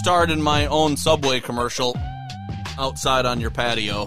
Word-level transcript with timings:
Starred 0.00 0.30
in 0.30 0.40
my 0.40 0.64
own 0.64 0.96
Subway 0.96 1.40
commercial 1.40 1.94
outside 2.78 3.26
on 3.26 3.38
your 3.38 3.50
patio, 3.50 4.06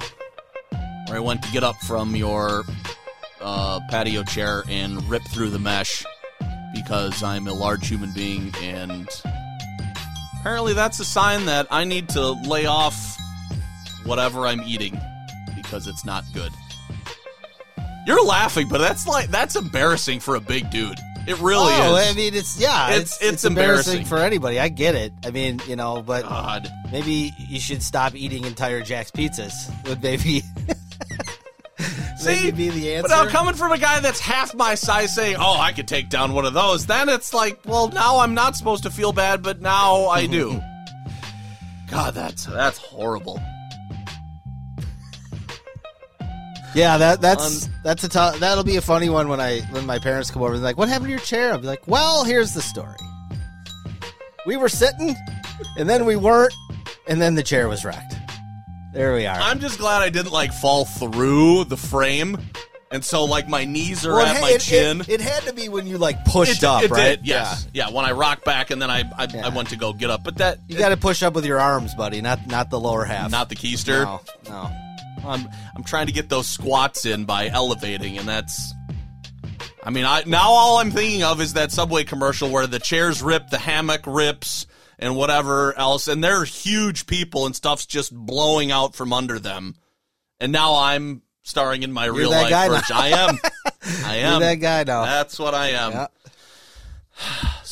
where 1.05 1.17
I 1.17 1.19
went 1.19 1.43
to 1.43 1.51
get 1.51 1.63
up 1.63 1.75
from 1.85 2.15
your 2.15 2.63
uh, 3.39 3.79
patio 3.91 4.23
chair 4.23 4.63
and 4.67 5.07
rip 5.07 5.21
through 5.25 5.51
the 5.51 5.59
mesh 5.59 6.03
because 6.73 7.21
I'm 7.21 7.47
a 7.47 7.53
large 7.53 7.87
human 7.87 8.11
being, 8.11 8.51
and 8.63 9.07
apparently 10.39 10.73
that's 10.73 10.99
a 10.99 11.05
sign 11.05 11.45
that 11.45 11.67
I 11.69 11.83
need 11.83 12.09
to 12.09 12.31
lay 12.31 12.65
off 12.65 13.15
whatever 14.03 14.47
I'm 14.47 14.63
eating 14.63 14.99
because 15.55 15.85
it's 15.85 16.03
not 16.03 16.23
good. 16.33 16.51
You're 18.07 18.25
laughing, 18.25 18.67
but 18.67 18.79
that's 18.79 19.05
like 19.05 19.29
that's 19.29 19.55
embarrassing 19.55 20.21
for 20.21 20.33
a 20.33 20.41
big 20.41 20.71
dude. 20.71 20.97
It 21.25 21.39
really 21.39 21.71
oh, 21.73 21.95
is. 21.95 22.11
I 22.11 22.13
mean, 22.13 22.33
it's 22.33 22.59
yeah, 22.59 22.89
It's- 22.89 23.17
it's 23.21 23.21
it's 23.21 23.45
embarrassing 23.45 23.93
embarrassing. 23.93 24.05
for 24.05 24.17
anybody. 24.17 24.59
I 24.59 24.67
get 24.67 24.95
it. 24.95 25.13
I 25.25 25.31
mean, 25.31 25.61
you 25.67 25.75
know, 25.75 26.01
but 26.01 26.23
God. 26.23 26.67
maybe 26.91 27.31
you 27.37 27.59
should 27.59 27.81
stop 27.81 28.13
eating 28.13 28.43
entire 28.43 28.81
Jack's 28.81 29.11
pizzas. 29.11 29.53
Would 29.87 30.03
maybe 30.03 30.41
See, 32.17 32.43
maybe 32.45 32.51
be 32.51 32.69
the 32.69 32.95
answer? 32.95 33.07
But 33.09 33.25
now 33.25 33.29
coming 33.29 33.53
from 33.55 33.71
a 33.71 33.77
guy 33.77 33.99
that's 33.99 34.19
half 34.19 34.53
my 34.53 34.75
size 34.75 35.13
saying, 35.15 35.37
"Oh, 35.39 35.57
I 35.59 35.71
could 35.71 35.87
take 35.87 36.09
down 36.09 36.33
one 36.33 36.45
of 36.45 36.53
those," 36.53 36.85
then 36.85 37.09
it's 37.09 37.33
like, 37.33 37.59
well, 37.65 37.87
now 37.89 38.19
I'm 38.19 38.33
not 38.33 38.55
supposed 38.55 38.83
to 38.83 38.89
feel 38.89 39.11
bad, 39.13 39.41
but 39.41 39.61
now 39.61 40.07
I 40.07 40.27
do. 40.27 40.61
God, 41.89 42.13
that's 42.13 42.45
that's 42.45 42.77
horrible. 42.77 43.41
Yeah, 46.75 46.97
that 46.97 47.21
that's 47.21 47.65
Um, 47.65 47.71
that's 47.83 48.03
a 48.03 48.09
t- 48.09 48.39
that'll 48.39 48.63
be 48.63 48.77
a 48.77 48.81
funny 48.81 49.09
one 49.09 49.27
when 49.27 49.39
I 49.39 49.59
when 49.71 49.85
my 49.85 49.99
parents 49.99 50.31
come 50.31 50.41
over 50.41 50.53
and 50.53 50.61
they're 50.61 50.69
like, 50.69 50.77
"What 50.77 50.89
happened 50.89 51.05
to 51.07 51.11
your 51.11 51.19
chair?" 51.19 51.51
I'll 51.53 51.59
be 51.59 51.67
like, 51.67 51.83
"Well, 51.87 52.23
here's 52.23 52.53
the 52.53 52.61
story. 52.61 52.97
We 54.45 54.57
were 54.57 54.69
sitting, 54.69 55.15
and 55.77 55.89
then 55.89 56.05
we 56.05 56.15
weren't, 56.15 56.53
and 57.07 57.21
then 57.21 57.35
the 57.35 57.43
chair 57.43 57.67
was 57.69 57.85
wrecked. 57.85 58.15
There 58.93 59.13
we 59.13 59.25
are. 59.25 59.39
I'm 59.39 59.59
just 59.59 59.79
glad 59.79 60.01
I 60.01 60.09
didn't 60.09 60.31
like 60.33 60.51
fall 60.53 60.85
through 60.85 61.65
the 61.65 61.77
frame, 61.77 62.37
and 62.91 63.03
so 63.05 63.23
like 63.23 63.47
my 63.47 63.65
knees 63.65 64.05
are 64.05 64.13
Well, 64.15 64.25
at 64.25 64.37
it- 64.37 64.41
my 64.41 64.49
it, 64.51 64.61
chin. 64.61 65.01
It, 65.01 65.09
it 65.09 65.21
had 65.21 65.43
to 65.43 65.53
be 65.53 65.69
when 65.69 65.87
you 65.87 65.97
like 65.97 66.25
pushed 66.25 66.63
It- 66.63 66.63
up, 66.63 66.89
right? 66.91 67.17
Did, 67.17 67.27
yes, 67.27 67.67
yeah. 67.73 67.89
When 67.89 68.03
I 68.05 68.11
rocked 68.11 68.45
back, 68.45 68.69
and 68.71 68.81
then 68.81 68.89
I 68.91 69.03
I, 69.17 69.27
Yeah. 69.33 69.45
I 69.45 69.49
went 69.49 69.69
to 69.69 69.75
go 69.77 69.93
get 69.93 70.09
up, 70.09 70.23
but 70.23 70.37
that 70.37 70.57
You 70.67 70.77
got 70.77 70.89
to 70.89 70.97
push 70.97 71.21
up 71.23 71.33
with 71.35 71.45
your 71.45 71.59
arms, 71.59 71.93
buddy, 71.95 72.19
not 72.21 72.47
not 72.47 72.69
the 72.69 72.79
lower 72.79 73.05
half. 73.05 73.31
not 73.31 73.49
the 73.49 73.55
keister. 73.55 74.03
no, 74.03 74.21
no. 74.49 74.71
I'm 75.25 75.47
I'm 75.75 75.83
trying 75.83 76.07
to 76.07 76.13
get 76.13 76.29
those 76.29 76.47
squats 76.47 77.05
in 77.05 77.25
by 77.25 77.47
elevating, 77.47 78.17
and 78.17 78.27
that's. 78.27 78.73
I 79.83 79.89
mean, 79.89 80.05
I 80.05 80.23
now 80.25 80.49
all 80.49 80.77
I'm 80.77 80.91
thinking 80.91 81.23
of 81.23 81.41
is 81.41 81.53
that 81.53 81.71
Subway 81.71 82.03
commercial 82.03 82.49
where 82.49 82.67
the 82.67 82.79
chairs 82.79 83.21
rip, 83.21 83.49
the 83.49 83.57
hammock 83.57 84.01
rips, 84.05 84.65
and 84.97 85.15
whatever 85.15 85.77
else, 85.77 86.07
and 86.07 86.23
they're 86.23 86.45
huge 86.45 87.05
people, 87.05 87.45
and 87.45 87.55
stuff's 87.55 87.85
just 87.85 88.15
blowing 88.15 88.71
out 88.71 88.95
from 88.95 89.11
under 89.11 89.39
them. 89.39 89.75
And 90.39 90.51
now 90.51 90.75
I'm 90.77 91.21
starring 91.43 91.83
in 91.83 91.91
my 91.91 92.05
real 92.05 92.31
that 92.31 92.43
life 92.43 92.49
guy 92.49 92.67
now. 92.67 92.73
version. 92.75 92.95
I 92.95 93.07
am. 93.09 93.37
I 94.05 94.17
You're 94.19 94.27
am. 94.27 94.39
that 94.41 94.55
guy 94.55 94.83
now. 94.85 95.03
That's 95.03 95.37
what 95.37 95.53
I 95.53 95.69
am. 95.69 95.91
Yeah. 95.91 96.07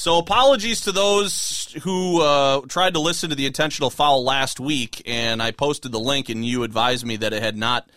So 0.02 0.18
apologies 0.18 0.82
to 0.82 0.92
those 0.92 1.78
who 1.84 2.22
uh, 2.24 2.62
tried 2.62 2.96
to 2.96 3.00
listen 3.00 3.30
to 3.30 3.36
the 3.36 3.46
intentional 3.46 3.92
foul 3.92 4.24
last 4.24 4.60
week, 4.60 5.04
and 5.06 5.44
I 5.44 5.52
posted 5.52 5.92
the 5.92 6.00
link, 6.00 6.30
and 6.30 6.44
you 6.44 6.64
advised 6.64 7.06
me 7.06 7.18
that 7.18 7.34
it 7.34 7.44
had 7.44 7.56
not 7.56 7.88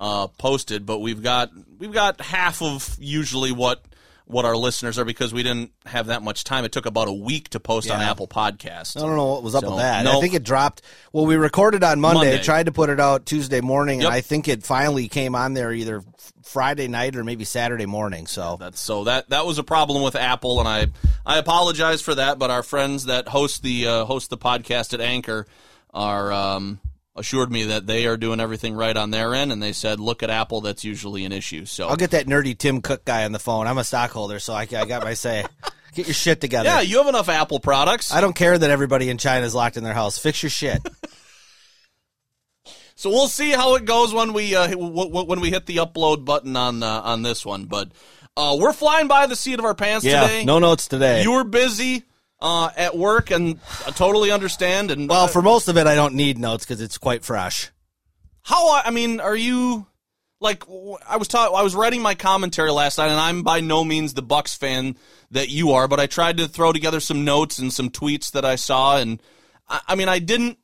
uh, 0.00 0.28
posted. 0.28 0.86
But 0.86 1.00
we've 1.00 1.22
got 1.22 1.50
we've 1.78 1.92
got 1.92 2.18
half 2.22 2.62
of 2.62 2.96
usually 2.98 3.52
what 3.52 3.84
what 4.30 4.44
our 4.44 4.56
listeners 4.56 4.98
are 4.98 5.04
because 5.04 5.32
we 5.34 5.42
didn't 5.42 5.72
have 5.86 6.06
that 6.06 6.22
much 6.22 6.44
time. 6.44 6.64
It 6.64 6.72
took 6.72 6.86
about 6.86 7.08
a 7.08 7.12
week 7.12 7.48
to 7.50 7.60
post 7.60 7.90
on 7.90 8.00
Apple 8.00 8.28
Podcast. 8.28 8.96
I 8.96 9.00
don't 9.00 9.16
know 9.16 9.26
what 9.32 9.42
was 9.42 9.54
up 9.54 9.62
So, 9.64 9.70
with 9.70 9.78
that. 9.80 10.04
no. 10.04 10.18
I 10.18 10.20
think 10.20 10.34
it 10.34 10.42
dropped. 10.44 10.82
Well, 11.12 11.26
we 11.26 11.36
recorded 11.36 11.82
on 11.84 12.00
Monday. 12.00 12.30
Monday. 12.30 12.42
Tried 12.42 12.66
to 12.66 12.72
put 12.72 12.90
it 12.90 13.00
out 13.00 13.26
Tuesday 13.26 13.60
morning, 13.60 14.00
Yep. 14.00 14.06
and 14.06 14.14
I 14.14 14.20
think 14.20 14.48
it 14.48 14.62
finally 14.62 15.08
came 15.08 15.34
on 15.34 15.54
there 15.54 15.72
either 15.72 16.02
Friday 16.44 16.88
night 16.88 17.16
or 17.16 17.24
maybe 17.24 17.44
Saturday 17.44 17.86
morning. 17.86 18.26
So 18.26 18.56
That's 18.58 18.80
so 18.80 19.04
that 19.04 19.28
that 19.30 19.46
was 19.46 19.58
a 19.58 19.64
problem 19.64 20.02
with 20.02 20.16
Apple, 20.16 20.58
and 20.60 20.68
I 20.68 20.86
I 21.26 21.38
apologize 21.38 22.00
for 22.02 22.14
that. 22.14 22.38
But 22.38 22.50
our 22.50 22.62
friends 22.62 23.06
that 23.06 23.28
host 23.28 23.62
the 23.62 23.86
uh, 23.86 24.04
host 24.04 24.30
the 24.30 24.38
podcast 24.38 24.94
at 24.94 25.00
Anchor 25.00 25.46
are 25.92 26.32
um, 26.32 26.80
assured 27.16 27.50
me 27.50 27.64
that 27.64 27.86
they 27.86 28.06
are 28.06 28.16
doing 28.16 28.40
everything 28.40 28.74
right 28.74 28.96
on 28.96 29.10
their 29.10 29.34
end, 29.34 29.52
and 29.52 29.62
they 29.62 29.72
said, 29.72 30.00
"Look 30.00 30.22
at 30.22 30.30
Apple. 30.30 30.60
That's 30.60 30.84
usually 30.84 31.24
an 31.24 31.32
issue." 31.32 31.66
So 31.66 31.88
I'll 31.88 31.96
get 31.96 32.12
that 32.12 32.26
nerdy 32.26 32.56
Tim 32.56 32.80
Cook 32.80 33.04
guy 33.04 33.24
on 33.24 33.32
the 33.32 33.38
phone. 33.38 33.66
I'm 33.66 33.78
a 33.78 33.84
stockholder, 33.84 34.38
so 34.38 34.54
I, 34.54 34.62
I 34.62 34.84
got 34.84 35.04
my 35.04 35.14
say. 35.14 35.44
Get 35.92 36.06
your 36.06 36.14
shit 36.14 36.40
together. 36.40 36.68
yeah, 36.68 36.82
you 36.82 36.98
have 36.98 37.08
enough 37.08 37.28
Apple 37.28 37.58
products, 37.58 38.12
I 38.12 38.20
don't 38.20 38.36
care 38.36 38.56
that 38.56 38.70
everybody 38.70 39.10
in 39.10 39.18
China 39.18 39.44
is 39.44 39.56
locked 39.56 39.76
in 39.76 39.82
their 39.82 39.92
house. 39.92 40.18
Fix 40.18 40.40
your 40.40 40.50
shit. 40.50 40.80
so 42.94 43.10
we'll 43.10 43.26
see 43.26 43.50
how 43.50 43.74
it 43.74 43.86
goes 43.86 44.14
when 44.14 44.32
we 44.32 44.54
uh, 44.54 44.76
when 44.76 45.40
we 45.40 45.50
hit 45.50 45.66
the 45.66 45.78
upload 45.78 46.24
button 46.24 46.54
on 46.54 46.84
uh, 46.84 47.00
on 47.00 47.22
this 47.22 47.44
one. 47.44 47.64
But 47.64 47.90
uh, 48.36 48.56
we're 48.60 48.72
flying 48.72 49.08
by 49.08 49.26
the 49.26 49.34
seat 49.34 49.58
of 49.58 49.64
our 49.64 49.74
pants 49.74 50.04
yeah, 50.04 50.22
today. 50.22 50.44
no 50.44 50.60
notes 50.60 50.86
today. 50.86 51.24
you 51.24 51.32
were 51.32 51.42
busy 51.42 52.04
uh, 52.40 52.70
at 52.76 52.96
work, 52.96 53.30
and 53.30 53.60
I 53.86 53.90
totally 53.90 54.30
understand. 54.30 54.90
And 54.90 55.08
well, 55.08 55.28
for 55.28 55.42
most 55.42 55.68
of 55.68 55.76
it, 55.76 55.86
I 55.86 55.94
don't 55.94 56.14
need 56.14 56.38
notes 56.38 56.64
because 56.64 56.80
it's 56.80 56.98
quite 56.98 57.24
fresh. 57.24 57.70
How 58.42 58.80
I 58.80 58.90
mean, 58.90 59.20
are 59.20 59.36
you 59.36 59.86
like 60.40 60.64
I 61.08 61.16
was 61.16 61.28
taught 61.28 61.54
I 61.54 61.62
was 61.62 61.74
writing 61.74 62.02
my 62.02 62.14
commentary 62.14 62.70
last 62.70 62.98
night, 62.98 63.10
and 63.10 63.20
I'm 63.20 63.42
by 63.42 63.60
no 63.60 63.84
means 63.84 64.14
the 64.14 64.22
Bucks 64.22 64.54
fan 64.54 64.96
that 65.30 65.48
you 65.50 65.72
are, 65.72 65.86
but 65.86 66.00
I 66.00 66.06
tried 66.06 66.38
to 66.38 66.48
throw 66.48 66.72
together 66.72 67.00
some 67.00 67.24
notes 67.24 67.58
and 67.58 67.72
some 67.72 67.90
tweets 67.90 68.32
that 68.32 68.44
I 68.44 68.56
saw, 68.56 68.96
and 68.96 69.22
I, 69.68 69.80
I 69.88 69.94
mean, 69.94 70.08
I 70.08 70.18
didn't 70.18 70.58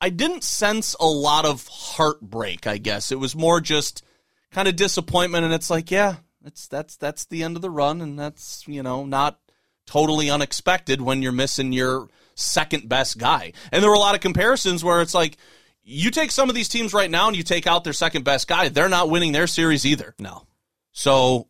I 0.00 0.10
didn't 0.10 0.44
sense 0.44 0.94
a 1.00 1.06
lot 1.06 1.46
of 1.46 1.66
heartbreak. 1.66 2.66
I 2.66 2.76
guess 2.78 3.10
it 3.10 3.18
was 3.18 3.34
more 3.34 3.60
just 3.60 4.04
kind 4.52 4.68
of 4.68 4.76
disappointment, 4.76 5.44
and 5.44 5.54
it's 5.54 5.70
like, 5.70 5.90
yeah, 5.90 6.16
it's 6.44 6.68
that's 6.68 6.96
that's 6.96 7.24
the 7.24 7.42
end 7.42 7.56
of 7.56 7.62
the 7.62 7.70
run, 7.70 8.02
and 8.02 8.18
that's 8.18 8.68
you 8.68 8.82
know 8.82 9.06
not 9.06 9.38
totally 9.86 10.30
unexpected 10.30 11.00
when 11.00 11.22
you're 11.22 11.32
missing 11.32 11.72
your 11.72 12.08
second 12.34 12.88
best 12.88 13.18
guy. 13.18 13.52
And 13.72 13.82
there 13.82 13.90
were 13.90 13.96
a 13.96 14.00
lot 14.00 14.14
of 14.14 14.20
comparisons 14.20 14.82
where 14.84 15.00
it's 15.00 15.14
like 15.14 15.36
you 15.82 16.10
take 16.10 16.30
some 16.30 16.48
of 16.48 16.54
these 16.54 16.68
teams 16.68 16.94
right 16.94 17.10
now 17.10 17.28
and 17.28 17.36
you 17.36 17.42
take 17.42 17.66
out 17.66 17.84
their 17.84 17.92
second 17.92 18.24
best 18.24 18.48
guy, 18.48 18.68
they're 18.68 18.88
not 18.88 19.10
winning 19.10 19.32
their 19.32 19.46
series 19.46 19.84
either. 19.84 20.14
No. 20.18 20.46
So, 20.92 21.48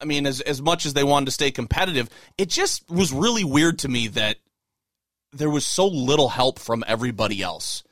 I 0.00 0.04
mean, 0.04 0.26
as 0.26 0.40
as 0.40 0.62
much 0.62 0.86
as 0.86 0.94
they 0.94 1.04
wanted 1.04 1.26
to 1.26 1.32
stay 1.32 1.50
competitive, 1.50 2.08
it 2.36 2.48
just 2.48 2.88
was 2.90 3.12
really 3.12 3.44
weird 3.44 3.80
to 3.80 3.88
me 3.88 4.08
that 4.08 4.36
there 5.32 5.50
was 5.50 5.66
so 5.66 5.86
little 5.86 6.28
help 6.28 6.58
from 6.58 6.84
everybody 6.86 7.42
else. 7.42 7.82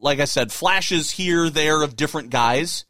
Like 0.00 0.20
I 0.20 0.24
said, 0.24 0.52
flashes 0.52 1.10
here, 1.10 1.50
there 1.50 1.82
of 1.82 1.96
different 1.96 2.30
guys, 2.30 2.84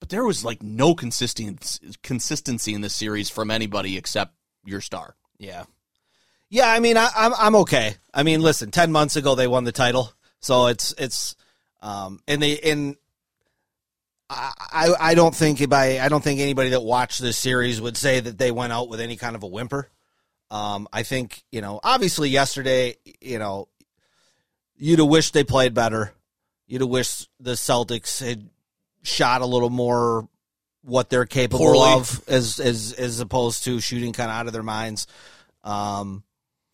but 0.00 0.08
there 0.08 0.24
was 0.24 0.44
like 0.44 0.62
no 0.62 0.94
consistency 0.94 1.94
consistency 2.02 2.74
in 2.74 2.80
this 2.80 2.94
series 2.94 3.30
from 3.30 3.50
anybody 3.50 3.96
except 3.96 4.34
your 4.64 4.80
star. 4.80 5.14
Yeah. 5.38 5.64
Yeah, 6.50 6.70
I 6.70 6.80
mean, 6.80 6.96
I, 6.96 7.10
I'm 7.14 7.34
I'm 7.34 7.56
okay. 7.56 7.96
I 8.12 8.22
mean, 8.22 8.40
listen, 8.40 8.70
ten 8.70 8.90
months 8.90 9.16
ago 9.16 9.34
they 9.34 9.46
won 9.46 9.64
the 9.64 9.72
title, 9.72 10.12
so 10.40 10.68
it's 10.68 10.94
it's, 10.96 11.36
um, 11.82 12.20
and 12.26 12.42
they 12.42 12.58
and 12.60 12.96
I 14.30 14.52
I 14.58 14.94
I 14.98 15.14
don't 15.14 15.34
think 15.34 15.68
by 15.68 16.00
I 16.00 16.08
don't 16.08 16.24
think 16.24 16.40
anybody 16.40 16.70
that 16.70 16.80
watched 16.80 17.20
this 17.20 17.36
series 17.36 17.80
would 17.80 17.98
say 17.98 18.20
that 18.20 18.38
they 18.38 18.50
went 18.50 18.72
out 18.72 18.88
with 18.88 19.00
any 19.00 19.16
kind 19.16 19.36
of 19.36 19.42
a 19.42 19.46
whimper. 19.46 19.90
Um, 20.50 20.88
I 20.90 21.02
think 21.02 21.44
you 21.52 21.60
know, 21.60 21.80
obviously 21.84 22.30
yesterday, 22.30 22.96
you 23.20 23.38
know, 23.38 23.68
you'd 24.78 25.00
have 25.00 25.08
wished 25.08 25.34
they 25.34 25.44
played 25.44 25.74
better. 25.74 26.14
You'd 26.66 26.80
have 26.80 26.90
wished 26.90 27.28
the 27.38 27.52
Celtics 27.52 28.26
had 28.26 28.48
shot 29.02 29.42
a 29.42 29.46
little 29.46 29.70
more 29.70 30.28
what 30.88 31.10
they're 31.10 31.26
capable 31.26 31.66
Poorly. 31.66 31.92
of, 31.92 32.22
as 32.28 32.58
as 32.58 32.92
as 32.92 33.20
opposed 33.20 33.64
to 33.64 33.80
shooting 33.80 34.12
kind 34.12 34.30
of 34.30 34.36
out 34.36 34.46
of 34.46 34.52
their 34.52 34.62
minds. 34.62 35.06
Um, 35.64 36.22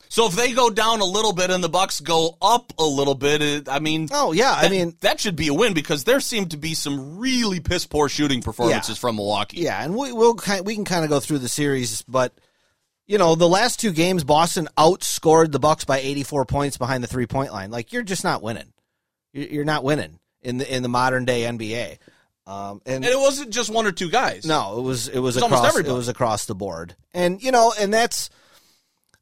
So 0.09 0.27
if 0.29 0.37
they 0.37 0.53
go 0.53 0.71
down 0.71 1.01
a 1.01 1.05
little 1.05 1.33
bit 1.33 1.51
and 1.51 1.65
the 1.65 1.69
Bucks 1.69 2.01
go 2.01 2.37
up 2.41 2.73
a 2.79 2.85
little 2.85 3.17
bit, 3.17 3.43
it, 3.43 3.69
I 3.69 3.81
mean, 3.81 4.09
oh 4.13 4.31
yeah, 4.33 4.53
I 4.57 4.69
mean, 4.69 4.97
that 5.01 5.19
should 5.21 5.35
be 5.35 5.49
a 5.49 5.55
win 5.55 5.75
because 5.75 6.05
there 6.05 6.21
seemed 6.21 6.53
to 6.53 6.57
be 6.57 6.75
some 6.75 7.19
really 7.19 7.59
piss 7.59 7.87
poor 7.87 8.09
shooting 8.09 8.41
performances 8.41 8.97
Yeah. 8.97 9.01
from 9.01 9.17
Milwaukee. 9.17 9.59
yeah, 9.63 9.83
and 9.83 9.97
we 9.97 10.13
we'll 10.13 10.37
we 10.65 10.75
can 10.77 10.85
kind 10.85 11.03
of 11.05 11.11
go 11.11 11.19
through 11.21 11.39
the 11.41 11.49
series, 11.49 12.03
but 12.03 12.33
you 13.07 13.19
know, 13.19 13.35
the 13.35 13.49
last 13.49 13.81
two 13.81 13.93
games, 13.93 14.25
Boston 14.25 14.67
outscored 14.79 15.53
the 15.53 15.59
Bucks 15.59 15.85
by 15.85 15.99
84 15.99 16.47
points 16.47 16.79
behind 16.79 17.03
the 17.03 17.09
three 17.09 17.27
point 17.27 17.53
line. 17.53 17.71
Like 17.71 17.93
you're 17.93 18.03
just 18.03 18.25
not 18.25 18.41
winning. 18.43 18.73
You're 19.33 19.49
you're 19.49 19.65
not 19.65 19.83
winning 19.85 20.21
in 20.43 20.59
the 20.59 20.75
in 20.75 20.83
the 20.85 20.89
modern 20.89 21.25
day 21.25 21.43
NBA. 21.43 21.99
Um, 22.47 22.83
and 22.85 23.05
And 23.05 23.13
it 23.13 23.19
wasn't 23.19 23.51
just 23.51 23.71
one 23.71 23.87
or 23.87 23.93
two 23.93 24.11
guys. 24.11 24.45
no, 24.45 24.79
it 24.79 24.83
was 24.83 25.09
it 25.09 25.19
was 25.19 25.37
It 25.37 25.43
was 25.43 25.53
across 25.53 25.79
it 25.79 25.87
was 25.89 26.09
across 26.09 26.47
the 26.47 26.55
board. 26.55 26.95
And 27.13 27.43
you 27.43 27.53
know, 27.53 27.73
and 27.79 27.93
that's 27.93 28.31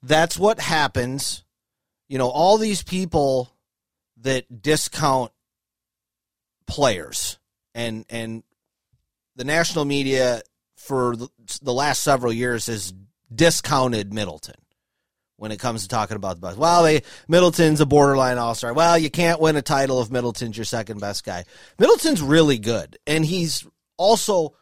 that's 0.03 0.37
what 0.39 0.59
happens. 0.59 1.45
You 2.09 2.19
know, 2.19 2.29
all 2.29 2.59
these 2.59 2.83
people 2.83 3.51
that 4.23 4.63
discount 4.63 5.33
players 6.67 7.39
and 7.75 8.05
and 8.09 8.43
the 9.37 9.45
national 9.45 9.85
media 9.85 10.43
for 10.77 11.17
the, 11.17 11.29
the 11.63 11.73
last 11.73 12.03
several 12.03 12.33
years 12.33 12.67
has 12.67 12.93
discounted 13.33 14.13
Middleton 14.13 14.57
when 15.43 15.51
it 15.51 15.59
comes 15.59 15.83
to 15.83 15.89
talking 15.89 16.15
about 16.15 16.37
the 16.37 16.41
Bucks. 16.41 16.57
Well, 16.57 16.85
they 16.85 17.03
Middleton's 17.27 17.81
a 17.81 17.87
borderline 17.87 18.39
all 18.39 18.55
star. 18.55 18.73
Well, 18.73 18.97
you 18.97 19.11
can't 19.11 19.41
win 19.41 19.57
a 19.57 19.63
title 19.63 20.01
if 20.01 20.09
Middleton's 20.09 20.57
your 20.57 20.65
second 20.65 21.01
best 21.01 21.25
guy. 21.25 21.47
Middleton's 21.81 22.23
really 22.23 22.59
good, 22.59 22.97
and 23.09 23.25
he's 23.25 23.67
also 23.97 24.55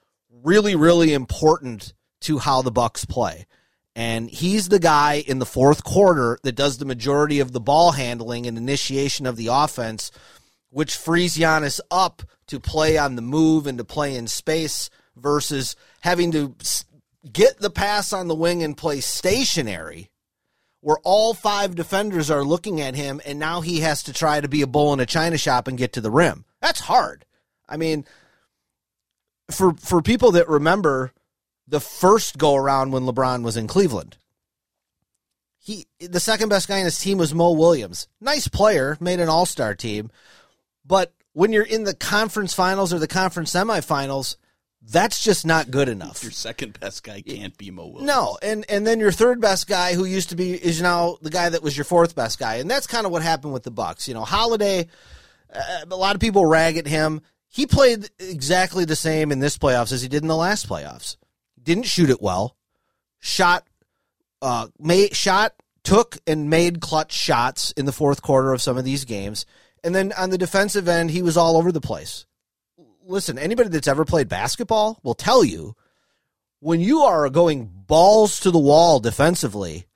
really, 0.42 0.76
really 0.76 1.12
important 1.12 1.92
to 2.22 2.38
how 2.38 2.62
the 2.62 2.70
Bucks 2.70 3.04
play. 3.04 3.46
And 3.94 4.30
he's 4.30 4.70
the 4.70 4.78
guy 4.78 5.22
in 5.26 5.38
the 5.38 5.44
fourth 5.44 5.84
quarter 5.84 6.38
that 6.44 6.52
does 6.52 6.78
the 6.78 6.86
majority 6.86 7.40
of 7.40 7.52
the 7.52 7.60
ball 7.60 7.92
handling 7.92 8.46
and 8.46 8.56
initiation 8.56 9.26
of 9.26 9.36
the 9.36 9.48
offense, 9.48 10.10
which 10.70 10.96
frees 10.96 11.36
Giannis 11.36 11.80
up 11.90 12.22
to 12.46 12.58
play 12.58 12.96
on 12.96 13.16
the 13.16 13.22
move 13.22 13.66
and 13.66 13.76
to 13.76 13.84
play 13.84 14.16
in 14.16 14.26
space 14.28 14.88
versus 15.14 15.76
having 16.00 16.32
to 16.32 16.54
get 17.30 17.58
the 17.58 17.68
pass 17.68 18.14
on 18.14 18.28
the 18.28 18.34
wing 18.34 18.62
and 18.62 18.78
play 18.78 19.00
stationary 19.00 20.10
where 20.80 20.98
all 21.04 21.34
five 21.34 21.74
defenders 21.74 22.30
are 22.30 22.44
looking 22.44 22.80
at 22.80 22.94
him 22.94 23.20
and 23.26 23.38
now 23.38 23.60
he 23.60 23.80
has 23.80 24.02
to 24.04 24.12
try 24.12 24.40
to 24.40 24.48
be 24.48 24.62
a 24.62 24.66
bull 24.66 24.92
in 24.92 25.00
a 25.00 25.06
china 25.06 25.36
shop 25.36 25.68
and 25.68 25.78
get 25.78 25.92
to 25.92 26.00
the 26.00 26.10
rim. 26.10 26.44
That's 26.60 26.80
hard. 26.80 27.24
I 27.68 27.76
mean, 27.76 28.04
for 29.50 29.74
for 29.74 30.02
people 30.02 30.32
that 30.32 30.48
remember 30.48 31.12
the 31.66 31.80
first 31.80 32.38
go 32.38 32.56
around 32.56 32.92
when 32.92 33.04
LeBron 33.04 33.42
was 33.42 33.56
in 33.56 33.66
Cleveland, 33.66 34.16
he 35.58 35.86
the 36.00 36.20
second 36.20 36.48
best 36.48 36.68
guy 36.68 36.78
in 36.78 36.84
his 36.84 36.98
team 36.98 37.18
was 37.18 37.34
Mo 37.34 37.52
Williams. 37.52 38.08
Nice 38.20 38.48
player, 38.48 38.96
made 39.00 39.20
an 39.20 39.28
all-star 39.28 39.74
team, 39.74 40.10
but 40.84 41.12
when 41.32 41.52
you're 41.52 41.62
in 41.62 41.84
the 41.84 41.94
conference 41.94 42.54
finals 42.54 42.92
or 42.92 42.98
the 42.98 43.06
conference 43.06 43.52
semifinals, 43.52 44.36
that's 44.82 45.22
just 45.22 45.46
not 45.46 45.70
good 45.70 45.88
enough. 45.96 46.22
Your 46.22 46.32
second 46.32 46.78
best 46.78 47.02
guy 47.02 47.22
can't 47.22 47.56
be 47.56 47.70
Mo 47.70 47.86
Williams. 47.86 48.06
No, 48.06 48.38
and 48.42 48.64
and 48.68 48.86
then 48.86 48.98
your 49.00 49.12
third 49.12 49.40
best 49.40 49.66
guy, 49.66 49.94
who 49.94 50.04
used 50.04 50.30
to 50.30 50.36
be, 50.36 50.52
is 50.52 50.80
now 50.80 51.18
the 51.22 51.30
guy 51.30 51.48
that 51.48 51.62
was 51.62 51.76
your 51.76 51.84
fourth 51.84 52.14
best 52.14 52.38
guy, 52.38 52.56
and 52.56 52.70
that's 52.70 52.86
kind 52.86 53.06
of 53.06 53.12
what 53.12 53.22
happened 53.22 53.52
with 53.52 53.62
the 53.62 53.70
Bucks. 53.70 54.08
You 54.08 54.14
know, 54.14 54.24
Holiday, 54.24 54.86
uh, 55.54 55.80
a 55.90 55.96
lot 55.96 56.14
of 56.14 56.20
people 56.20 56.46
rag 56.46 56.76
at 56.76 56.86
him. 56.86 57.20
He 57.48 57.66
played 57.66 58.08
exactly 58.20 58.84
the 58.84 58.96
same 58.96 59.32
in 59.32 59.40
this 59.40 59.58
playoffs 59.58 59.92
as 59.92 60.02
he 60.02 60.08
did 60.08 60.22
in 60.22 60.28
the 60.28 60.36
last 60.36 60.68
playoffs. 60.68 61.16
Didn't 61.60 61.84
shoot 61.84 62.08
it 62.08 62.22
well. 62.22 62.56
Shot, 63.18 63.66
uh, 64.40 64.68
made 64.78 65.14
shot, 65.16 65.54
took 65.82 66.18
and 66.26 66.48
made 66.48 66.80
clutch 66.80 67.12
shots 67.12 67.72
in 67.72 67.86
the 67.86 67.92
fourth 67.92 68.22
quarter 68.22 68.52
of 68.52 68.62
some 68.62 68.78
of 68.78 68.84
these 68.84 69.04
games, 69.04 69.44
and 69.82 69.94
then 69.94 70.12
on 70.16 70.30
the 70.30 70.38
defensive 70.38 70.88
end, 70.88 71.10
he 71.10 71.22
was 71.22 71.36
all 71.36 71.56
over 71.56 71.72
the 71.72 71.80
place. 71.80 72.24
Listen, 73.10 73.38
anybody 73.38 73.68
that's 73.68 73.88
ever 73.88 74.04
played 74.04 74.28
basketball 74.28 75.00
will 75.02 75.14
tell 75.14 75.44
you 75.44 75.74
when 76.60 76.80
you 76.80 77.00
are 77.00 77.28
going 77.28 77.66
balls 77.66 78.38
to 78.40 78.52
the 78.52 78.58
wall 78.58 79.00
defensively, 79.00 79.86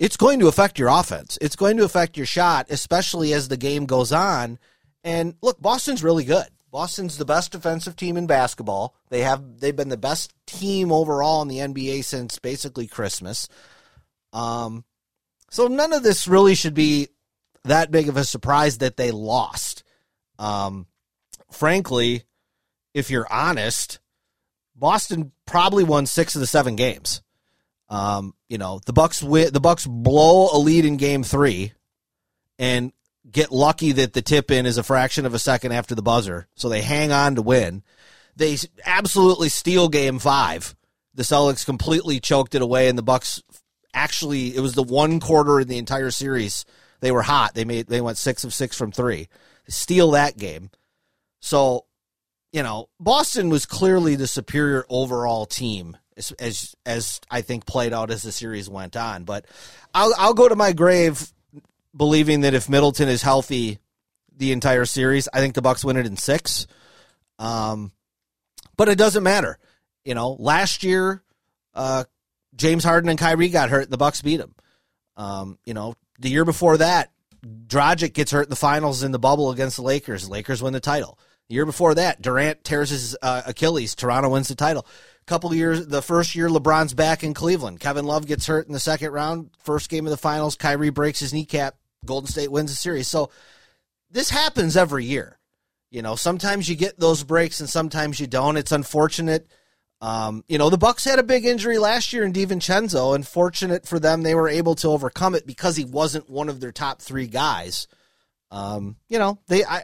it's 0.00 0.16
going 0.16 0.40
to 0.40 0.48
affect 0.48 0.80
your 0.80 0.88
offense. 0.88 1.38
It's 1.40 1.54
going 1.54 1.76
to 1.76 1.84
affect 1.84 2.16
your 2.16 2.26
shot, 2.26 2.66
especially 2.70 3.32
as 3.32 3.46
the 3.46 3.56
game 3.56 3.86
goes 3.86 4.10
on. 4.12 4.58
And 5.04 5.36
look, 5.42 5.62
Boston's 5.62 6.02
really 6.02 6.24
good. 6.24 6.46
Boston's 6.72 7.18
the 7.18 7.24
best 7.24 7.52
defensive 7.52 7.94
team 7.94 8.16
in 8.16 8.26
basketball. 8.26 8.96
They 9.08 9.20
have 9.20 9.60
they've 9.60 9.74
been 9.74 9.88
the 9.88 9.96
best 9.96 10.34
team 10.44 10.90
overall 10.90 11.40
in 11.42 11.48
the 11.48 11.58
NBA 11.58 12.02
since 12.02 12.40
basically 12.40 12.88
Christmas. 12.88 13.48
Um 14.32 14.84
so 15.50 15.68
none 15.68 15.92
of 15.92 16.02
this 16.02 16.26
really 16.26 16.56
should 16.56 16.74
be 16.74 17.08
that 17.62 17.92
big 17.92 18.08
of 18.08 18.16
a 18.16 18.24
surprise 18.24 18.78
that 18.78 18.96
they 18.96 19.12
lost. 19.12 19.84
Um 20.40 20.88
frankly, 21.56 22.24
if 22.94 23.10
you're 23.10 23.30
honest, 23.30 23.98
Boston 24.74 25.32
probably 25.46 25.84
won 25.84 26.06
six 26.06 26.34
of 26.34 26.40
the 26.40 26.46
seven 26.46 26.76
games. 26.76 27.22
Um, 27.88 28.34
you 28.48 28.58
know, 28.58 28.80
the 28.84 28.92
Bucks 28.92 29.22
win, 29.22 29.52
the 29.52 29.60
Bucks 29.60 29.86
blow 29.86 30.48
a 30.52 30.58
lead 30.58 30.84
in 30.84 30.96
game 30.96 31.22
three 31.22 31.72
and 32.58 32.92
get 33.30 33.52
lucky 33.52 33.92
that 33.92 34.12
the 34.12 34.22
tip 34.22 34.50
in 34.50 34.66
is 34.66 34.78
a 34.78 34.82
fraction 34.82 35.26
of 35.26 35.34
a 35.34 35.38
second 35.38 35.72
after 35.72 35.94
the 35.94 36.02
buzzer. 36.02 36.48
So 36.54 36.68
they 36.68 36.82
hang 36.82 37.12
on 37.12 37.36
to 37.36 37.42
win. 37.42 37.82
They 38.36 38.56
absolutely 38.84 39.48
steal 39.48 39.88
game 39.88 40.18
five. 40.18 40.74
The 41.14 41.22
Celtics 41.22 41.64
completely 41.64 42.20
choked 42.20 42.54
it 42.54 42.62
away 42.62 42.88
and 42.88 42.98
the 42.98 43.02
Bucks 43.02 43.42
actually 43.94 44.54
it 44.54 44.60
was 44.60 44.74
the 44.74 44.82
one 44.82 45.18
quarter 45.20 45.60
in 45.60 45.68
the 45.68 45.78
entire 45.78 46.10
series. 46.10 46.64
They 47.00 47.10
were 47.10 47.22
hot. 47.22 47.54
They 47.54 47.64
made 47.64 47.86
they 47.86 48.00
went 48.00 48.18
six 48.18 48.44
of 48.44 48.52
six 48.52 48.76
from 48.76 48.92
three. 48.92 49.28
They 49.66 49.72
steal 49.72 50.10
that 50.12 50.36
game. 50.36 50.70
So 51.40 51.86
you 52.52 52.62
know, 52.62 52.88
Boston 52.98 53.50
was 53.50 53.66
clearly 53.66 54.16
the 54.16 54.26
superior 54.26 54.86
overall 54.88 55.44
team 55.44 55.96
as, 56.16 56.32
as 56.32 56.74
as 56.86 57.20
I 57.30 57.42
think 57.42 57.66
played 57.66 57.92
out 57.92 58.10
as 58.10 58.22
the 58.22 58.32
series 58.32 58.66
went 58.66 58.96
on. 58.96 59.24
But 59.24 59.44
I'll 59.92 60.14
I'll 60.16 60.34
go 60.34 60.48
to 60.48 60.56
my 60.56 60.72
grave 60.72 61.30
believing 61.94 62.42
that 62.42 62.54
if 62.54 62.68
Middleton 62.68 63.08
is 63.08 63.20
healthy 63.20 63.78
the 64.36 64.52
entire 64.52 64.86
series, 64.86 65.28
I 65.34 65.40
think 65.40 65.54
the 65.54 65.60
Bucks 65.60 65.84
win 65.84 65.98
it 65.98 66.06
in 66.06 66.16
six. 66.16 66.66
Um, 67.38 67.92
but 68.76 68.88
it 68.88 68.96
doesn't 68.96 69.22
matter. 69.22 69.58
You 70.04 70.14
know, 70.14 70.36
last 70.38 70.82
year, 70.82 71.22
uh, 71.74 72.04
James 72.54 72.84
Harden 72.84 73.10
and 73.10 73.18
Kyrie 73.18 73.50
got 73.50 73.70
hurt. 73.70 73.90
The 73.90 73.98
Bucks 73.98 74.22
beat 74.22 74.38
them. 74.38 74.54
Um, 75.16 75.58
you 75.66 75.74
know, 75.74 75.94
the 76.18 76.30
year 76.30 76.46
before 76.46 76.78
that, 76.78 77.10
Dragic 77.44 78.14
gets 78.14 78.30
hurt 78.30 78.44
in 78.44 78.50
the 78.50 78.56
finals 78.56 79.02
in 79.02 79.12
the 79.12 79.18
bubble 79.18 79.50
against 79.50 79.76
the 79.76 79.82
Lakers. 79.82 80.28
Lakers 80.28 80.62
win 80.62 80.72
the 80.72 80.80
title. 80.80 81.18
The 81.48 81.54
year 81.54 81.66
before 81.66 81.94
that, 81.94 82.20
Durant 82.20 82.64
tears 82.64 82.90
his 82.90 83.16
uh, 83.22 83.42
Achilles. 83.46 83.94
Toronto 83.94 84.30
wins 84.30 84.48
the 84.48 84.54
title. 84.54 84.86
Couple 85.26 85.52
years, 85.52 85.88
the 85.88 86.02
first 86.02 86.36
year 86.36 86.48
LeBron's 86.48 86.94
back 86.94 87.24
in 87.24 87.34
Cleveland. 87.34 87.80
Kevin 87.80 88.04
Love 88.04 88.26
gets 88.26 88.46
hurt 88.46 88.68
in 88.68 88.72
the 88.72 88.78
second 88.78 89.10
round. 89.10 89.50
First 89.58 89.90
game 89.90 90.06
of 90.06 90.10
the 90.10 90.16
finals, 90.16 90.54
Kyrie 90.54 90.90
breaks 90.90 91.18
his 91.18 91.32
kneecap. 91.32 91.74
Golden 92.04 92.30
State 92.30 92.52
wins 92.52 92.70
the 92.70 92.76
series. 92.76 93.08
So 93.08 93.30
this 94.08 94.30
happens 94.30 94.76
every 94.76 95.04
year. 95.04 95.38
You 95.90 96.02
know, 96.02 96.14
sometimes 96.14 96.68
you 96.68 96.76
get 96.76 96.98
those 96.98 97.24
breaks 97.24 97.58
and 97.58 97.68
sometimes 97.68 98.20
you 98.20 98.28
don't. 98.28 98.56
It's 98.56 98.70
unfortunate. 98.70 99.48
Um, 100.00 100.44
you 100.46 100.58
know, 100.58 100.70
the 100.70 100.78
Bucks 100.78 101.04
had 101.04 101.18
a 101.18 101.24
big 101.24 101.44
injury 101.44 101.78
last 101.78 102.12
year 102.12 102.24
in 102.24 102.32
DiVincenzo, 102.32 103.14
and 103.14 103.26
fortunate 103.26 103.86
for 103.86 103.98
them, 103.98 104.22
they 104.22 104.34
were 104.34 104.48
able 104.48 104.74
to 104.76 104.88
overcome 104.88 105.34
it 105.34 105.46
because 105.46 105.74
he 105.74 105.84
wasn't 105.84 106.28
one 106.28 106.48
of 106.48 106.60
their 106.60 106.72
top 106.72 107.00
three 107.00 107.26
guys. 107.26 107.88
Um, 108.50 108.96
you 109.08 109.18
know, 109.18 109.38
they 109.48 109.64
I 109.64 109.82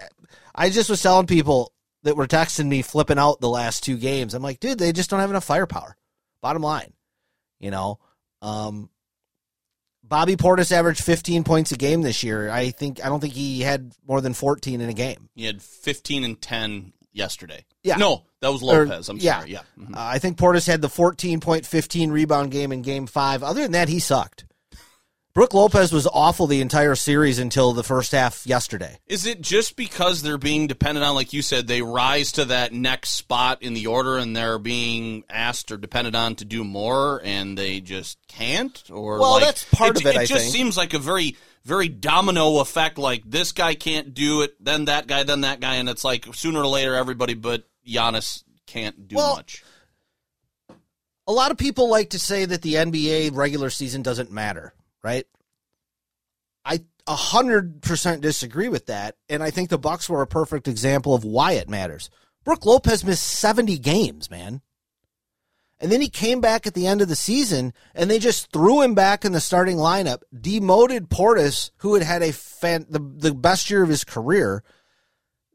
I 0.55 0.71
just 0.71 0.91
was 0.91 1.03
telling 1.03 1.27
people 1.27 1.73
that 2.03 2.17
were 2.17 2.27
texting 2.27 2.67
me 2.69 2.83
flipping 2.83 3.19
out 3.19 3.41
the 3.41 3.49
last 3.49 3.83
two 3.85 3.97
games. 3.97 4.35
I'm 4.35 4.43
like, 4.43 4.61
dude, 4.61 4.79
they 4.79 4.93
just 4.93 5.09
don't 5.11 5.21
have 5.21 5.31
enough 5.31 5.45
firepower. 5.45 5.97
Bottom 6.41 6.63
line. 6.63 6.93
You 7.61 7.71
know. 7.71 7.99
Um 8.41 8.91
Bobby 10.05 10.37
Portis 10.37 10.73
averaged 10.73 11.03
15 11.03 11.45
points 11.45 11.73
a 11.73 11.77
game 11.77 12.03
this 12.03 12.23
year. 12.23 12.51
I 12.51 12.71
think 12.71 13.03
I 13.05 13.09
don't 13.09 13.21
think 13.21 13.35
he 13.35 13.61
had 13.61 13.93
more 14.07 14.21
than 14.21 14.35
14 14.35 14.81
in 14.81 14.89
a 14.89 14.93
game. 14.93 15.29
He 15.35 15.45
had 15.45 15.63
15 15.63 16.25
and 16.25 16.41
10 16.41 16.93
yesterday. 17.13 17.65
Yeah. 17.83 17.97
No, 17.97 18.25
that 18.41 18.53
was 18.53 18.63
Or- 18.63 18.87
Lopez. 18.87 19.09
I'm 19.09 19.19
yeah. 19.19 19.39
sorry. 19.39 19.53
Yeah. 19.53 19.63
Mhm. 19.79 19.91
Uh, 19.95 19.99
I 20.01 20.19
think 20.19 20.37
Portis 20.39 20.67
had 20.67 20.83
the 20.83 20.89
14 20.89 21.41
point 21.41 21.65
15 21.65 22.11
rebound 22.11 22.51
game 22.51 22.73
in 22.73 22.83
game 22.83 23.07
five. 23.07 23.43
Other 23.43 23.63
than 23.63 23.73
that, 23.73 23.89
he 23.89 24.01
sucked. 24.01 24.45
Brook 25.35 25.55
Lopez 25.55 25.95
was 25.95 26.07
awful 26.13 26.47
the 26.47 26.61
entire 26.61 26.95
series 26.95 27.39
until 27.39 27.73
the 27.73 27.83
first 27.83 28.13
half 28.13 28.47
yesterday. 28.47 28.99
Is 29.07 29.25
it 29.25 29.41
just 29.41 29.77
because 29.77 30.21
they're 30.21 30.37
being 30.37 30.67
dependent 30.67 31.07
on, 31.07 31.15
like 31.15 31.33
you 31.33 31.41
said, 31.41 31.67
they 31.67 31.81
rise 31.81 32.33
to 32.33 32.45
that 32.47 32.75
next 32.75 33.11
spot 33.13 33.63
in 33.63 33.73
the 33.73 33.87
order 33.87 34.19
and 34.19 34.37
they're 34.37 34.59
being 34.59 35.25
asked 35.31 35.73
or 35.73 35.79
depended 35.79 36.15
on 36.15 36.35
to 36.37 36.45
do 36.45 36.65
more 36.65 37.23
and 37.25 37.57
they 37.57 37.81
just 37.81 38.19
can't? 38.29 38.83
Or 38.91 39.21
Well, 39.21 39.33
like- 39.33 39.45
that's 39.45 39.65
part 39.65 39.97
of 39.97 40.05
it, 40.05 40.17
It 40.17 40.19
I 40.19 40.27
just 40.27 40.43
think. 40.43 40.53
seems 40.55 40.77
like 40.77 40.93
a 40.93 40.99
very, 40.99 41.39
very 41.65 41.89
domino 41.89 42.59
effect. 42.59 42.99
Like 42.99 43.23
this 43.25 43.53
guy 43.53 43.75
can't 43.75 44.13
do 44.13 44.43
it, 44.43 44.55
then 44.63 44.85
that 44.85 45.07
guy, 45.07 45.23
then 45.23 45.41
that 45.43 45.61
guy, 45.61 45.77
and 45.77 45.89
it's 45.89 46.05
like 46.05 46.27
sooner 46.35 46.61
or 46.61 46.67
later 46.67 46.95
everybody 46.95 47.33
but 47.33 47.67
Giannis 47.89 48.43
can't 48.67 49.09
do 49.09 49.17
Well, 49.17 49.37
much. 49.37 49.65
A 51.27 51.33
lot 51.33 51.51
of 51.53 51.57
people 51.57 51.89
like 51.89 52.11
to 52.11 52.19
say 52.19 52.45
that 52.45 52.61
the 52.61 52.75
NBA 52.75 53.31
regular 53.35 53.71
season 53.71 54.03
doesn't 54.03 54.31
matter, 54.31 54.75
right? 55.03 55.27
I 56.65 56.81
a 57.07 57.17
hundred 57.17 57.83
percent 57.83 58.23
disagree 58.23 58.69
with 58.69 58.87
that, 58.87 59.17
and 59.29 59.43
I 59.43 59.51
think 59.51 59.71
the 59.71 59.79
Bucks 59.79 60.09
were 60.09 60.23
a 60.23 60.27
perfect 60.27 60.69
example 60.69 61.15
of 61.15 61.25
why 61.25 61.53
it 61.53 61.69
matters. 61.69 62.11
Brook 62.45 62.65
Lopez 62.65 63.05
missed 63.05 63.27
seventy 63.27 63.79
games, 63.79 64.31
man, 64.31 64.63
And 65.83 65.91
then 65.91 66.01
he 66.01 66.09
came 66.09 66.41
back 66.41 66.65
at 66.65 66.75
the 66.75 66.87
end 66.87 67.03
of 67.03 67.09
the 67.09 67.17
season 67.17 67.73
and 67.93 68.09
they 68.09 68.21
just 68.21 68.53
threw 68.53 68.83
him 68.83 68.95
back 68.95 69.25
in 69.25 69.33
the 69.33 69.41
starting 69.41 69.79
lineup, 69.79 70.23
demoted 70.33 71.09
Portis, 71.11 71.73
who 71.79 71.95
had 71.95 72.05
had 72.05 72.23
a 72.23 72.33
fan, 72.33 72.87
the, 72.89 73.01
the 73.01 73.35
best 73.35 73.69
year 73.69 73.83
of 73.83 73.89
his 73.89 74.05
career. 74.05 74.63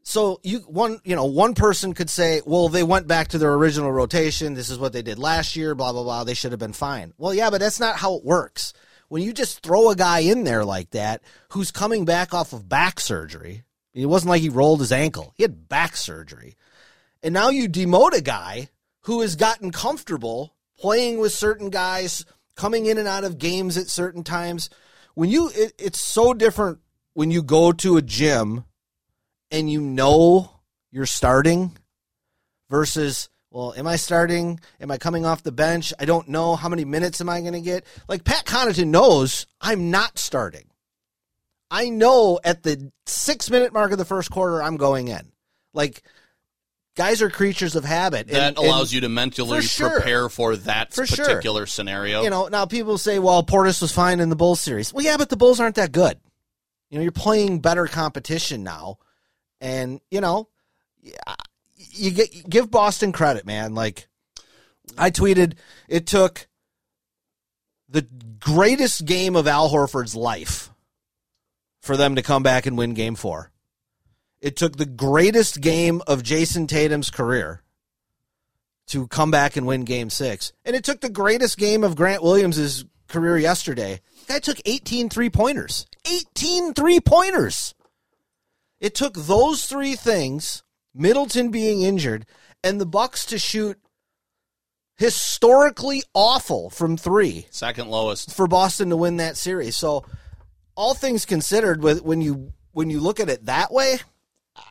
So 0.02 0.38
you 0.42 0.60
one 0.60 1.00
you 1.02 1.16
know 1.16 1.24
one 1.24 1.54
person 1.54 1.94
could 1.94 2.10
say, 2.10 2.42
well, 2.44 2.68
they 2.68 2.82
went 2.82 3.06
back 3.06 3.28
to 3.28 3.38
their 3.38 3.54
original 3.54 3.90
rotation. 3.90 4.52
This 4.52 4.68
is 4.68 4.78
what 4.78 4.92
they 4.92 5.02
did 5.02 5.18
last 5.18 5.56
year. 5.56 5.74
Blah 5.74 5.92
blah 5.92 6.02
blah. 6.02 6.24
They 6.24 6.34
should 6.34 6.52
have 6.52 6.60
been 6.60 6.74
fine. 6.74 7.14
Well, 7.16 7.32
yeah, 7.32 7.48
but 7.48 7.60
that's 7.60 7.80
not 7.80 7.96
how 7.96 8.14
it 8.16 8.24
works. 8.24 8.74
When 9.08 9.22
you 9.22 9.32
just 9.32 9.62
throw 9.62 9.90
a 9.90 9.96
guy 9.96 10.20
in 10.20 10.44
there 10.44 10.64
like 10.64 10.90
that, 10.90 11.22
who's 11.50 11.70
coming 11.70 12.04
back 12.04 12.34
off 12.34 12.52
of 12.52 12.68
back 12.68 13.00
surgery, 13.00 13.64
it 13.94 14.06
wasn't 14.06 14.30
like 14.30 14.42
he 14.42 14.48
rolled 14.48 14.80
his 14.80 14.92
ankle. 14.92 15.32
He 15.36 15.42
had 15.42 15.68
back 15.68 15.96
surgery, 15.96 16.56
and 17.22 17.32
now 17.32 17.48
you 17.48 17.68
demote 17.68 18.12
a 18.12 18.20
guy 18.20 18.68
who 19.02 19.22
has 19.22 19.36
gotten 19.36 19.72
comfortable 19.72 20.54
playing 20.78 21.18
with 21.18 21.32
certain 21.32 21.70
guys, 21.70 22.24
coming 22.54 22.86
in 22.86 22.98
and 22.98 23.08
out 23.08 23.24
of 23.24 23.38
games 23.38 23.76
at 23.76 23.88
certain 23.88 24.22
times. 24.22 24.70
When 25.14 25.30
you, 25.30 25.50
it, 25.54 25.72
it's 25.78 26.00
so 26.00 26.34
different 26.34 26.78
when 27.14 27.30
you 27.30 27.42
go 27.42 27.72
to 27.72 27.96
a 27.96 28.02
gym 28.02 28.64
and 29.50 29.70
you 29.70 29.80
know 29.80 30.50
you're 30.90 31.06
starting 31.06 31.76
versus 32.68 33.28
well 33.50 33.74
am 33.76 33.86
i 33.86 33.96
starting? 33.96 34.60
Am 34.80 34.90
i 34.90 34.98
coming 34.98 35.24
off 35.26 35.42
the 35.42 35.52
bench? 35.52 35.92
I 35.98 36.04
don't 36.04 36.28
know. 36.28 36.56
How 36.56 36.68
many 36.68 36.84
minutes 36.84 37.20
am 37.20 37.28
i 37.28 37.40
going 37.40 37.52
to 37.54 37.60
get? 37.60 37.84
Like 38.08 38.24
pat 38.24 38.44
connaughton 38.44 38.88
knows 38.88 39.46
i'm 39.60 39.90
not 39.90 40.18
starting. 40.18 40.64
I 41.70 41.90
know 41.90 42.40
at 42.44 42.62
the 42.62 42.90
six 43.06 43.50
minute 43.50 43.72
mark 43.72 43.92
of 43.92 43.98
the 43.98 44.04
first 44.04 44.30
quarter 44.30 44.62
i'm 44.62 44.76
going 44.76 45.08
in. 45.08 45.32
Like 45.74 46.02
guys 46.96 47.22
are 47.22 47.30
creatures 47.30 47.76
of 47.76 47.84
habit 47.84 48.26
That 48.28 48.48
and- 48.48 48.58
allows 48.58 48.88
and, 48.88 48.94
you 48.94 49.00
to 49.02 49.08
mentally 49.08 49.60
For 49.60 49.66
sure. 49.66 49.90
prepare 49.90 50.28
for 50.28 50.56
that 50.56 50.92
For 50.92 51.06
sure. 51.06 51.24
particular 51.24 51.66
scenario. 51.66 52.22
you 52.22 52.30
know 52.30 52.48
now 52.48 52.66
people 52.66 52.98
say 52.98 53.18
well 53.18 53.42
portis 53.42 53.80
was 53.80 53.92
fine 53.92 54.20
in 54.20 54.28
the 54.30 54.36
bulls 54.36 54.60
series. 54.60 54.92
Well 54.92 55.04
yeah 55.04 55.16
but 55.16 55.28
the 55.28 55.36
bulls 55.36 55.60
aren't 55.60 55.76
that 55.76 55.92
good. 55.92 56.18
You 56.90 56.98
know 56.98 57.02
you're 57.02 57.12
playing 57.12 57.60
better 57.60 57.86
competition 57.86 58.62
now. 58.62 58.98
And 59.60 60.00
you 60.10 60.20
know 60.20 60.48
yeah, 61.00 61.12
you 61.78 62.10
get 62.10 62.48
give 62.48 62.70
boston 62.70 63.12
credit 63.12 63.46
man 63.46 63.74
like 63.74 64.08
i 64.96 65.10
tweeted 65.10 65.54
it 65.88 66.06
took 66.06 66.46
the 67.88 68.06
greatest 68.40 69.04
game 69.04 69.36
of 69.36 69.46
al 69.46 69.70
horford's 69.70 70.14
life 70.14 70.70
for 71.80 71.96
them 71.96 72.16
to 72.16 72.22
come 72.22 72.42
back 72.42 72.66
and 72.66 72.76
win 72.76 72.94
game 72.94 73.14
four 73.14 73.50
it 74.40 74.56
took 74.56 74.76
the 74.76 74.86
greatest 74.86 75.60
game 75.60 76.02
of 76.06 76.22
jayson 76.22 76.66
tatum's 76.66 77.10
career 77.10 77.62
to 78.88 79.06
come 79.06 79.30
back 79.30 79.56
and 79.56 79.66
win 79.66 79.84
game 79.84 80.10
six. 80.10 80.52
And 80.64 80.74
it 80.74 80.82
took 80.82 81.00
the 81.00 81.10
greatest 81.10 81.58
game 81.58 81.84
of 81.84 81.96
Grant 81.96 82.22
Williams' 82.22 82.84
career 83.06 83.38
yesterday. 83.38 84.00
Guy 84.26 84.40
took 84.40 84.58
18 84.64 85.08
three 85.08 85.30
pointers. 85.30 85.86
18 86.10 86.74
three 86.74 87.00
pointers. 87.00 87.74
It 88.80 88.94
took 88.94 89.14
those 89.14 89.66
three 89.66 89.94
things, 89.94 90.62
Middleton 90.94 91.50
being 91.50 91.82
injured, 91.82 92.26
and 92.62 92.80
the 92.80 92.86
Bucks 92.86 93.24
to 93.26 93.38
shoot 93.38 93.78
historically 94.96 96.02
awful 96.12 96.70
from 96.70 96.96
three 96.96 97.46
Second 97.50 97.88
lowest. 97.88 98.34
for 98.34 98.46
Boston 98.46 98.90
to 98.90 98.96
win 98.96 99.18
that 99.18 99.36
series. 99.36 99.76
So, 99.76 100.04
all 100.74 100.94
things 100.94 101.24
considered, 101.24 101.82
with 101.82 102.02
when 102.02 102.20
you 102.20 102.52
when 102.72 102.90
you 102.90 103.00
look 103.00 103.20
at 103.20 103.28
it 103.28 103.46
that 103.46 103.72
way, 103.72 103.98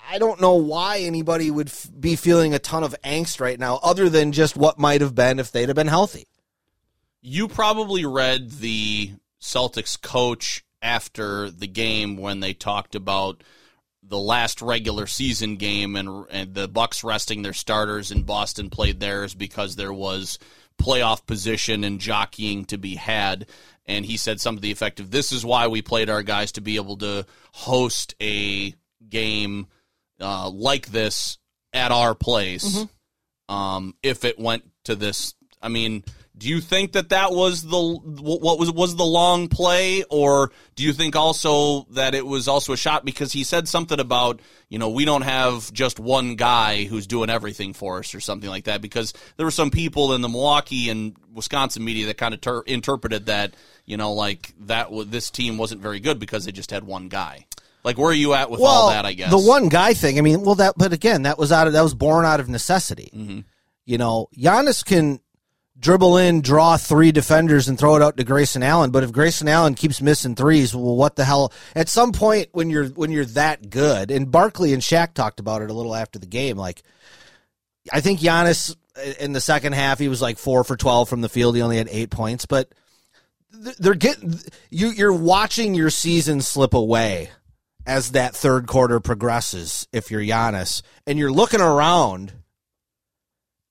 I 0.10 0.20
don't 0.20 0.42
know 0.42 0.56
why 0.56 1.00
anybody 1.00 1.52
would 1.52 1.68
f- 1.68 1.90
be 2.00 2.16
feeling 2.16 2.54
a 2.54 2.60
ton 2.60 2.84
of 2.84 2.96
angst 3.04 3.42
right 3.42 3.60
now, 3.60 3.80
other 3.84 4.10
than 4.10 4.32
just 4.32 4.56
what 4.56 4.80
might 4.80 5.02
have 5.02 5.16
been 5.16 5.40
if 5.40 5.52
they'd 5.52 5.70
have 5.70 5.76
been 5.76 5.88
healthy. 5.88 6.28
You 7.22 7.48
probably 7.48 8.06
read 8.06 8.52
the 8.52 9.12
Celtics 9.42 10.02
coach 10.02 10.64
after 10.82 11.50
the 11.50 11.68
game 11.68 12.18
when 12.18 12.40
they 12.40 12.54
talked 12.54 12.96
about 12.96 13.44
the 14.08 14.18
last 14.18 14.62
regular 14.62 15.08
season 15.08 15.56
game 15.56 15.96
and 15.96 16.26
and 16.30 16.54
the 16.54 16.68
Bucks 16.68 17.04
resting 17.04 17.42
their 17.42 17.54
starters 17.54 18.12
and 18.12 18.26
Boston 18.26 18.70
played 18.70 19.00
theirs 19.00 19.34
because 19.34 19.76
there 19.76 19.94
was 19.94 20.40
playoff 20.82 21.26
position 21.26 21.84
and 21.84 22.00
jockeying 22.00 22.66
to 22.66 22.78
be 22.78 22.96
had 22.96 23.48
and 23.86 24.06
he 24.06 24.18
said 24.18 24.40
something 24.40 24.60
to 24.60 24.62
the 24.62 24.72
effect 24.72 25.00
of 25.00 25.12
this 25.12 25.32
is 25.32 25.46
why 25.46 25.68
we 25.68 25.82
played 25.82 26.10
our 26.10 26.24
guys 26.24 26.52
to 26.54 26.62
be 26.62 26.76
able 26.76 26.98
to 26.98 27.26
host 27.54 28.16
a 28.22 28.74
game 29.10 29.68
uh, 30.20 30.50
like 30.50 30.88
this 30.88 31.38
at 31.74 31.92
our 31.92 32.14
place 32.14 32.86
um, 33.50 33.96
if 34.04 34.26
it 34.26 34.40
went 34.40 34.64
to 34.86 34.96
this. 34.96 35.36
I 35.62 35.70
mean, 35.70 36.04
do 36.38 36.48
you 36.48 36.62
think 36.62 36.92
that 36.92 37.10
that 37.10 37.32
was 37.32 37.64
the 37.64 37.78
what 37.78 38.60
was 38.60 38.72
was 38.72 38.96
the 38.96 39.06
long 39.06 39.48
play, 39.48 40.04
or 40.10 40.52
do 40.76 40.84
you 40.84 40.94
think 40.94 41.16
also 41.16 41.84
that 41.92 42.14
it 42.14 42.26
was 42.26 42.48
also 42.48 42.74
a 42.74 42.78
shot 42.78 43.06
because 43.06 43.32
he 43.32 43.44
said 43.44 43.68
something 43.68 44.00
about 44.00 44.40
you 44.70 44.78
know 44.78 44.90
we 44.90 45.04
don't 45.06 45.24
have 45.24 45.72
just 45.74 46.00
one 46.00 46.36
guy 46.36 46.84
who's 46.84 47.08
doing 47.08 47.30
everything 47.30 47.74
for 47.74 48.00
us 48.00 48.14
or 48.14 48.20
something 48.20 48.50
like 48.50 48.66
that 48.66 48.82
because 48.82 49.14
there 49.38 49.46
were 49.46 49.52
some 49.52 49.72
people 49.72 50.14
in 50.14 50.22
the 50.22 50.30
Milwaukee 50.30 50.90
and 50.90 51.16
Wisconsin 51.34 51.84
media 51.84 52.06
that 52.08 52.18
kind 52.18 52.34
of 52.34 52.42
ter- 52.42 52.62
interpreted 52.62 53.26
that 53.26 53.56
you 53.86 53.98
know 53.98 54.14
like 54.14 54.54
that 54.60 54.90
this 55.08 55.32
team 55.32 55.58
wasn't 55.58 55.82
very 55.82 56.00
good 56.00 56.20
because 56.20 56.46
they 56.46 56.52
just 56.52 56.72
had 56.72 56.84
one 56.84 57.10
guy. 57.10 57.48
Like 57.84 57.98
where 57.98 58.12
are 58.12 58.14
you 58.14 58.34
at 58.34 58.52
with 58.52 58.62
all 58.62 58.90
that? 58.90 59.06
I 59.06 59.14
guess 59.14 59.32
the 59.32 59.40
one 59.40 59.70
guy 59.70 59.96
thing. 59.96 60.20
I 60.20 60.22
mean, 60.22 60.44
well, 60.44 60.56
that 60.56 60.76
but 60.78 60.94
again, 60.94 61.24
that 61.24 61.40
was 61.40 61.52
out 61.52 61.66
of 61.66 61.74
that 61.74 61.82
was 61.82 61.96
born 61.96 62.26
out 62.26 62.40
of 62.40 62.48
necessity. 62.48 63.10
Mm-hmm. 63.16 63.40
You 63.86 63.98
know, 63.98 64.28
Giannis 64.38 64.86
can 64.86 65.22
dribble 65.80 66.18
in, 66.18 66.42
draw 66.42 66.78
three 66.78 67.12
defenders, 67.12 67.68
and 67.68 67.78
throw 67.78 67.96
it 67.96 68.02
out 68.02 68.18
to 68.18 68.24
Grayson 68.24 68.64
Allen. 68.64 68.92
But 68.92 69.04
if 69.04 69.12
Grayson 69.12 69.48
Allen 69.48 69.76
keeps 69.76 70.02
missing 70.02 70.36
threes, 70.36 70.76
well, 70.76 70.96
what 70.96 71.16
the 71.16 71.26
hell? 71.26 71.54
At 71.76 71.90
some 71.90 72.12
point, 72.12 72.50
when 72.52 72.70
you're 72.70 72.88
when 72.88 73.12
you're 73.12 73.26
that 73.26 73.70
good, 73.70 74.12
and 74.12 74.32
Barkley 74.32 74.74
and 74.74 74.82
Shaq 74.82 75.14
talked 75.14 75.40
about 75.40 75.62
it 75.62 75.70
a 75.70 75.74
little 75.74 75.96
after 75.96 76.20
the 76.20 76.28
game, 76.28 76.58
like. 76.58 76.84
I 77.90 78.02
think 78.02 78.20
Giannis 78.20 78.76
uh, 78.98 79.14
in 79.22 79.32
the 79.32 79.40
second 79.40 79.72
half 79.72 79.98
he 79.98 80.10
was 80.10 80.22
like 80.22 80.38
four 80.38 80.66
for 80.66 80.76
twelve 80.76 81.08
from 81.08 81.22
the 81.22 81.30
field. 81.30 81.56
He 81.56 81.62
only 81.62 81.78
had 81.78 81.88
eight 81.90 82.10
points, 82.10 82.46
but 82.46 82.74
they're 83.80 83.94
getting 83.94 84.40
you. 84.70 84.90
You're 84.90 85.14
watching 85.14 85.74
your 85.74 85.90
season 85.90 86.42
slip 86.42 86.74
away 86.74 87.30
as 87.86 88.12
that 88.12 88.36
third 88.36 88.68
quarter 88.68 89.00
progresses. 89.00 89.88
If 89.94 90.12
you're 90.12 90.22
Giannis 90.22 90.82
and 91.06 91.18
you're 91.18 91.32
looking 91.32 91.62
around, 91.62 92.34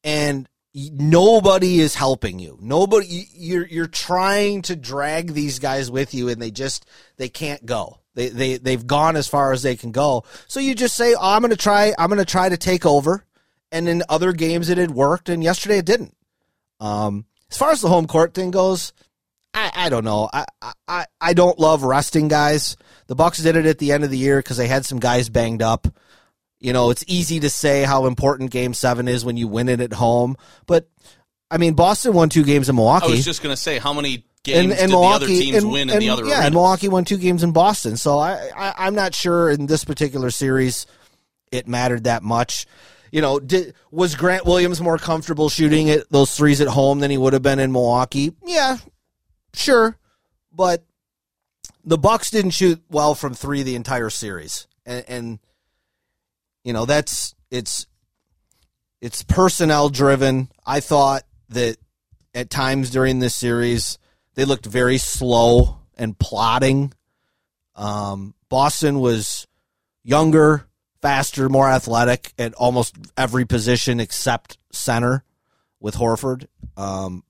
and 0.02 0.48
nobody 0.76 1.80
is 1.80 1.94
helping 1.94 2.38
you. 2.38 2.58
Nobody. 2.60 3.28
You're 3.32 3.66
you're 3.66 3.86
trying 3.86 4.62
to 4.62 4.76
drag 4.76 5.32
these 5.32 5.58
guys 5.58 5.90
with 5.90 6.14
you, 6.14 6.28
and 6.28 6.40
they 6.40 6.50
just 6.50 6.86
they 7.16 7.28
can't 7.28 7.64
go. 7.64 8.00
They 8.14 8.28
they 8.28 8.56
they've 8.58 8.86
gone 8.86 9.16
as 9.16 9.26
far 9.26 9.52
as 9.52 9.62
they 9.62 9.76
can 9.76 9.92
go. 9.92 10.24
So 10.48 10.60
you 10.60 10.74
just 10.74 10.96
say, 10.96 11.14
oh, 11.14 11.18
"I'm 11.20 11.40
going 11.40 11.50
to 11.50 11.56
try. 11.56 11.94
I'm 11.98 12.08
going 12.08 12.18
to 12.18 12.24
try 12.24 12.48
to 12.48 12.56
take 12.56 12.84
over." 12.84 13.24
And 13.72 13.88
in 13.88 14.02
other 14.08 14.32
games, 14.32 14.68
it 14.68 14.78
had 14.78 14.90
worked, 14.92 15.28
and 15.28 15.42
yesterday 15.42 15.78
it 15.78 15.86
didn't. 15.86 16.16
Um, 16.78 17.26
as 17.50 17.56
far 17.56 17.72
as 17.72 17.80
the 17.80 17.88
home 17.88 18.06
court 18.06 18.32
thing 18.34 18.50
goes, 18.50 18.92
I, 19.54 19.72
I 19.74 19.88
don't 19.88 20.04
know. 20.04 20.28
I, 20.32 20.44
I 20.86 21.06
I 21.20 21.32
don't 21.32 21.58
love 21.58 21.82
resting 21.82 22.28
guys. 22.28 22.76
The 23.06 23.14
Bucks 23.14 23.38
did 23.38 23.56
it 23.56 23.66
at 23.66 23.78
the 23.78 23.92
end 23.92 24.04
of 24.04 24.10
the 24.10 24.18
year 24.18 24.38
because 24.38 24.58
they 24.58 24.68
had 24.68 24.84
some 24.84 24.98
guys 24.98 25.30
banged 25.30 25.62
up. 25.62 25.88
You 26.66 26.72
know, 26.72 26.90
it's 26.90 27.04
easy 27.06 27.38
to 27.38 27.48
say 27.48 27.84
how 27.84 28.06
important 28.06 28.50
Game 28.50 28.74
Seven 28.74 29.06
is 29.06 29.24
when 29.24 29.36
you 29.36 29.46
win 29.46 29.68
it 29.68 29.80
at 29.80 29.92
home, 29.92 30.36
but 30.66 30.90
I 31.48 31.58
mean, 31.58 31.74
Boston 31.74 32.12
won 32.12 32.28
two 32.28 32.42
games 32.42 32.68
in 32.68 32.74
Milwaukee. 32.74 33.06
I 33.06 33.10
was 33.10 33.24
just 33.24 33.40
gonna 33.40 33.56
say 33.56 33.78
how 33.78 33.92
many 33.92 34.24
games 34.42 34.74
did 34.74 34.90
the 34.90 34.98
other 34.98 35.28
teams 35.28 35.58
and- 35.58 35.70
win 35.70 35.90
in 35.90 36.00
the 36.00 36.08
other 36.08 36.24
yeah, 36.24 36.32
arena? 36.32 36.46
and 36.46 36.54
Milwaukee 36.54 36.88
won 36.88 37.04
two 37.04 37.18
games 37.18 37.44
in 37.44 37.52
Boston. 37.52 37.96
So 37.96 38.18
I, 38.18 38.50
I 38.56 38.74
I'm 38.78 38.96
not 38.96 39.14
sure 39.14 39.48
in 39.48 39.66
this 39.66 39.84
particular 39.84 40.32
series 40.32 40.86
it 41.52 41.68
mattered 41.68 42.02
that 42.02 42.24
much. 42.24 42.66
You 43.12 43.20
know, 43.20 43.38
did, 43.38 43.74
was 43.92 44.16
Grant 44.16 44.44
Williams 44.44 44.80
more 44.80 44.98
comfortable 44.98 45.48
shooting 45.48 45.88
at 45.90 46.10
those 46.10 46.36
threes 46.36 46.60
at 46.60 46.66
home 46.66 46.98
than 46.98 47.12
he 47.12 47.16
would 47.16 47.32
have 47.32 47.42
been 47.42 47.60
in 47.60 47.70
Milwaukee? 47.70 48.32
Yeah, 48.44 48.78
sure, 49.54 49.96
but 50.52 50.84
the 51.84 51.96
Bucks 51.96 52.32
didn't 52.32 52.50
shoot 52.50 52.82
well 52.90 53.14
from 53.14 53.34
three 53.34 53.62
the 53.62 53.76
entire 53.76 54.10
series, 54.10 54.66
and, 54.84 55.04
and 55.06 55.38
you 56.66 56.72
know 56.72 56.84
that's 56.84 57.36
it's 57.48 57.86
it's 59.00 59.22
personnel 59.22 59.88
driven. 59.88 60.48
I 60.66 60.80
thought 60.80 61.22
that 61.50 61.76
at 62.34 62.50
times 62.50 62.90
during 62.90 63.20
this 63.20 63.36
series 63.36 63.98
they 64.34 64.44
looked 64.44 64.66
very 64.66 64.98
slow 64.98 65.78
and 65.96 66.18
plotting. 66.18 66.92
Um, 67.76 68.34
Boston 68.48 68.98
was 68.98 69.46
younger, 70.02 70.66
faster, 71.00 71.48
more 71.48 71.68
athletic 71.70 72.32
at 72.36 72.52
almost 72.54 72.96
every 73.16 73.44
position 73.44 74.00
except 74.00 74.58
center 74.72 75.22
with 75.78 75.94
Horford. 75.94 76.48
Um, 76.76 77.22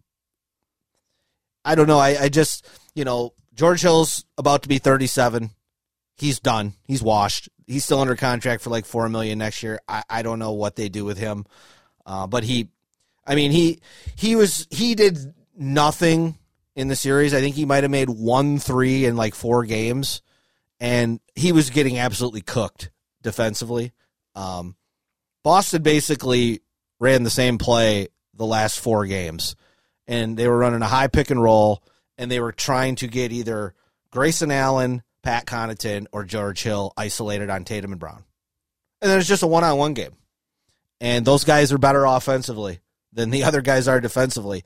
I 1.62 1.74
don't 1.74 1.88
know. 1.88 1.98
I, 1.98 2.22
I 2.22 2.28
just, 2.30 2.66
you 2.94 3.04
know, 3.04 3.34
George 3.54 3.82
Hill's 3.82 4.24
about 4.38 4.62
to 4.62 4.68
be 4.68 4.78
37. 4.78 5.50
He's 6.16 6.40
done. 6.40 6.74
He's 6.84 7.02
washed. 7.02 7.48
He's 7.66 7.84
still 7.84 8.00
under 8.00 8.16
contract 8.16 8.62
for 8.62 8.70
like 8.70 8.86
four 8.86 9.08
million 9.08 9.38
next 9.38 9.62
year. 9.62 9.80
I, 9.86 10.02
I 10.08 10.22
don't 10.22 10.38
know 10.38 10.52
what 10.52 10.76
they 10.76 10.88
do 10.88 11.04
with 11.04 11.18
him, 11.18 11.44
uh, 12.06 12.26
but 12.26 12.44
he, 12.44 12.68
I 13.26 13.34
mean, 13.34 13.50
he 13.50 13.80
he 14.14 14.36
was 14.36 14.66
he 14.70 14.94
did 14.94 15.18
nothing 15.56 16.38
in 16.74 16.88
the 16.88 16.96
series. 16.96 17.34
I 17.34 17.40
think 17.40 17.54
he 17.54 17.64
might 17.64 17.84
have 17.84 17.90
made 17.90 18.08
one 18.08 18.58
three 18.58 19.04
in 19.04 19.16
like 19.16 19.34
four 19.34 19.64
games, 19.64 20.22
and 20.80 21.20
he 21.34 21.52
was 21.52 21.70
getting 21.70 21.98
absolutely 21.98 22.40
cooked 22.42 22.90
defensively. 23.22 23.92
Um, 24.34 24.76
Boston 25.42 25.82
basically 25.82 26.60
ran 26.98 27.24
the 27.24 27.30
same 27.30 27.58
play 27.58 28.08
the 28.34 28.46
last 28.46 28.80
four 28.80 29.06
games, 29.06 29.56
and 30.06 30.36
they 30.36 30.48
were 30.48 30.58
running 30.58 30.82
a 30.82 30.86
high 30.86 31.08
pick 31.08 31.30
and 31.30 31.42
roll, 31.42 31.82
and 32.16 32.30
they 32.30 32.40
were 32.40 32.52
trying 32.52 32.96
to 32.96 33.06
get 33.06 33.32
either 33.32 33.74
Grayson 34.10 34.50
Allen, 34.50 35.02
Pat 35.26 35.44
Connaughton, 35.44 36.06
or 36.12 36.22
George 36.22 36.62
Hill 36.62 36.92
isolated 36.96 37.50
on 37.50 37.64
Tatum 37.64 37.90
and 37.90 37.98
Brown, 37.98 38.22
and 39.02 39.10
then 39.10 39.18
it's 39.18 39.26
just 39.26 39.42
a 39.42 39.46
one 39.48 39.64
on 39.64 39.76
one 39.76 39.92
game, 39.92 40.12
and 41.00 41.24
those 41.24 41.42
guys 41.42 41.72
are 41.72 41.78
better 41.78 42.04
offensively 42.04 42.78
than 43.12 43.30
the 43.30 43.42
other 43.42 43.60
guys 43.60 43.88
are 43.88 44.00
defensively, 44.00 44.62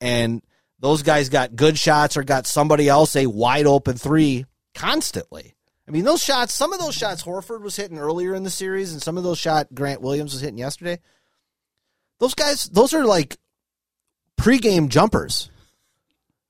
and 0.00 0.40
those 0.78 1.02
guys 1.02 1.30
got 1.30 1.56
good 1.56 1.76
shots 1.76 2.16
or 2.16 2.22
got 2.22 2.46
somebody 2.46 2.88
else 2.88 3.16
a 3.16 3.26
wide 3.26 3.66
open 3.66 3.96
three 3.96 4.46
constantly. 4.72 5.56
I 5.88 5.90
mean, 5.90 6.04
those 6.04 6.22
shots, 6.22 6.54
some 6.54 6.72
of 6.72 6.78
those 6.78 6.94
shots 6.94 7.24
Horford 7.24 7.62
was 7.62 7.74
hitting 7.74 7.98
earlier 7.98 8.36
in 8.36 8.44
the 8.44 8.50
series, 8.50 8.92
and 8.92 9.02
some 9.02 9.18
of 9.18 9.24
those 9.24 9.38
shot 9.38 9.74
Grant 9.74 10.00
Williams 10.00 10.32
was 10.32 10.42
hitting 10.42 10.58
yesterday. 10.58 11.00
Those 12.20 12.34
guys, 12.34 12.66
those 12.66 12.94
are 12.94 13.04
like 13.04 13.36
pregame 14.38 14.90
jumpers. 14.90 15.50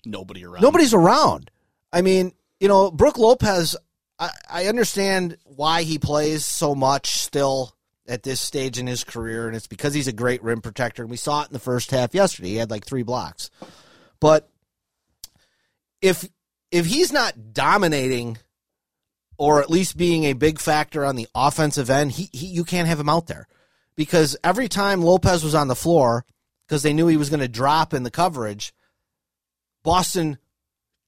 Nobody 0.04 0.44
around. 0.44 0.60
Nobody's 0.60 0.92
around. 0.92 1.50
I 1.90 2.02
mean, 2.02 2.34
you 2.64 2.68
know, 2.68 2.90
Brook 2.90 3.18
Lopez, 3.18 3.76
I, 4.18 4.30
I 4.48 4.66
understand 4.68 5.36
why 5.44 5.82
he 5.82 5.98
plays 5.98 6.46
so 6.46 6.74
much 6.74 7.18
still 7.18 7.76
at 8.08 8.22
this 8.22 8.40
stage 8.40 8.78
in 8.78 8.86
his 8.86 9.04
career, 9.04 9.46
and 9.46 9.54
it's 9.54 9.66
because 9.66 9.92
he's 9.92 10.08
a 10.08 10.14
great 10.14 10.42
rim 10.42 10.62
protector. 10.62 11.02
And 11.02 11.10
we 11.10 11.18
saw 11.18 11.42
it 11.42 11.48
in 11.48 11.52
the 11.52 11.58
first 11.58 11.90
half 11.90 12.14
yesterday. 12.14 12.48
He 12.48 12.56
had 12.56 12.70
like 12.70 12.86
three 12.86 13.02
blocks. 13.02 13.50
But 14.18 14.48
if 16.00 16.26
if 16.70 16.86
he's 16.86 17.12
not 17.12 17.52
dominating 17.52 18.38
or 19.36 19.60
at 19.60 19.68
least 19.68 19.98
being 19.98 20.24
a 20.24 20.32
big 20.32 20.58
factor 20.58 21.04
on 21.04 21.16
the 21.16 21.28
offensive 21.34 21.90
end, 21.90 22.12
he, 22.12 22.30
he 22.32 22.46
you 22.46 22.64
can't 22.64 22.88
have 22.88 22.98
him 22.98 23.10
out 23.10 23.26
there 23.26 23.46
because 23.94 24.38
every 24.42 24.68
time 24.68 25.02
Lopez 25.02 25.44
was 25.44 25.54
on 25.54 25.68
the 25.68 25.76
floor, 25.76 26.24
because 26.66 26.82
they 26.82 26.94
knew 26.94 27.08
he 27.08 27.18
was 27.18 27.28
going 27.28 27.40
to 27.40 27.46
drop 27.46 27.92
in 27.92 28.04
the 28.04 28.10
coverage, 28.10 28.72
Boston 29.82 30.38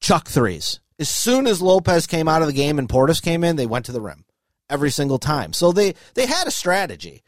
chuck 0.02 0.28
threes. 0.28 0.80
As 0.98 1.08
soon 1.08 1.46
as 1.46 1.60
Lopez 1.60 2.06
came 2.06 2.28
out 2.28 2.42
of 2.42 2.48
the 2.48 2.54
game 2.54 2.78
and 2.78 2.88
Portis 2.88 3.22
came 3.22 3.44
in, 3.44 3.56
they 3.56 3.66
went 3.66 3.86
to 3.86 3.92
the 3.92 4.00
rim 4.00 4.24
every 4.70 4.90
single 4.90 5.18
time. 5.18 5.52
So 5.52 5.72
they 5.72 5.94
they 6.14 6.26
had 6.26 6.46
a 6.46 6.50
strategy. 6.50 7.22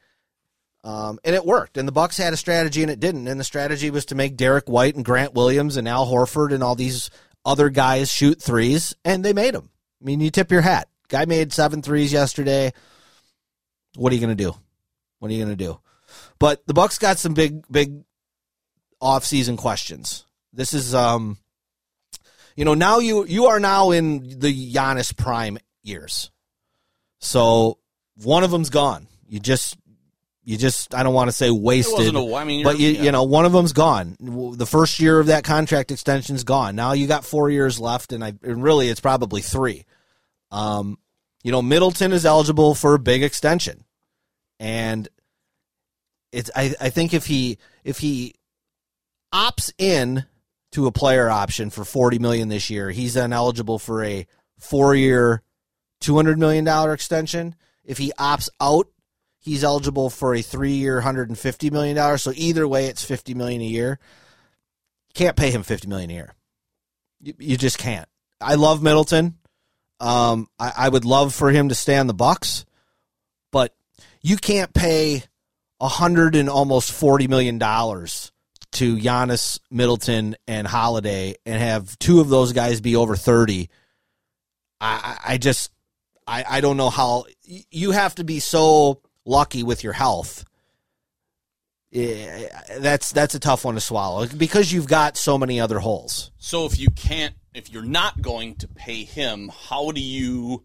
Um, 0.85 1.19
and 1.25 1.35
it 1.35 1.45
worked. 1.45 1.77
And 1.77 1.87
the 1.87 1.93
Bucks 1.93 2.17
had 2.17 2.33
a 2.33 2.37
strategy 2.37 2.83
and 2.83 2.91
it 2.91 3.01
didn't. 3.01 3.27
And 3.27 3.39
the 3.39 3.45
strategy 3.45 3.91
was 3.91 4.07
to 4.07 4.15
make 4.15 4.37
Derek 4.37 4.69
White 4.69 4.95
and 4.95 5.05
Grant 5.05 5.35
Williams 5.35 5.77
and 5.77 5.89
Al 5.89 6.07
Horford 6.07 6.55
and 6.55 6.63
all 6.63 6.77
these 6.77 7.11
other 7.45 7.69
guys 7.69 8.11
shoot 8.11 8.41
threes, 8.41 8.95
and 9.05 9.25
they 9.25 9.33
made 9.33 9.55
them. 9.55 9.71
I 10.01 10.05
mean, 10.05 10.21
you 10.21 10.31
tip 10.31 10.51
your 10.51 10.61
hat. 10.61 10.89
Guy 11.09 11.25
made 11.25 11.53
seven 11.53 11.83
threes 11.83 12.13
yesterday. 12.13 12.73
What 13.97 14.13
are 14.13 14.15
you 14.15 14.21
going 14.21 14.37
to 14.37 14.45
do? 14.45 14.55
What 15.19 15.31
are 15.31 15.35
you 15.35 15.45
going 15.45 15.57
to 15.57 15.65
do? 15.65 15.81
But 16.39 16.67
the 16.67 16.75
Bucks 16.75 16.99
got 16.99 17.19
some 17.19 17.35
big, 17.35 17.65
big 17.71 18.03
off-season 19.01 19.57
questions. 19.57 20.25
This 20.53 20.75
is, 20.75 20.95
um, 20.95 21.39
you 22.59 22.65
know, 22.65 22.75
now 22.75 22.99
you 22.99 23.25
you 23.25 23.47
are 23.47 23.61
now 23.61 23.93
in 23.93 24.41
the 24.41 24.75
Giannis 24.75 25.17
prime 25.17 25.59
years. 25.85 26.33
So 27.21 27.79
one 28.17 28.43
of 28.43 28.50
them's 28.50 28.69
gone. 28.69 29.07
You 29.29 29.38
just 29.38 29.77
you 30.43 30.57
just 30.57 30.93
I 30.93 31.05
don't 31.05 31.15
want 31.15 31.29
to 31.29 31.33
say 31.33 31.53
wasted. 31.53 32.17
a- 32.17 32.35
I 32.35 32.43
mean, 32.43 32.65
but 32.65 32.81
you 32.81 32.88
yeah. 32.88 33.03
you 33.05 33.12
know 33.12 33.23
one 33.23 33.45
of 33.45 33.53
them's 33.53 33.73
gone. 33.73 34.17
The 34.19 34.67
first 34.67 34.99
year 34.99 35.21
of 35.21 35.27
that 35.27 35.45
contract 35.45 35.93
extension's 35.93 36.43
gone. 36.43 36.75
Now 36.75 36.95
you 36.95 37.07
got 37.07 37.25
four 37.25 37.49
years 37.49 37.79
left, 37.79 38.12
and 38.12 38.25
I 38.25 38.33
and 38.43 38.61
really 38.61 38.88
it's 38.88 38.99
probably 38.99 39.41
three. 39.41 39.85
Um, 40.50 40.99
you 41.45 41.53
know 41.53 41.62
Middleton 41.62 42.11
is 42.11 42.27
eligible 42.27 42.75
for 42.75 42.95
a 42.95 42.99
big 42.99 43.23
extension, 43.23 43.85
and 44.59 45.09
it's 46.32 46.50
I 46.56 46.75
I 46.80 46.91
think 46.91 47.15
if 47.15 47.25
he 47.26 47.59
if 47.85 47.99
he 47.99 48.35
opts 49.32 49.73
in 49.78 50.25
to 50.73 50.87
a 50.87 50.93
player 50.93 51.31
option 51.31 51.71
for 51.71 51.85
40 51.85 52.19
million 52.19 52.49
this 52.49 52.71
year, 52.71 52.91
he's 52.91 53.15
then 53.15 53.33
eligible 53.33 53.78
for 53.78 54.04
a 54.04 54.26
4-year 54.61 55.43
200 56.00 56.39
million 56.39 56.65
dollar 56.65 56.93
extension. 56.93 57.54
If 57.85 57.99
he 57.99 58.13
opts 58.19 58.49
out, 58.61 58.89
he's 59.39 59.65
eligible 59.65 60.11
for 60.11 60.35
a 60.35 60.43
3-year 60.43 60.97
150 60.97 61.71
million 61.71 61.97
dollars. 61.97 62.23
So 62.23 62.33
either 62.35 62.67
way 62.69 62.87
it's 62.87 63.04
50 63.04 63.35
million 63.35 63.63
a 63.63 63.67
year. 63.67 63.99
Can't 65.15 65.37
pay 65.37 65.50
him 65.50 65.63
50 65.63 65.89
million 65.89 66.11
a 66.11 66.15
year. 66.15 66.35
You, 67.21 67.35
you 67.39 67.57
just 67.57 67.78
can't. 67.78 68.09
I 68.41 68.54
love 68.54 68.83
Middleton. 68.83 69.39
Um, 70.00 70.49
I, 70.59 70.73
I 70.76 70.89
would 70.89 71.04
love 71.04 71.35
for 71.35 71.50
him 71.50 71.71
to 71.71 71.75
stay 71.75 71.97
on 71.97 72.07
the 72.07 72.15
Bucks, 72.15 72.65
but 73.50 73.75
you 74.23 74.37
can't 74.37 74.73
pay 74.73 75.25
a 75.81 75.89
hundred 75.89 76.37
and 76.37 76.49
almost 76.49 76.93
forty 76.93 77.26
million 77.26 77.59
dollars 77.59 78.31
to 78.73 78.97
Giannis, 78.97 79.59
Middleton, 79.71 80.37
and 80.47 80.67
Holiday, 80.67 81.37
and 81.47 81.61
have 81.61 81.99
two 81.99 82.21
of 82.21 82.28
those 82.28 82.52
guys 82.52 82.81
be 82.81 82.97
over 82.97 83.17
thirty. 83.17 83.71
I, 84.81 85.19
I 85.26 85.39
just 85.39 85.73
I, 86.26 86.45
I 86.49 86.61
don't 86.61 86.76
know 86.76 86.91
how 86.91 87.25
you 87.45 87.93
have 87.93 88.15
to 88.17 88.25
be 88.25 88.39
so 88.39 89.00
lucky 89.25 89.63
with 89.63 89.83
your 89.83 89.95
health. 89.95 90.45
Yeah, 91.91 92.49
that's 92.81 93.13
that's 93.13 93.35
a 93.35 93.41
tough 93.41 93.65
one 93.65 93.75
to 93.75 93.81
swallow 93.81 94.26
because 94.26 94.71
you've 94.71 94.89
got 94.89 95.17
so 95.17 95.39
many 95.39 95.59
other 95.59 95.78
holes. 95.78 96.31
So 96.37 96.67
if 96.67 96.78
you 96.78 96.91
can't, 96.91 97.35
if 97.54 97.73
you're 97.73 97.83
not 97.83 98.21
going 98.21 98.57
to 98.57 98.69
pay 98.69 99.04
him, 99.04 99.50
how 99.69 99.91
do 99.93 100.00
you 100.00 100.65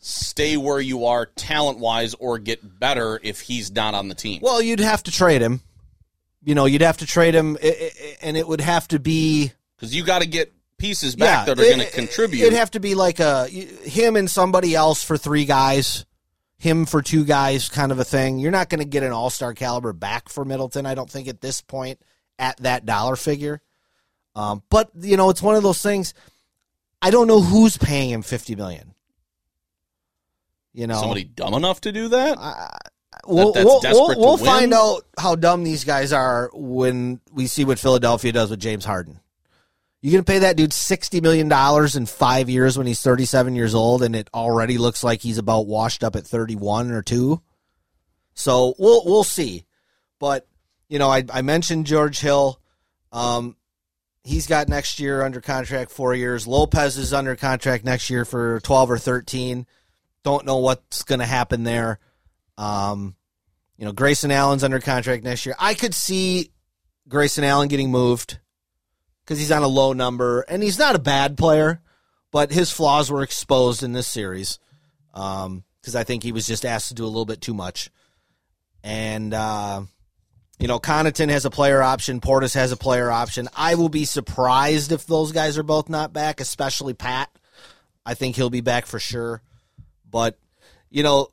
stay 0.00 0.56
where 0.56 0.80
you 0.80 1.06
are 1.06 1.26
talent 1.26 1.78
wise 1.78 2.14
or 2.14 2.38
get 2.38 2.80
better 2.80 3.20
if 3.22 3.40
he's 3.40 3.70
not 3.70 3.94
on 3.94 4.08
the 4.08 4.16
team? 4.16 4.40
Well, 4.42 4.60
you'd 4.60 4.80
have 4.80 5.04
to 5.04 5.12
trade 5.12 5.40
him. 5.40 5.60
You 6.46 6.54
know, 6.54 6.64
you'd 6.64 6.80
have 6.80 6.96
to 6.98 7.06
trade 7.06 7.34
him, 7.34 7.58
i- 7.62 7.66
i- 7.66 8.16
and 8.22 8.36
it 8.36 8.46
would 8.48 8.60
have 8.62 8.86
to 8.88 8.98
be 8.98 9.52
Because 9.76 9.94
you 9.94 10.04
got 10.04 10.20
to 10.22 10.26
get 10.28 10.52
pieces 10.78 11.16
back 11.16 11.46
that 11.46 11.58
are 11.58 11.62
going 11.62 11.78
to 11.80 11.90
contribute. 11.90 12.40
It'd 12.46 12.58
have 12.58 12.70
to 12.70 12.80
be 12.80 12.94
like 12.94 13.18
a 13.20 13.46
him 13.48 14.14
and 14.16 14.30
somebody 14.30 14.74
else 14.74 15.02
for 15.02 15.18
three 15.18 15.44
guys, 15.44 16.06
him 16.56 16.86
for 16.86 17.02
two 17.02 17.24
guys, 17.24 17.68
kind 17.68 17.90
of 17.92 17.98
a 17.98 18.04
thing. 18.04 18.38
You're 18.38 18.52
not 18.52 18.68
going 18.68 18.78
to 18.78 18.84
get 18.86 19.02
an 19.02 19.10
all 19.12 19.28
star 19.28 19.54
caliber 19.54 19.92
back 19.92 20.28
for 20.28 20.44
Middleton, 20.44 20.86
I 20.86 20.94
don't 20.94 21.10
think, 21.10 21.26
at 21.28 21.40
this 21.40 21.60
point 21.62 22.00
at 22.38 22.56
that 22.58 22.86
dollar 22.86 23.16
figure. 23.16 23.60
Um, 24.36 24.62
but 24.70 24.90
you 25.00 25.16
know, 25.16 25.30
it's 25.30 25.42
one 25.42 25.56
of 25.56 25.62
those 25.64 25.82
things. 25.82 26.14
I 27.02 27.10
don't 27.10 27.26
know 27.26 27.40
who's 27.40 27.76
paying 27.76 28.10
him 28.10 28.22
fifty 28.22 28.54
million. 28.54 28.94
You 30.72 30.86
know, 30.86 31.00
Somebody 31.00 31.24
dumb 31.24 31.54
enough 31.54 31.80
to 31.82 31.92
do 31.92 32.08
that? 32.08 32.36
We'll, 33.28 33.52
that's 33.52 33.64
we'll, 33.64 33.80
we'll, 33.82 34.14
to 34.14 34.20
we'll 34.20 34.36
win? 34.36 34.44
find 34.44 34.74
out 34.74 35.02
how 35.18 35.34
dumb 35.34 35.64
these 35.64 35.84
guys 35.84 36.12
are 36.12 36.50
when 36.54 37.20
we 37.32 37.46
see 37.46 37.64
what 37.64 37.78
Philadelphia 37.78 38.32
does 38.32 38.50
with 38.50 38.60
James 38.60 38.84
Harden. 38.84 39.20
You 40.02 40.12
gonna 40.12 40.24
pay 40.24 40.40
that 40.40 40.56
dude 40.56 40.72
sixty 40.72 41.20
million 41.20 41.48
dollars 41.48 41.96
in 41.96 42.06
five 42.06 42.48
years 42.48 42.78
when 42.78 42.86
he's 42.86 43.00
thirty-seven 43.00 43.56
years 43.56 43.74
old, 43.74 44.02
and 44.02 44.14
it 44.14 44.28
already 44.32 44.78
looks 44.78 45.02
like 45.02 45.20
he's 45.20 45.38
about 45.38 45.66
washed 45.66 46.04
up 46.04 46.14
at 46.14 46.26
thirty-one 46.26 46.92
or 46.92 47.02
two. 47.02 47.40
So 48.34 48.74
we'll 48.78 49.02
we'll 49.04 49.24
see, 49.24 49.64
but 50.18 50.46
you 50.88 50.98
know 50.98 51.08
I 51.08 51.24
I 51.32 51.42
mentioned 51.42 51.86
George 51.86 52.20
Hill. 52.20 52.60
Um, 53.10 53.56
he's 54.22 54.46
got 54.46 54.68
next 54.68 55.00
year 55.00 55.22
under 55.22 55.40
contract 55.40 55.90
four 55.90 56.14
years. 56.14 56.46
Lopez 56.46 56.98
is 56.98 57.12
under 57.12 57.34
contract 57.34 57.84
next 57.84 58.10
year 58.10 58.24
for 58.24 58.60
twelve 58.60 58.90
or 58.90 58.98
thirteen. 58.98 59.66
Don't 60.22 60.44
know 60.44 60.58
what's 60.58 61.04
going 61.04 61.20
to 61.20 61.26
happen 61.26 61.62
there. 61.62 62.00
Um, 62.58 63.16
you 63.76 63.84
know, 63.84 63.92
Grayson 63.92 64.30
Allen's 64.30 64.64
under 64.64 64.80
contract 64.80 65.24
next 65.24 65.44
year. 65.44 65.54
I 65.58 65.74
could 65.74 65.94
see 65.94 66.52
Grayson 67.08 67.44
Allen 67.44 67.68
getting 67.68 67.90
moved 67.90 68.38
because 69.24 69.38
he's 69.38 69.52
on 69.52 69.62
a 69.62 69.68
low 69.68 69.92
number 69.92 70.42
and 70.42 70.62
he's 70.62 70.78
not 70.78 70.94
a 70.94 71.00
bad 71.00 71.36
player, 71.36 71.82
but 72.30 72.52
his 72.52 72.70
flaws 72.70 73.10
were 73.10 73.22
exposed 73.22 73.82
in 73.82 73.92
this 73.92 74.06
series 74.06 74.58
because 75.12 75.94
I 75.94 76.04
think 76.04 76.22
he 76.22 76.32
was 76.32 76.46
just 76.46 76.64
asked 76.64 76.88
to 76.88 76.94
do 76.94 77.04
a 77.04 77.08
little 77.08 77.26
bit 77.26 77.40
too 77.40 77.54
much. 77.54 77.90
And 78.82 79.34
uh, 79.34 79.82
you 80.58 80.68
know, 80.68 80.78
Connaughton 80.78 81.28
has 81.28 81.44
a 81.44 81.50
player 81.50 81.82
option. 81.82 82.20
Portis 82.20 82.54
has 82.54 82.72
a 82.72 82.76
player 82.76 83.10
option. 83.10 83.48
I 83.54 83.74
will 83.74 83.88
be 83.88 84.04
surprised 84.04 84.92
if 84.92 85.06
those 85.06 85.32
guys 85.32 85.58
are 85.58 85.62
both 85.62 85.88
not 85.88 86.12
back, 86.12 86.40
especially 86.40 86.94
Pat. 86.94 87.30
I 88.04 88.14
think 88.14 88.36
he'll 88.36 88.50
be 88.50 88.60
back 88.60 88.86
for 88.86 88.98
sure. 88.98 89.42
But 90.08 90.38
you 90.88 91.02
know, 91.02 91.28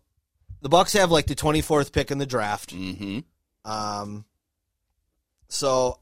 the 0.64 0.70
Bucks 0.70 0.94
have 0.94 1.12
like 1.12 1.28
the 1.28 1.36
twenty 1.36 1.62
fourth 1.62 1.92
pick 1.92 2.10
in 2.10 2.18
the 2.18 2.26
draft. 2.26 2.74
mm-hmm. 2.74 3.20
Um, 3.70 4.26
so, 5.50 6.00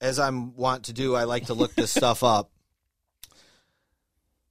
as 0.00 0.18
I'm 0.18 0.54
want 0.54 0.84
to 0.84 0.92
do, 0.92 1.14
I 1.14 1.24
like 1.24 1.46
to 1.46 1.54
look 1.54 1.74
this 1.74 1.90
stuff 1.94 2.22
up. 2.22 2.50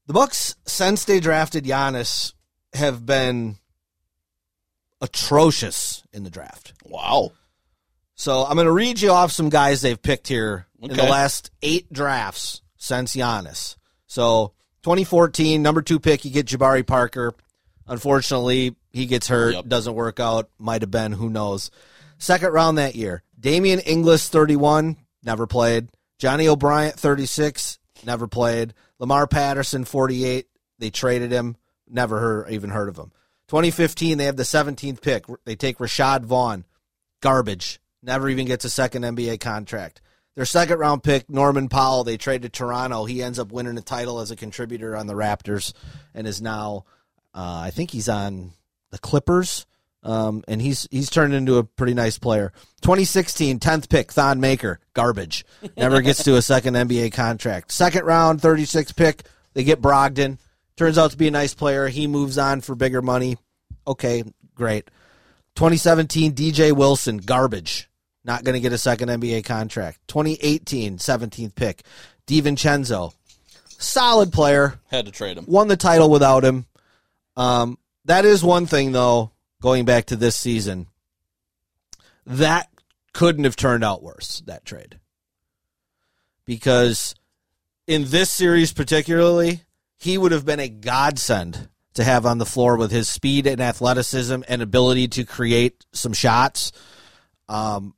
The 0.08 0.14
Bucks, 0.14 0.56
since 0.66 1.06
they 1.06 1.20
drafted 1.20 1.66
Giannis, 1.66 2.34
have 2.74 3.06
been 3.06 3.58
atrocious 5.00 6.04
in 6.14 6.24
the 6.24 6.30
draft. 6.30 6.74
Wow. 6.86 7.32
So 8.16 8.46
I'm 8.46 8.56
going 8.56 8.66
to 8.66 8.72
read 8.72 9.02
you 9.02 9.12
off 9.12 9.32
some 9.32 9.50
guys 9.50 9.82
they've 9.82 10.02
picked 10.02 10.28
here 10.28 10.68
in 10.82 10.90
the 10.90 11.04
last 11.04 11.50
eight 11.62 11.92
drafts 11.92 12.62
since 12.78 13.16
Giannis. 13.16 13.78
So 14.06 14.54
2014, 14.84 15.62
number 15.62 15.82
two 15.82 16.00
pick, 16.00 16.24
you 16.24 16.32
get 16.32 16.46
Jabari 16.46 16.86
Parker. 16.86 17.34
Unfortunately, 17.88 18.76
he 18.91 19.06
gets 19.06 19.28
hurt, 19.28 19.56
Yep. 19.56 19.67
doesn't 19.67 19.94
work 19.96 20.20
out. 20.20 20.50
Might 20.58 20.82
have 20.82 20.91
been, 20.91 21.12
who 21.13 21.30
knows. 21.30 21.72
Second 22.17 22.52
round 22.54 22.78
that 22.78 22.96
year, 22.96 23.24
Damien 23.39 23.80
Inglis, 23.80 24.30
31, 24.30 24.98
never 25.24 25.48
played. 25.48 25.89
Johnny 26.20 26.48
O'Bryant, 26.48 27.00
36, 27.00 27.80
never 28.06 28.28
played. 28.28 28.74
Lamar 29.00 29.26
Patterson, 29.28 29.86
48, 29.86 30.48
they 30.78 30.89
traded 30.91 31.32
him, 31.32 31.58
never 31.89 32.20
heard, 32.20 32.52
even 32.52 32.70
heard 32.70 32.89
of 32.89 32.98
him. 32.98 33.12
2015, 33.48 34.17
they 34.17 34.26
have 34.26 34.38
the 34.38 34.44
17th 34.44 35.02
pick. 35.02 35.26
They 35.46 35.56
take 35.56 35.80
Rashad 35.80 36.24
Vaughn, 36.24 36.63
garbage. 37.22 37.80
Never 38.04 38.30
even 38.30 38.46
gets 38.48 38.65
a 38.65 38.70
second 38.70 39.04
NBA 39.04 39.39
contract. 39.39 40.02
Their 40.36 40.46
second 40.46 40.80
round 40.80 41.04
pick, 41.04 41.30
Norman 41.30 41.67
Powell, 41.67 42.04
they 42.04 42.17
trade 42.17 42.44
to 42.44 42.50
Toronto. 42.50 43.06
He 43.06 43.22
ends 43.22 43.38
up 43.38 43.52
winning 43.52 43.78
a 43.78 43.82
title 43.82 44.20
as 44.20 44.32
a 44.32 44.36
contributor 44.36 44.96
on 44.96 45.08
the 45.08 45.13
Raptors 45.13 45.74
and 46.13 46.26
is 46.26 46.41
now, 46.41 46.86
uh, 47.34 47.62
I 47.65 47.72
think 47.72 47.91
he's 47.91 48.10
on 48.10 48.52
the 48.91 49.00
Clippers. 49.00 49.65
Um, 50.04 50.44
and 50.48 50.60
he's 50.60 50.88
he's 50.89 51.12
turned 51.12 51.36
into 51.36 51.58
a 51.58 51.63
pretty 51.63 51.94
nice 51.94 52.17
player. 52.17 52.52
2016, 52.82 53.60
10th 53.60 53.88
pick, 53.88 54.12
Thon 54.12 54.39
Maker, 54.39 54.80
garbage. 54.94 55.46
Never 55.78 56.02
gets 56.02 56.24
to 56.24 56.38
a 56.38 56.41
second 56.41 56.74
NBA 56.74 57.13
contract. 57.13 57.72
Second 57.72 58.06
round, 58.06 58.41
36 58.41 58.94
pick, 58.94 59.22
they 59.54 59.63
get 59.63 59.80
Brogdon. 59.80 60.39
Turns 60.76 60.98
out 60.98 61.12
to 61.12 61.17
be 61.17 61.28
a 61.28 61.32
nice 61.32 61.54
player. 61.54 61.88
He 61.88 62.08
moves 62.08 62.39
on 62.39 62.62
for 62.62 62.74
bigger 62.74 63.04
money. 63.04 63.38
Okay, 63.86 64.24
great. 64.56 64.89
2017, 65.56 66.34
DJ 66.34 66.72
Wilson, 66.72 67.17
garbage. 67.17 67.88
Not 68.24 68.44
going 68.44 68.54
to 68.54 68.60
get 68.60 68.74
a 68.74 68.78
second 68.78 69.10
NBA 69.10 69.44
contract. 69.46 70.00
2018, 70.08 70.98
17th 70.98 71.56
pick, 71.56 71.84
DiVincenzo, 72.26 73.13
solid 73.67 74.32
player. 74.32 74.80
Had 74.88 75.06
to 75.06 75.12
trade 75.12 75.38
him. 75.38 75.46
Won 75.48 75.67
the 75.67 75.78
title 75.78 76.10
without 76.10 76.44
him. 76.44 76.65
Um, 77.36 77.78
that 78.06 78.26
is 78.26 78.44
one 78.44 78.65
thing, 78.65 78.91
though, 78.91 79.32
going 79.62 79.86
back 79.86 80.06
to 80.06 80.15
this 80.15 80.36
season. 80.36 80.88
That 82.26 82.70
couldn't 83.13 83.44
have 83.44 83.56
turned 83.56 83.84
out 83.84 84.04
worse, 84.04 84.41
that 84.46 84.65
trade. 84.65 85.00
Because 86.46 87.15
in 87.88 88.06
this 88.06 88.32
series, 88.32 88.74
particularly, 88.74 89.63
he 89.98 90.17
would 90.17 90.32
have 90.32 90.46
been 90.46 90.60
a 90.60 90.70
godsend 90.70 91.70
to 91.94 92.04
have 92.04 92.26
on 92.26 92.38
the 92.38 92.46
floor 92.46 92.78
with 92.78 92.91
his 92.91 93.10
speed 93.10 93.48
and 93.48 93.62
athleticism 93.62 94.41
and 94.48 94.62
ability 94.62 95.08
to 95.10 95.26
create 95.26 95.86
some 95.91 96.13
shots. 96.13 96.72
Um, 97.50 97.94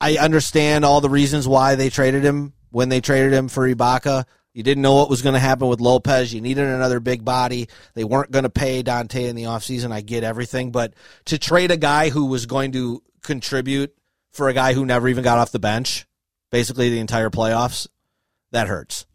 I 0.00 0.16
understand 0.16 0.84
all 0.84 1.00
the 1.00 1.10
reasons 1.10 1.46
why 1.46 1.74
they 1.74 1.90
traded 1.90 2.24
him 2.24 2.54
when 2.70 2.88
they 2.88 3.00
traded 3.00 3.32
him 3.32 3.48
for 3.48 3.68
Ibaka. 3.68 4.24
You 4.54 4.62
didn't 4.62 4.82
know 4.82 4.94
what 4.94 5.10
was 5.10 5.22
going 5.22 5.34
to 5.34 5.38
happen 5.38 5.68
with 5.68 5.80
Lopez. 5.80 6.32
You 6.32 6.40
needed 6.40 6.66
another 6.66 7.00
big 7.00 7.24
body. 7.24 7.68
They 7.94 8.04
weren't 8.04 8.30
going 8.30 8.44
to 8.44 8.50
pay 8.50 8.82
Donte 8.82 9.28
in 9.28 9.36
the 9.36 9.44
offseason. 9.44 9.92
I 9.92 10.00
get 10.00 10.24
everything. 10.24 10.72
But 10.72 10.94
to 11.26 11.38
trade 11.38 11.70
a 11.70 11.76
guy 11.76 12.08
who 12.08 12.26
was 12.26 12.46
going 12.46 12.72
to 12.72 13.02
contribute 13.22 13.94
for 14.32 14.48
a 14.48 14.54
guy 14.54 14.72
who 14.72 14.86
never 14.86 15.08
even 15.08 15.24
got 15.24 15.38
off 15.38 15.52
the 15.52 15.58
bench, 15.58 16.06
basically 16.50 16.90
the 16.90 16.98
entire 16.98 17.30
playoffs, 17.30 17.86
that 18.52 18.68
hurts. 18.68 19.06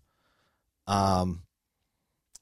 Um, 0.88 1.42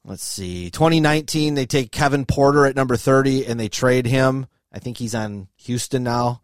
let's 0.04 0.24
see. 0.24 0.70
2019, 0.70 1.54
they 1.54 1.66
take 1.66 1.92
Kevin 1.92 2.26
Porter 2.26 2.66
at 2.66 2.76
number 2.76 2.96
30 2.96 3.46
and 3.46 3.58
they 3.58 3.68
trade 3.68 4.06
him. 4.06 4.46
I 4.72 4.78
think 4.78 4.98
he's 4.98 5.14
on 5.14 5.48
Houston 5.56 6.02
now. 6.02 6.40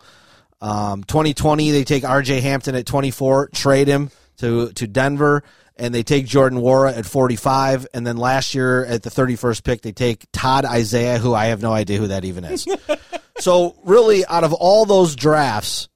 Um, 0.60 1.04
2020, 1.04 1.70
they 1.70 1.84
take 1.84 2.02
RJ 2.02 2.40
Hampton 2.40 2.74
at 2.74 2.86
24, 2.86 3.50
trade 3.54 3.88
him 3.88 4.10
to, 4.38 4.72
to 4.72 4.86
Denver, 4.86 5.44
and 5.78 5.94
they 5.94 6.02
take 6.02 6.26
Jordan 6.26 6.60
Nwora 6.60 6.96
at 6.96 7.06
45. 7.06 7.86
And 7.94 8.06
then 8.06 8.16
last 8.16 8.54
year 8.54 8.84
at 8.84 9.02
the 9.02 9.10
31st 9.10 9.64
pick, 9.64 9.82
they 9.82 9.92
take 9.92 10.26
Todd 10.32 10.64
Isaiah, 10.64 11.18
who 11.18 11.34
I 11.34 11.46
have 11.46 11.62
no 11.62 11.72
idea 11.72 11.98
who 11.98 12.08
that 12.08 12.24
even 12.24 12.44
is. 12.44 12.66
so, 13.38 13.76
really, 13.84 14.26
out 14.26 14.44
of 14.44 14.52
all 14.52 14.84
those 14.84 15.14
drafts, 15.16 15.88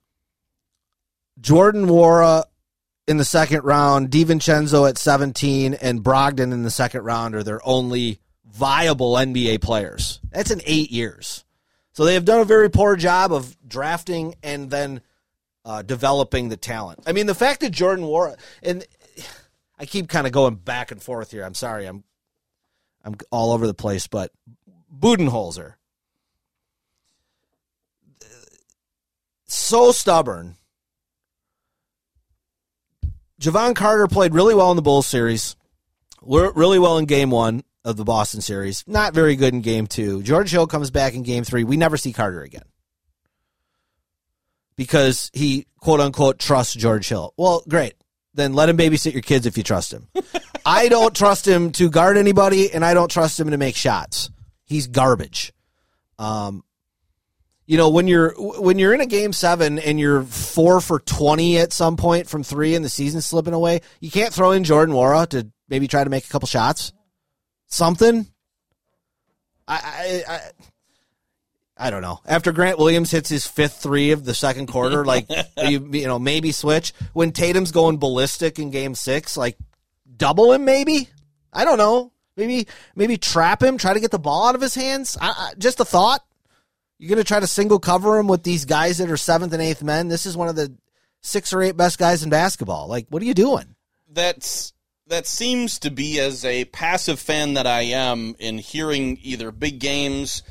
Jordan 1.41 1.87
Nwora 1.87 2.45
in 3.07 3.17
the 3.17 3.25
second 3.25 3.65
round, 3.65 4.11
DiVincenzo 4.11 4.89
at 4.89 4.97
17, 4.97 5.75
and 5.75 6.03
Brogdon 6.03 6.53
in 6.53 6.63
the 6.63 6.71
second 6.71 7.03
round 7.03 7.35
are 7.35 7.43
their 7.43 7.61
only 7.67 8.21
viable 8.47 9.15
NBA 9.15 9.61
players. 9.61 10.21
That's 10.31 10.51
in 10.51 10.63
eight 10.65 10.91
years. 10.91 11.45
So 11.95 12.05
they 12.05 12.15
have 12.15 12.25
done 12.25 12.41
a 12.41 12.45
very 12.45 12.71
poor 12.71 12.97
job 12.97 13.33
of 13.33 13.57
drafting 13.67 14.37
and 14.43 14.71
then 14.71 15.03
uh, 15.65 15.83
developing 15.83 16.49
the 16.49 16.57
talent. 16.57 17.01
I 17.07 17.13
mean, 17.13 17.27
the 17.27 17.35
fact 17.35 17.61
that 17.61 17.71
Jordan 17.71 18.05
Nwora 18.05 18.37
and 18.63 18.85
I 19.83 19.85
keep 19.85 20.09
kind 20.09 20.29
of 20.29 20.33
going 20.33 20.55
back 20.55 20.93
and 20.93 21.03
forth 21.03 21.33
here. 21.33 21.45
I'm 21.45 21.55
sorry, 21.55 21.87
I'm 21.87 22.05
I'm 23.05 23.17
all 23.33 23.53
over 23.53 23.67
the 23.67 23.75
place, 23.75 24.07
but 24.07 24.31
Budenholzer 24.97 25.75
so 29.47 29.93
stubborn. 29.93 30.57
Jevon 33.41 33.75
Carter 33.75 34.07
played 34.07 34.35
really 34.35 34.55
well 34.55 34.71
in 34.71 34.77
the 34.77 34.83
Bulls 34.83 35.07
series, 35.07 35.57
really 36.23 36.79
well 36.79 36.99
in 36.99 37.07
game 37.07 37.31
one 37.31 37.65
of 37.85 37.97
the 37.97 38.05
Boston 38.05 38.41
series. 38.41 38.85
Not 38.87 39.15
very 39.15 39.35
good 39.35 39.53
in 39.53 39.63
game 39.63 39.89
two. 39.89 40.23
George 40.23 40.51
Hill 40.51 40.69
comes 40.69 40.93
back 40.93 41.15
in 41.15 41.23
game 41.23 41.43
three. 41.43 41.65
We 41.65 41.77
never 41.77 41.97
see 41.97 42.13
Carter 42.13 42.43
again 42.43 42.63
because 44.77 45.31
he 45.33 45.67
quote 45.81 46.01
unquote 46.01 46.39
trusts 46.39 46.75
George 46.75 47.09
Hill. 47.09 47.35
Well, 47.37 47.65
great. 47.69 47.95
Then 48.35 48.55
let 48.55 48.69
him 48.69 48.79
babysit 48.79 49.13
your 49.13 49.23
kids 49.23 49.47
if 49.47 49.57
you 49.57 49.63
trust 49.63 49.93
him. 49.93 50.09
I 50.67 50.89
don't 50.89 51.15
trust 51.15 51.47
him 51.47 51.73
to 51.73 51.91
guard 51.91 52.17
anybody, 52.17 52.73
and 52.73 52.85
I 52.85 52.95
don't 52.95 53.11
trust 53.11 53.39
him 53.39 53.51
to 53.51 53.59
make 53.59 53.77
shots. 53.77 54.31
He's 54.65 54.87
garbage. 54.87 55.53
Um, 56.19 56.65
you 57.67 57.77
know 57.77 57.91
when 57.91 58.09
you're 58.09 58.35
when 58.37 58.79
you're 58.79 58.93
in 58.93 59.01
a 59.01 59.07
game 59.07 59.33
seven 59.33 59.79
and 59.79 59.99
you're 59.99 60.23
four 60.25 60.81
for 60.81 60.99
twenty 60.99 61.59
at 61.59 61.73
some 61.73 61.97
point 61.97 62.29
from 62.29 62.43
three 62.43 62.75
and 62.75 62.85
the 62.85 62.89
season's 62.89 63.27
slipping 63.27 63.55
away, 63.55 63.81
you 64.01 64.11
can't 64.11 64.35
throw 64.35 64.51
in 64.53 64.65
Jordan 64.65 64.95
Nwora 64.95 65.29
to 65.29 65.49
maybe 65.69 65.89
try 65.89 66.03
to 66.05 66.11
make 66.11 66.25
a 66.25 66.29
couple 66.29 66.49
shots, 66.49 66.93
something. 67.69 68.27
I 69.69 70.23
I 70.29 70.35
I, 70.35 70.41
I 71.83 71.91
don't 71.91 72.03
know. 72.03 72.21
After 72.25 72.53
Grant 72.53 72.79
Williams 72.79 73.11
hits 73.11 73.29
his 73.29 73.47
fifth 73.47 73.83
three 73.83 74.13
of 74.13 74.25
the 74.25 74.35
second 74.35 74.69
quarter, 74.69 75.05
like 75.07 75.27
you 75.57 75.89
you 75.93 76.07
know 76.07 76.19
maybe 76.19 76.53
switch 76.53 76.93
when 77.13 77.33
Tatum's 77.33 77.73
going 77.73 77.99
ballistic 77.99 78.59
in 78.59 78.71
game 78.71 78.95
six, 78.95 79.37
like 79.37 79.57
double 80.17 80.53
him 80.53 80.65
maybe. 80.65 81.09
I 81.53 81.65
don't 81.65 81.79
know. 81.79 82.13
Maybe 82.37 82.69
maybe 82.95 83.19
trap 83.19 83.63
him, 83.63 83.79
try 83.79 83.95
to 83.95 84.01
get 84.01 84.11
the 84.11 84.19
ball 84.19 84.47
out 84.47 84.55
of 84.55 84.61
his 84.61 84.75
hands. 84.75 85.19
I, 85.21 85.29
I, 85.29 85.53
just 85.59 85.81
a 85.81 85.85
thought. 85.85 86.25
You're 86.99 87.09
going 87.09 87.19
to 87.19 87.25
try 87.25 87.41
to 87.41 87.49
single 87.49 87.81
cover 87.81 88.17
him 88.17 88.29
with 88.29 88.45
these 88.45 88.65
guys 88.65 88.99
that 88.99 89.11
are 89.11 89.17
seventh 89.17 89.53
and 89.53 89.61
eighth 89.61 89.83
men. 89.83 90.07
This 90.07 90.25
is 90.25 90.37
one 90.37 90.47
of 90.49 90.55
the 90.55 90.73
six 91.21 91.53
or 91.53 91.61
eight 91.61 91.77
best 91.77 91.99
guys 91.99 92.23
in 92.23 92.31
basketball. 92.31 92.87
Like, 92.87 93.07
what 93.09 93.21
are 93.23 93.27
you 93.27 93.35
doing? 93.35 93.75
that's 94.15 94.73
that 95.09 95.27
seems 95.27 95.79
to 95.81 95.91
be 95.91 96.21
as 96.21 96.45
a 96.45 96.65
passive 96.67 97.19
fan 97.19 97.55
that 97.55 97.67
I 97.67 97.83
am 97.83 98.35
in 98.39 98.59
hearing 98.59 99.19
either 99.23 99.51
big 99.51 99.79
games 99.79 100.43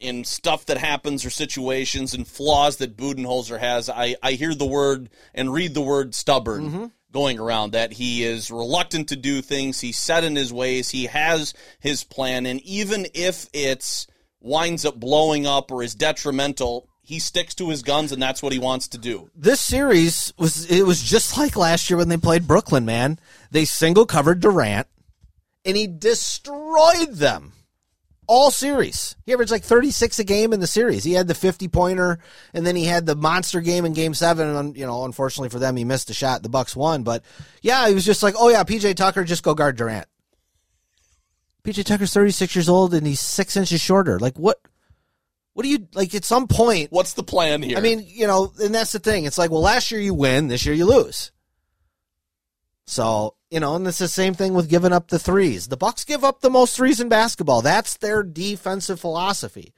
in 0.00 0.24
stuff 0.24 0.66
that 0.66 0.78
happens 0.78 1.24
or 1.24 1.30
situations 1.30 2.14
and 2.14 2.26
flaws 2.26 2.76
that 2.76 2.96
Budenholzer 2.96 3.58
has. 3.58 3.88
I, 3.88 4.16
I 4.22 4.32
hear 4.32 4.54
the 4.54 4.66
word 4.66 5.10
and 5.34 5.52
read 5.52 5.74
the 5.74 5.80
word 5.80 6.14
stubborn 6.14 6.64
mm-hmm. 6.64 6.84
going 7.12 7.38
around 7.38 7.72
that 7.72 7.92
he 7.92 8.22
is 8.22 8.50
reluctant 8.50 9.08
to 9.08 9.16
do 9.16 9.42
things. 9.42 9.80
He's 9.80 9.98
set 9.98 10.24
in 10.24 10.36
his 10.36 10.52
ways. 10.52 10.90
He 10.90 11.06
has 11.06 11.54
his 11.80 12.04
plan. 12.04 12.46
And 12.46 12.60
even 12.62 13.06
if 13.14 13.48
it's 13.52 14.06
winds 14.40 14.84
up 14.84 14.98
blowing 14.98 15.46
up 15.46 15.70
or 15.72 15.82
is 15.82 15.94
detrimental, 15.94 16.88
he 17.02 17.18
sticks 17.18 17.54
to 17.56 17.70
his 17.70 17.82
guns 17.82 18.12
and 18.12 18.22
that's 18.22 18.42
what 18.42 18.52
he 18.52 18.58
wants 18.58 18.88
to 18.88 18.98
do. 18.98 19.30
This 19.34 19.60
series 19.60 20.32
was 20.38 20.70
it 20.70 20.86
was 20.86 21.02
just 21.02 21.36
like 21.38 21.56
last 21.56 21.88
year 21.88 21.96
when 21.96 22.08
they 22.08 22.18
played 22.18 22.46
Brooklyn. 22.46 22.84
Man, 22.84 23.18
they 23.50 23.64
single 23.64 24.06
covered 24.06 24.40
Durant, 24.40 24.86
and 25.64 25.76
he 25.76 25.86
destroyed 25.86 27.14
them 27.14 27.54
all 28.28 28.50
series. 28.50 29.16
He 29.26 29.32
averaged 29.32 29.50
like 29.50 29.64
36 29.64 30.18
a 30.18 30.24
game 30.24 30.52
in 30.52 30.60
the 30.60 30.66
series. 30.66 31.02
He 31.02 31.14
had 31.14 31.26
the 31.26 31.34
50 31.34 31.66
pointer, 31.68 32.18
and 32.54 32.64
then 32.64 32.76
he 32.76 32.84
had 32.84 33.06
the 33.06 33.16
monster 33.16 33.60
game 33.60 33.84
in 33.84 33.94
Game 33.94 34.14
Seven. 34.14 34.46
And 34.48 34.76
you 34.76 34.86
know, 34.86 35.04
unfortunately 35.04 35.48
for 35.48 35.58
them, 35.58 35.76
he 35.76 35.84
missed 35.84 36.10
a 36.10 36.14
shot. 36.14 36.42
The 36.42 36.48
Bucks 36.48 36.76
won, 36.76 37.02
but 37.02 37.24
yeah, 37.62 37.88
he 37.88 37.94
was 37.94 38.04
just 38.04 38.22
like, 38.22 38.34
oh 38.38 38.50
yeah, 38.50 38.62
PJ 38.62 38.94
Tucker, 38.94 39.24
just 39.24 39.42
go 39.42 39.54
guard 39.54 39.76
Durant. 39.76 40.06
PJ 41.64 41.84
Tucker's 41.84 42.12
36 42.12 42.54
years 42.54 42.68
old 42.68 42.94
and 42.94 43.06
he's 43.06 43.20
six 43.20 43.56
inches 43.56 43.80
shorter. 43.80 44.18
Like 44.18 44.38
what? 44.38 44.60
What 45.54 45.64
do 45.64 45.70
you 45.70 45.88
like? 45.92 46.14
At 46.14 46.24
some 46.24 46.46
point, 46.46 46.92
What's 46.92 47.14
the 47.14 47.24
plan 47.24 47.62
here? 47.62 47.76
I 47.76 47.80
mean, 47.80 48.04
you 48.06 48.28
know, 48.28 48.52
and 48.62 48.72
that's 48.72 48.92
the 48.92 49.00
thing. 49.00 49.24
It's 49.24 49.38
like, 49.38 49.50
well, 49.50 49.60
last 49.60 49.90
year 49.90 50.00
you 50.00 50.14
win, 50.14 50.46
this 50.46 50.64
year 50.64 50.74
you 50.74 50.86
lose. 50.86 51.32
So, 52.86 53.34
you 53.50 53.60
know, 53.60 53.76
and 53.76 53.86
it's 53.86 53.98
the 53.98 54.08
same 54.08 54.34
thing 54.34 54.54
with 54.54 54.68
giving 54.68 54.92
up 54.92 55.08
the 55.08 55.18
threes. 55.18 55.68
The 55.68 55.76
Bucks 55.76 56.04
give 56.04 56.24
up 56.24 56.40
the 56.40 56.50
most 56.50 56.76
threes 56.76 57.00
in 57.00 57.08
basketball. 57.08 57.62
That's 57.62 57.96
their 57.96 58.22
defensive 58.22 59.00
philosophy. 59.00 59.72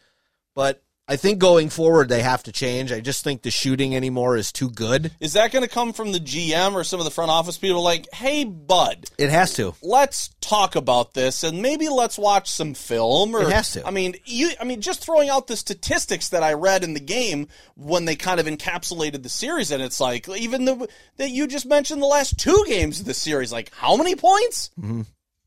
But 0.54 0.82
I 1.10 1.16
think 1.16 1.40
going 1.40 1.70
forward 1.70 2.08
they 2.08 2.22
have 2.22 2.44
to 2.44 2.52
change. 2.52 2.92
I 2.92 3.00
just 3.00 3.24
think 3.24 3.42
the 3.42 3.50
shooting 3.50 3.96
anymore 3.96 4.36
is 4.36 4.52
too 4.52 4.70
good. 4.70 5.10
Is 5.18 5.32
that 5.32 5.50
going 5.50 5.64
to 5.64 5.68
come 5.68 5.92
from 5.92 6.12
the 6.12 6.20
GM 6.20 6.74
or 6.74 6.84
some 6.84 7.00
of 7.00 7.04
the 7.04 7.10
front 7.10 7.32
office 7.32 7.58
people? 7.58 7.82
Like, 7.82 8.06
hey, 8.14 8.44
bud, 8.44 9.06
It 9.18 9.28
has 9.28 9.52
to. 9.54 9.74
let's 9.82 10.30
talk 10.40 10.76
about 10.76 11.14
this 11.14 11.42
and 11.42 11.62
maybe 11.62 11.88
let's 11.88 12.16
watch 12.16 12.48
some 12.48 12.74
film. 12.74 13.34
Or 13.34 13.42
It 13.42 13.50
has 13.50 13.72
to. 13.72 13.84
I 13.84 13.90
mean, 13.90 14.14
you. 14.24 14.52
I 14.60 14.62
mean, 14.62 14.80
just 14.80 15.04
throwing 15.04 15.28
out 15.28 15.48
the 15.48 15.56
statistics 15.56 16.28
that 16.28 16.44
I 16.44 16.52
read 16.52 16.84
in 16.84 16.94
the 16.94 17.00
game 17.00 17.48
when 17.74 18.04
they 18.04 18.14
kind 18.14 18.38
of 18.38 18.46
encapsulated 18.46 19.24
the 19.24 19.28
series, 19.28 19.72
and 19.72 19.82
it's 19.82 19.98
like 19.98 20.28
even 20.28 20.64
the 20.64 20.88
that 21.16 21.30
you 21.30 21.48
just 21.48 21.66
mentioned 21.66 22.00
the 22.00 22.06
last 22.06 22.38
two 22.38 22.64
games 22.68 23.00
of 23.00 23.06
the 23.06 23.14
series. 23.14 23.50
Like, 23.50 23.72
how 23.74 23.96
many 23.96 24.14
points? 24.14 24.70
Mm-hmm. 24.78 25.02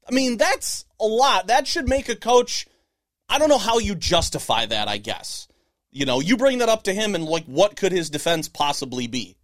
I 0.06 0.12
mean, 0.12 0.36
that's 0.36 0.84
a 1.00 1.06
lot. 1.06 1.48
That 1.48 1.68
should 1.68 1.88
make 1.88 2.10
a 2.10 2.18
coach. 2.18 2.68
I 3.30 3.40
don't 3.40 3.48
know 3.48 3.58
how 3.58 3.78
you 3.80 3.96
justify 3.96 4.66
that. 4.66 4.90
I 4.90 4.98
guess 4.98 5.48
you 5.94 6.06
know 6.06 6.20
you 6.20 6.36
bring 6.36 6.58
that 6.58 6.70
up 6.70 6.84
to 6.84 6.94
him, 6.94 7.16
and 7.16 7.24
like, 7.26 7.46
what 7.46 7.76
could 7.76 7.92
his 7.92 8.10
defense 8.10 8.50
possibly 8.50 9.08
be? 9.08 9.38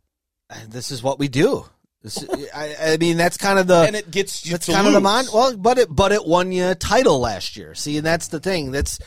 And 0.50 0.72
This 0.72 0.92
is 0.92 1.02
what 1.04 1.20
we 1.20 1.28
do. 1.28 1.66
This, 2.02 2.26
I, 2.56 2.94
I 2.94 2.98
mean, 2.98 3.18
that's 3.18 3.38
kind 3.38 3.60
of 3.60 3.68
the 3.68 3.82
and 3.82 3.96
it 3.96 4.10
gets 4.10 4.46
you 4.46 4.54
that's 4.54 4.66
to 4.68 4.72
kind 4.74 4.88
of 4.88 4.94
the 4.94 5.00
lose. 5.00 5.04
mon. 5.04 5.26
Well, 5.34 5.58
but 5.58 5.78
it 5.78 5.94
but 5.94 6.12
it 6.12 6.26
won 6.26 6.52
you 6.52 6.68
a 6.70 6.76
title 6.76 7.20
last 7.20 7.58
year. 7.58 7.76
See, 7.76 7.98
and 7.98 8.06
that's 8.06 8.30
the 8.30 8.40
thing. 8.40 8.72
That's 8.72 9.00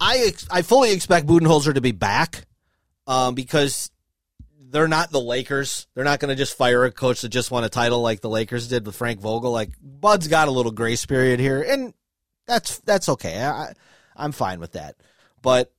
I 0.00 0.18
ex- 0.26 0.46
I 0.50 0.62
fully 0.62 0.92
expect 0.92 1.26
Budenholzer 1.26 1.74
to 1.74 1.80
be 1.80 1.92
back, 1.92 2.44
um, 3.06 3.34
because 3.34 3.90
they're 4.70 4.88
not 4.88 5.10
the 5.10 5.20
Lakers. 5.20 5.86
They're 5.94 6.04
not 6.04 6.18
going 6.18 6.30
to 6.30 6.34
just 6.34 6.56
fire 6.58 6.84
a 6.84 6.90
coach 6.90 7.22
that 7.22 7.28
just 7.30 7.50
won 7.50 7.64
a 7.64 7.68
title 7.68 8.02
like 8.02 8.20
the 8.20 8.28
Lakers 8.28 8.68
did 8.68 8.84
with 8.84 8.96
Frank 8.96 9.20
Vogel. 9.20 9.52
Like 9.52 9.70
Bud's 9.80 10.26
got 10.28 10.48
a 10.48 10.50
little 10.50 10.72
grace 10.72 11.06
period 11.06 11.38
here, 11.38 11.62
and 11.62 11.94
that's 12.46 12.80
that's 12.80 13.08
okay. 13.10 13.40
I, 13.40 13.74
I'm 14.16 14.32
fine 14.32 14.58
with 14.58 14.72
that. 14.72 14.96
But 15.40 15.72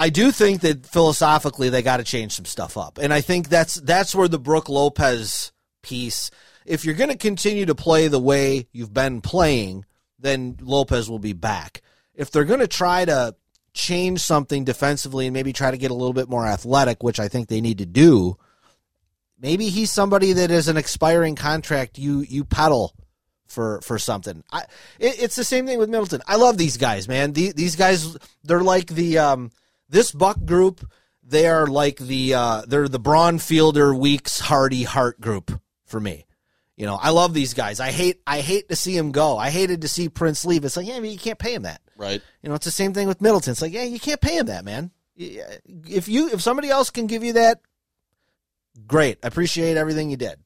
I 0.00 0.08
do 0.08 0.32
think 0.32 0.62
that 0.62 0.86
philosophically 0.86 1.68
they 1.68 1.82
got 1.82 1.98
to 1.98 2.04
change 2.04 2.32
some 2.32 2.46
stuff 2.46 2.78
up, 2.78 2.96
and 2.96 3.12
I 3.12 3.20
think 3.20 3.50
that's 3.50 3.74
that's 3.74 4.14
where 4.14 4.28
the 4.28 4.38
Brook 4.38 4.70
Lopez 4.70 5.52
piece. 5.82 6.30
If 6.64 6.86
you're 6.86 6.94
going 6.94 7.10
to 7.10 7.18
continue 7.18 7.66
to 7.66 7.74
play 7.74 8.08
the 8.08 8.18
way 8.18 8.66
you've 8.72 8.94
been 8.94 9.20
playing, 9.20 9.84
then 10.18 10.56
Lopez 10.62 11.10
will 11.10 11.18
be 11.18 11.34
back. 11.34 11.82
If 12.14 12.30
they're 12.30 12.46
going 12.46 12.60
to 12.60 12.66
try 12.66 13.04
to 13.04 13.36
change 13.74 14.20
something 14.20 14.64
defensively 14.64 15.26
and 15.26 15.34
maybe 15.34 15.52
try 15.52 15.70
to 15.70 15.76
get 15.76 15.90
a 15.90 15.94
little 15.94 16.14
bit 16.14 16.30
more 16.30 16.46
athletic, 16.46 17.02
which 17.02 17.20
I 17.20 17.28
think 17.28 17.48
they 17.48 17.60
need 17.60 17.78
to 17.78 17.86
do, 17.86 18.38
maybe 19.38 19.68
he's 19.68 19.90
somebody 19.90 20.32
that 20.32 20.50
is 20.50 20.68
an 20.68 20.78
expiring 20.78 21.36
contract. 21.36 21.98
You 21.98 22.20
you 22.20 22.46
peddle 22.46 22.94
for 23.48 23.82
for 23.82 23.98
something. 23.98 24.44
I 24.50 24.62
it, 24.98 25.20
it's 25.20 25.36
the 25.36 25.44
same 25.44 25.66
thing 25.66 25.78
with 25.78 25.90
Middleton. 25.90 26.22
I 26.26 26.36
love 26.36 26.56
these 26.56 26.78
guys, 26.78 27.06
man. 27.06 27.34
The, 27.34 27.52
these 27.52 27.76
guys, 27.76 28.16
they're 28.44 28.62
like 28.62 28.86
the 28.86 29.18
um 29.18 29.50
this 29.90 30.12
Buck 30.12 30.44
group. 30.44 30.90
They 31.22 31.46
are 31.46 31.66
like 31.66 31.98
the 31.98 32.34
uh 32.34 32.62
they're 32.66 32.88
the 32.88 32.98
Braun 32.98 33.38
Fielder 33.38 33.94
Weeks 33.94 34.40
Hardy 34.40 34.82
Hart 34.82 35.20
group 35.20 35.60
for 35.84 36.00
me. 36.00 36.26
You 36.76 36.86
know, 36.86 36.96
I 36.96 37.10
love 37.10 37.34
these 37.34 37.52
guys. 37.54 37.78
I 37.78 37.90
hate 37.90 38.20
I 38.26 38.40
hate 38.40 38.68
to 38.70 38.76
see 38.76 38.96
him 38.96 39.12
go. 39.12 39.36
I 39.36 39.50
hated 39.50 39.82
to 39.82 39.88
see 39.88 40.08
Prince 40.08 40.44
leave. 40.44 40.64
It's 40.64 40.76
like, 40.76 40.86
yeah, 40.86 40.98
but 40.98 41.08
you 41.10 41.18
can't 41.18 41.38
pay 41.38 41.54
him 41.54 41.62
that. 41.62 41.82
right? 41.96 42.22
You 42.42 42.48
know, 42.48 42.54
it's 42.54 42.64
the 42.64 42.70
same 42.70 42.94
thing 42.94 43.06
with 43.06 43.20
Middleton. 43.20 43.52
It's 43.52 43.62
like, 43.62 43.72
yeah, 43.72 43.84
you 43.84 44.00
can't 44.00 44.20
pay 44.20 44.38
him 44.38 44.46
that, 44.46 44.64
man. 44.64 44.90
If 45.16 46.08
you 46.08 46.30
if 46.30 46.40
somebody 46.40 46.70
else 46.70 46.90
can 46.90 47.06
give 47.06 47.22
you 47.22 47.34
that, 47.34 47.60
great. 48.86 49.18
I 49.22 49.28
appreciate 49.28 49.76
everything 49.76 50.10
you 50.10 50.16
did. 50.16 50.40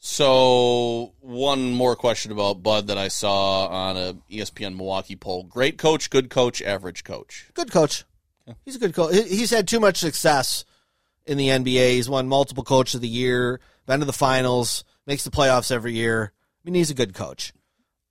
So 0.00 1.12
one 1.20 1.72
more 1.72 1.94
question 1.94 2.32
about 2.32 2.62
Bud 2.62 2.88
that 2.88 2.98
I 2.98 3.08
saw 3.08 3.66
on 3.66 3.96
a 3.96 4.14
ESPN 4.30 4.76
Milwaukee 4.76 5.14
poll: 5.14 5.44
great 5.44 5.78
coach, 5.78 6.10
good 6.10 6.30
coach, 6.30 6.60
average 6.60 7.04
coach. 7.04 7.50
Good 7.54 7.70
coach. 7.70 8.04
He's 8.64 8.76
a 8.76 8.78
good 8.78 8.94
coach. 8.94 9.14
He's 9.14 9.50
had 9.50 9.68
too 9.68 9.80
much 9.80 9.98
success 9.98 10.64
in 11.26 11.38
the 11.38 11.48
NBA. 11.48 11.92
He's 11.92 12.08
won 12.08 12.28
multiple 12.28 12.64
coach 12.64 12.94
of 12.94 13.00
the 13.00 13.08
year, 13.08 13.60
been 13.86 14.00
to 14.00 14.06
the 14.06 14.12
finals, 14.12 14.84
makes 15.06 15.24
the 15.24 15.30
playoffs 15.30 15.70
every 15.70 15.92
year. 15.92 16.32
I 16.34 16.60
mean, 16.64 16.74
he's 16.74 16.90
a 16.90 16.94
good 16.94 17.14
coach. 17.14 17.52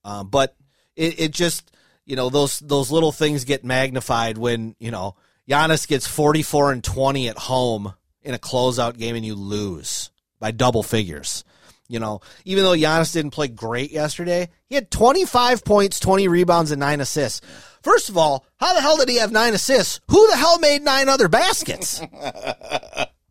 Um, 0.03 0.29
but 0.29 0.55
it, 0.95 1.19
it 1.19 1.31
just, 1.31 1.71
you 2.05 2.15
know, 2.15 2.29
those 2.29 2.59
those 2.59 2.91
little 2.91 3.11
things 3.11 3.45
get 3.45 3.63
magnified 3.63 4.37
when, 4.37 4.75
you 4.79 4.91
know, 4.91 5.15
Giannis 5.49 5.87
gets 5.87 6.07
44 6.07 6.71
and 6.71 6.83
20 6.83 7.29
at 7.29 7.37
home 7.37 7.93
in 8.21 8.33
a 8.33 8.39
closeout 8.39 8.97
game 8.97 9.15
and 9.15 9.25
you 9.25 9.35
lose 9.35 10.11
by 10.39 10.51
double 10.51 10.83
figures. 10.83 11.43
You 11.87 11.99
know, 11.99 12.21
even 12.45 12.63
though 12.63 12.75
Giannis 12.75 13.13
didn't 13.13 13.31
play 13.31 13.47
great 13.47 13.91
yesterday, 13.91 14.49
he 14.67 14.75
had 14.75 14.91
25 14.91 15.65
points, 15.65 15.99
20 15.99 16.27
rebounds, 16.27 16.69
and 16.69 16.79
nine 16.79 17.01
assists. 17.01 17.41
First 17.83 18.09
of 18.09 18.17
all, 18.17 18.45
how 18.57 18.73
the 18.73 18.81
hell 18.81 18.97
did 18.97 19.09
he 19.09 19.17
have 19.17 19.31
nine 19.31 19.53
assists? 19.53 19.99
Who 20.09 20.27
the 20.27 20.37
hell 20.37 20.59
made 20.59 20.81
nine 20.81 21.09
other 21.09 21.27
baskets? 21.27 22.01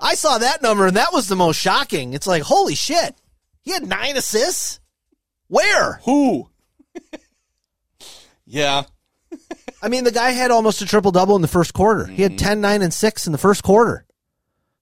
I 0.01 0.15
saw 0.15 0.39
that 0.39 0.63
number 0.63 0.87
and 0.87 0.97
that 0.97 1.13
was 1.13 1.29
the 1.29 1.37
most 1.37 1.61
shocking. 1.61 2.15
It's 2.15 2.27
like, 2.27 2.43
holy 2.43 2.75
shit. 2.75 3.15
He 3.63 3.73
had 3.73 3.87
nine 3.87 4.17
assists? 4.17 4.81
Where? 5.49 6.01
Who? 6.05 6.49
yeah, 8.47 8.85
I 9.83 9.89
mean, 9.89 10.05
the 10.05 10.13
guy 10.13 10.31
had 10.31 10.51
almost 10.51 10.83
a 10.83 10.87
triple 10.87 11.13
double 11.13 11.37
in 11.37 11.43
the 11.43 11.49
first 11.49 11.73
quarter. 11.73 12.07
He 12.07 12.23
had 12.23 12.39
10, 12.39 12.61
9, 12.61 12.83
and 12.83 12.93
6 12.93 13.27
in 13.27 13.33
the 13.33 13.39
first 13.39 13.63
quarter. 13.63 14.05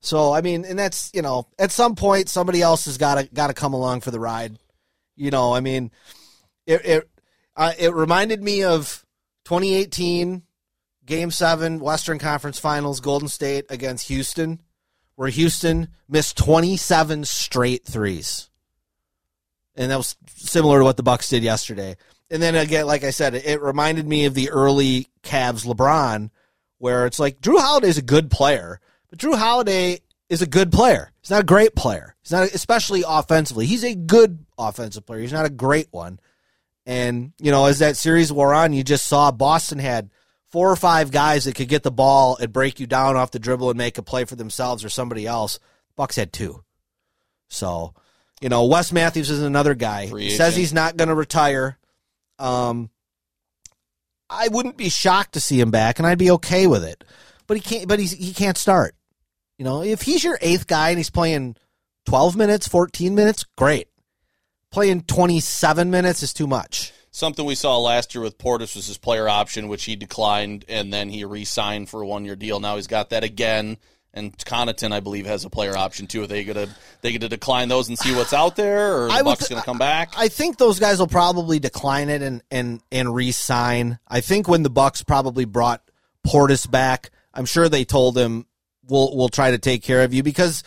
So, 0.00 0.33
I 0.33 0.40
mean, 0.40 0.64
and 0.64 0.79
that's, 0.79 1.11
you 1.14 1.22
know, 1.22 1.48
at 1.59 1.72
some 1.72 1.96
point 1.96 2.29
somebody 2.29 2.62
else 2.62 2.85
has 2.85 2.96
got 2.96 3.16
to 3.16 3.24
got 3.24 3.48
to 3.48 3.55
come 3.55 3.74
along 3.74 4.02
for 4.02 4.11
the 4.11 4.20
ride. 4.20 4.59
You 5.16 5.31
know, 5.31 5.52
I 5.52 5.61
mean, 5.61 5.90
it 6.66 6.85
it 6.85 7.11
uh, 7.57 7.72
it 7.79 7.92
reminded 7.92 8.42
me 8.42 8.62
of 8.62 9.05
2018 9.46 10.42
Game 11.06 11.30
7 11.30 11.78
Western 11.78 12.18
Conference 12.18 12.59
Finals 12.59 13.00
Golden 13.00 13.28
State 13.28 13.66
against 13.70 14.09
Houston 14.09 14.61
where 15.16 15.28
Houston 15.28 15.88
missed 16.09 16.37
27 16.37 17.24
straight 17.24 17.85
threes. 17.85 18.50
And 19.74 19.90
that 19.90 19.96
was 19.96 20.16
similar 20.35 20.78
to 20.78 20.85
what 20.85 20.96
the 20.96 21.02
Bucks 21.02 21.28
did 21.28 21.42
yesterday. 21.42 21.96
And 22.30 22.42
then 22.42 22.54
again, 22.54 22.87
like 22.87 23.04
I 23.04 23.11
said, 23.11 23.35
it, 23.35 23.61
reminded 23.61 24.06
me 24.06 24.26
of 24.26 24.35
the 24.35 24.50
early 24.50 25.06
Cavs 25.22 25.64
LeBron, 25.64 26.30
where 26.78 27.06
it's 27.06 27.18
like 27.18 27.40
Jrue 27.40 27.61
Holiday 27.61 27.88
is 27.88 27.98
a 27.98 28.02
good 28.02 28.30
player, 28.30 28.80
but 29.11 29.18
Jrue 29.18 29.38
Holiday 29.38 30.00
is 30.28 30.42
a 30.42 30.46
good 30.46 30.72
player. 30.72 31.12
He's 31.20 31.30
not 31.30 31.42
a 31.42 31.46
great 31.46 31.74
player. 31.76 32.16
He's 32.22 32.32
not, 32.32 32.52
especially 32.52 33.04
offensively. 33.06 33.66
He's 33.66 33.85
a 33.85 33.94
good 33.94 34.44
offensive 34.59 35.06
player. 35.06 35.20
He's 35.20 35.32
not 35.32 35.46
a 35.46 35.50
great 35.50 35.88
one. 35.92 36.18
And 36.87 37.33
you 37.38 37.51
know, 37.51 37.66
as 37.66 37.81
that 37.81 37.96
series 37.96 38.33
wore 38.33 38.55
on, 38.55 38.72
you 38.72 38.85
just 38.85 39.07
saw 39.07 39.33
Boston 39.33 39.79
had 39.79 40.11
four 40.53 40.70
or 40.70 40.77
five 40.77 41.11
guys 41.11 41.44
that 41.44 41.57
could 41.57 41.68
get 41.68 41.83
the 41.83 41.90
ball 41.90 42.37
and 42.40 42.53
break 42.53 42.79
you 42.79 42.87
down 42.87 43.16
off 43.16 43.33
the 43.33 43.38
dribble 43.38 43.68
and 43.70 43.77
make 43.77 43.99
a 43.99 44.03
play 44.03 44.25
for 44.25 44.37
themselves 44.37 44.85
or 44.85 44.88
somebody 44.88 45.27
else. 45.27 45.59
Bucks 45.96 46.16
had 46.16 46.33
two. 46.33 46.62
So, 47.49 47.94
you 48.40 48.49
know, 48.49 48.64
Wes 48.66 48.92
Matthews 48.92 49.31
is 49.31 49.42
another 49.42 49.75
guy. 49.75 50.07
He 50.07 50.31
says 50.31 50.57
he's 50.57 50.72
not 50.72 50.96
going 50.96 51.09
to 51.09 51.14
retire. 51.14 51.79
Um, 52.38 52.90
I 54.29 54.49
wouldn't 54.49 54.77
be 54.77 54.88
shocked 54.88 55.35
to 55.35 55.40
see 55.40 55.61
him 55.61 55.70
back, 55.70 55.99
and 55.99 56.07
I'd 56.07 56.18
be 56.18 56.31
okay 56.33 56.66
with 56.66 56.85
it. 56.85 57.05
But 57.46 57.57
he 57.57 57.62
can't. 57.62 57.88
But 57.88 57.99
he's 57.99 58.12
he 58.12 58.33
can't 58.33 58.57
start. 58.57 58.94
You 59.59 59.64
know, 59.64 59.83
if 59.83 60.03
he's 60.03 60.25
your 60.25 60.38
eighth 60.40 60.66
guy 60.66 60.90
and 60.90 60.99
he's 60.99 61.11
playing 61.11 61.57
twelve 62.05 62.37
minutes, 62.37 62.66
fourteen 62.68 63.14
minutes, 63.14 63.44
great. 63.57 63.88
Playing 64.70 65.02
twenty 65.02 65.40
seven 65.40 65.90
minutes 65.90 66.22
is 66.22 66.33
too 66.35 66.46
much. 66.46 66.92
something 67.11 67.46
we 67.46 67.55
saw 67.55 67.79
last 67.79 68.14
year 68.14 68.22
with 68.22 68.37
Portis 68.37 68.76
was 68.76 68.87
his 68.87 68.98
player 68.98 69.29
option, 69.29 69.68
which 69.68 69.85
he 69.85 69.96
declined, 69.96 70.64
and 70.68 70.92
then 70.92 71.09
he 71.09 71.24
re-signed 71.24 71.88
for 71.88 72.02
a 72.02 72.07
one-year 72.07 72.37
deal. 72.37 72.61
Now 72.61 72.76
he's 72.76 72.87
got 72.87 73.11
that 73.11 73.24
again. 73.24 73.79
And 74.12 74.37
Connaughton, 74.38 74.92
I 74.92 75.00
believe, 75.00 75.26
has 75.26 75.44
a 75.44 75.50
player 75.50 75.76
option 75.76 76.07
too. 76.07 76.22
Are 76.22 76.26
they 76.26 76.42
gonna 76.44 76.68
they 77.02 77.12
gonna 77.12 77.29
decline 77.29 77.68
those 77.68 77.88
and 77.88 77.98
see 77.98 78.14
what's 78.14 78.33
out 78.33 78.57
there, 78.57 78.96
or 79.05 79.09
the 79.09 79.12
I 79.14 79.22
Bucks 79.22 79.40
th- 79.40 79.50
gonna 79.50 79.62
come 79.62 79.79
back? 79.79 80.14
I 80.16 80.29
think 80.29 80.57
those 80.59 80.79
guys 80.79 80.98
will 80.98 81.07
probably 81.07 81.59
decline 81.59 82.09
it 82.09 82.22
and 82.22 82.42
and 82.50 82.81
and 82.90 83.14
re-sign. 83.14 83.98
I 84.09 84.20
think 84.20 84.48
when 84.48 84.62
the 84.62 84.70
Bucks 84.70 85.02
probably 85.02 85.44
brought 85.44 85.83
Portis 86.26 86.70
back, 86.70 87.11
I'm 87.35 87.44
sure 87.44 87.68
they 87.68 87.85
told 87.85 88.16
him 88.16 88.46
we'll 88.88 89.14
we'll 89.16 89.29
try 89.29 89.50
to 89.50 89.59
take 89.59 89.83
care 89.83 90.02
of 90.02 90.14
you 90.14 90.22
because 90.22 90.62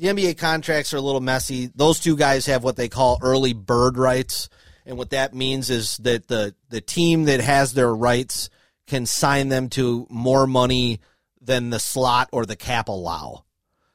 the 0.00 0.08
NBA 0.08 0.38
contracts 0.38 0.94
are 0.94 0.96
a 0.96 1.02
little 1.02 1.20
messy. 1.20 1.70
Those 1.74 2.00
two 2.00 2.16
guys 2.16 2.46
have 2.46 2.64
what 2.64 2.76
they 2.76 2.88
call 2.88 3.18
early 3.22 3.52
bird 3.52 3.98
rights, 3.98 4.48
and 4.86 4.96
what 4.96 5.10
that 5.10 5.34
means 5.34 5.68
is 5.68 5.98
that 5.98 6.26
the 6.26 6.54
the 6.70 6.80
team 6.80 7.24
that 7.24 7.40
has 7.40 7.74
their 7.74 7.94
rights 7.94 8.48
can 8.86 9.04
sign 9.04 9.48
them 9.50 9.68
to 9.70 10.06
more 10.08 10.46
money 10.46 11.00
than 11.40 11.70
the 11.70 11.78
slot 11.78 12.28
or 12.32 12.46
the 12.46 12.56
cap 12.56 12.88
allow. 12.88 13.44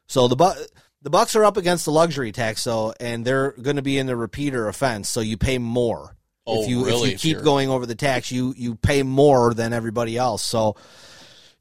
So 0.07 0.27
the 0.27 0.35
Bu- 0.35 0.65
the 1.01 1.09
Bucks 1.09 1.35
are 1.35 1.43
up 1.43 1.57
against 1.57 1.85
the 1.85 1.91
luxury 1.91 2.31
tax, 2.31 2.63
though, 2.63 2.93
and 2.99 3.25
they're 3.25 3.51
going 3.53 3.75
to 3.77 3.81
be 3.81 3.97
in 3.97 4.05
the 4.05 4.15
repeater 4.15 4.67
offense. 4.67 5.09
So 5.09 5.21
you 5.21 5.37
pay 5.37 5.57
more 5.57 6.15
Oh, 6.47 6.61
if 6.61 6.69
you 6.69 6.85
really? 6.85 7.13
if 7.13 7.25
you 7.25 7.35
keep 7.35 7.43
going 7.43 7.69
over 7.69 7.85
the 7.87 7.95
tax. 7.95 8.31
You 8.31 8.53
you 8.55 8.75
pay 8.75 9.01
more 9.01 9.53
than 9.55 9.73
everybody 9.73 10.17
else. 10.17 10.43
So 10.43 10.75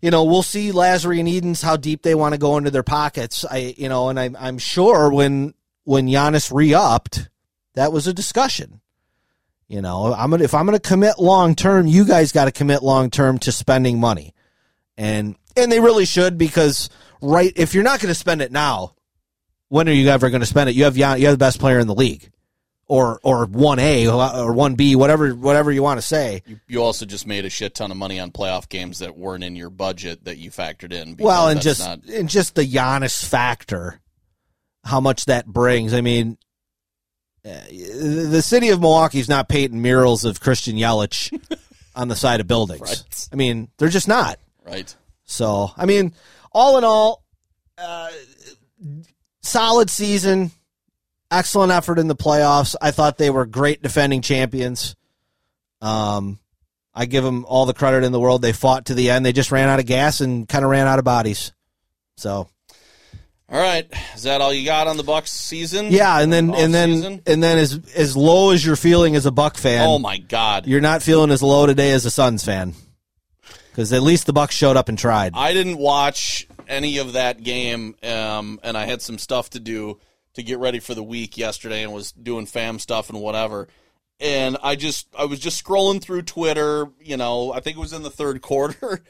you 0.04 0.10
know 0.10 0.24
we'll 0.24 0.42
see 0.42 0.70
Lasry 0.70 1.18
and 1.18 1.26
Edens 1.26 1.62
how 1.62 1.78
deep 1.78 2.02
they 2.02 2.14
want 2.14 2.34
to 2.34 2.38
go 2.38 2.58
into 2.58 2.70
their 2.70 2.82
pockets. 2.82 3.46
I 3.50 3.74
you 3.78 3.88
know, 3.88 4.10
and 4.10 4.20
I'm 4.20 4.36
I'm 4.38 4.58
sure 4.58 5.10
when 5.10 5.54
when 5.84 6.08
Giannis 6.08 6.52
re 6.52 6.74
upped, 6.74 7.30
that 7.72 7.90
was 7.90 8.06
a 8.06 8.12
discussion. 8.12 8.82
You 9.66 9.80
know, 9.80 10.12
I'm 10.12 10.30
gonna 10.30 10.44
if 10.44 10.52
I'm 10.52 10.66
gonna 10.66 10.78
commit 10.78 11.18
long 11.18 11.54
term, 11.54 11.86
you 11.86 12.04
guys 12.04 12.32
got 12.32 12.44
to 12.44 12.52
commit 12.52 12.82
long 12.82 13.08
term 13.08 13.38
to 13.38 13.52
spending 13.52 13.98
money. 13.98 14.34
And 14.98 15.36
and 15.56 15.72
they 15.72 15.80
really 15.80 16.04
should 16.04 16.36
because 16.36 16.90
right 17.22 17.54
if 17.56 17.74
you're 17.74 17.82
not 17.82 18.00
going 18.00 18.10
to 18.10 18.14
spend 18.14 18.42
it 18.42 18.52
now, 18.52 18.94
when 19.68 19.88
are 19.88 19.92
you 19.92 20.08
ever 20.08 20.28
going 20.28 20.40
to 20.42 20.46
spend 20.46 20.68
it? 20.68 20.76
You 20.76 20.84
have 20.84 20.98
you 20.98 21.04
have 21.04 21.18
the 21.18 21.38
best 21.38 21.60
player 21.60 21.78
in 21.78 21.86
the 21.86 21.94
league, 21.94 22.30
or 22.86 23.18
or 23.22 23.46
one 23.46 23.78
A 23.78 24.06
or 24.08 24.52
one 24.52 24.74
B, 24.74 24.94
whatever 24.96 25.30
whatever 25.34 25.72
you 25.72 25.82
want 25.82 25.98
to 25.98 26.06
say. 26.06 26.42
You, 26.46 26.60
you 26.66 26.82
also 26.82 27.06
just 27.06 27.26
made 27.26 27.44
a 27.44 27.50
shit 27.50 27.74
ton 27.74 27.90
of 27.90 27.96
money 27.96 28.20
on 28.20 28.30
playoff 28.30 28.68
games 28.68 28.98
that 28.98 29.16
weren't 29.16 29.42
in 29.44 29.56
your 29.56 29.70
budget 29.70 30.24
that 30.24 30.36
you 30.38 30.50
factored 30.50 30.92
in. 30.92 31.16
Well, 31.18 31.48
and 31.48 31.60
just 31.62 31.80
not- 31.80 32.04
and 32.04 32.28
just 32.28 32.54
the 32.54 32.62
Giannis 32.64 33.24
factor, 33.24 34.00
how 34.84 35.00
much 35.00 35.24
that 35.26 35.46
brings. 35.46 35.94
I 35.94 36.00
mean, 36.02 36.36
uh, 37.44 37.60
the 37.70 38.42
city 38.42 38.68
of 38.70 38.80
Milwaukee 38.80 39.18
is 39.20 39.28
not 39.28 39.48
painting 39.48 39.80
murals 39.82 40.24
of 40.24 40.40
Christian 40.40 40.76
Yelich 40.76 41.32
on 41.94 42.08
the 42.08 42.16
side 42.16 42.40
of 42.40 42.46
buildings. 42.46 42.80
Right. 42.80 43.28
I 43.32 43.36
mean, 43.36 43.68
they're 43.78 43.88
just 43.88 44.08
not. 44.08 44.38
right. 44.66 44.94
So, 45.26 45.70
I 45.76 45.86
mean, 45.86 46.12
all 46.52 46.76
in 46.76 46.84
all, 46.84 47.24
uh, 47.78 48.10
solid 49.42 49.88
season, 49.88 50.50
excellent 51.34 51.72
effort 51.72 51.98
in 51.98 52.08
the 52.08 52.16
playoffs. 52.16 52.74
I 52.80 52.90
thought 52.90 53.18
they 53.18 53.30
were 53.30 53.46
great 53.46 53.82
defending 53.82 54.22
champions. 54.22 54.96
Um, 55.80 56.38
I 56.94 57.06
give 57.06 57.24
them 57.24 57.44
all 57.46 57.66
the 57.66 57.74
credit 57.74 58.04
in 58.04 58.12
the 58.12 58.20
world. 58.20 58.40
They 58.42 58.52
fought 58.52 58.86
to 58.86 58.94
the 58.94 59.10
end. 59.10 59.26
They 59.26 59.32
just 59.32 59.52
ran 59.52 59.68
out 59.68 59.80
of 59.80 59.86
gas 59.86 60.20
and 60.20 60.48
kind 60.48 60.64
of 60.64 60.70
ran 60.70 60.86
out 60.86 60.98
of 60.98 61.04
bodies. 61.04 61.52
So 62.16 62.48
All 63.50 63.60
right. 63.60 63.86
Is 64.14 64.22
that 64.22 64.40
all 64.40 64.52
you 64.52 64.64
got 64.64 64.86
on 64.86 64.96
the 64.96 65.02
Bucks 65.02 65.30
season? 65.32 65.88
yeah, 65.90 66.20
and 66.20 66.32
then 66.32 66.54
and 66.54 66.72
then 66.72 66.90
Off-season? 66.90 67.22
and 67.26 67.42
then 67.42 67.58
as 67.58 67.80
as 67.94 68.16
low 68.16 68.50
as 68.50 68.64
you're 68.64 68.76
feeling 68.76 69.16
as 69.16 69.26
a 69.26 69.32
Buck 69.32 69.56
fan, 69.56 69.86
oh 69.88 69.98
my 69.98 70.18
God. 70.18 70.66
you're 70.66 70.80
not 70.80 71.02
feeling 71.02 71.30
as 71.30 71.42
low 71.42 71.66
today 71.66 71.90
as 71.90 72.04
a 72.06 72.10
Suns 72.10 72.44
fan 72.44 72.74
because 73.70 73.92
at 73.92 74.02
least 74.02 74.26
the 74.26 74.32
Bucks 74.32 74.54
showed 74.54 74.76
up 74.76 74.88
and 74.88 74.96
tried. 74.96 75.32
I 75.34 75.52
didn't 75.52 75.78
watch 75.78 76.46
any 76.68 76.98
of 76.98 77.14
that 77.14 77.42
game, 77.42 77.96
um, 78.04 78.60
and 78.62 78.76
I 78.78 78.86
had 78.86 79.02
some 79.02 79.18
stuff 79.18 79.50
to 79.50 79.60
do 79.60 79.98
to 80.34 80.42
get 80.42 80.58
ready 80.58 80.80
for 80.80 80.94
the 80.94 81.02
week 81.02 81.38
yesterday, 81.38 81.82
and 81.82 81.92
was 81.92 82.12
doing 82.12 82.46
fam 82.46 82.78
stuff 82.78 83.10
and 83.10 83.20
whatever. 83.20 83.68
And 84.20 84.56
I 84.62 84.76
just, 84.76 85.08
I 85.18 85.24
was 85.24 85.40
just 85.40 85.62
scrolling 85.62 86.00
through 86.00 86.22
Twitter. 86.22 86.86
You 87.00 87.16
know, 87.16 87.52
I 87.52 87.60
think 87.60 87.76
it 87.76 87.80
was 87.80 87.92
in 87.92 88.02
the 88.02 88.10
third 88.10 88.42
quarter, 88.42 89.02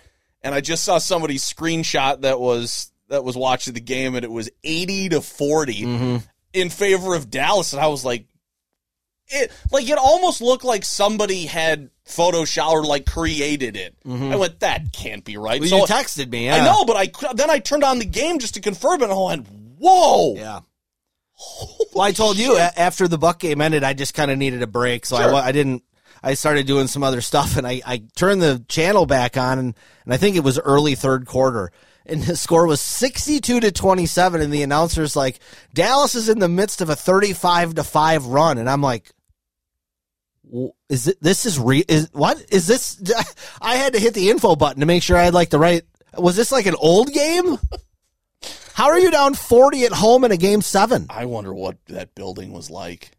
and 0.43 0.55
I 0.55 0.61
just 0.61 0.85
saw 0.85 0.99
somebody's 0.99 1.45
screenshot 1.45 2.23
that 2.23 2.41
was 2.41 2.93
that 3.09 3.25
was 3.25 3.37
watching 3.37 3.75
the 3.75 3.81
game, 3.81 4.15
and 4.15 4.25
it 4.25 4.31
was 4.31 4.51
eighty 4.63 5.09
to 5.11 5.21
40 5.21 5.83
mm-hmm. 5.83 6.17
in 6.53 6.71
favor 6.71 7.15
of 7.15 7.31
Dallas, 7.31 7.73
and 7.73 7.83
I 7.83 7.89
was 7.89 8.05
like, 8.05 8.27
it 9.29 9.53
like 9.71 9.89
it 9.89 9.99
almost 9.99 10.41
looked 10.41 10.65
like 10.65 10.85
somebody 10.85 11.47
had 11.47 11.91
Photoshop 12.07 12.71
or 12.71 12.85
like 12.85 13.07
created 13.07 13.77
it. 13.77 13.97
Mm-hmm. 14.05 14.33
I 14.33 14.37
went, 14.37 14.61
that 14.61 14.93
can't 14.93 15.25
be 15.25 15.37
right. 15.37 15.61
Well, 15.61 15.69
So- 15.69 15.79
you 15.79 15.85
texted 15.85 16.31
me. 16.31 16.47
Yeah. 16.47 16.57
I 16.57 16.65
know, 16.65 16.85
but 16.85 16.97
I 16.97 17.33
then 17.35 17.51
I 17.51 17.59
turned 17.59 17.85
on 17.85 17.99
the 17.99 18.05
game 18.05 18.39
just 18.39 18.55
to 18.55 18.61
confirm 18.61 19.01
it, 19.01 19.05
and 19.05 19.13
I 19.13 19.17
went, 19.17 19.47
"Whoa!" 19.79 20.35
Yeah. 20.37 20.61
Well, 21.95 22.03
I 22.05 22.13
told 22.13 22.39
you 22.39 22.57
a- 22.57 22.73
after 22.77 23.09
the 23.09 23.19
Buck 23.19 23.39
game 23.41 23.61
ended, 23.61 23.83
I 23.85 23.93
just 23.93 24.15
kind 24.15 24.31
of 24.31 24.39
needed 24.39 24.63
a 24.63 24.67
break, 24.67 25.05
so 25.07 25.17
I 25.17 25.23
Sure. 25.25 25.33
wa- 25.33 25.41
I, 25.41 25.53
didn't. 25.53 25.83
I 26.23 26.35
started 26.35 26.67
doing 26.67 26.87
some 26.87 27.03
other 27.03 27.21
stuff, 27.21 27.57
and 27.57 27.67
I, 27.67 27.83
I 27.87 28.03
turned 28.17 28.41
the 28.43 28.65
channel 28.69 29.05
back 29.07 29.37
on, 29.37 29.59
and, 29.59 29.75
and 30.05 30.15
I 30.15 30.17
think 30.17 30.37
it 30.37 30.45
was 30.45 30.59
early 30.59 30.95
third 30.95 31.27
quarter, 31.27 31.71
and 32.07 32.23
the 32.23 32.37
score 32.37 32.67
was 32.67 32.81
sixty-two 32.81 33.61
to 33.61 33.73
twenty-seven, 33.73 34.41
and 34.41 34.53
the 34.53 34.63
announcer's 34.63 35.17
like, 35.17 35.39
"Dallas 35.75 36.15
is 36.15 36.29
in 36.29 36.39
the 36.39 36.49
midst 36.49 36.81
of 36.81 36.89
a 36.89 36.97
thirty-five 36.97 37.75
to 37.75 37.85
five 37.85 38.27
run," 38.27 38.59
and 38.59 38.69
I'm 38.71 38.83
like. 38.83 39.11
Is 40.91 41.09
it? 41.09 41.17
This 41.23 41.47
is 41.47 41.59
re? 41.59 41.83
Is 41.89 42.11
what? 42.13 42.37
Is 42.53 42.67
this? 42.67 43.03
I 43.63 43.77
had 43.77 43.95
to 43.95 43.99
hit 43.99 44.13
the 44.15 44.29
info 44.31 44.55
button 44.55 44.81
to 44.81 44.87
make 44.87 45.03
sure 45.03 45.17
I 45.17 45.25
had 45.25 45.35
like 45.35 45.49
the 45.51 45.59
right. 45.59 45.83
Was 46.19 46.37
this 46.37 46.53
like 46.53 46.67
an 46.67 46.77
old 46.79 47.13
game? 47.13 47.59
How 48.75 48.87
are 48.87 48.99
you 48.99 49.11
down 49.11 49.35
forty 49.35 49.85
at 49.85 49.93
home 49.93 50.25
in 50.25 50.33
a 50.33 50.37
game 50.37 50.61
seven? 50.63 51.07
I 51.11 51.27
wonder 51.27 51.55
what 51.55 51.77
that 51.87 52.15
building 52.15 52.53
was 52.53 52.71
like. 52.71 53.11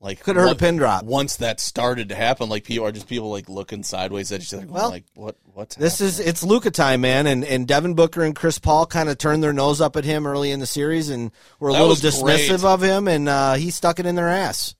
Like 0.00 0.20
Could 0.20 0.36
have 0.36 0.44
heard 0.44 0.52
a 0.52 0.58
pin 0.58 0.76
drop. 0.76 1.02
once 1.04 1.36
that 1.38 1.58
started 1.58 2.10
to 2.10 2.14
happen. 2.14 2.48
Like 2.48 2.62
people 2.62 2.86
are 2.86 2.92
just 2.92 3.08
people 3.08 3.30
like 3.30 3.48
looking 3.48 3.82
sideways 3.82 4.30
at 4.30 4.40
each 4.42 4.54
other. 4.54 4.64
Well, 4.68 4.90
like 4.90 5.04
what? 5.14 5.36
What's 5.54 5.74
This 5.74 5.94
happening? 5.98 6.08
is 6.08 6.20
it's 6.20 6.44
Luka 6.44 6.70
time, 6.70 7.00
man, 7.00 7.26
and 7.26 7.44
and 7.44 7.66
Devin 7.66 7.94
Booker 7.94 8.22
and 8.22 8.36
Chris 8.36 8.60
Paul 8.60 8.86
kind 8.86 9.08
of 9.08 9.18
turned 9.18 9.42
their 9.42 9.52
nose 9.52 9.80
up 9.80 9.96
at 9.96 10.04
him 10.04 10.24
early 10.26 10.52
in 10.52 10.60
the 10.60 10.66
series, 10.66 11.08
and 11.08 11.32
were 11.58 11.70
a 11.70 11.72
That 11.72 11.80
little 11.82 11.96
dismissive 11.96 12.60
great. 12.60 12.64
of 12.64 12.80
him, 12.82 13.08
and 13.08 13.28
uh, 13.28 13.54
he 13.54 13.70
stuck 13.70 13.98
it 13.98 14.06
in 14.06 14.14
their 14.14 14.28
ass. 14.28 14.76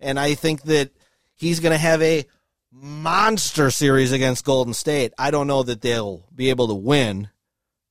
And 0.00 0.18
I 0.18 0.34
think 0.34 0.62
that 0.62 0.90
he's 1.34 1.60
going 1.60 1.72
to 1.72 1.78
have 1.78 2.00
a 2.00 2.24
monster 2.72 3.70
series 3.70 4.12
against 4.12 4.44
Golden 4.46 4.72
State. 4.74 5.12
I 5.18 5.30
don't 5.30 5.46
know 5.46 5.62
that 5.62 5.80
they'll 5.82 6.24
be 6.34 6.50
able 6.50 6.68
to 6.68 6.74
win, 6.74 7.28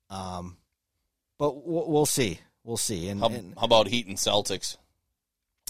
um, 0.10 0.58
but 1.44 1.68
we'll, 1.68 2.06
see. 2.06 2.40
We'll 2.64 2.78
see. 2.78 3.10
And, 3.10 3.20
How, 3.20 3.28
and 3.28 3.54
how 3.60 3.66
about 3.66 3.88
Heat 3.88 4.08
and 4.08 4.16
Celtics? 4.16 4.78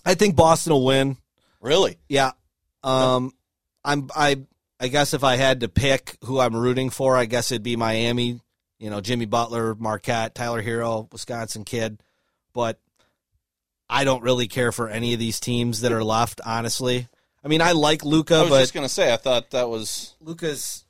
I 0.06 0.14
think 0.14 0.36
Boston 0.36 0.74
will 0.74 0.86
win. 0.86 1.18
Really? 1.62 1.98
Yeah. 2.08 2.34
Um 2.84 3.32
I'm 3.84 4.08
I 4.16 4.44
I 4.80 4.90
guess 4.90 5.16
if 5.16 5.24
I 5.24 5.36
had 5.36 5.62
to 5.62 5.70
pick 5.70 6.18
who 6.26 6.40
I'm 6.40 6.56
rooting 6.56 6.92
for, 6.92 7.18
I 7.18 7.26
guess 7.26 7.52
it'd 7.52 7.64
be 7.64 7.76
Miami. 7.76 8.40
You 8.78 8.92
know, 8.92 9.02
Jimmy 9.02 9.26
Butler, 9.26 9.74
Marquette, 9.74 10.36
Tyler 10.36 10.62
Herro, 10.62 11.12
Wisconsin 11.12 11.66
kid. 11.66 12.04
But 12.54 12.80
I 13.90 14.04
don't 14.04 14.22
really 14.22 14.48
care 14.48 14.72
for 14.72 14.90
any 14.90 15.14
of 15.14 15.20
these 15.20 15.40
teams 15.40 15.82
that 15.82 15.92
are 15.92 16.04
left, 16.04 16.40
honestly. 16.46 17.08
I 17.44 17.48
mean, 17.48 17.62
I 17.62 17.72
like 17.72 18.06
Luka. 18.06 18.34
But 18.34 18.40
I 18.40 18.44
was 18.44 18.50
but 18.52 18.60
just 18.60 18.74
gonna 18.76 18.90
say. 18.90 19.12
I 19.12 19.18
thought 19.18 19.50
that 19.52 19.70
was 19.70 20.14
Luka's 20.20 20.86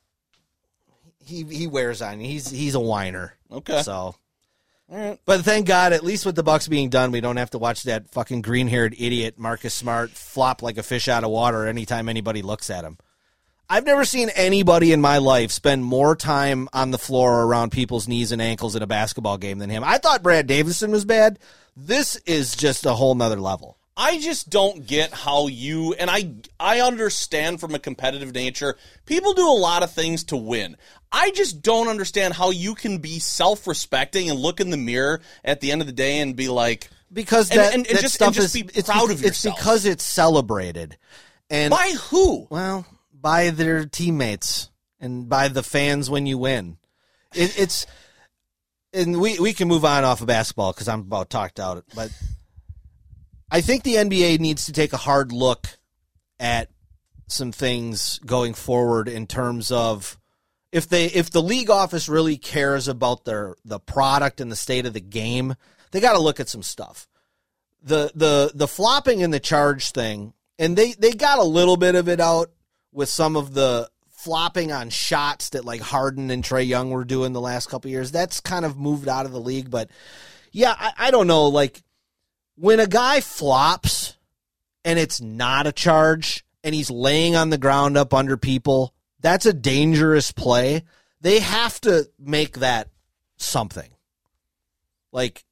he 1.24 1.44
he 1.44 1.66
wears 1.68 2.02
on. 2.02 2.20
He's 2.20 2.50
he's 2.50 2.74
a 2.74 2.80
whiner. 2.80 3.34
okay. 3.50 3.80
So. 3.80 4.16
But 4.88 5.40
thank 5.42 5.66
God, 5.66 5.92
at 5.92 6.04
least 6.04 6.26
with 6.26 6.36
the 6.36 6.42
Bucks 6.42 6.68
being 6.68 6.90
done, 6.90 7.10
we 7.10 7.20
don't 7.20 7.36
have 7.36 7.50
to 7.50 7.58
watch 7.58 7.84
that 7.84 8.10
fucking 8.10 8.42
green-haired 8.42 8.94
idiot 8.98 9.38
Marcus 9.38 9.74
Smart 9.74 10.10
flop 10.10 10.62
like 10.62 10.78
a 10.78 10.82
fish 10.82 11.08
out 11.08 11.24
of 11.24 11.30
water 11.30 11.66
anytime 11.66 12.08
anybody 12.08 12.42
looks 12.42 12.70
at 12.70 12.84
him. 12.84 12.98
I've 13.68 13.86
never 13.86 14.04
seen 14.04 14.28
anybody 14.30 14.92
in 14.92 15.00
my 15.00 15.18
life 15.18 15.50
spend 15.50 15.84
more 15.84 16.14
time 16.14 16.68
on 16.72 16.90
the 16.90 16.98
floor 16.98 17.44
around 17.44 17.72
people's 17.72 18.06
knees 18.06 18.30
and 18.30 18.42
ankles 18.42 18.76
in 18.76 18.82
a 18.82 18.86
basketball 18.86 19.38
game 19.38 19.58
than 19.58 19.70
him. 19.70 19.82
I 19.82 19.96
thought 19.96 20.22
Brad 20.22 20.46
Davison 20.46 20.90
was 20.90 21.06
bad. 21.06 21.38
This 21.74 22.16
is 22.26 22.54
just 22.54 22.84
a 22.84 22.92
whole 22.92 23.14
nother 23.14 23.40
level. 23.40 23.78
I 23.96 24.18
just 24.18 24.50
don't 24.50 24.86
get 24.86 25.12
how 25.12 25.46
you 25.46 25.94
and 25.94 26.10
I 26.10 26.34
I 26.58 26.80
understand 26.80 27.60
from 27.60 27.74
a 27.74 27.78
competitive 27.78 28.34
nature. 28.34 28.76
People 29.06 29.32
do 29.34 29.48
a 29.48 29.54
lot 29.54 29.82
of 29.82 29.92
things 29.92 30.24
to 30.24 30.36
win. 30.36 30.76
I 31.12 31.30
just 31.30 31.62
don't 31.62 31.86
understand 31.86 32.34
how 32.34 32.50
you 32.50 32.74
can 32.74 32.98
be 32.98 33.20
self-respecting 33.20 34.28
and 34.28 34.38
look 34.38 34.60
in 34.60 34.70
the 34.70 34.76
mirror 34.76 35.20
at 35.44 35.60
the 35.60 35.70
end 35.70 35.80
of 35.80 35.86
the 35.86 35.92
day 35.92 36.18
and 36.18 36.34
be 36.34 36.48
like 36.48 36.90
Because 37.12 37.50
that, 37.50 37.72
and- 37.72 37.86
and 37.86 37.96
that 37.96 38.02
just- 38.02 38.14
stuff 38.16 38.28
and 38.28 38.34
just 38.34 38.56
is 38.56 38.62
be 38.62 38.82
proud 38.82 39.10
of 39.12 39.24
It's 39.24 39.42
because 39.42 39.84
it's 39.84 40.02
celebrated, 40.02 40.98
and 41.48 41.70
by 41.70 41.94
who? 42.08 42.48
Well, 42.50 42.84
by 43.12 43.50
their 43.50 43.84
teammates 43.86 44.70
and 44.98 45.28
by 45.28 45.46
the 45.46 45.62
fans 45.62 46.10
when 46.10 46.26
you 46.26 46.36
win. 46.38 46.78
It, 47.32 47.56
it's 47.58 47.86
and 48.92 49.20
we 49.20 49.38
we 49.38 49.52
can 49.52 49.68
move 49.68 49.84
on 49.84 50.02
off 50.02 50.20
of 50.20 50.26
basketball 50.26 50.72
because 50.72 50.88
I'm 50.88 51.00
about 51.00 51.30
talked 51.30 51.60
out. 51.60 51.84
But 51.94 52.10
I 53.54 53.60
think 53.60 53.84
the 53.84 53.94
NBA 53.94 54.40
needs 54.40 54.66
to 54.66 54.72
take 54.72 54.92
a 54.92 54.96
hard 54.96 55.30
look 55.30 55.68
at 56.40 56.70
some 57.28 57.52
things 57.52 58.18
going 58.26 58.52
forward 58.52 59.06
in 59.06 59.28
terms 59.28 59.70
of 59.70 60.18
if 60.72 60.88
they 60.88 61.04
if 61.04 61.30
the 61.30 61.40
league 61.40 61.70
office 61.70 62.08
really 62.08 62.36
cares 62.36 62.88
about 62.88 63.24
their 63.24 63.54
the 63.64 63.78
product 63.78 64.40
and 64.40 64.50
the 64.50 64.56
state 64.56 64.86
of 64.86 64.92
the 64.92 65.00
game, 65.00 65.54
they 65.92 66.00
got 66.00 66.14
to 66.14 66.18
look 66.18 66.40
at 66.40 66.48
some 66.48 66.64
stuff. 66.64 67.06
The 67.80 68.10
the 68.16 68.50
the 68.52 68.66
flopping 68.66 69.22
and 69.22 69.32
the 69.32 69.38
charge 69.38 69.92
thing, 69.92 70.34
and 70.58 70.76
they 70.76 70.94
they 70.94 71.12
got 71.12 71.38
a 71.38 71.44
little 71.44 71.76
bit 71.76 71.94
of 71.94 72.08
it 72.08 72.18
out 72.18 72.50
with 72.90 73.08
some 73.08 73.36
of 73.36 73.54
the 73.54 73.88
flopping 74.10 74.72
on 74.72 74.90
shots 74.90 75.50
that 75.50 75.64
like 75.64 75.80
Harden 75.80 76.32
and 76.32 76.42
Trae 76.42 76.66
Young 76.66 76.90
were 76.90 77.04
doing 77.04 77.32
the 77.32 77.40
last 77.40 77.68
couple 77.68 77.88
years. 77.88 78.10
That's 78.10 78.40
kind 78.40 78.64
of 78.64 78.76
moved 78.76 79.06
out 79.06 79.26
of 79.26 79.32
the 79.32 79.38
league, 79.38 79.70
but 79.70 79.90
yeah, 80.50 80.74
I, 80.76 80.92
I 80.98 81.10
don't 81.12 81.28
know. 81.28 81.46
Like 81.46 81.84
when 82.56 82.80
a 82.80 82.86
guy 82.86 83.20
flops 83.20 84.16
and 84.84 84.98
it's 84.98 85.20
not 85.20 85.66
a 85.66 85.72
charge 85.72 86.44
and 86.62 86.74
he's 86.74 86.90
laying 86.90 87.36
on 87.36 87.50
the 87.50 87.58
ground 87.58 87.96
up 87.96 88.14
under 88.14 88.36
people, 88.36 88.94
that's 89.20 89.46
a 89.46 89.52
dangerous 89.52 90.32
play. 90.32 90.82
They 91.20 91.40
have 91.40 91.80
to 91.82 92.08
make 92.18 92.58
that 92.58 92.88
something. 93.36 93.90
Like 95.12 95.44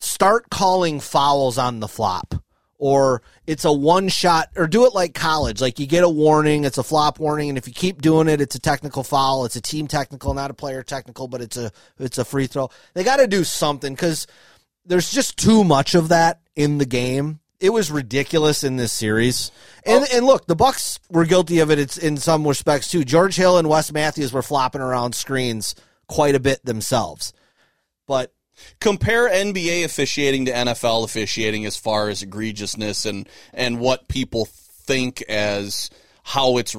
start 0.00 0.50
calling 0.50 1.00
fouls 1.00 1.58
on 1.58 1.80
the 1.80 1.88
flop 1.88 2.34
or 2.78 3.22
it's 3.46 3.64
a 3.64 3.72
one 3.72 4.08
shot 4.08 4.48
or 4.56 4.66
do 4.66 4.86
it 4.86 4.94
like 4.94 5.12
college 5.12 5.60
like 5.60 5.78
you 5.80 5.86
get 5.86 6.04
a 6.04 6.08
warning 6.08 6.64
it's 6.64 6.78
a 6.78 6.82
flop 6.82 7.18
warning 7.18 7.48
and 7.48 7.58
if 7.58 7.66
you 7.66 7.74
keep 7.74 8.00
doing 8.00 8.28
it 8.28 8.40
it's 8.40 8.54
a 8.54 8.60
technical 8.60 9.02
foul 9.02 9.44
it's 9.44 9.56
a 9.56 9.60
team 9.60 9.88
technical 9.88 10.32
not 10.34 10.50
a 10.50 10.54
player 10.54 10.84
technical 10.84 11.26
but 11.26 11.40
it's 11.40 11.56
a 11.56 11.72
it's 11.98 12.18
a 12.18 12.24
free 12.24 12.46
throw 12.46 12.70
they 12.94 13.02
got 13.02 13.16
to 13.16 13.26
do 13.26 13.42
something 13.42 13.96
cuz 13.96 14.28
there's 14.88 15.10
just 15.10 15.36
too 15.36 15.62
much 15.62 15.94
of 15.94 16.08
that 16.08 16.40
in 16.56 16.78
the 16.78 16.86
game 16.86 17.38
it 17.60 17.70
was 17.70 17.90
ridiculous 17.90 18.64
in 18.64 18.76
this 18.76 18.92
series 18.92 19.50
and 19.84 20.04
oh. 20.04 20.16
and 20.16 20.26
look 20.26 20.46
the 20.46 20.56
bucks 20.56 20.98
were 21.10 21.24
guilty 21.24 21.60
of 21.60 21.70
it 21.70 21.78
it's 21.78 21.96
in 21.96 22.16
some 22.16 22.46
respects 22.46 22.90
too 22.90 23.04
george 23.04 23.36
hill 23.36 23.58
and 23.58 23.68
wes 23.68 23.92
matthews 23.92 24.32
were 24.32 24.42
flopping 24.42 24.80
around 24.80 25.14
screens 25.14 25.74
quite 26.08 26.34
a 26.34 26.40
bit 26.40 26.64
themselves. 26.64 27.32
But 28.06 28.32
compare 28.80 29.28
NBA 29.28 29.84
officiating 29.84 30.46
to 30.46 30.52
NFL 30.52 31.04
officiating 31.04 31.64
as 31.66 31.76
far 31.76 32.08
as 32.08 32.22
egregiousness 32.22 33.06
and 33.06 33.28
and 33.52 33.78
what 33.78 34.08
people 34.08 34.46
think 34.46 35.22
as 35.22 35.90
how 36.24 36.56
it's 36.56 36.74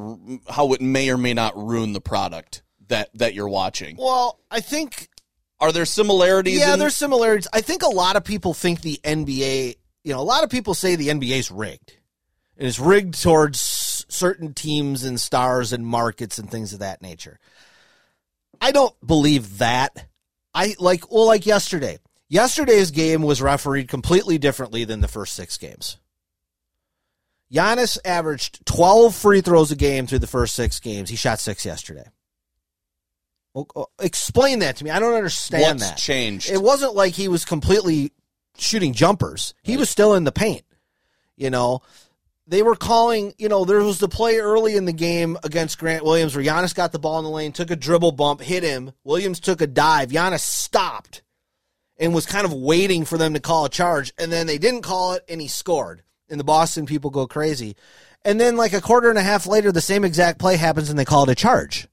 how 0.49 0.73
it 0.73 0.81
may 0.81 1.09
or 1.09 1.17
may 1.17 1.33
not 1.33 1.55
ruin 1.55 1.93
the 1.93 2.01
product 2.01 2.63
that 2.89 3.09
that 3.13 3.33
you're 3.33 3.47
watching. 3.47 3.95
well, 3.97 4.39
I 4.51 4.59
think 4.59 5.09
Are 5.61 5.71
there 5.71 5.85
similarities? 5.85 6.59
yeah, 6.59 6.73
in- 6.73 6.79
there's 6.79 6.95
similarities. 6.95 7.47
I 7.51 7.61
think 7.61 7.83
a 7.83 7.89
lot 7.89 8.15
of 8.15 8.23
people 8.23 8.53
think 8.53 8.81
the 8.81 8.99
NBA, 9.03 9.75
you 10.03 10.13
know, 10.13 10.19
a 10.19 10.23
lot 10.23 10.43
of 10.43 10.49
people 10.49 10.73
say 10.73 10.95
the 10.95 11.09
NBA's 11.09 11.51
rigged. 11.51 11.95
And 12.57 12.67
it's 12.67 12.79
rigged 12.79 13.21
towards 13.21 13.59
certain 14.09 14.53
teams 14.53 15.03
and 15.03 15.19
stars 15.19 15.71
and 15.71 15.85
markets 15.85 16.39
and 16.39 16.49
things 16.49 16.73
of 16.73 16.79
that 16.79 17.01
nature. 17.01 17.39
I 18.59 18.71
don't 18.71 18.95
believe 19.05 19.59
that. 19.59 20.07
I 20.53 20.75
like 20.79 21.11
well 21.11 21.27
like 21.27 21.45
yesterday. 21.45 21.99
Yesterday's 22.27 22.91
game 22.91 23.21
was 23.21 23.41
refereed 23.41 23.87
completely 23.87 24.37
differently 24.37 24.83
than 24.83 25.01
the 25.01 25.07
first 25.07 25.35
6 25.35 25.57
games. 25.57 25.97
Giannis 27.51 27.97
averaged 28.05 28.65
12 28.65 29.15
free 29.15 29.41
throws 29.41 29.71
a 29.71 29.75
game 29.75 30.05
through 30.05 30.19
the 30.19 30.27
first 30.27 30.53
6 30.55 30.79
games. 30.81 31.09
He 31.09 31.15
shot 31.15 31.39
6 31.39 31.65
yesterday. 31.65 32.05
Explain 33.99 34.59
that 34.59 34.77
to 34.77 34.83
me. 34.83 34.91
I 34.91 34.99
don't 34.99 35.15
understand 35.15 35.79
what's 35.79 35.89
that. 35.89 35.97
changed? 35.97 36.49
It 36.49 36.61
wasn't 36.61 36.95
like 36.95 37.13
he 37.13 37.27
was 37.27 37.45
completely 37.45 38.11
shooting 38.57 38.93
jumpers. 38.93 39.53
He 39.63 39.77
was 39.77 39.89
still 39.89 40.13
in 40.13 40.23
the 40.23 40.31
paint. 40.31 40.63
You 41.35 41.49
know, 41.49 41.81
they 42.47 42.61
were 42.61 42.75
calling, 42.75 43.33
you 43.37 43.47
know, 43.47 43.63
there 43.65 43.81
was 43.81 43.99
the 43.99 44.09
play 44.09 44.37
early 44.37 44.75
in 44.75 44.85
the 44.85 44.93
game 44.93 45.37
against 45.43 45.79
Grant 45.79 46.03
Williams 46.03 46.35
where 46.35 46.43
Giannis 46.43 46.75
got 46.75 46.91
the 46.91 46.99
ball 46.99 47.19
in 47.19 47.23
the 47.23 47.29
lane, 47.29 47.51
took 47.51 47.71
a 47.71 47.75
dribble 47.75 48.13
bump, 48.13 48.41
hit 48.41 48.63
him. 48.63 48.91
Williams 49.03 49.39
took 49.39 49.61
a 49.61 49.67
dive. 49.67 50.09
Giannis 50.09 50.41
stopped 50.41 51.21
and 51.97 52.13
was 52.13 52.25
kind 52.25 52.45
of 52.45 52.53
waiting 52.53 53.05
for 53.05 53.17
them 53.17 53.33
to 53.33 53.39
call 53.39 53.65
a 53.65 53.69
charge. 53.69 54.11
And 54.17 54.31
then 54.31 54.47
they 54.47 54.57
didn't 54.57 54.81
call 54.81 55.13
it 55.13 55.23
and 55.29 55.39
he 55.39 55.47
scored. 55.47 56.03
And 56.29 56.39
the 56.39 56.45
Boston 56.45 56.85
people 56.85 57.09
go 57.09 57.27
crazy. 57.27 57.75
And 58.25 58.39
then, 58.39 58.57
like 58.57 58.73
a 58.73 58.81
quarter 58.81 59.09
and 59.09 59.17
a 59.17 59.23
half 59.23 59.47
later, 59.47 59.71
the 59.71 59.81
same 59.81 60.03
exact 60.03 60.39
play 60.39 60.57
happens 60.57 60.89
and 60.89 60.99
they 60.99 61.05
call 61.05 61.23
it 61.23 61.29
a 61.29 61.35
charge. 61.35 61.87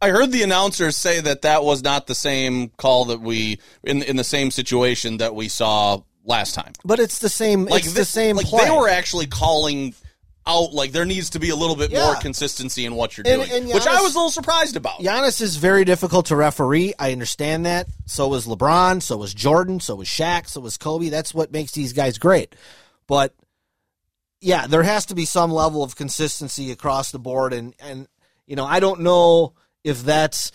I 0.00 0.10
heard 0.10 0.30
the 0.32 0.42
announcers 0.42 0.96
say 0.96 1.20
that 1.20 1.42
that 1.42 1.64
was 1.64 1.82
not 1.82 2.06
the 2.06 2.14
same 2.14 2.68
call 2.76 3.06
that 3.06 3.20
we 3.20 3.58
in 3.82 4.02
in 4.02 4.16
the 4.16 4.24
same 4.24 4.50
situation 4.50 5.16
that 5.18 5.34
we 5.34 5.48
saw 5.48 6.02
last 6.24 6.54
time. 6.54 6.72
But 6.84 7.00
it's 7.00 7.18
the 7.18 7.28
same. 7.28 7.64
Like 7.64 7.84
it's 7.84 7.92
thi- 7.92 8.00
the 8.00 8.04
same 8.04 8.36
Like 8.36 8.46
play. 8.46 8.64
they 8.66 8.70
were 8.70 8.88
actually 8.88 9.26
calling 9.26 9.94
out 10.46 10.72
like 10.72 10.92
there 10.92 11.04
needs 11.04 11.30
to 11.30 11.38
be 11.40 11.50
a 11.50 11.56
little 11.56 11.74
bit 11.76 11.92
more 11.92 12.14
consistency 12.16 12.86
in 12.86 12.94
what 12.94 13.16
you're 13.18 13.26
And- 13.26 13.42
doing, 13.42 13.64
and 13.64 13.74
which 13.74 13.86
I 13.86 14.00
was 14.00 14.14
a 14.14 14.18
little 14.18 14.30
surprised 14.30 14.76
about. 14.76 15.00
Giannis 15.00 15.40
is 15.40 15.56
very 15.56 15.84
difficult 15.84 16.26
to 16.26 16.36
referee. 16.36 16.94
I 16.98 17.12
understand 17.12 17.66
that. 17.66 17.86
So 18.06 18.28
was 18.28 18.46
LeBron. 18.46 19.02
So 19.02 19.16
was 19.16 19.34
Jordan. 19.34 19.80
So 19.80 19.96
was 19.96 20.08
Shaq. 20.08 20.48
So 20.48 20.60
was 20.60 20.76
Kobe. 20.78 21.08
That's 21.10 21.34
what 21.34 21.52
makes 21.52 21.72
these 21.72 21.92
guys 21.92 22.18
great. 22.18 22.54
But 23.08 23.34
yeah, 24.40 24.66
there 24.68 24.84
has 24.84 25.06
to 25.06 25.14
be 25.14 25.24
some 25.24 25.50
level 25.50 25.82
of 25.82 25.96
consistency 25.96 26.70
across 26.70 27.10
the 27.10 27.18
board. 27.18 27.52
And 27.52 27.74
and 27.80 28.06
you 28.46 28.54
know, 28.56 28.64
I 28.64 28.80
don't 28.80 29.00
know 29.00 29.52
if 29.84 30.02
that's 30.02 30.52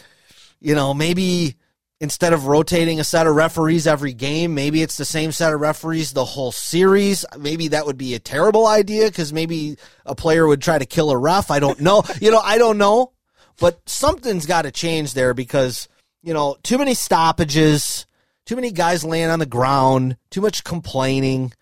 you 0.60 0.76
know 0.76 0.94
maybe 0.94 1.56
instead 2.04 2.34
of 2.34 2.48
rotating 2.48 3.00
a 3.00 3.04
set 3.04 3.28
of 3.28 3.36
referees 3.36 3.88
every 3.88 4.14
game, 4.14 4.54
maybe 4.54 4.82
it's 4.82 4.98
the 4.98 5.06
same 5.06 5.32
set 5.32 5.54
of 5.54 5.62
referees 5.62 6.12
the 6.12 6.26
whole 6.26 6.52
series. 6.52 7.26
Maybe 7.40 7.70
that 7.70 7.86
would 7.86 7.98
be 7.98 8.14
a 8.14 8.20
terrible 8.20 8.68
idea 8.68 9.08
because 9.08 9.32
maybe 9.32 9.78
a 10.06 10.14
player 10.14 10.46
would 10.46 10.62
try 10.62 10.78
to 10.78 10.86
kill 10.86 11.12
a 11.12 11.18
ref. 11.18 11.50
I 11.50 11.60
don't 11.60 11.80
know. 11.80 12.04
you 12.20 12.30
know, 12.30 12.40
I 12.40 12.58
don't 12.58 12.78
know. 12.78 13.14
But 13.58 13.88
something's 13.88 14.46
got 14.46 14.64
to 14.64 14.72
change 14.72 15.14
there 15.14 15.34
because, 15.34 15.88
you 16.22 16.34
know, 16.34 16.58
too 16.62 16.78
many 16.78 16.94
stoppages, 16.94 18.06
too 18.46 18.58
many 18.58 18.72
guys 18.72 19.06
laying 19.06 19.30
on 19.30 19.40
the 19.40 19.46
ground, 19.46 20.18
too 20.30 20.42
much 20.42 20.66
complaining. 20.66 21.54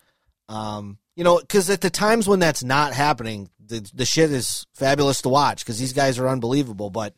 Um, 0.48 0.98
you 1.14 1.22
know, 1.22 1.38
because 1.38 1.70
at 1.70 1.82
the 1.82 1.90
times 1.90 2.26
when 2.26 2.40
that's 2.40 2.64
not 2.64 2.94
happening, 2.94 3.48
the, 3.64 3.88
the 3.94 4.04
shit 4.04 4.32
is 4.32 4.66
fabulous 4.74 5.22
to 5.22 5.28
watch 5.28 5.64
because 5.64 5.78
these 5.78 5.92
guys 5.92 6.18
are 6.18 6.28
unbelievable. 6.28 6.90
But, 6.90 7.14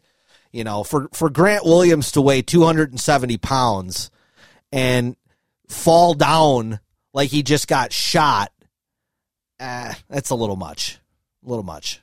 you 0.55 0.63
know, 0.63 0.85
for, 0.85 1.09
for 1.13 1.29
Grant 1.31 1.65
Williams 1.65 2.13
to 2.13 2.21
weigh 2.21 2.41
270 2.41 3.39
pounds 3.39 4.13
and 4.71 5.17
fall 5.69 6.15
down 6.15 6.79
like 7.13 7.31
he 7.31 7.43
just 7.43 7.67
got 7.67 7.93
shot, 7.93 8.53
eh, 9.59 9.95
that's 10.09 10.31
a 10.31 10.37
little 10.37 10.55
much. 10.55 11.01
A 11.45 11.49
little 11.49 11.65
much. 11.65 12.01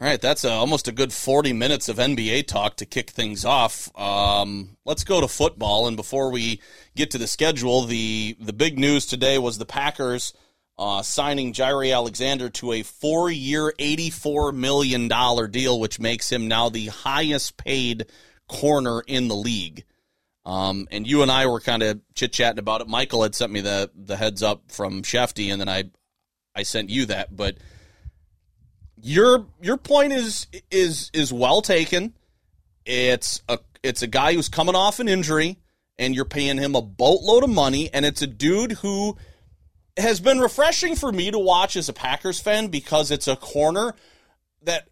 All 0.00 0.08
right, 0.08 0.20
that's 0.20 0.44
uh 0.44 0.50
almost 0.50 0.88
a 0.88 0.92
good 0.92 1.12
40 1.12 1.52
minutes 1.52 1.88
of 1.88 1.98
NBA 1.98 2.48
talk 2.48 2.76
to 2.76 2.86
kick 2.86 3.10
things 3.10 3.44
off. 3.44 3.96
Um, 3.96 4.76
let's 4.84 5.04
go 5.04 5.20
to 5.20 5.28
football. 5.28 5.86
And 5.86 5.96
before 5.96 6.32
we 6.32 6.60
get 6.96 7.12
to 7.12 7.18
the 7.18 7.28
schedule, 7.28 7.82
the, 7.82 8.36
the 8.40 8.52
big 8.52 8.80
news 8.80 9.06
today 9.06 9.38
was 9.38 9.58
the 9.58 9.66
Packers 9.66 10.32
uh, 10.80 11.02
signing 11.02 11.52
Jaire 11.52 11.94
Alexander 11.94 12.48
to 12.48 12.72
a 12.72 12.82
four 12.82 13.30
year, 13.30 13.74
$84 13.78 14.54
million 14.54 15.08
deal, 15.50 15.78
which 15.78 16.00
makes 16.00 16.32
him 16.32 16.48
now 16.48 16.70
the 16.70 16.86
highest 16.86 17.58
paid 17.58 18.06
corner 18.48 19.02
in 19.06 19.28
the 19.28 19.36
league. 19.36 19.84
Um, 20.46 20.88
and 20.90 21.06
you 21.06 21.20
and 21.20 21.30
I 21.30 21.46
were 21.46 21.60
kind 21.60 21.82
of 21.82 22.00
chit 22.14 22.32
chatting 22.32 22.58
about 22.58 22.80
it. 22.80 22.88
Michael 22.88 23.22
had 23.22 23.34
sent 23.34 23.52
me 23.52 23.60
the, 23.60 23.90
the 23.94 24.16
heads 24.16 24.42
up 24.42 24.72
from 24.72 25.02
Schefty, 25.02 25.52
and 25.52 25.60
then 25.60 25.68
I, 25.68 25.90
I 26.56 26.62
sent 26.62 26.88
you 26.88 27.04
that. 27.06 27.36
But 27.36 27.58
your 29.02 29.46
your 29.60 29.76
point 29.76 30.14
is 30.14 30.46
is 30.70 31.10
is 31.12 31.30
well 31.30 31.60
taken. 31.60 32.14
It's 32.86 33.42
a 33.50 33.58
it's 33.82 34.00
a 34.00 34.06
guy 34.06 34.32
who's 34.32 34.48
coming 34.48 34.74
off 34.74 34.98
an 34.98 35.08
injury, 35.08 35.58
and 35.98 36.14
you're 36.14 36.24
paying 36.24 36.56
him 36.56 36.74
a 36.74 36.82
boatload 36.82 37.44
of 37.44 37.50
money, 37.50 37.90
and 37.92 38.06
it's 38.06 38.22
a 38.22 38.26
dude 38.26 38.72
who 38.72 39.18
has 39.96 40.20
been 40.20 40.40
refreshing 40.40 40.96
for 40.96 41.12
me 41.12 41.30
to 41.30 41.38
watch 41.38 41.76
as 41.76 41.88
a 41.88 41.92
Packers 41.92 42.40
fan 42.40 42.68
because 42.68 43.10
it's 43.10 43.28
a 43.28 43.36
corner 43.36 43.94
that 44.62 44.88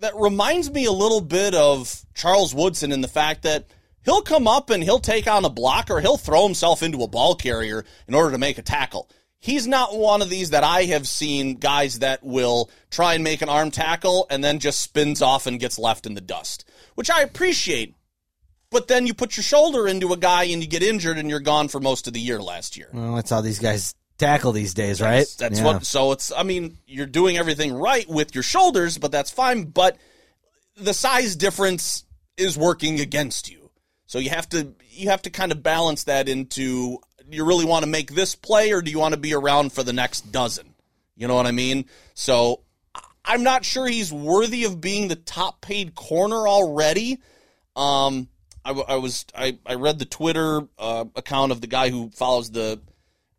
that 0.00 0.14
reminds 0.16 0.70
me 0.70 0.84
a 0.84 0.92
little 0.92 1.20
bit 1.20 1.54
of 1.54 2.04
Charles 2.14 2.54
Woodson 2.54 2.90
in 2.90 3.00
the 3.00 3.08
fact 3.08 3.42
that 3.44 3.66
he'll 4.04 4.22
come 4.22 4.48
up 4.48 4.68
and 4.68 4.82
he'll 4.82 4.98
take 4.98 5.28
on 5.28 5.44
a 5.44 5.50
blocker, 5.50 6.00
he'll 6.00 6.16
throw 6.16 6.44
himself 6.44 6.82
into 6.82 7.02
a 7.02 7.08
ball 7.08 7.36
carrier 7.36 7.84
in 8.08 8.14
order 8.14 8.32
to 8.32 8.38
make 8.38 8.58
a 8.58 8.62
tackle. 8.62 9.08
He's 9.38 9.66
not 9.66 9.96
one 9.96 10.22
of 10.22 10.30
these 10.30 10.50
that 10.50 10.62
I 10.64 10.84
have 10.84 11.08
seen 11.08 11.56
guys 11.56 12.00
that 12.00 12.22
will 12.22 12.70
try 12.90 13.14
and 13.14 13.24
make 13.24 13.42
an 13.42 13.48
arm 13.48 13.70
tackle 13.70 14.26
and 14.30 14.42
then 14.42 14.60
just 14.60 14.80
spins 14.80 15.22
off 15.22 15.46
and 15.46 15.58
gets 15.58 15.78
left 15.78 16.06
in 16.06 16.14
the 16.14 16.20
dust, 16.20 16.64
which 16.94 17.10
I 17.10 17.22
appreciate. 17.22 17.94
But 18.70 18.88
then 18.88 19.06
you 19.06 19.14
put 19.14 19.36
your 19.36 19.44
shoulder 19.44 19.86
into 19.86 20.12
a 20.12 20.16
guy 20.16 20.44
and 20.44 20.62
you 20.62 20.68
get 20.68 20.82
injured 20.82 21.18
and 21.18 21.28
you're 21.28 21.40
gone 21.40 21.68
for 21.68 21.80
most 21.80 22.06
of 22.06 22.12
the 22.12 22.20
year 22.20 22.40
last 22.40 22.76
year. 22.76 22.88
Well, 22.92 23.16
that's 23.16 23.30
how 23.30 23.40
these 23.40 23.58
guys 23.58 23.94
tackle 24.22 24.52
these 24.52 24.74
days, 24.74 25.00
right? 25.00 25.18
That's, 25.18 25.34
that's 25.36 25.58
Yeah. 25.58 25.64
what. 25.64 25.86
So 25.86 26.12
it's. 26.12 26.32
I 26.32 26.42
mean, 26.42 26.78
you're 26.86 27.06
doing 27.06 27.36
everything 27.36 27.72
right 27.74 28.08
with 28.08 28.34
your 28.34 28.42
shoulders, 28.42 28.98
but 28.98 29.12
that's 29.12 29.30
fine. 29.30 29.64
But 29.64 29.96
the 30.76 30.94
size 30.94 31.36
difference 31.36 32.04
is 32.36 32.56
working 32.56 33.00
against 33.00 33.50
you. 33.50 33.70
So 34.06 34.18
you 34.18 34.30
have 34.30 34.48
to 34.50 34.74
you 34.90 35.10
have 35.10 35.22
to 35.22 35.30
kind 35.30 35.52
of 35.52 35.62
balance 35.62 36.04
that 36.04 36.28
into. 36.28 36.98
Do 37.28 37.36
you 37.36 37.44
really 37.44 37.64
want 37.64 37.84
to 37.84 37.90
make 37.90 38.14
this 38.14 38.34
play, 38.34 38.72
or 38.72 38.82
do 38.82 38.90
you 38.90 38.98
want 38.98 39.14
to 39.14 39.20
be 39.20 39.32
around 39.34 39.72
for 39.72 39.82
the 39.82 39.92
next 39.92 40.32
dozen? 40.32 40.74
You 41.16 41.28
know 41.28 41.34
what 41.34 41.46
I 41.46 41.52
mean? 41.52 41.86
So 42.14 42.60
I'm 43.24 43.42
not 43.42 43.64
sure 43.64 43.86
he's 43.86 44.12
worthy 44.12 44.64
of 44.64 44.80
being 44.80 45.08
the 45.08 45.16
top 45.16 45.60
paid 45.60 45.94
corner 45.94 46.46
already. 46.48 47.18
Um, 47.76 48.28
I, 48.64 48.72
I 48.72 48.96
was 48.96 49.24
I, 49.34 49.58
I 49.64 49.74
read 49.74 49.98
the 49.98 50.04
Twitter 50.04 50.62
uh, 50.78 51.04
account 51.16 51.52
of 51.52 51.60
the 51.60 51.66
guy 51.66 51.90
who 51.90 52.10
follows 52.10 52.50
the 52.50 52.80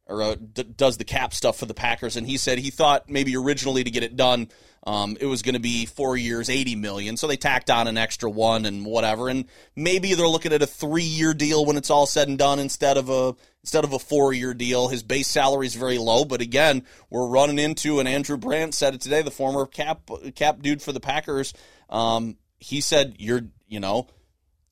or 0.07 0.21
uh, 0.21 0.35
d- 0.35 0.63
does 0.63 0.97
the 0.97 1.03
cap 1.03 1.33
stuff 1.33 1.57
for 1.57 1.65
the 1.65 1.73
Packers, 1.73 2.17
and 2.17 2.27
he 2.27 2.37
said 2.37 2.59
he 2.59 2.69
thought 2.69 3.09
maybe 3.09 3.35
originally 3.35 3.83
to 3.83 3.91
get 3.91 4.03
it 4.03 4.15
done, 4.15 4.49
um, 4.85 5.15
it 5.21 5.25
was 5.25 5.41
going 5.41 5.53
to 5.53 5.61
be 5.61 5.85
four 5.85 6.17
years, 6.17 6.49
eighty 6.49 6.75
million. 6.75 7.15
So 7.15 7.27
they 7.27 7.37
tacked 7.37 7.69
on 7.69 7.87
an 7.87 7.97
extra 7.97 8.29
one 8.29 8.65
and 8.65 8.85
whatever, 8.85 9.29
and 9.29 9.45
maybe 9.75 10.13
they're 10.13 10.27
looking 10.27 10.51
at 10.51 10.61
a 10.61 10.67
three-year 10.67 11.33
deal 11.33 11.65
when 11.65 11.77
it's 11.77 11.89
all 11.89 12.05
said 12.05 12.27
and 12.27 12.37
done 12.37 12.59
instead 12.59 12.97
of 12.97 13.09
a 13.09 13.35
instead 13.61 13.85
of 13.85 13.93
a 13.93 13.99
four-year 13.99 14.53
deal. 14.53 14.89
His 14.89 15.03
base 15.03 15.29
salary 15.29 15.67
is 15.67 15.75
very 15.75 15.97
low, 15.97 16.25
but 16.25 16.41
again, 16.41 16.85
we're 17.09 17.27
running 17.27 17.59
into, 17.59 17.99
and 17.99 18.09
Andrew 18.09 18.35
Brandt 18.35 18.73
said 18.73 18.93
it 18.93 18.99
today, 18.99 19.21
the 19.21 19.31
former 19.31 19.65
cap 19.65 20.09
cap 20.35 20.61
dude 20.61 20.81
for 20.81 20.91
the 20.91 20.99
Packers. 20.99 21.53
Um, 21.89 22.35
he 22.59 22.81
said 22.81 23.15
you're 23.19 23.43
you 23.67 23.79
know 23.79 24.07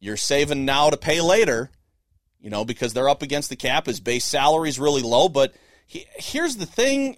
you're 0.02 0.18
saving 0.18 0.66
now 0.66 0.90
to 0.90 0.98
pay 0.98 1.22
later 1.22 1.70
you 2.42 2.50
know, 2.50 2.66
because 2.66 2.94
they're 2.94 3.10
up 3.10 3.22
against 3.22 3.50
the 3.50 3.56
cap. 3.56 3.86
His 3.86 4.00
base 4.00 4.26
salary 4.26 4.70
is 4.70 4.80
really 4.80 5.02
low. 5.02 5.30
But 5.30 5.54
he, 5.86 6.06
here's 6.16 6.58
the 6.58 6.66
thing 6.66 7.18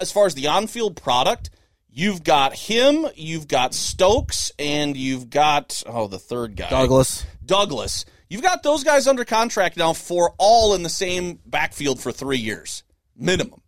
as 0.00 0.12
far 0.12 0.26
as 0.26 0.34
the 0.34 0.48
on 0.48 0.66
field 0.66 0.96
product, 0.96 1.50
you've 1.88 2.24
got 2.24 2.54
him, 2.54 3.06
you've 3.14 3.48
got 3.48 3.74
Stokes, 3.74 4.52
and 4.58 4.96
you've 4.96 5.30
got, 5.30 5.82
oh, 5.86 6.08
the 6.08 6.18
third 6.18 6.56
guy, 6.56 6.68
Douglas. 6.70 7.24
Douglas. 7.44 8.04
You've 8.28 8.42
got 8.42 8.62
those 8.62 8.82
guys 8.82 9.06
under 9.06 9.24
contract 9.24 9.76
now 9.76 9.92
for 9.92 10.34
all 10.38 10.74
in 10.74 10.82
the 10.82 10.88
same 10.88 11.38
backfield 11.46 12.00
for 12.00 12.10
three 12.10 12.38
years, 12.38 12.82
minimum. 13.16 13.60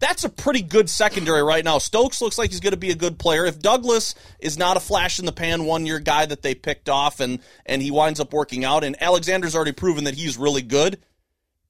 That's 0.00 0.24
a 0.24 0.28
pretty 0.28 0.62
good 0.62 0.90
secondary 0.90 1.42
right 1.42 1.64
now. 1.64 1.78
Stokes 1.78 2.20
looks 2.20 2.38
like 2.38 2.50
he's 2.50 2.60
going 2.60 2.72
to 2.72 2.78
be 2.78 2.90
a 2.90 2.96
good 2.96 3.18
player. 3.18 3.46
If 3.46 3.60
Douglas 3.60 4.14
is 4.38 4.58
not 4.58 4.76
a 4.76 4.80
flash 4.80 5.18
in 5.18 5.26
the 5.26 5.32
pan 5.32 5.64
one 5.64 5.86
year 5.86 5.98
guy 5.98 6.26
that 6.26 6.42
they 6.42 6.54
picked 6.54 6.88
off 6.88 7.20
and 7.20 7.38
and 7.64 7.80
he 7.80 7.90
winds 7.90 8.20
up 8.20 8.32
working 8.32 8.64
out, 8.64 8.84
and 8.84 9.00
Alexander's 9.00 9.54
already 9.54 9.72
proven 9.72 10.04
that 10.04 10.14
he's 10.14 10.36
really 10.36 10.62
good. 10.62 10.98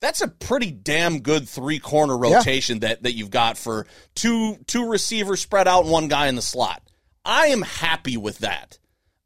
That's 0.00 0.20
a 0.20 0.28
pretty 0.28 0.70
damn 0.70 1.20
good 1.20 1.48
three 1.48 1.78
corner 1.78 2.16
rotation 2.16 2.80
that 2.80 3.02
that 3.04 3.14
you've 3.14 3.30
got 3.30 3.56
for 3.56 3.86
two 4.14 4.56
two 4.66 4.88
receivers 4.88 5.40
spread 5.40 5.68
out 5.68 5.82
and 5.84 5.92
one 5.92 6.08
guy 6.08 6.26
in 6.26 6.34
the 6.36 6.42
slot. 6.42 6.82
I 7.24 7.46
am 7.46 7.62
happy 7.62 8.16
with 8.16 8.38
that. 8.38 8.78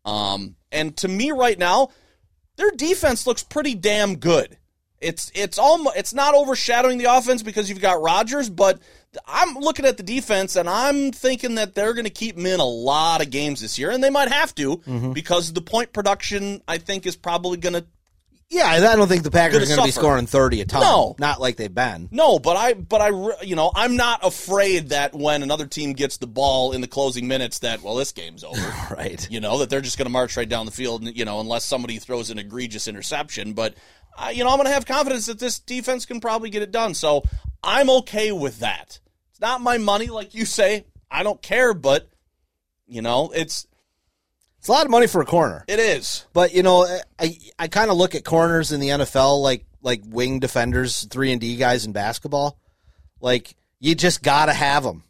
Um, 0.05 0.57
and 0.71 0.97
to 0.99 1.09
me 1.09 1.33
right 1.33 1.59
now, 1.59 1.89
their 2.57 2.71
defense 2.71 3.27
looks 3.27 3.43
pretty 3.43 3.75
damn 3.75 4.17
good. 4.17 4.58
It's 5.01 5.31
it's 5.35 5.59
almost 5.59 5.97
it's 5.97 6.13
not 6.13 6.35
overshadowing 6.35 6.99
the 6.99 7.05
offense 7.05 7.43
because 7.43 7.69
you've 7.69 7.81
got 7.81 8.03
Rodgers, 8.03 8.51
but 8.51 8.81
I'm 9.27 9.55
looking 9.55 9.85
at 9.85 9.97
the 9.97 10.03
defense 10.03 10.57
and 10.57 10.69
I'm 10.69 11.13
thinking 11.13 11.55
that 11.55 11.75
they're 11.75 11.95
going 11.95 12.05
to 12.05 12.11
keep 12.11 12.37
them 12.37 12.47
in 12.47 12.61
a 12.61 12.65
lot 12.65 13.23
of 13.23 13.31
games 13.31 13.61
this 13.61 13.79
year, 13.79 13.91
and 13.91 14.03
they 14.03 14.11
might 14.11 14.29
have 14.29 14.55
to 14.57 14.79
mm-hmm. 14.79 15.13
because 15.13 15.53
the 15.53 15.63
point 15.63 15.93
production 15.93 16.63
I 16.67 16.79
think 16.79 17.07
is 17.07 17.17
probably 17.17 17.59
going 17.59 17.75
to 17.75 17.87
Yeah, 18.51 18.67
I 18.67 18.97
don't 18.97 19.09
think 19.09 19.23
the 19.23 19.31
Packers 19.31 19.63
are 19.63 19.67
going 19.67 19.79
to 19.79 19.85
be 19.85 19.91
scoring 19.91 20.27
30 20.27 20.63
a 20.63 20.65
ton. 20.65 20.81
No. 20.81 21.17
Not 21.19 21.41
like 21.41 21.57
they've 21.57 21.75
been. 21.75 22.09
No, 22.11 22.39
but 22.39 22.57
I, 22.57 22.75
but 22.75 23.01
I, 23.01 23.43
you 23.43 23.57
know, 23.57 23.71
I'm 23.75 23.97
not 23.97 24.27
afraid 24.27 24.89
that 24.89 25.15
when 25.15 25.43
another 25.43 25.67
team 25.67 25.93
gets 25.93 26.17
the 26.17 26.27
ball 26.27 26.73
in 26.73 26.81
the 26.81 26.87
closing 26.87 27.29
minutes, 27.29 27.59
that 27.61 27.83
well, 27.83 27.95
this 27.95 28.13
game's 28.13 28.45
over. 28.45 28.75
Right. 28.91 29.31
You 29.31 29.41
know 29.41 29.59
that 29.59 29.71
they're 29.71 29.83
just 29.83 29.99
going 29.99 30.07
to 30.07 30.13
march 30.13 30.37
right 30.37 30.49
down 30.49 30.67
the 30.67 30.73
field. 30.73 31.05
You 31.05 31.25
know, 31.25 31.41
unless 31.41 31.65
somebody 31.65 31.99
throws 31.99 32.31
an 32.31 32.39
egregious 32.39 32.89
interception. 32.89 33.53
But 33.53 33.75
uh, 34.17 34.31
you 34.31 34.45
know, 34.45 34.51
I'm 34.51 34.57
going 34.57 34.67
to 34.67 34.73
have 34.73 34.87
confidence 34.87 35.27
that 35.27 35.39
this 35.39 35.59
defense 35.59 36.07
can 36.07 36.21
probably 36.21 36.51
get 36.51 36.63
it 36.63 36.71
done. 36.73 36.95
So 36.95 37.23
I'm 37.63 37.91
okay 37.91 38.33
with 38.33 38.61
that. 38.61 38.99
It's 39.31 39.41
not 39.41 39.61
my 39.61 39.79
money, 39.79 40.07
like 40.07 40.35
you 40.35 40.45
say. 40.45 40.87
I 41.11 41.23
don't 41.23 41.41
care, 41.43 41.75
but 41.75 42.09
you 42.87 43.03
know, 43.03 43.31
it's 43.35 43.67
It's 44.59 44.69
a 44.69 44.73
lot 44.73 44.85
of 44.85 44.91
money 44.91 45.07
for 45.07 45.21
a 45.21 45.27
corner. 45.27 45.65
it 45.69 45.79
is. 45.79 46.27
But 46.33 46.55
you 46.55 46.63
know, 46.63 46.87
I 47.19 47.39
I 47.59 47.69
kind 47.69 47.91
of 47.91 47.97
look 47.97 48.15
at 48.15 48.25
corners 48.25 48.73
in 48.73 48.81
the 48.81 48.89
NFL 48.89 49.43
like 49.43 49.65
like 49.83 50.03
wing 50.07 50.39
defenders, 50.41 51.07
three 51.07 51.31
and 51.33 51.41
D 51.41 51.57
guys 51.57 51.85
in 51.87 51.93
basketball. 51.93 52.59
Like 53.21 53.55
you 53.81 53.95
just 53.95 54.23
got 54.23 54.47
to 54.47 54.53
have 54.53 54.83
them 54.83 55.05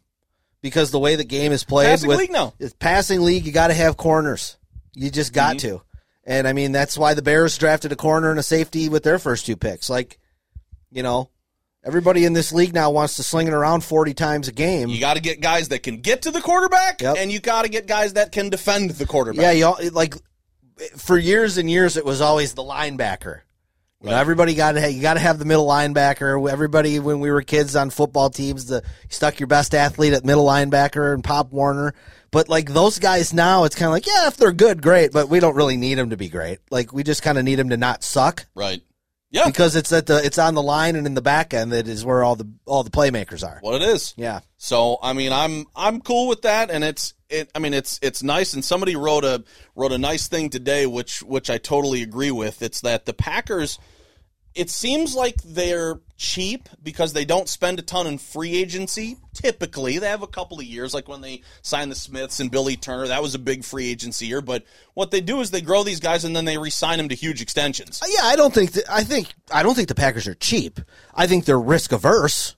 because 0.61 0.91
the 0.91 0.99
way 0.99 1.15
the 1.15 1.23
game 1.23 1.51
is 1.51 1.63
played 1.63 1.87
Passing 1.87 2.07
with 2.09 2.19
league 2.19 2.31
now. 2.31 2.53
it's 2.59 2.73
passing 2.73 3.21
league, 3.21 3.45
you 3.45 3.51
got 3.51 3.67
to 3.69 3.73
have 3.73 3.97
corners. 3.97 4.57
You 4.93 5.09
just 5.09 5.33
got 5.33 5.57
Mm-hmm. 5.57 5.77
to. 5.77 5.81
And 6.25 6.47
I 6.47 6.53
mean, 6.53 6.71
that's 6.71 6.97
why 6.97 7.13
the 7.13 7.21
Bears 7.21 7.57
drafted 7.57 7.91
a 7.91 7.95
corner 7.95 8.29
and 8.29 8.39
a 8.39 8.43
safety 8.43 8.89
with 8.89 9.03
their 9.03 9.17
first 9.19 9.45
two 9.45 9.55
picks. 9.55 9.89
Like, 9.89 10.19
you 10.91 11.01
know, 11.01 11.29
everybody 11.83 12.25
in 12.25 12.33
this 12.33 12.51
league 12.51 12.73
now 12.73 12.91
wants 12.91 13.15
to 13.15 13.23
sling 13.23 13.47
it 13.47 13.53
around 13.53 13.83
40 13.83 14.13
times 14.13 14.47
a 14.47 14.51
game. 14.51 14.89
You 14.89 14.99
got 14.99 15.15
to 15.15 15.21
get 15.21 15.41
guys 15.41 15.69
that 15.69 15.81
can 15.83 16.01
get 16.01 16.23
to 16.23 16.31
the 16.31 16.41
quarterback, 16.41 17.01
Yep. 17.01 17.15
and 17.17 17.31
you 17.31 17.39
got 17.39 17.63
to 17.63 17.69
get 17.69 17.87
guys 17.87 18.13
that 18.13 18.31
can 18.31 18.49
defend 18.49 18.91
the 18.91 19.05
quarterback. 19.05 19.41
Yeah, 19.41 19.51
you 19.79 19.89
like 19.91 20.15
for 20.97 21.17
years 21.17 21.57
and 21.57 21.69
years, 21.69 21.97
it 21.97 22.05
was 22.05 22.21
always 22.21 22.53
the 22.53 22.63
linebacker. 22.63 23.41
You 24.01 24.11
know, 24.11 24.15
everybody 24.15 24.53
got 24.55 24.73
to 24.73 24.91
you 24.91 25.01
got 25.01 25.15
to 25.15 25.19
have 25.19 25.39
the 25.39 25.45
middle 25.45 25.67
linebacker. 25.67 26.49
Everybody, 26.49 26.99
when 26.99 27.19
we 27.19 27.31
were 27.31 27.41
kids 27.41 27.75
on 27.75 27.89
football 27.89 28.29
teams, 28.29 28.67
the 28.67 28.75
you 28.75 29.09
stuck 29.09 29.39
your 29.41 29.47
best 29.47 29.75
athlete 29.75 30.13
at 30.13 30.23
middle 30.23 30.45
linebacker 30.45 31.13
and 31.13 31.21
Pop 31.23 31.51
Warner. 31.51 31.93
But 32.31 32.49
like 32.49 32.73
those 32.73 32.99
guys 32.99 33.33
now, 33.33 33.63
it's 33.63 33.75
kind 33.75 33.87
of 33.87 33.93
like 33.93 34.05
yeah, 34.07 34.27
if 34.27 34.37
they're 34.37 34.51
good, 34.51 34.81
great. 34.81 35.11
But 35.11 35.29
we 35.29 35.39
don't 35.39 35.55
really 35.55 35.77
need 35.77 35.95
them 35.95 36.11
to 36.11 36.17
be 36.17 36.29
great. 36.29 36.59
Like 36.69 36.93
we 36.93 37.03
just 37.03 37.23
kind 37.23 37.37
of 37.37 37.43
need 37.43 37.55
them 37.55 37.69
to 37.69 37.77
not 37.77 38.03
suck 38.03 38.45
Right. 38.55 38.81
Yeah. 39.31 39.45
because 39.45 39.75
it's 39.75 39.91
at 39.91 40.07
the 40.07 40.23
it's 40.25 40.39
on 40.39 40.55
the 40.55 40.61
line 40.63 40.95
and 40.95 41.05
in 41.05 41.13
the 41.13 41.21
back 41.21 41.53
end 41.53 41.71
that 41.71 41.87
is 41.87 42.03
where 42.03 42.23
all 42.23 42.35
the 42.35 42.47
all 42.65 42.83
the 42.83 42.89
playmakers 42.89 43.47
are. 43.47 43.59
what 43.61 43.81
it 43.81 43.87
is. 43.87 44.13
Yeah, 44.17 44.39
So 44.57 44.97
I 45.03 45.13
mean, 45.13 45.31
I'm 45.31 45.65
I'm 45.75 46.01
cool 46.01 46.27
with 46.27 46.41
that, 46.43 46.71
and 46.71 46.83
it's 46.83 47.13
it. 47.29 47.51
I 47.53 47.59
mean, 47.59 47.75
it's 47.75 47.99
it's 48.01 48.23
nice. 48.23 48.53
And 48.53 48.65
somebody 48.65 48.95
wrote 48.95 49.23
a 49.23 49.43
wrote 49.75 49.91
a 49.91 49.97
nice 49.99 50.27
thing 50.27 50.49
today, 50.49 50.87
which 50.87 51.21
which 51.21 51.49
I 51.51 51.57
totally 51.59 52.01
agree 52.01 52.31
with. 52.31 52.61
It's 52.63 52.81
that 52.81 53.05
the 53.05 53.13
Packers. 53.13 53.77
It 54.55 54.71
seems 54.71 55.13
like 55.15 55.35
they're 55.43 55.99
cheap 56.19 56.69
because 56.83 57.13
they 57.13 57.25
don't 57.25 57.49
spend 57.49 57.79
a 57.79 57.81
ton 57.81 58.05
in 58.05 58.17
free 58.19 58.53
agency. 58.55 59.17
Typically, 59.33 59.97
they 59.97 60.07
have 60.09 60.21
a 60.21 60.27
couple 60.27 60.59
of 60.59 60.65
years, 60.65 60.93
like 60.93 61.07
when 61.07 61.21
they 61.21 61.41
signed 61.63 61.89
the 61.89 61.95
Smiths 61.95 62.39
and 62.41 62.51
Billy 62.51 62.75
Turner. 62.75 63.07
That 63.07 63.21
was 63.23 63.33
a 63.33 63.39
big 63.39 63.63
free 63.63 63.89
agency 63.89 64.27
year. 64.27 64.41
But 64.41 64.65
what 64.93 65.09
they 65.11 65.21
do 65.21 65.39
is 65.39 65.49
they 65.49 65.61
grow 65.61 65.83
these 65.83 66.01
guys 66.01 66.25
and 66.25 66.35
then 66.35 66.45
they 66.45 66.57
re-sign 66.57 66.97
them 66.97 67.09
to 67.09 67.15
huge 67.15 67.41
extensions. 67.41 68.01
Uh, 68.03 68.07
yeah. 68.09 68.23
I 68.25 68.35
don't 68.35 68.53
think 68.53 68.73
I 68.89 69.03
think 69.03 69.33
I 69.51 69.63
don't 69.63 69.73
think 69.73 69.87
the 69.87 69.95
Packers 69.95 70.27
are 70.27 70.35
cheap. 70.35 70.79
I 71.15 71.25
think 71.25 71.45
they're 71.45 71.59
risk 71.59 71.91
averse. 71.93 72.55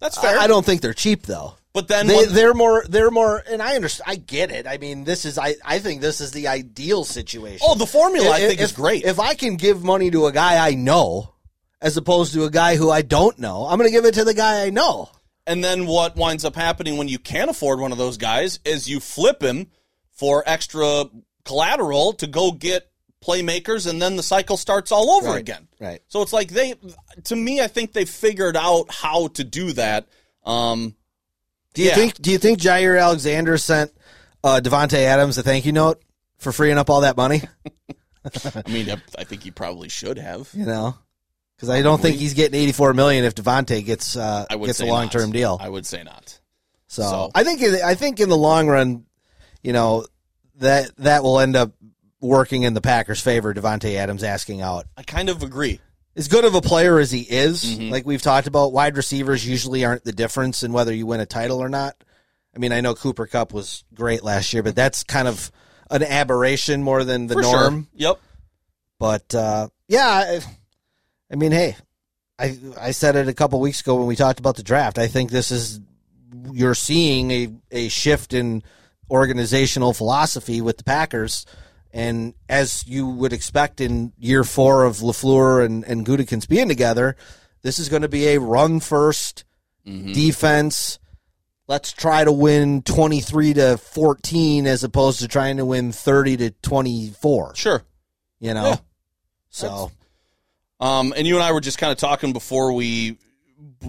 That's 0.00 0.18
fair. 0.18 0.38
I, 0.38 0.44
I 0.44 0.46
don't 0.46 0.64
think 0.66 0.80
they're 0.80 0.94
cheap 0.94 1.24
though. 1.26 1.54
But 1.74 1.88
then 1.88 2.06
They, 2.06 2.16
when- 2.16 2.32
they're 2.32 2.54
more. 2.54 2.84
They're 2.88 3.10
more. 3.10 3.42
And 3.50 3.60
I 3.60 3.74
understand. 3.74 4.10
I 4.10 4.16
get 4.16 4.50
it. 4.52 4.66
I 4.66 4.78
mean, 4.78 5.04
this 5.04 5.24
is. 5.24 5.38
I. 5.38 5.56
I 5.64 5.80
think 5.80 6.00
this 6.00 6.20
is 6.20 6.30
the 6.30 6.48
ideal 6.48 7.04
situation. 7.04 7.60
Oh, 7.68 7.74
the 7.74 7.86
formula 7.86 8.30
I 8.30 8.38
If- 8.38 8.48
think 8.48 8.60
is 8.60 8.72
great. 8.72 9.04
If 9.04 9.18
I 9.20 9.34
can 9.34 9.56
give 9.56 9.82
money 9.84 10.10
to 10.12 10.26
a 10.26 10.32
guy 10.32 10.64
I 10.66 10.74
know, 10.74 11.33
as 11.84 11.96
opposed 11.96 12.32
to 12.32 12.42
a 12.44 12.50
guy 12.50 12.74
who 12.74 12.90
I 12.90 13.02
don't 13.02 13.38
know, 13.38 13.66
I'm 13.66 13.78
going 13.78 13.88
to 13.88 13.92
give 13.96 14.04
it 14.06 14.14
to 14.14 14.24
the 14.24 14.34
guy 14.34 14.64
I 14.66 14.70
know. 14.70 15.10
And 15.46 15.62
then 15.62 15.86
what 15.86 16.16
winds 16.16 16.44
up 16.44 16.56
happening 16.56 16.96
when 16.96 17.06
you 17.08 17.18
can't 17.20 17.50
afford 17.50 17.78
one 17.78 17.92
of 17.92 17.98
those 17.98 18.16
guys 18.16 18.58
is 18.64 18.88
you 18.88 18.98
flip 18.98 19.42
him 19.42 19.66
for 20.10 20.42
extra 20.46 21.04
collateral 21.44 22.14
to 22.14 22.26
go 22.26 22.50
get 22.52 22.90
playmakers, 23.22 23.88
and 23.88 24.00
then 24.02 24.16
the 24.16 24.22
cycle 24.22 24.56
starts 24.56 24.90
all 24.92 25.10
over 25.12 25.28
Right, 25.28 25.40
again. 25.40 25.68
right. 25.80 26.00
So 26.08 26.22
it's 26.22 26.32
like 26.32 26.48
they, 26.48 26.74
to 27.24 27.36
me, 27.36 27.60
I 27.60 27.66
think 27.68 27.92
they 27.92 28.04
figured 28.04 28.56
out 28.56 28.90
how 28.90 29.28
to 29.28 29.44
do 29.44 29.72
that. 29.72 30.08
Um, 30.44 30.94
Do 31.74 31.82
you 31.82 31.88
Yeah. 31.88 31.94
think? 31.96 32.14
Do 32.20 32.30
you 32.30 32.38
think 32.38 32.58
Jaire 32.60 33.00
Alexander 33.00 33.56
sent 33.58 33.92
uh, 34.42 34.60
Davante 34.62 34.98
Adams 34.98 35.36
a 35.38 35.42
thank 35.42 35.64
you 35.66 35.72
note 35.72 36.02
for 36.38 36.52
freeing 36.52 36.78
up 36.78 36.88
all 36.90 37.00
that 37.02 37.16
money? 37.16 37.42
I 38.66 38.70
mean, 38.70 38.90
I- 38.90 39.02
I 39.18 39.24
think 39.24 39.42
he 39.42 39.50
probably 39.50 39.88
should 39.88 40.18
have. 40.18 40.48
You 40.54 40.66
know, 40.66 40.96
because 41.56 41.68
I 41.70 41.82
don't 41.82 42.00
think 42.00 42.16
he's 42.16 42.34
getting 42.34 42.60
84 42.60 42.94
million 42.94 43.24
if 43.24 43.34
Davante 43.34 43.84
gets 43.84 44.16
uh, 44.16 44.46
I 44.50 44.56
would 44.56 44.66
gets 44.66 44.78
say 44.78 44.88
a 44.88 44.92
long 44.92 45.08
term 45.08 45.30
not. 45.30 45.32
deal. 45.32 45.58
I 45.60 45.68
would 45.68 45.86
say 45.86 46.02
not. 46.02 46.38
So, 46.88 47.02
So- 47.02 47.30
I 47.34 47.44
think 47.44 47.62
I 47.62 47.94
think 47.94 48.20
in 48.20 48.28
the 48.28 48.36
long 48.36 48.68
run, 48.68 49.04
you 49.62 49.72
know 49.72 50.06
that 50.56 50.94
that 50.98 51.22
will 51.22 51.40
end 51.40 51.56
up 51.56 51.72
working 52.20 52.62
in 52.62 52.74
the 52.74 52.80
Packers' 52.80 53.20
favor. 53.20 53.52
Davante 53.52 53.94
Adams 53.96 54.22
asking 54.22 54.62
out. 54.62 54.86
I 54.96 55.02
kind 55.02 55.28
of 55.28 55.42
agree. 55.42 55.80
As 56.16 56.28
good 56.28 56.44
of 56.44 56.54
a 56.54 56.60
player 56.60 56.98
as 57.00 57.10
he 57.10 57.20
is, 57.22 57.64
Mm-hmm. 57.64 57.90
like 57.90 58.06
we've 58.06 58.22
talked 58.22 58.46
about, 58.46 58.72
wide 58.72 58.96
receivers 58.96 59.44
usually 59.46 59.84
aren't 59.84 60.04
the 60.04 60.12
difference 60.12 60.62
in 60.62 60.72
whether 60.72 60.94
you 60.94 61.06
win 61.06 61.18
a 61.20 61.26
title 61.26 61.58
or 61.60 61.68
not. 61.68 61.96
I 62.54 62.60
mean, 62.60 62.70
I 62.72 62.80
know 62.82 62.94
Cooper 62.94 63.26
Kupp 63.26 63.52
was 63.52 63.82
great 63.92 64.22
last 64.22 64.52
year, 64.52 64.62
but 64.62 64.76
that's 64.76 65.02
kind 65.02 65.26
of 65.26 65.50
an 65.90 66.04
aberration 66.04 66.84
more 66.84 67.02
than 67.02 67.26
the 67.26 67.34
For 67.34 67.42
norm. 67.42 67.74
sure. 67.82 67.88
Yep. 67.96 68.20
But 69.00 69.34
uh, 69.34 69.68
yeah, 69.88 70.06
I, 70.06 70.40
I 71.30 71.36
mean, 71.36 71.52
hey, 71.52 71.76
I 72.38 72.58
I 72.78 72.90
said 72.90 73.16
it 73.16 73.28
a 73.28 73.34
couple 73.34 73.60
weeks 73.60 73.80
ago 73.80 73.96
when 73.96 74.06
we 74.06 74.16
talked 74.16 74.38
about 74.38 74.56
the 74.56 74.62
draft. 74.62 74.98
I 74.98 75.06
think 75.06 75.30
this 75.30 75.50
is 75.50 75.80
you're 76.52 76.74
seeing 76.74 77.30
a 77.30 77.52
a 77.70 77.88
shift 77.88 78.32
in 78.34 78.62
organizational 79.10 79.92
philosophy 79.92 80.60
with 80.60 80.78
the 80.78 80.84
Packers, 80.84 81.46
and 81.92 82.34
as 82.48 82.86
you 82.86 83.06
would 83.06 83.32
expect 83.32 83.80
in 83.80 84.12
year 84.18 84.44
four 84.44 84.84
of 84.84 84.98
Lafleur 84.98 85.64
and 85.64 85.84
and 85.84 86.06
Gutekunst 86.06 86.48
being 86.48 86.68
together, 86.68 87.16
this 87.62 87.78
is 87.78 87.88
going 87.88 88.02
to 88.02 88.08
be 88.08 88.28
a 88.28 88.40
run 88.40 88.80
1st 88.80 89.44
mm-hmm. 89.86 90.12
defense. 90.12 90.98
Let's 91.66 91.92
try 91.92 92.24
to 92.24 92.32
win 92.32 92.82
twenty 92.82 93.20
three 93.20 93.54
to 93.54 93.78
fourteen 93.78 94.66
as 94.66 94.84
opposed 94.84 95.20
to 95.20 95.28
trying 95.28 95.56
to 95.56 95.64
win 95.64 95.92
thirty 95.92 96.36
to 96.36 96.50
twenty 96.50 97.08
four. 97.08 97.54
Sure. 97.54 97.82
You 98.38 98.52
know, 98.52 98.66
Yeah. 98.66 98.76
so. 99.48 99.90
Um, 100.80 101.14
and 101.16 101.26
you 101.26 101.34
and 101.34 101.42
I 101.42 101.52
were 101.52 101.60
just 101.60 101.78
kind 101.78 101.92
of 101.92 101.98
talking 101.98 102.32
before 102.32 102.72
we 102.72 103.18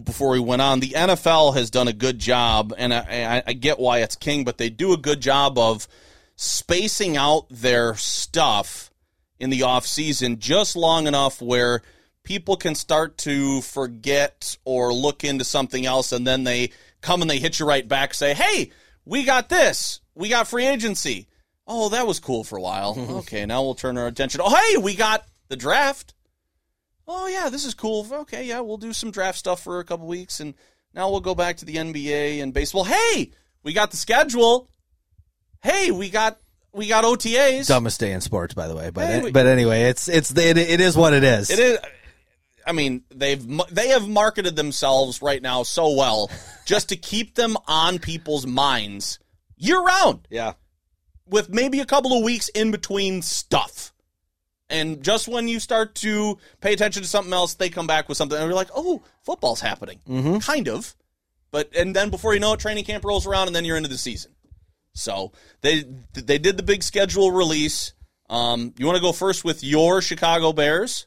before 0.03 0.31
we 0.31 0.39
went 0.39 0.61
on. 0.61 0.79
The 0.79 0.89
NFL 0.89 1.55
has 1.55 1.69
done 1.69 1.87
a 1.87 1.93
good 1.93 2.19
job, 2.19 2.73
and 2.77 2.93
I, 2.93 2.99
I, 2.99 3.43
I 3.47 3.53
get 3.53 3.79
why 3.79 3.99
it's 3.99 4.15
king, 4.15 4.43
but 4.43 4.57
they 4.57 4.69
do 4.69 4.93
a 4.93 4.97
good 4.97 5.21
job 5.21 5.57
of 5.57 5.87
spacing 6.35 7.17
out 7.17 7.47
their 7.49 7.95
stuff 7.95 8.91
in 9.39 9.49
the 9.49 9.63
off 9.63 9.85
season 9.85 10.39
just 10.39 10.75
long 10.75 11.07
enough 11.07 11.41
where 11.41 11.81
people 12.23 12.55
can 12.57 12.75
start 12.75 13.17
to 13.19 13.61
forget 13.61 14.57
or 14.65 14.93
look 14.93 15.23
into 15.23 15.43
something 15.43 15.85
else, 15.85 16.11
and 16.11 16.25
then 16.25 16.43
they 16.43 16.71
come 17.01 17.21
and 17.21 17.29
they 17.29 17.39
hit 17.39 17.59
you 17.59 17.65
right 17.65 17.87
back, 17.87 18.13
say, 18.13 18.33
"Hey, 18.33 18.71
we 19.05 19.23
got 19.23 19.49
this. 19.49 20.01
We 20.13 20.29
got 20.29 20.47
free 20.47 20.65
agency." 20.65 21.27
Oh, 21.67 21.89
that 21.89 22.05
was 22.05 22.19
cool 22.19 22.43
for 22.43 22.57
a 22.57 22.61
while. 22.61 22.95
okay, 23.19 23.45
now 23.45 23.63
we'll 23.63 23.75
turn 23.75 23.97
our 23.97 24.07
attention. 24.07 24.41
Oh, 24.43 24.55
hey, 24.55 24.77
we 24.77 24.95
got 24.95 25.25
the 25.47 25.55
draft 25.55 26.14
oh 27.07 27.27
yeah, 27.27 27.49
this 27.49 27.65
is 27.65 27.73
cool. 27.73 28.07
Okay, 28.11 28.45
yeah, 28.45 28.59
we'll 28.61 28.77
do 28.77 28.93
some 28.93 29.11
draft 29.11 29.37
stuff 29.37 29.63
for 29.63 29.79
a 29.79 29.83
couple 29.83 30.07
weeks, 30.07 30.39
and 30.39 30.53
now 30.93 31.09
we'll 31.09 31.19
go 31.21 31.35
back 31.35 31.57
to 31.57 31.65
the 31.65 31.75
NBA 31.75 32.41
and 32.41 32.53
baseball. 32.53 32.83
Hey, 32.85 33.31
we 33.63 33.73
got 33.73 33.91
the 33.91 33.97
schedule. 33.97 34.69
Hey, 35.61 35.91
we 35.91 36.09
got 36.09 36.39
we 36.73 36.87
got 36.87 37.03
OTAs. 37.05 37.67
dumbest 37.67 37.99
day 37.99 38.11
in 38.11 38.21
sports, 38.21 38.53
by 38.53 38.67
the 38.67 38.75
way. 38.75 38.89
But 38.89 39.07
Hey, 39.07 39.21
we- 39.23 39.31
but 39.31 39.45
anyway, 39.47 39.83
it's 39.83 40.07
it's 40.07 40.31
it, 40.31 40.57
it 40.57 40.81
is 40.81 40.95
what 40.95 41.13
it 41.13 41.23
is. 41.23 41.49
It 41.49 41.59
is. 41.59 41.77
I 42.67 42.71
mean, 42.71 43.03
they've 43.13 43.43
they 43.71 43.89
have 43.89 44.07
marketed 44.07 44.55
themselves 44.55 45.21
right 45.21 45.41
now 45.41 45.63
so 45.63 45.93
well 45.95 46.29
just 46.65 46.89
to 46.89 46.95
keep 46.95 47.35
them 47.35 47.57
on 47.67 47.99
people's 47.99 48.47
minds 48.47 49.19
year 49.57 49.79
round 49.79 50.27
Yeah. 50.31 50.53
with 51.27 51.47
maybe 51.49 51.79
a 51.79 51.85
couple 51.85 52.17
of 52.17 52.23
weeks 52.23 52.49
in 52.49 52.71
between 52.71 53.21
stuff. 53.21 53.93
And 54.69 55.03
just 55.03 55.27
when 55.27 55.47
you 55.47 55.59
start 55.59 55.95
to 55.95 56.37
pay 56.59 56.73
attention 56.73 57.03
to 57.03 57.07
something 57.07 57.33
else, 57.33 57.53
they 57.53 57.69
come 57.69 57.85
back 57.85 58.09
with 58.09 58.17
something, 58.17 58.37
and 58.37 58.47
you're 58.47 58.55
like, 58.55 58.71
"Oh, 58.75 59.03
football's 59.23 59.61
happening," 59.61 59.99
mm-hmm. 60.07 60.37
kind 60.39 60.67
of. 60.67 60.95
But 61.51 61.75
and 61.75 61.95
then 61.95 62.09
before 62.09 62.33
you 62.33 62.39
know 62.39 62.53
it, 62.53 62.59
training 62.59 62.85
camp 62.85 63.05
rolls 63.05 63.27
around, 63.27 63.47
and 63.47 63.55
then 63.55 63.63
you're 63.63 63.77
into 63.77 63.89
the 63.89 63.97
season. 63.97 64.31
So 64.93 65.33
they 65.61 65.85
they 66.13 66.39
did 66.39 66.57
the 66.57 66.63
big 66.63 66.81
schedule 66.81 67.31
release. 67.31 67.93
Um, 68.29 68.73
you 68.77 68.87
want 68.87 68.95
to 68.95 69.01
go 69.01 69.11
first 69.11 69.43
with 69.43 69.63
your 69.63 70.01
Chicago 70.01 70.51
Bears, 70.51 71.05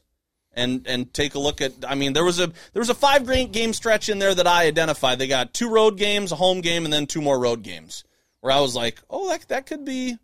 and 0.53 0.85
and 0.87 1.13
take 1.13 1.35
a 1.35 1.39
look 1.39 1.59
at. 1.61 1.73
I 1.87 1.95
mean, 1.95 2.13
there 2.13 2.23
was 2.23 2.39
a 2.39 2.47
there 2.47 2.79
was 2.79 2.89
a 2.89 2.95
five 2.95 3.27
game 3.27 3.51
game 3.51 3.73
stretch 3.73 4.09
in 4.09 4.19
there 4.19 4.33
that 4.33 4.47
I 4.47 4.65
identified. 4.67 5.19
They 5.19 5.27
got 5.27 5.53
two 5.53 5.69
road 5.69 5.97
games, 5.97 6.31
a 6.31 6.35
home 6.35 6.61
game, 6.61 6.85
and 6.85 6.93
then 6.93 7.07
two 7.07 7.21
more 7.21 7.39
road 7.39 7.63
games. 7.63 8.03
Where 8.41 8.53
I 8.53 8.61
was 8.61 8.75
like, 8.75 8.99
"Oh, 9.09 9.29
that 9.29 9.47
that 9.49 9.65
could 9.65 9.83
be." 9.83 10.17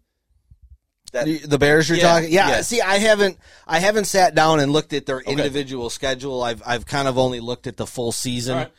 That, 1.13 1.25
The, 1.25 1.37
the 1.39 1.57
Bears 1.57 1.87
you're 1.89 1.97
Yeah, 1.97 2.03
talking? 2.03 2.31
Yeah, 2.31 2.49
yeah. 2.49 2.61
See, 2.61 2.81
I 2.81 2.97
haven't 2.97 3.37
I 3.67 3.79
haven't 3.79 4.05
sat 4.05 4.35
down 4.35 4.59
and 4.59 4.71
looked 4.71 4.93
at 4.93 5.05
their 5.05 5.19
individual 5.21 5.89
schedule. 5.89 6.43
I've 6.43 6.61
I've 6.65 6.85
kind 6.85 7.07
of 7.07 7.17
only 7.17 7.39
looked 7.39 7.67
at 7.67 7.77
the 7.77 7.85
full 7.87 8.11
season. 8.11 8.57
Right. 8.57 8.71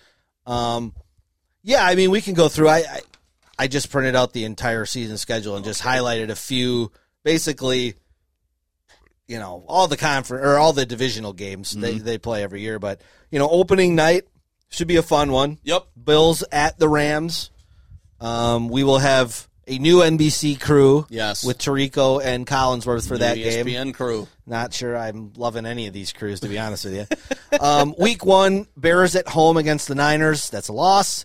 Um, 0.77 0.95
yeah, 1.63 1.85
I 1.85 1.95
mean, 1.95 2.11
we 2.11 2.21
can 2.21 2.35
go 2.35 2.49
through. 2.49 2.69
I, 2.69 2.79
I 2.79 3.01
I 3.59 3.67
just 3.69 3.91
printed 3.91 4.15
out 4.15 4.33
the 4.33 4.45
entire 4.45 4.85
season 4.87 5.17
schedule 5.19 5.57
and 5.57 5.65
just 5.65 5.83
highlighted 5.83 6.29
a 6.31 6.37
few, 6.37 6.93
basically, 7.25 7.95
you 9.27 9.39
know, 9.39 9.65
all 9.67 9.89
the 9.89 9.97
conference 9.97 10.45
or 10.45 10.59
all 10.59 10.73
the 10.73 10.87
divisional 10.87 11.33
games 11.33 11.73
they 11.73 11.95
Mm-hmm. 11.95 12.05
they 12.05 12.19
play 12.19 12.43
every 12.43 12.61
year. 12.61 12.79
But 12.79 13.01
you 13.31 13.39
know, 13.39 13.49
opening 13.49 13.95
night 13.95 14.25
should 14.69 14.89
be 14.89 14.97
a 14.97 15.03
fun 15.03 15.33
one. 15.33 15.59
Yep. 15.65 15.87
Bills 16.05 16.45
at 16.53 16.79
the 16.79 16.89
Rams. 16.89 17.51
Um, 18.21 18.69
we 18.69 18.85
will 18.85 18.99
have 18.99 19.49
a 19.67 19.79
new 19.79 19.99
NBC 19.99 20.61
crew. 20.61 21.07
Yes. 21.09 21.45
with 21.45 21.59
Tirico 21.59 22.25
and 22.25 22.47
Collinsworth 22.47 23.09
for 23.09 23.19
that 23.19 23.37
New 23.37 23.45
game. 23.45 23.67
ESPN 23.67 23.95
crew. 23.95 24.29
Not 24.47 24.73
sure 24.73 24.97
I'm 24.97 25.33
loving 25.37 25.67
any 25.67 25.87
of 25.87 25.93
these 25.93 26.13
crews, 26.13 26.41
to 26.41 26.49
be 26.49 26.59
honest 26.59 26.85
with 26.85 26.95
you. 26.95 27.07
Um, 27.61 27.95
week 27.99 28.27
one, 28.27 28.67
Bears 28.77 29.17
at 29.17 29.29
home 29.29 29.57
against 29.57 29.89
the 29.89 29.95
Niners. 29.95 30.51
That's 30.51 30.69
a 30.69 30.75
loss. 30.75 31.25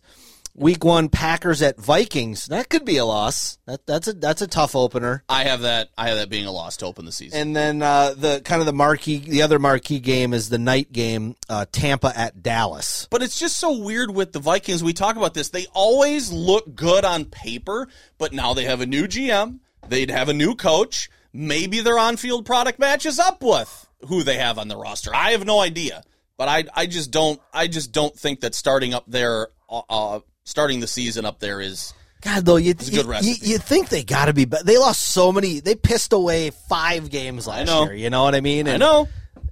Week 0.54 0.84
one, 0.84 1.08
Packers 1.08 1.62
at 1.62 1.80
Vikings. 1.80 2.48
That 2.48 2.70
could 2.70 2.84
be 2.84 2.98
a 2.98 3.06
loss. 3.06 3.58
That, 3.68 3.86
that's 3.88 4.08
a 4.10 4.14
that's 4.14 4.42
a 4.42 4.48
tough 4.48 4.76
opener. 4.76 5.24
I 5.30 5.46
have 5.46 5.62
that. 5.62 5.90
I 5.98 6.10
have 6.10 6.18
that 6.18 6.30
being 6.30 6.46
a 6.46 6.52
loss 6.52 6.78
to 6.78 6.86
open 6.86 7.06
the 7.06 7.12
season. 7.12 7.40
And 7.40 7.56
then 7.56 7.82
uh, 7.82 8.14
the 8.16 8.42
kind 8.44 8.60
of 8.60 8.66
the 8.66 8.74
marquee, 8.74 9.18
the 9.18 9.44
other 9.44 9.60
marquee 9.60 10.00
game 10.00 10.34
is 10.34 10.50
the 10.50 10.58
night 10.58 10.92
game, 10.92 11.36
uh, 11.48 11.66
Tampa 11.72 12.12
at 12.16 12.44
Dallas. 12.44 13.08
But 13.10 13.24
it's 13.24 13.40
just 13.40 13.58
so 13.58 13.78
weird 13.78 14.12
with 14.12 14.34
the 14.34 14.40
Vikings. 14.40 14.84
We 14.84 14.94
talk 14.94 15.16
about 15.16 15.34
this. 15.34 15.50
They 15.50 15.68
always 15.74 16.32
look 16.32 16.76
good 16.76 17.06
on 17.06 17.26
paper, 17.26 17.88
but 18.18 18.34
now 18.34 18.54
they 18.54 18.66
have 18.66 18.82
a 18.82 18.86
new 18.86 19.08
GM. 19.08 19.60
They'd 19.88 20.12
have 20.12 20.28
a 20.28 20.34
new 20.34 20.56
coach. 20.56 21.10
Maybe 21.34 21.80
their 21.80 21.98
on-field 21.98 22.46
product 22.46 22.78
matches 22.78 23.20
up 23.20 23.42
with 23.42 23.88
who 24.08 24.24
they 24.24 24.38
have 24.38 24.60
on 24.60 24.68
the 24.68 24.76
roster. 24.76 25.16
I 25.16 25.32
have 25.32 25.46
no 25.46 25.60
idea. 25.62 26.04
But 26.38 26.50
I, 26.50 26.64
I 26.74 26.86
just 26.88 27.12
don't. 27.12 27.40
I 27.54 27.68
just 27.68 27.92
don't 27.92 28.18
think 28.18 28.42
that 28.42 28.56
starting 28.56 28.94
up 28.96 29.06
there, 29.08 29.50
uh, 29.70 29.82
uh, 29.90 30.20
starting 30.52 30.82
the 30.82 30.88
season 30.88 31.26
up 31.26 31.40
there 31.40 31.60
is. 31.60 31.94
God, 32.22 32.46
though, 32.46 32.58
you 32.58 32.72
a 32.72 32.74
good 32.76 33.24
you, 33.24 33.32
you, 33.32 33.36
you 33.42 33.58
think 33.58 33.90
they 33.90 34.04
got 34.04 34.26
to 34.26 34.34
be, 34.34 34.46
but 34.46 34.64
they 34.64 34.78
lost 34.78 35.02
so 35.02 35.32
many. 35.32 35.60
They 35.60 35.74
pissed 35.74 36.14
away 36.14 36.52
five 36.70 37.10
games 37.10 37.48
last 37.48 37.68
year. 37.68 37.96
You 37.96 38.12
know 38.12 38.22
what 38.24 38.36
I 38.36 38.42
mean? 38.42 38.68
I 38.68 38.78
know. 38.78 39.08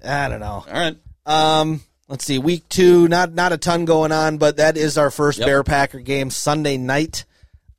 I 0.06 0.30
don't 0.30 0.40
know. 0.40 0.64
All 0.68 0.72
right. 0.72 0.96
Um, 1.26 1.82
let's 2.08 2.26
see. 2.26 2.38
Week 2.38 2.70
two, 2.70 3.08
not 3.08 3.34
not 3.34 3.54
a 3.54 3.58
ton 3.58 3.86
going 3.86 4.12
on, 4.12 4.38
but 4.38 4.58
that 4.58 4.78
is 4.78 5.00
our 5.00 5.10
first 5.10 5.40
Yep. 5.40 5.48
Bear 5.48 5.64
Packer 5.64 6.00
game 6.00 6.30
Sunday 6.30 6.78
night. 6.78 7.26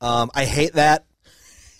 Um, 0.01 0.29
I 0.35 0.43
hate 0.43 0.73
that. 0.73 1.05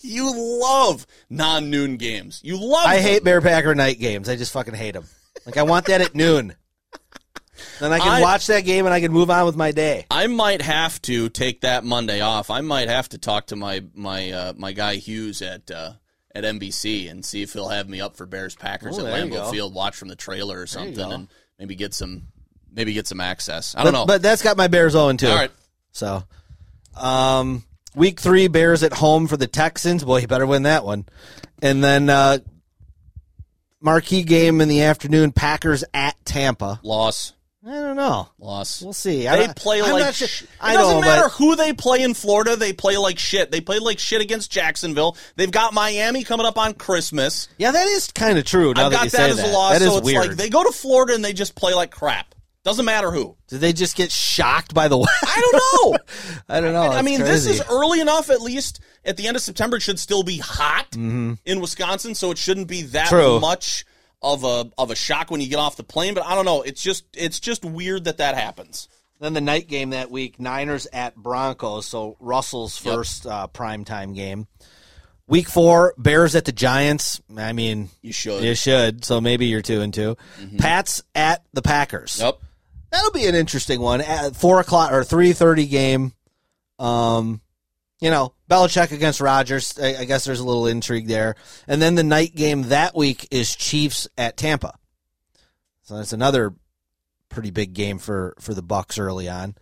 You 0.04 0.34
love 0.62 1.06
non-noon 1.30 1.98
games. 1.98 2.40
You 2.44 2.58
love. 2.58 2.86
I 2.88 2.96
them. 2.96 3.04
hate 3.04 3.24
Bear 3.26 3.42
Packer 3.42 3.76
night 3.76 4.00
games. 4.00 4.30
I 4.30 4.38
just 4.38 4.54
fucking 4.54 4.74
hate 4.74 4.94
them. 4.94 5.06
Like 5.46 5.58
I 5.58 5.64
want 5.64 5.88
that 5.88 6.00
at 6.00 6.16
noon. 6.16 6.56
Then 7.80 7.92
I 7.94 8.00
can 8.00 8.08
I- 8.08 8.22
watch 8.22 8.48
that 8.48 8.62
game 8.62 8.86
and 8.86 8.94
I 8.94 9.00
can 9.00 9.12
move 9.12 9.30
on 9.30 9.46
with 9.46 9.56
my 9.56 9.72
day. 9.72 10.06
I 10.12 10.28
might 10.28 10.62
have 10.62 11.02
to 11.04 11.30
take 11.30 11.62
that 11.62 11.84
Monday 11.84 12.22
off. 12.22 12.50
I 12.50 12.62
might 12.62 12.90
have 12.90 13.10
to 13.10 13.18
talk 13.18 13.48
to 13.48 13.56
my 13.56 13.84
my 13.94 14.32
uh, 14.32 14.54
my 14.58 14.72
guy 14.72 14.96
Hughes 14.96 15.42
at 15.42 15.70
uh, 15.72 15.94
at 16.36 16.44
NBC 16.44 17.10
and 17.10 17.26
see 17.26 17.42
if 17.42 17.54
he'll 17.54 17.70
have 17.70 17.90
me 17.90 18.00
up 18.02 18.16
for 18.16 18.26
Bears 18.26 18.56
Packers 18.56 18.98
Oh, 19.00 19.06
at 19.06 19.14
Lambeau. 19.14 19.50
Field. 19.52 19.74
Watch 19.74 19.96
from 19.96 20.08
the 20.10 20.16
trailer 20.16 20.60
or 20.62 20.68
something, 20.68 21.12
and 21.12 21.28
maybe 21.60 21.76
get 21.76 21.94
some 21.94 22.28
maybe 22.72 22.94
get 22.94 23.08
some 23.08 23.20
access. 23.20 23.76
I 23.76 23.80
But, 23.80 23.84
don't 23.84 23.94
know. 23.94 24.06
but 24.06 24.22
that's 24.22 24.42
got 24.42 24.56
my 24.58 24.68
Bears 24.68 24.96
on 24.96 25.18
too. 25.18 25.28
All 25.28 25.36
right, 25.36 25.52
So, 25.92 26.24
um, 26.96 27.64
week 27.96 28.20
three, 28.22 28.48
Bears 28.48 28.82
at 28.84 28.94
home 28.94 29.28
for 29.28 29.36
the 29.38 29.48
Texans. 29.48 30.04
Boy, 30.06 30.20
you 30.20 30.28
better 30.28 30.48
win 30.48 30.64
that 30.64 30.86
one. 30.86 31.06
And 31.62 31.84
then 31.84 32.10
uh, 32.10 32.38
marquee 33.82 34.24
game 34.24 34.62
in 34.62 34.70
the 34.70 34.84
afternoon, 34.84 35.32
Packers 35.32 35.84
at 35.94 36.16
Tampa. 36.26 36.80
loss, 36.84 37.34
I 37.64 37.74
don't 37.74 37.96
know. 37.96 38.28
loss. 38.40 38.82
We'll 38.82 38.92
see. 38.94 39.28
I 39.28 39.38
They 39.38 39.46
don't- 39.46 39.56
play 39.56 39.82
I'm 39.84 39.92
like 39.92 40.16
sure- 40.16 40.28
sh- 40.28 40.44
I 40.60 40.74
it 40.74 40.78
doesn't 40.78 40.96
know, 40.96 41.02
matter 41.02 41.24
but 41.26 41.32
who 41.34 41.56
they 41.56 41.74
play 41.74 42.02
in 42.02 42.16
Florida. 42.16 42.56
They 42.56 42.74
play 42.74 42.98
like 42.98 43.20
shit. 43.20 43.52
They 43.52 43.62
play 43.62 43.78
like 43.78 44.00
shit 44.00 44.20
against 44.20 44.50
Jacksonville. 44.52 45.16
They've 45.36 45.52
got 45.52 45.72
Miami 45.74 46.24
coming 46.24 46.46
up 46.48 46.58
on 46.58 46.74
Christmas. 46.74 47.50
yeah, 47.60 47.70
that 47.72 47.88
is 47.88 48.12
kind 48.12 48.40
of 48.40 48.46
true. 48.46 48.74
Now 48.74 48.86
I've 48.86 48.92
that 48.92 49.04
got 49.04 49.12
that 49.12 49.30
as 49.30 49.38
that, 49.38 49.50
a 49.50 49.52
loss. 49.54 49.74
that 49.74 49.82
is 49.84 49.90
so 49.92 49.98
it's 50.00 50.06
weird. 50.06 50.28
like 50.30 50.38
they 50.38 50.50
go 50.50 50.64
to 50.64 50.72
Florida 50.72 51.14
and 51.14 51.24
they 51.24 51.34
just 51.34 51.54
play 51.54 51.74
like 51.76 51.92
crap. 51.92 52.34
Doesn't 52.64 52.86
matter 52.86 53.10
who. 53.12 53.36
Did 53.48 53.60
they 53.60 53.74
just 53.74 53.96
get 53.96 54.12
shocked 54.12 54.74
by 54.76 54.88
the 54.88 54.98
weather? 54.98 55.10
I 55.24 55.42
don't 55.42 55.92
know. 55.94 55.98
I 56.50 56.62
don't 56.62 56.74
know. 56.74 56.82
I 56.84 56.90
That's 56.96 57.06
mean, 57.06 57.20
this 57.22 57.46
is 57.48 57.62
early 57.70 58.02
enough. 58.02 58.30
At 58.30 58.42
least 58.42 58.80
at 59.06 59.18
the 59.18 59.28
end 59.28 59.36
of 59.36 59.42
September, 59.42 59.78
it 59.78 59.82
should 59.82 60.00
still 60.00 60.22
be 60.24 60.38
hot 60.38 60.90
Mm-hmm. 60.92 61.34
in 61.46 61.60
Wisconsin, 61.60 62.14
so 62.16 62.30
it 62.32 62.38
shouldn't 62.38 62.68
be 62.68 62.84
that 62.84 63.10
True. 63.10 63.40
much 63.40 63.84
of 64.22 64.44
a 64.44 64.70
of 64.78 64.92
a 64.92 64.96
shock 64.96 65.32
when 65.32 65.42
you 65.42 65.48
get 65.48 65.58
off 65.60 65.76
the 65.78 65.84
plane. 65.84 66.14
But 66.14 66.26
I 66.26 66.36
don't 66.36 66.46
know. 66.46 66.62
It's 66.62 66.82
just 66.82 67.06
it's 67.14 67.40
just 67.40 67.64
weird 67.66 68.06
that 68.06 68.18
that 68.18 68.36
happens. 68.36 68.88
Then 69.20 69.34
the 69.34 69.42
night 69.42 69.68
game 69.68 69.92
that 69.92 70.10
week, 70.10 70.40
Niners 70.40 70.88
at 70.92 71.16
Broncos. 71.16 71.86
So 71.86 72.18
Russell's 72.20 72.84
Yep. 72.84 72.94
first 72.96 73.26
uh, 73.28 73.48
primetime 73.54 74.16
game. 74.16 74.48
Week 75.28 75.48
four, 75.48 75.94
Bears 75.98 76.36
at 76.36 76.46
the 76.46 76.52
Giants. 76.52 77.22
I 77.38 77.54
mean, 77.54 77.90
You 78.02 78.12
should. 78.12 78.44
you 78.44 78.54
should. 78.56 79.06
So 79.06 79.22
maybe 79.22 79.46
you're 79.46 79.62
two 79.62 79.82
and 79.82 79.94
2 79.94 80.18
Pats 80.58 81.04
at 81.16 81.44
the 81.54 81.62
Packers. 81.62 82.20
Yep. 82.20 82.40
That'll 82.92 83.12
be 83.12 83.28
an 83.28 83.36
interesting 83.36 83.80
one. 83.80 84.02
At 84.02 84.36
four 84.36 84.60
o'clock 84.60 84.92
or 84.92 85.04
three 85.06 85.32
thirty 85.34 85.68
game. 85.68 86.12
Um, 86.80 87.40
you 88.02 88.10
know, 88.10 88.34
Belichick 88.50 88.92
against 88.92 89.22
Rodgers. 89.22 89.80
I, 89.80 89.96
I 90.00 90.06
guess 90.06 90.26
there's 90.26 90.40
a 90.42 90.46
little 90.46 90.68
intrigue 90.68 91.08
there. 91.08 91.36
And 91.68 91.82
then 91.82 91.96
the 91.96 92.04
night 92.04 92.36
game 92.36 92.64
that 92.64 92.96
week 92.96 93.28
is 93.32 93.56
Chiefs 93.56 94.08
at 94.18 94.36
Tampa. 94.36 94.74
So 95.84 95.98
that's 95.98 96.12
another 96.12 96.54
pretty 97.30 97.52
big 97.52 97.74
game 97.74 97.98
for 98.00 98.36
for 98.40 98.54
the 98.54 98.62
Bucks 98.62 98.98
early 98.98 99.30
on. 99.30 99.56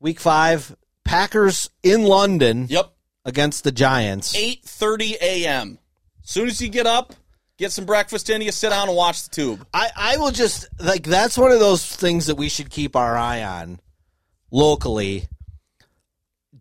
Week 0.00 0.20
five, 0.20 0.74
Packers 1.04 1.68
in 1.82 2.04
London 2.04 2.66
Yep. 2.68 2.92
against 3.24 3.64
the 3.64 3.72
Giants. 3.72 4.34
Eight 4.34 4.64
thirty 4.64 5.16
a.m. 5.20 5.78
Soon 6.22 6.48
as 6.48 6.60
you 6.62 6.68
get 6.68 6.86
up, 6.86 7.14
get 7.58 7.72
some 7.72 7.84
breakfast 7.84 8.30
in, 8.30 8.40
you 8.42 8.52
sit 8.52 8.70
down 8.70 8.88
and 8.88 8.96
watch 8.96 9.24
the 9.24 9.30
tube. 9.30 9.66
I, 9.74 9.90
I 9.96 10.16
will 10.18 10.30
just 10.30 10.68
like 10.80 11.04
that's 11.04 11.36
one 11.36 11.52
of 11.52 11.60
those 11.60 11.84
things 11.84 12.26
that 12.26 12.36
we 12.36 12.48
should 12.48 12.70
keep 12.70 12.96
our 12.96 13.16
eye 13.16 13.42
on 13.42 13.80
locally. 14.50 15.26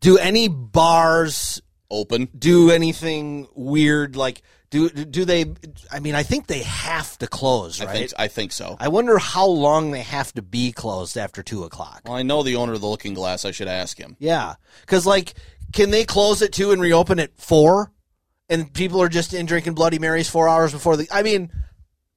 Do 0.03 0.17
any 0.17 0.47
bars 0.49 1.61
Open. 1.89 2.27
do 2.37 2.71
anything 2.71 3.47
weird? 3.55 4.15
Like 4.15 4.41
do 4.69 4.89
do 4.89 5.23
they? 5.23 5.45
I 5.91 5.99
mean, 5.99 6.15
I 6.15 6.23
think 6.23 6.47
they 6.47 6.63
have 6.63 7.15
to 7.19 7.27
close, 7.27 7.79
I 7.79 7.85
think 7.93 8.11
I 8.17 8.27
think 8.27 8.51
so. 8.51 8.75
I 8.79 8.87
wonder 8.87 9.19
how 9.19 9.45
long 9.45 9.91
they 9.91 10.01
have 10.01 10.33
to 10.33 10.41
be 10.41 10.71
closed 10.71 11.15
after 11.15 11.43
two 11.43 11.63
o'clock. 11.63 12.01
Well, 12.05 12.15
I 12.15 12.23
know 12.23 12.41
the 12.41 12.55
owner 12.55 12.73
of 12.73 12.81
the 12.81 12.87
Looking 12.87 13.13
Glass. 13.13 13.45
I 13.45 13.51
should 13.51 13.67
ask 13.67 13.97
him. 13.99 14.15
Yeah, 14.19 14.55
because 14.81 15.05
like, 15.05 15.35
can 15.73 15.91
they 15.91 16.05
close 16.05 16.41
at 16.41 16.51
two 16.51 16.71
and 16.71 16.81
reopen 16.81 17.19
at 17.19 17.39
four? 17.39 17.91
And 18.49 18.73
people 18.73 18.99
are 19.01 19.09
just 19.09 19.33
in 19.33 19.45
drinking 19.45 19.73
Bloody 19.75 19.99
Marys 19.99 20.27
four 20.29 20.49
hours 20.49 20.71
before 20.73 20.97
the. 20.97 21.07
I 21.11 21.21
mean, 21.21 21.51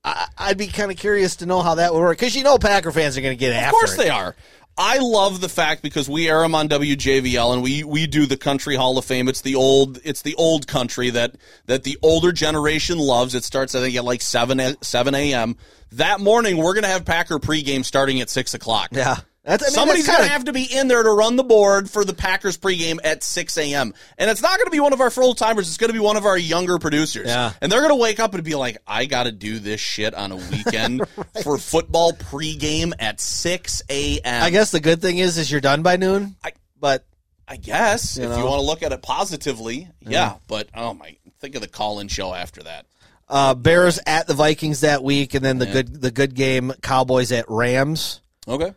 I, 0.02 0.26
I'd 0.38 0.58
be 0.58 0.68
kind 0.68 0.90
of 0.90 0.96
curious 0.96 1.36
to 1.36 1.46
know 1.46 1.60
how 1.60 1.74
that 1.74 1.92
would 1.92 2.00
work 2.00 2.18
because 2.18 2.34
you 2.34 2.42
know 2.42 2.56
Packer 2.56 2.90
fans 2.90 3.18
are 3.18 3.20
going 3.20 3.36
to 3.36 3.38
get 3.38 3.50
Of 3.50 3.56
after 3.56 3.70
course 3.72 3.94
it. 3.94 3.98
they 3.98 4.08
are. 4.08 4.34
I 4.78 4.98
love 4.98 5.40
the 5.40 5.48
fact 5.48 5.82
because 5.82 6.08
we 6.08 6.28
air 6.28 6.40
them 6.40 6.54
on 6.54 6.68
WJVL 6.68 7.54
and 7.54 7.62
we 7.62 7.82
we 7.82 8.06
do 8.06 8.26
the 8.26 8.36
Country 8.36 8.76
Hall 8.76 8.98
of 8.98 9.04
Fame. 9.04 9.28
It's 9.28 9.40
the 9.40 9.54
old 9.54 9.98
it's 10.04 10.22
the 10.22 10.34
old 10.34 10.66
country 10.66 11.10
that 11.10 11.36
that 11.64 11.82
the 11.84 11.98
older 12.02 12.30
generation 12.30 12.98
loves. 12.98 13.34
It 13.34 13.44
starts 13.44 13.74
I 13.74 13.80
think 13.80 13.96
at 13.96 14.04
like 14.04 14.20
seven 14.20 14.76
seven 14.82 15.14
a.m. 15.14 15.56
That 15.92 16.20
morning 16.20 16.58
we're 16.58 16.74
gonna 16.74 16.88
have 16.88 17.06
Packer 17.06 17.38
pregame 17.38 17.84
starting 17.84 18.20
at 18.20 18.28
six 18.28 18.52
o'clock. 18.52 18.88
Yeah. 18.92 19.16
That's, 19.46 19.62
I 19.62 19.66
mean, 19.66 19.74
Somebody's 19.74 20.06
going 20.08 20.22
to 20.24 20.28
have 20.28 20.44
to 20.46 20.52
be 20.52 20.64
in 20.64 20.88
there 20.88 21.02
to 21.04 21.10
run 21.12 21.36
the 21.36 21.44
board 21.44 21.88
for 21.88 22.04
the 22.04 22.12
Packers 22.12 22.58
pregame 22.58 22.98
at 23.04 23.22
6 23.22 23.56
a.m. 23.58 23.94
And 24.18 24.28
it's 24.28 24.42
not 24.42 24.56
going 24.58 24.66
to 24.66 24.72
be 24.72 24.80
one 24.80 24.92
of 24.92 25.00
our 25.00 25.08
full 25.08 25.34
timers. 25.34 25.68
It's 25.68 25.76
going 25.76 25.88
to 25.90 25.94
be 25.94 26.00
one 26.00 26.16
of 26.16 26.26
our 26.26 26.36
younger 26.36 26.78
producers. 26.78 27.28
Yeah. 27.28 27.52
And 27.62 27.70
they're 27.70 27.78
going 27.80 27.92
to 27.92 28.02
wake 28.02 28.18
up 28.18 28.34
and 28.34 28.42
be 28.42 28.56
like, 28.56 28.78
I 28.88 29.04
got 29.06 29.22
to 29.22 29.32
do 29.32 29.60
this 29.60 29.80
shit 29.80 30.14
on 30.14 30.32
a 30.32 30.36
weekend 30.36 31.02
for 31.44 31.58
football 31.58 32.12
pregame 32.12 32.92
at 32.98 33.20
6 33.20 33.82
a.m. 33.88 34.42
I 34.42 34.50
guess 34.50 34.72
the 34.72 34.80
good 34.80 35.00
thing 35.00 35.18
is, 35.18 35.38
is 35.38 35.48
you're 35.50 35.60
done 35.60 35.82
by 35.82 35.96
noon. 35.96 36.34
I- 36.44 36.52
but 36.80 37.06
I 37.48 37.56
guess 37.56 38.16
You 38.18 38.24
if 38.30 38.36
you 38.36 38.44
want 38.44 38.58
to 38.60 38.66
look 38.66 38.82
at 38.82 38.90
it 38.92 39.00
positively, 39.00 39.88
yeah. 40.00 40.34
But 40.48 40.68
oh 40.74 40.92
my, 40.92 41.16
think 41.40 41.54
of 41.54 41.60
the 41.62 41.68
call-in 41.68 42.08
show 42.08 42.34
after 42.34 42.64
that. 42.64 42.86
uh, 43.28 43.54
Bears 43.54 44.00
at 44.06 44.26
the 44.26 44.34
Vikings 44.34 44.80
that 44.80 45.04
week, 45.04 45.34
and 45.34 45.44
then 45.44 45.58
the 45.58 45.66
good 45.66 46.00
the 46.02 46.10
good 46.10 46.34
game 46.34 46.72
Cowboys 46.82 47.30
at 47.32 47.44
Rams. 47.48 48.20
Okay. 48.48 48.74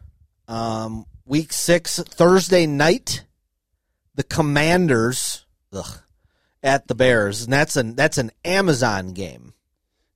Um, 0.50 1.06
week 1.26 1.54
six 1.54 2.00
Thursday 2.00 2.66
night, 2.66 3.24
the 4.16 4.24
Commanders 4.24 5.46
ugh, 5.72 6.00
at 6.64 6.88
the 6.88 6.96
Bears, 6.96 7.44
and 7.44 7.54
that's 7.54 7.76
an 7.76 7.96
that's 7.96 8.18
an 8.18 8.32
Amazon 8.44 9.14
game. 9.14 9.54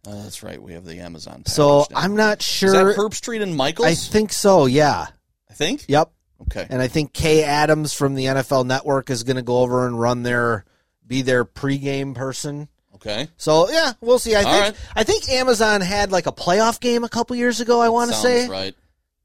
Uh, 0.05 0.23
that's 0.23 0.43
right. 0.43 0.61
We 0.61 0.73
have 0.73 0.83
the 0.83 0.99
Amazon. 0.99 1.45
So. 1.45 1.85
I'm 1.95 2.15
not 2.15 2.39
is 2.39 2.45
sure. 2.45 2.71
that 2.71 2.97
Herbstreit 2.97 3.41
and 3.41 3.55
Michaels? 3.55 3.87
I 3.87 3.93
think 3.93 4.33
so. 4.33 4.65
Yeah. 4.65 5.07
I 5.49 5.53
think. 5.53 5.85
Yep. 5.87 6.11
Okay. 6.41 6.67
And 6.69 6.81
I 6.81 6.87
think 6.87 7.13
Kay 7.13 7.43
Adams 7.43 7.93
from 7.93 8.15
the 8.15 8.25
NFL 8.25 8.65
Network 8.65 9.09
is 9.09 9.23
going 9.23 9.37
to 9.37 9.41
go 9.41 9.59
over 9.59 9.87
and 9.87 9.97
run 9.97 10.23
their 10.23 10.65
be 11.05 11.21
their 11.21 11.45
pregame 11.45 12.15
person. 12.15 12.67
Okay. 12.95 13.27
So 13.37 13.69
yeah, 13.69 13.93
we'll 14.01 14.19
see. 14.19 14.35
I 14.35 14.43
All 14.43 14.51
think 14.51 14.63
right. 14.63 14.89
I 14.95 15.03
think 15.03 15.29
Amazon 15.29 15.81
had 15.81 16.11
like 16.11 16.27
a 16.27 16.31
playoff 16.31 16.81
game 16.81 17.03
a 17.03 17.09
couple 17.09 17.35
years 17.35 17.61
ago. 17.61 17.79
I 17.79 17.89
want 17.89 18.11
to 18.11 18.17
say. 18.17 18.47
right. 18.49 18.75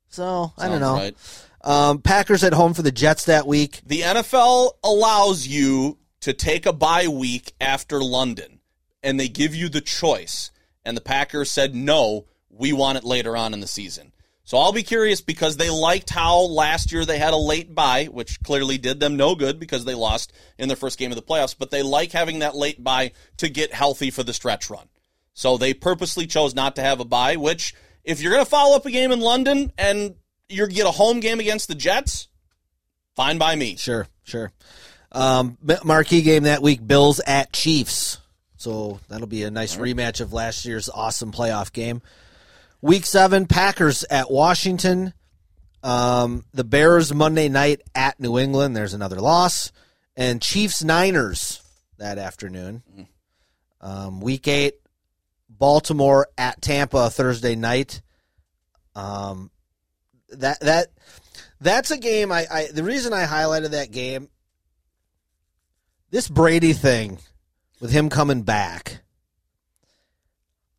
So 0.09 0.53
I 0.59 0.69
don't 0.69 0.81
know. 0.81 0.95
Right. 0.95 1.17
Um, 1.63 2.01
Packers 2.01 2.45
at 2.45 2.53
home 2.53 2.75
for 2.75 2.83
the 2.83 2.93
Jets 2.93 3.25
that 3.25 3.47
week. 3.47 3.81
The 3.85 4.01
NFL 4.03 4.73
allows 4.83 5.47
you 5.47 5.99
to 6.21 6.33
take 6.33 6.67
a 6.67 6.73
bye 6.73 7.09
week 7.09 7.53
after 7.61 8.03
London, 8.03 8.61
and 9.03 9.19
they 9.19 9.29
give 9.29 9.55
you 9.55 9.69
the 9.69 9.81
choice. 9.81 10.51
And 10.85 10.97
the 10.97 11.03
Packers 11.03 11.51
said, 11.51 11.75
no, 11.75 12.27
we 12.49 12.73
want 12.73 12.99
it 12.99 13.05
later 13.05 13.37
on 13.37 13.53
in 13.53 13.61
the 13.61 13.67
season. 13.67 14.13
So 14.45 14.57
I'll 14.57 14.73
be 14.73 14.83
curious 14.83 15.21
because 15.21 15.59
they 15.59 15.69
liked 15.69 16.09
how 16.09 16.41
last 16.41 16.91
year 16.91 17.05
they 17.05 17.19
had 17.19 17.35
a 17.35 17.37
late 17.37 17.75
bye, 17.75 18.07
which 18.07 18.43
clearly 18.43 18.79
did 18.79 18.99
them 18.99 19.15
no 19.15 19.35
good 19.35 19.61
because 19.61 19.85
they 19.85 19.95
lost 19.95 20.33
in 20.57 20.69
their 20.69 20.77
first 20.77 20.99
game 20.99 21.13
of 21.13 21.17
the 21.17 21.23
playoffs, 21.23 21.55
but 21.57 21.71
they 21.71 21.83
like 21.83 22.13
having 22.13 22.39
that 22.39 22.57
late 22.57 22.83
bye 22.83 23.13
to 23.37 23.51
get 23.51 23.75
healthy 23.75 24.11
for 24.11 24.23
the 24.23 24.33
stretch 24.33 24.71
run. 24.71 24.89
So 25.35 25.59
they 25.59 25.75
purposely 25.75 26.27
chose 26.27 26.55
not 26.55 26.77
to 26.77 26.83
have 26.83 26.99
a 26.99 27.05
bye, 27.05 27.37
which 27.37 27.75
if 28.05 28.21
you're 28.21 28.33
going 28.33 28.45
to 28.45 28.51
follow 28.51 28.77
up 28.77 28.87
a 28.87 28.91
game 28.91 29.13
in 29.13 29.21
London 29.21 29.73
and 29.79 30.15
you 30.49 30.67
get 30.67 30.87
a 30.87 30.91
home 30.91 31.21
game 31.21 31.41
against 31.41 31.69
the 31.69 31.75
Jets, 31.75 32.29
fine 33.17 33.39
by 33.39 33.55
me. 33.55 33.77
Sure, 33.77 34.07
sure. 34.25 34.53
Um, 35.13 35.59
marquee 35.85 36.23
game 36.23 36.45
that 36.45 36.63
week: 36.63 36.87
Bills 36.87 37.21
at 37.27 37.53
Chiefs. 37.53 38.19
So 38.57 39.01
that'll 39.09 39.27
be 39.27 39.45
a 39.45 39.51
nice 39.51 39.77
rematch 39.77 40.21
of 40.21 40.33
last 40.33 40.65
year's 40.65 40.89
awesome 40.89 41.33
playoff 41.33 41.73
game. 41.73 42.03
Week 42.81 43.07
seven: 43.07 43.47
Packers 43.47 44.05
at 44.05 44.31
Washington. 44.31 45.15
Um, 45.83 46.45
the 46.53 46.65
Bears 46.65 47.15
Monday 47.15 47.49
night 47.49 47.83
at 47.95 48.19
New 48.21 48.39
England. 48.39 48.77
There's 48.77 48.95
another 48.95 49.21
loss, 49.21 49.73
and 50.17 50.43
Chiefs 50.43 50.83
Niners 50.83 51.63
that 51.99 52.19
afternoon. 52.19 52.83
Um, 53.81 54.21
week 54.21 54.47
eight: 54.49 54.75
Baltimore 55.59 56.29
at 56.37 56.63
Tampa 56.63 57.11
Thursday 57.11 57.57
night. 57.57 58.01
Um, 58.95 59.51
that 60.31 60.61
that 60.61 60.89
that's 61.61 61.91
a 61.91 61.99
game 61.99 62.33
I, 62.33 62.47
I 62.51 62.67
the 62.73 62.85
reason 62.85 63.13
I 63.13 63.25
highlighted 63.25 63.71
that 63.71 63.91
game 63.91 64.29
this 66.11 66.29
Brady 66.29 66.73
thing 66.73 67.19
with 67.81 67.91
him 67.91 68.09
coming 68.09 68.43
back 68.43 69.01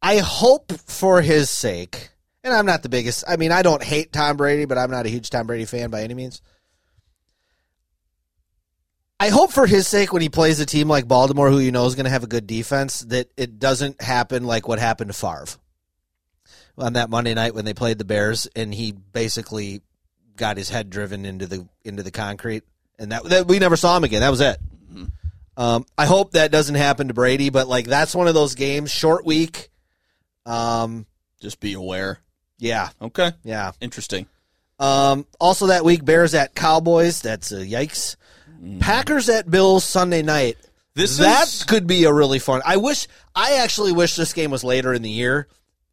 I 0.01 0.17
hope 0.17 0.71
for 0.71 1.21
his 1.21 1.49
sake 1.49 2.09
and 2.43 2.53
I'm 2.53 2.65
not 2.65 2.83
the 2.83 2.89
biggest 2.89 3.23
I 3.27 3.37
mean 3.37 3.51
I 3.51 3.61
don't 3.61 3.83
hate 3.83 4.13
Tom 4.13 4.37
Brady 4.37 4.65
but 4.65 4.77
I'm 4.77 4.91
not 4.91 5.05
a 5.05 5.09
huge 5.09 5.29
Tom 5.29 5.47
Brady 5.47 5.65
fan 5.65 5.89
by 5.89 6.03
any 6.03 6.13
means 6.13 6.41
I 9.19 9.29
hope 9.29 9.51
for 9.51 9.67
his 9.67 9.87
sake 9.87 10.13
when 10.13 10.21
he 10.21 10.29
plays 10.29 10.59
a 10.59 10.65
team 10.65 10.87
like 10.87 11.07
Baltimore 11.07 11.49
who 11.49 11.59
you 11.59 11.71
know 11.71 11.85
is 11.85 11.95
going 11.95 12.05
to 12.05 12.09
have 12.11 12.23
a 12.23 12.27
good 12.27 12.47
defense 12.47 13.01
that 13.01 13.29
it 13.35 13.59
doesn't 13.59 14.01
happen 14.01 14.45
like 14.45 14.67
what 14.67 14.79
happened 14.79 15.09
to 15.11 15.17
Favre 15.17 15.45
on 16.77 16.93
that 16.93 17.09
Monday 17.09 17.33
night 17.33 17.53
when 17.53 17.65
they 17.65 17.73
played 17.73 17.97
the 17.97 18.05
Bears 18.05 18.47
and 18.55 18.73
he 18.73 18.93
basically 18.93 19.81
got 20.37 20.55
his 20.55 20.69
head 20.69 20.89
driven 20.89 21.25
into 21.25 21.45
the 21.47 21.67
into 21.83 22.01
the 22.01 22.11
concrete 22.11 22.63
and 22.97 23.11
that, 23.11 23.23
that 23.25 23.47
we 23.47 23.59
never 23.59 23.75
saw 23.75 23.97
him 23.97 24.05
again. 24.05 24.21
That 24.21 24.29
was 24.29 24.41
it. 24.41 24.57
Um, 25.57 25.85
I 25.97 26.05
hope 26.05 26.31
that 26.31 26.51
doesn't 26.51 26.75
happen 26.75 27.09
to 27.09 27.13
Brady, 27.13 27.49
but 27.49 27.67
like 27.67 27.85
that's 27.85 28.15
one 28.15 28.29
of 28.29 28.33
those 28.33 28.55
games, 28.55 28.89
short 28.91 29.25
week. 29.25 29.69
Um, 30.45 31.05
Just 31.41 31.59
be 31.59 31.73
aware. 31.73 32.19
yeah, 32.57 32.89
Okay. 33.01 33.33
yeah. 33.43 33.73
Interesting. 33.81 34.27
Um, 34.79 35.27
also 35.37 35.67
that 35.67 35.83
week, 35.83 36.05
Bears 36.05 36.33
at 36.33 36.55
Cowboys. 36.55 37.21
That's 37.21 37.51
a 37.51 37.65
yikes. 37.65 38.15
Packers 38.79 39.29
at 39.29 39.49
Bills 39.49 39.83
Sunday 39.83 40.21
night. 40.21 40.57
This 40.95 41.17
that 41.17 41.47
is 41.47 41.63
could 41.63 41.87
be 41.87 42.03
a 42.05 42.13
really 42.13 42.39
fun. 42.39 42.61
I 42.65 42.77
wish. 42.77 43.07
I 43.35 43.55
actually 43.57 43.91
wish 43.91 44.15
this 44.15 44.33
game 44.33 44.51
was 44.51 44.63
later 44.63 44.93
in 44.93 45.01
the 45.01 45.09
year, 45.09 45.47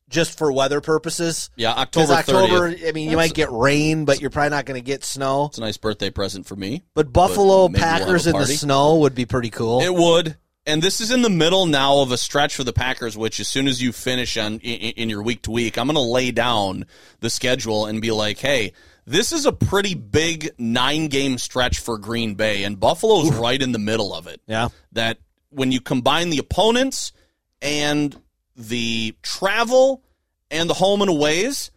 just 0.09 0.37
for 0.37 0.51
weather 0.51 0.81
purposes. 0.81 1.51
yeah, 1.55 1.85
Because 1.85 2.11
October 2.11 2.39
October, 2.39 2.75
30th. 2.75 2.89
I 2.89 2.93
mean, 2.93 3.11
you 3.11 3.17
might 3.17 3.35
get 3.35 3.53
rain, 3.53 4.05
but 4.05 4.21
you're 4.21 4.31
probably 4.31 4.51
not 4.51 4.65
going 4.65 4.81
to 4.81 4.85
get 4.85 5.05
snow. 5.05 5.47
It's 5.47 5.59
a 5.59 5.61
nice 5.61 5.77
birthday 5.77 6.11
present 6.11 6.47
for 6.47 6.57
me. 6.57 6.83
But 6.95 7.13
Buffalo 7.13 7.69
maybe 7.69 7.81
we'll 7.81 7.89
have 7.89 8.01
Packers 8.01 8.27
a 8.27 8.31
in 8.31 8.33
the 8.35 8.39
party. 8.41 8.57
snow 8.57 8.97
would 8.97 9.15
be 9.15 9.27
pretty 9.27 9.51
cool. 9.51 9.81
It 9.81 9.95
would. 9.95 10.37
And 10.69 10.83
this 10.83 11.01
is 11.01 11.13
in 11.13 11.23
the 11.23 11.31
middle 11.31 11.67
now 11.67 12.01
of 12.01 12.11
a 12.11 12.19
stretch 12.19 12.57
for 12.57 12.65
the 12.65 12.73
Packers, 12.73 13.17
which 13.17 13.39
as 13.39 13.47
soon 13.49 13.69
as 13.69 13.81
you 13.81 13.93
finish 13.93 14.37
on 14.37 14.55
in, 14.55 14.93
in 14.95 15.09
your 15.09 15.23
week 15.23 15.43
to 15.43 15.53
week, 15.53 15.79
I'm 15.79 15.87
going 15.87 15.95
to 15.95 16.01
lay 16.01 16.33
down 16.33 16.87
the 17.21 17.31
schedule 17.31 17.87
and 17.87 18.03
be 18.03 18.11
like, 18.11 18.39
hey, 18.39 18.73
this 19.07 19.33
is 19.33 19.47
a 19.47 19.53
pretty 19.53 19.95
big 19.95 20.51
nine 20.59 21.09
game 21.09 21.39
stretch 21.39 21.79
for 21.81 21.97
Green 21.99 22.35
Bay, 22.35 22.65
and 22.65 22.79
Buffalo's 22.79 23.35
right 23.37 23.61
in 23.61 23.73
the 23.73 23.79
middle 23.79 24.13
of 24.15 24.27
it. 24.27 24.41
yeah. 24.47 24.69
That 24.93 25.19
when 25.51 25.73
you 25.73 25.81
combine 25.81 26.31
the 26.31 26.39
opponents 26.39 27.13
and 27.63 28.15
the 28.57 29.15
travel 29.23 30.03
and 30.51 30.69
the 30.69 30.75
home 30.75 31.01
and 31.03 31.11
aways, 31.11 31.71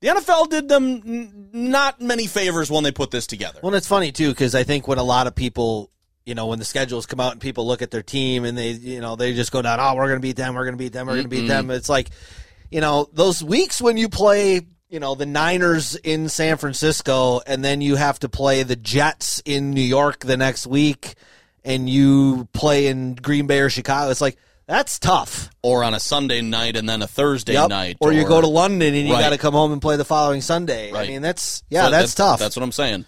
the 0.00 0.08
NFL 0.08 0.50
did 0.50 0.68
them 0.68 1.02
n- 1.04 1.50
not 1.52 2.00
many 2.00 2.26
favors 2.26 2.70
when 2.70 2.84
they 2.84 2.92
put 2.92 3.10
this 3.10 3.26
together. 3.26 3.60
Well, 3.62 3.74
it's 3.74 3.88
funny 3.88 4.12
too 4.12 4.30
because 4.30 4.54
I 4.54 4.62
think 4.62 4.86
when 4.86 4.98
a 4.98 5.02
lot 5.02 5.26
of 5.26 5.34
people, 5.34 5.90
you 6.24 6.34
know, 6.34 6.46
when 6.46 6.58
the 6.58 6.64
schedules 6.64 7.06
come 7.06 7.18
out 7.20 7.32
and 7.32 7.40
people 7.40 7.66
look 7.66 7.82
at 7.82 7.90
their 7.90 8.02
team 8.02 8.44
and 8.44 8.56
they, 8.56 8.70
you 8.70 9.00
know, 9.00 9.16
they 9.16 9.34
just 9.34 9.50
go 9.50 9.60
down, 9.62 9.80
oh, 9.80 9.96
we're 9.96 10.06
going 10.06 10.20
to 10.20 10.26
beat 10.26 10.36
them, 10.36 10.54
we're 10.54 10.64
going 10.64 10.74
to 10.74 10.78
beat 10.78 10.92
them, 10.92 11.06
we're 11.06 11.14
going 11.14 11.24
to 11.24 11.28
beat 11.28 11.48
them. 11.48 11.70
It's 11.70 11.88
like, 11.88 12.10
you 12.70 12.80
know, 12.80 13.08
those 13.12 13.42
weeks 13.42 13.80
when 13.80 13.96
you 13.96 14.08
play, 14.08 14.60
you 14.88 15.00
know, 15.00 15.14
the 15.14 15.26
Niners 15.26 15.96
in 15.96 16.28
San 16.28 16.56
Francisco 16.56 17.40
and 17.46 17.64
then 17.64 17.80
you 17.80 17.96
have 17.96 18.18
to 18.20 18.28
play 18.28 18.62
the 18.62 18.76
Jets 18.76 19.42
in 19.44 19.70
New 19.70 19.80
York 19.82 20.20
the 20.20 20.36
next 20.36 20.66
week 20.66 21.14
and 21.64 21.88
you 21.90 22.48
play 22.52 22.86
in 22.86 23.14
Green 23.14 23.46
Bay 23.46 23.60
or 23.60 23.68
Chicago. 23.70 24.10
It's 24.10 24.20
like 24.20 24.38
that's 24.66 24.98
tough. 24.98 25.50
Or 25.62 25.82
on 25.84 25.94
a 25.94 26.00
Sunday 26.00 26.40
night 26.42 26.76
and 26.76 26.88
then 26.88 27.00
a 27.02 27.06
Thursday 27.06 27.54
Yep. 27.54 27.68
night. 27.70 27.96
or, 28.00 28.12
you 28.12 28.26
go 28.26 28.40
to 28.40 28.46
London 28.46 28.94
and 28.94 29.06
you 29.08 29.14
Right. 29.14 29.20
got 29.20 29.30
to 29.30 29.38
come 29.38 29.54
home 29.54 29.72
and 29.72 29.80
play 29.80 29.96
the 29.96 30.04
following 30.04 30.40
Sunday. 30.42 30.92
I 30.92 31.06
mean, 31.06 31.22
that's 31.22 31.62
yeah, 31.70 31.86
So 31.86 31.90
that's, 31.90 32.14
tough. 32.14 32.38
That's 32.38 32.54
what 32.56 32.62
I'm 32.62 32.72
saying. 32.72 33.04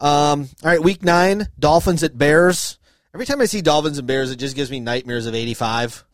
Um, 0.00 0.48
all 0.62 0.70
right, 0.70 0.82
week 0.82 1.04
nine, 1.04 1.48
Dolphins 1.58 2.02
at 2.02 2.16
Bears. 2.16 2.78
Every 3.14 3.26
time 3.26 3.40
I 3.40 3.44
see 3.44 3.60
Dolphins 3.60 3.98
and 3.98 4.06
Bears, 4.06 4.30
it 4.30 4.36
just 4.36 4.56
gives 4.56 4.70
me 4.70 4.80
nightmares 4.80 5.26
of 5.26 5.34
'85. 5.34 6.04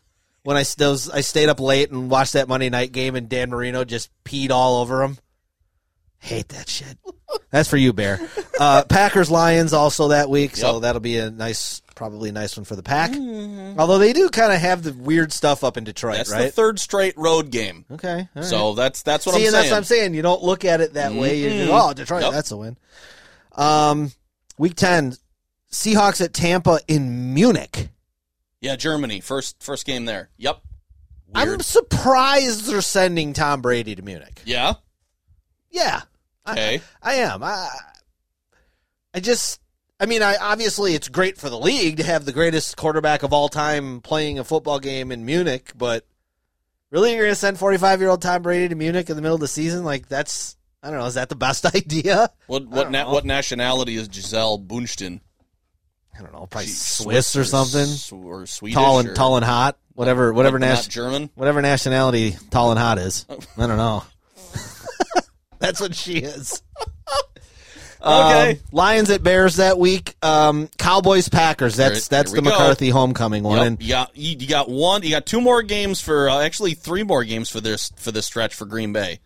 When 0.46 0.56
I 0.56 0.64
those 0.78 1.10
I 1.10 1.20
stayed 1.22 1.48
up 1.48 1.60
late 1.60 1.90
and 1.90 2.08
watched 2.08 2.32
that 2.34 2.48
Monday 2.48 2.70
night 2.70 2.92
game, 2.92 3.16
and 3.16 3.28
Dan 3.28 3.50
Marino 3.50 3.84
just 3.84 4.10
peed 4.24 4.50
all 4.50 4.80
over 4.80 5.02
him. 5.02 5.18
Hate 6.18 6.48
that 6.48 6.68
shit. 6.68 6.96
That's 7.50 7.68
for 7.68 7.76
you, 7.76 7.92
Bear. 7.92 8.20
Uh, 8.58 8.84
Packers 8.88 9.30
Lions 9.30 9.72
also 9.72 10.08
that 10.08 10.30
week, 10.30 10.56
so 10.56 10.80
that'll 10.80 11.00
be 11.00 11.18
a 11.18 11.30
nice, 11.30 11.82
probably 11.94 12.30
a 12.30 12.32
nice 12.32 12.56
one 12.56 12.64
for 12.64 12.74
the 12.76 12.82
Pack. 12.82 13.10
Although 13.78 13.98
they 13.98 14.12
do 14.12 14.28
kind 14.28 14.52
of 14.52 14.58
have 14.60 14.82
the 14.82 14.92
weird 14.92 15.32
stuff 15.32 15.62
up 15.62 15.76
in 15.76 15.84
Detroit, 15.84 16.16
That's 16.16 16.30
the 16.30 16.36
right? 16.36 16.52
third 16.54 16.78
straight 16.78 17.16
road 17.18 17.50
game. 17.50 17.84
okay, 17.92 18.28
right. 18.34 18.44
So 18.44 18.74
that's 18.74 19.02
that's 19.02 19.26
what 19.26 19.34
See, 19.34 19.44
I'm 19.44 19.50
saying. 19.50 19.52
that's 19.52 19.70
what 19.70 19.76
I'm 19.76 19.84
saying. 19.84 20.14
You 20.14 20.22
don't 20.22 20.42
look 20.42 20.64
at 20.64 20.80
it 20.80 20.94
that 20.94 21.12
way. 21.12 21.40
You 21.40 21.50
just, 21.50 21.72
oh, 21.72 21.92
Detroit, 21.92 22.22
Yep. 22.22 22.32
that's 22.32 22.50
a 22.50 22.56
win. 22.56 22.76
Um, 23.52 24.12
week 24.58 24.74
ten, 24.74 25.14
Seahawks 25.70 26.24
at 26.24 26.32
Tampa 26.32 26.80
in 26.88 27.34
Munich. 27.34 27.88
Yeah, 28.60 28.76
Germany 28.76 29.20
first 29.20 29.62
first 29.62 29.84
game 29.86 30.04
there. 30.06 30.30
Yep. 30.38 30.60
I'm 31.34 31.60
surprised 31.60 32.64
they're 32.66 32.80
sending 32.80 33.32
Tom 33.32 33.60
Brady 33.60 33.94
to 33.94 34.02
Munich. 34.02 34.42
yeah. 34.44 34.74
Yeah, 35.70 36.02
Okay. 36.48 36.80
I 37.02 37.14
am. 37.16 37.42
I, 37.42 37.68
I 39.12 39.20
just, 39.20 39.60
I 40.00 40.06
mean, 40.06 40.22
I 40.22 40.36
obviously 40.40 40.94
it's 40.94 41.08
great 41.08 41.36
for 41.36 41.50
the 41.50 41.58
league 41.58 41.98
to 41.98 42.02
have 42.04 42.24
the 42.24 42.32
greatest 42.32 42.76
quarterback 42.78 43.22
of 43.22 43.32
all 43.34 43.48
time 43.50 44.00
playing 44.00 44.38
a 44.38 44.44
football 44.44 44.78
game 44.78 45.12
in 45.12 45.26
Munich, 45.26 45.72
but 45.76 46.06
really, 46.90 47.10
you're 47.12 47.24
going 47.24 47.32
to 47.32 47.34
send 47.34 47.58
45 47.58 48.00
year 48.00 48.08
old 48.08 48.22
Tom 48.22 48.40
Brady 48.42 48.68
to 48.68 48.74
Munich 48.74 49.10
in 49.10 49.16
the 49.16 49.22
middle 49.22 49.34
of 49.34 49.40
the 49.40 49.48
season? 49.48 49.84
Like 49.84 50.08
that's, 50.08 50.56
I 50.82 50.90
don't 50.90 51.00
know. 51.00 51.06
Is 51.06 51.14
that 51.14 51.28
the 51.28 51.34
best 51.36 51.66
idea? 51.74 52.30
What 52.46 52.66
what 52.68 52.90
na- 52.90 53.10
what 53.12 53.26
nationality 53.26 53.96
is 53.96 54.08
Gisele 54.08 54.58
Bündchen? 54.60 55.20
I 56.18 56.22
don't 56.22 56.32
know. 56.32 56.46
Probably 56.46 56.66
She- 56.66 56.72
Swiss, 56.72 57.36
or 57.36 57.44
something. 57.44 57.80
S- 57.80 58.12
or 58.12 58.46
Swedish 58.46 58.74
Tall 58.74 58.98
and 59.00 59.10
or- 59.10 59.14
tall 59.14 59.36
and 59.36 59.44
hot. 59.44 59.78
Whatever. 59.94 60.32
Whatever 60.32 60.58
like, 60.58 60.70
nation. 60.70 60.90
German. 60.90 61.30
Whatever 61.34 61.62
nationality 61.62 62.36
tall 62.50 62.70
and 62.70 62.78
hot 62.78 62.98
is. 62.98 63.24
Oh. 63.28 63.38
I 63.56 63.66
don't 63.66 63.76
know. 63.78 64.04
That's 65.58 65.80
what 65.80 65.94
she 65.94 66.14
is. 66.18 66.62
Okay. 67.98 68.50
Um, 68.52 68.58
Lions 68.72 69.10
at 69.10 69.22
Bears 69.22 69.56
that 69.56 69.78
week. 69.78 70.14
Um, 70.22 70.68
Cowboys 70.78 71.28
Packers. 71.28 71.76
That's 71.76 72.06
that's 72.08 72.30
the 72.30 72.42
go. 72.42 72.50
McCarthy 72.50 72.88
homecoming 72.88 73.42
one. 73.42 73.56
Yep, 73.56 73.66
And 73.66 73.82
you 73.82 73.88
got 73.88 74.16
you, 74.16 74.46
got 74.46 74.68
one. 74.68 75.02
You 75.02 75.10
got 75.10 75.26
two 75.26 75.40
more 75.40 75.62
games 75.62 76.00
for 76.00 76.28
uh, 76.28 76.40
actually 76.40 76.74
three 76.74 77.02
more 77.02 77.24
games 77.24 77.50
for 77.50 77.60
this 77.60 77.90
for 77.96 78.12
this 78.12 78.26
stretch 78.26 78.54
for 78.54 78.64
Green 78.64 78.92
Bay. 78.92 79.18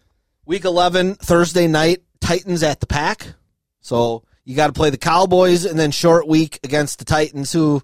Week 0.46 0.64
11, 0.64 1.16
Thursday 1.16 1.66
night, 1.66 2.02
Titans 2.20 2.62
at 2.62 2.80
the 2.80 2.86
Pack. 2.86 3.34
So 3.82 4.24
you 4.44 4.56
got 4.56 4.68
to 4.68 4.72
play 4.72 4.90
the 4.90 4.98
Cowboys 4.98 5.64
and 5.64 5.78
then 5.78 5.90
short 5.90 6.26
week 6.26 6.58
against 6.64 6.98
the 6.98 7.04
Titans, 7.04 7.52
who, 7.52 7.82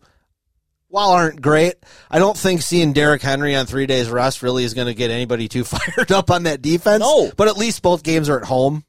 while 0.89 1.11
aren't 1.11 1.43
great, 1.43 1.75
I 2.11 2.19
don't 2.19 2.37
think 2.37 2.63
seeing 2.63 2.93
Derrick 2.93 3.23
Henry 3.23 3.55
on 3.55 3.67
three 3.67 3.87
days 3.87 4.09
rest 4.09 4.43
really 4.43 4.65
is 4.65 4.75
going 4.75 4.89
to 4.89 4.95
get 4.95 5.11
anybody 5.11 5.49
too 5.49 5.65
fired 5.65 6.13
up 6.13 6.31
on 6.31 6.45
that 6.45 6.63
defense. 6.63 7.01
No. 7.01 7.31
But 7.37 7.49
at 7.49 7.57
least 7.57 7.83
both 7.83 8.03
games 8.03 8.29
are 8.29 8.39
at 8.39 8.47
home. 8.47 8.85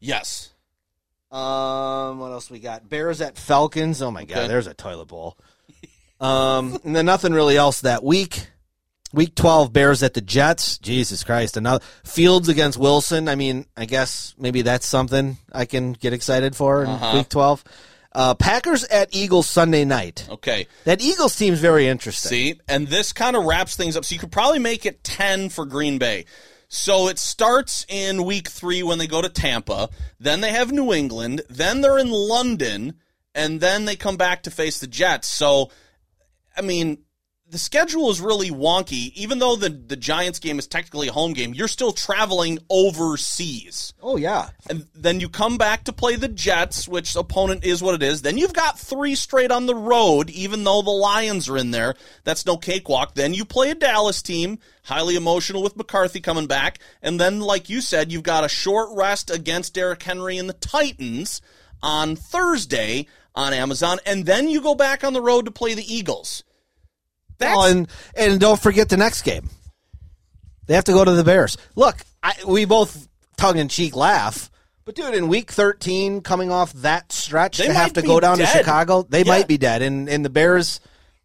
Yes. 0.00 0.52
Um, 1.30 2.18
what 2.18 2.32
else 2.32 2.50
we 2.50 2.58
got? 2.58 2.88
Bears 2.88 3.20
at 3.20 3.38
Falcons. 3.38 4.02
Oh 4.02 4.10
my 4.10 4.24
god, 4.24 4.50
there's 4.50 4.66
a 4.66 4.74
toilet 4.74 5.06
bowl. 5.06 5.36
Um, 6.20 6.78
and 6.84 6.94
then 6.94 7.06
nothing 7.06 7.32
really 7.32 7.56
else 7.56 7.82
that 7.82 8.02
week. 8.02 8.48
Week 9.12 9.34
twelve, 9.34 9.72
Bears 9.72 10.02
at 10.02 10.14
the 10.14 10.20
Jets. 10.20 10.78
Jesus 10.78 11.24
Christ, 11.24 11.56
another 11.56 11.84
Fields 12.04 12.48
against 12.48 12.78
Wilson. 12.78 13.28
I 13.28 13.34
mean, 13.34 13.66
I 13.76 13.84
guess 13.84 14.34
maybe 14.38 14.62
that's 14.62 14.86
something 14.86 15.36
I 15.52 15.64
can 15.64 15.92
get 15.94 16.12
excited 16.12 16.54
for 16.54 16.84
in 16.84 16.90
Uh-huh. 16.90 17.16
week 17.18 17.28
twelve. 17.28 17.64
Uh, 18.12 18.34
Packers 18.34 18.82
at 18.84 19.08
Eagles 19.14 19.48
Sunday 19.48 19.84
night. 19.84 20.26
Okay. 20.28 20.66
That 20.84 21.00
Eagles 21.00 21.36
team's 21.36 21.60
very 21.60 21.86
interesting. 21.86 22.28
See, 22.30 22.60
and 22.68 22.88
this 22.88 23.12
kind 23.12 23.36
of 23.36 23.44
wraps 23.44 23.76
things 23.76 23.96
up. 23.96 24.04
So 24.04 24.14
you 24.14 24.18
could 24.18 24.32
probably 24.32 24.58
make 24.58 24.84
it 24.84 25.04
10 25.04 25.48
for 25.48 25.64
Green 25.64 25.96
Bay. 25.98 26.24
So 26.66 27.06
it 27.06 27.20
starts 27.20 27.86
in 27.88 28.24
week 28.24 28.48
three 28.48 28.82
when 28.82 28.98
they 28.98 29.06
go 29.06 29.22
to 29.22 29.28
Tampa. 29.28 29.90
Then 30.18 30.40
they 30.40 30.50
have 30.50 30.72
New 30.72 30.92
England. 30.92 31.42
Then 31.48 31.82
they're 31.82 31.98
in 31.98 32.10
London. 32.10 32.94
And 33.32 33.60
then 33.60 33.84
they 33.84 33.94
come 33.94 34.16
back 34.16 34.42
to 34.42 34.50
face 34.50 34.80
the 34.80 34.88
Jets. 34.88 35.28
So, 35.28 35.70
I 36.56 36.62
mean, 36.62 36.98
the 37.50 37.58
schedule 37.58 38.10
is 38.10 38.20
really 38.20 38.50
wonky. 38.50 39.12
Even 39.14 39.40
though 39.40 39.56
the, 39.56 39.68
the 39.68 39.96
Giants 39.96 40.38
game 40.38 40.58
is 40.58 40.66
technically 40.66 41.08
a 41.08 41.12
home 41.12 41.32
game, 41.32 41.52
you're 41.52 41.68
still 41.68 41.92
traveling 41.92 42.58
overseas. 42.70 43.92
Oh 44.00 44.16
yeah, 44.16 44.50
And 44.68 44.86
then 44.94 45.20
you 45.20 45.28
come 45.28 45.58
back 45.58 45.84
to 45.84 45.92
play 45.92 46.16
the 46.16 46.28
Jets, 46.28 46.86
which 46.86 47.16
opponent 47.16 47.64
is 47.64 47.82
what 47.82 47.94
it 47.94 48.02
is. 48.02 48.22
Then 48.22 48.38
you've 48.38 48.52
got 48.52 48.78
three 48.78 49.14
straight 49.14 49.50
on 49.50 49.66
the 49.66 49.74
road, 49.74 50.30
even 50.30 50.62
though 50.62 50.82
the 50.82 50.90
Lions 50.90 51.48
are 51.48 51.56
in 51.56 51.72
there. 51.72 51.94
That's 52.24 52.46
no 52.46 52.56
cakewalk. 52.56 53.14
Then 53.14 53.34
you 53.34 53.44
play 53.44 53.70
a 53.70 53.74
Dallas 53.74 54.22
team, 54.22 54.58
highly 54.84 55.16
emotional 55.16 55.62
with 55.62 55.76
McCarthy 55.76 56.20
coming 56.20 56.46
back. 56.46 56.78
And 57.02 57.20
then, 57.20 57.40
like 57.40 57.68
you 57.68 57.80
said, 57.80 58.12
you've 58.12 58.22
got 58.22 58.44
a 58.44 58.48
short 58.48 58.90
rest 58.92 59.30
against 59.30 59.74
Derrick 59.74 60.02
Henry 60.02 60.38
and 60.38 60.48
the 60.48 60.54
Titans 60.54 61.40
on 61.82 62.14
Thursday 62.14 63.06
on 63.34 63.52
Amazon. 63.52 63.98
And 64.06 64.24
then 64.26 64.48
you 64.48 64.60
go 64.60 64.74
back 64.74 65.02
on 65.02 65.12
the 65.12 65.22
road 65.22 65.46
to 65.46 65.50
play 65.50 65.74
the 65.74 65.94
Eagles. 65.94 66.44
That's, 67.40 67.56
Oh, 67.58 67.68
and 67.68 67.88
and 68.14 68.38
don't 68.40 68.60
forget 68.60 68.88
the 68.88 68.96
next 68.96 69.22
game. 69.22 69.50
They 70.66 70.74
have 70.74 70.84
to 70.84 70.92
go 70.92 71.04
to 71.04 71.10
the 71.12 71.24
Bears. 71.24 71.56
Look, 71.74 71.96
I, 72.22 72.34
we 72.46 72.64
both 72.64 73.08
tongue 73.36 73.58
in 73.58 73.68
cheek 73.68 73.96
laugh, 73.96 74.50
but 74.84 74.94
dude, 74.94 75.14
in 75.14 75.26
week 75.26 75.50
thirteen, 75.50 76.20
coming 76.20 76.52
off 76.52 76.72
that 76.74 77.10
stretch, 77.10 77.58
They 77.58 77.66
to 77.66 77.72
have 77.72 77.92
to 77.94 78.02
be 78.02 78.06
go 78.06 78.20
down 78.20 78.38
to. 78.38 78.46
Chicago, 78.46 79.02
they 79.08 79.22
Yeah. 79.24 79.32
might 79.32 79.48
be 79.48 79.58
dead. 79.58 79.82
And 79.82 80.08
and 80.08 80.24
the 80.24 80.30
Bears 80.30 80.78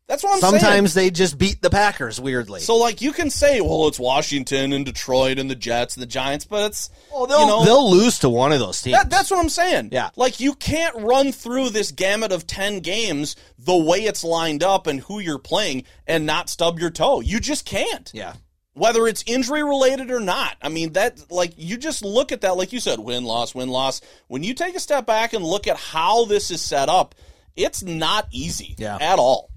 that's 0.08 0.24
what 0.24 0.34
I'm 0.36 0.40
saying. 0.42 0.60
sometimes 0.62 0.94
they 0.94 1.10
just 1.10 1.38
beat 1.38 1.62
the 1.62 1.70
Packers 1.72 2.20
weirdly. 2.22 2.60
So, 2.60 2.76
like, 2.78 3.02
you 3.02 3.12
can 3.12 3.30
say, 3.32 3.60
well, 3.62 3.88
it's 3.88 4.00
Washington 4.00 4.72
and 4.72 4.86
Detroit 4.86 5.40
and 5.40 5.50
the 5.50 5.56
Jets 5.56 5.96
and 5.96 6.02
the 6.04 6.08
Giants, 6.08 6.46
but 6.46 6.68
it's, 6.70 6.90
oh, 7.12 7.26
they'll 7.26 7.40
you 7.42 7.48
know, 7.48 7.66
they'll 7.66 7.90
lose 7.92 8.20
to 8.20 8.30
one 8.30 8.52
of 8.52 8.60
those 8.60 8.82
teams. 8.82 8.98
That, 8.98 9.10
that's 9.10 9.32
what 9.32 9.40
I'm 9.40 9.50
saying. 9.50 9.90
Yeah. 9.92 10.12
Like, 10.16 10.40
you 10.40 10.54
can't 10.54 10.96
run 10.98 11.32
through 11.32 11.70
this 11.72 11.92
gamut 11.92 12.32
of 12.32 12.46
10 12.46 12.82
games 12.82 13.36
the 13.58 13.76
way 13.76 14.00
it's 14.04 14.24
lined 14.24 14.64
up 14.64 14.86
and 14.86 15.00
who 15.00 15.20
you're 15.20 15.40
playing 15.40 15.86
and 16.06 16.26
not 16.26 16.50
stub 16.50 16.78
your 16.80 16.92
toe. 16.92 17.22
You 17.22 17.40
just 17.40 17.66
can't. 17.66 18.12
yeah. 18.14 18.34
Whether 18.78 19.08
it's 19.08 19.24
injury 19.26 19.64
related 19.64 20.12
or 20.12 20.20
not. 20.20 20.58
I 20.62 20.68
mean, 20.68 20.94
that, 20.94 21.32
like, 21.32 21.54
you 21.56 21.78
just 21.78 22.04
look 22.04 22.34
at 22.34 22.42
that, 22.42 22.58
like 22.58 22.74
you 22.74 22.82
said, 22.82 23.00
win, 23.00 23.24
loss, 23.24 23.56
win, 23.56 23.70
loss. 23.70 24.02
When 24.28 24.44
you 24.44 24.54
take 24.54 24.76
a 24.76 24.82
step 24.82 25.06
back 25.06 25.32
and 25.32 25.46
look 25.46 25.66
at 25.66 25.78
how 25.78 26.26
this 26.26 26.52
is 26.52 26.60
set 26.62 26.90
up, 26.90 27.16
it's 27.56 27.82
not 27.84 28.28
easy 28.32 28.76
Yeah. 28.78 28.98
at 29.00 29.18
all. 29.18 29.50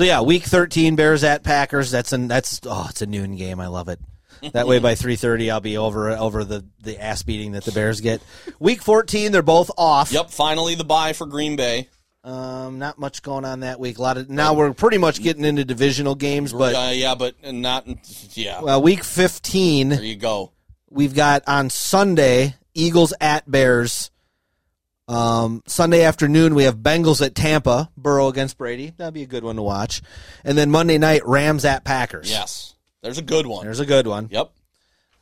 So 0.00 0.04
yeah, 0.04 0.22
week 0.22 0.44
thirteen, 0.44 0.96
Bears 0.96 1.24
at 1.24 1.42
Packers. 1.42 1.90
That's 1.90 2.14
an 2.14 2.26
that's 2.26 2.58
oh, 2.64 2.86
it's 2.88 3.02
a 3.02 3.06
noon 3.06 3.36
game. 3.36 3.60
I 3.60 3.66
love 3.66 3.90
it. 3.90 4.00
That 4.54 4.66
way 4.66 4.78
by 4.78 4.94
three 4.94 5.16
thirty, 5.16 5.50
I'll 5.50 5.60
be 5.60 5.76
over 5.76 6.08
over 6.12 6.42
the 6.42 6.64
the 6.82 6.98
ass 6.98 7.22
beating 7.22 7.52
that 7.52 7.64
the 7.64 7.72
Bears 7.72 8.00
get. 8.00 8.22
Week 8.58 8.80
fourteen, 8.80 9.30
they're 9.30 9.42
both 9.42 9.70
off. 9.76 10.10
Yep, 10.10 10.30
finally 10.30 10.74
the 10.74 10.84
bye 10.84 11.12
for 11.12 11.26
Green 11.26 11.54
Bay. 11.54 11.90
Um, 12.24 12.78
not 12.78 12.98
much 12.98 13.20
going 13.20 13.44
on 13.44 13.60
that 13.60 13.78
week. 13.78 13.98
A 13.98 14.00
lot 14.00 14.16
of 14.16 14.30
now 14.30 14.54
we're 14.54 14.72
pretty 14.72 14.96
much 14.96 15.22
getting 15.22 15.44
into 15.44 15.66
divisional 15.66 16.14
games, 16.14 16.54
but 16.54 16.74
uh, 16.74 16.92
yeah, 16.94 17.14
but 17.14 17.34
not, 17.44 17.86
yeah. 18.32 18.62
well, 18.62 18.80
week 18.80 19.04
fifteen, 19.04 19.90
there 19.90 20.02
you 20.02 20.16
go. 20.16 20.52
we've 20.88 21.14
got 21.14 21.42
on 21.46 21.68
Sunday 21.68 22.54
Eagles 22.72 23.12
at 23.20 23.50
Bears. 23.50 24.10
Um, 25.10 25.62
Sunday 25.66 26.04
afternoon 26.04 26.54
we 26.54 26.64
have 26.64 26.76
Bengals 26.76 27.24
at 27.24 27.34
Tampa, 27.34 27.90
Burrow 27.96 28.28
against 28.28 28.56
Brady. 28.56 28.92
That'd 28.96 29.12
be 29.14 29.22
a 29.22 29.26
good 29.26 29.42
one 29.42 29.56
to 29.56 29.62
watch. 29.62 30.02
And 30.44 30.56
then 30.56 30.70
Monday 30.70 30.98
night 30.98 31.22
Rams 31.26 31.64
at 31.64 31.84
Packers. 31.84 32.30
Yes. 32.30 32.74
There's 33.02 33.18
a 33.18 33.22
good 33.22 33.46
one. 33.46 33.64
there's 33.64 33.80
a 33.80 33.86
good 33.86 34.06
one. 34.06 34.28
Yep. 34.30 34.52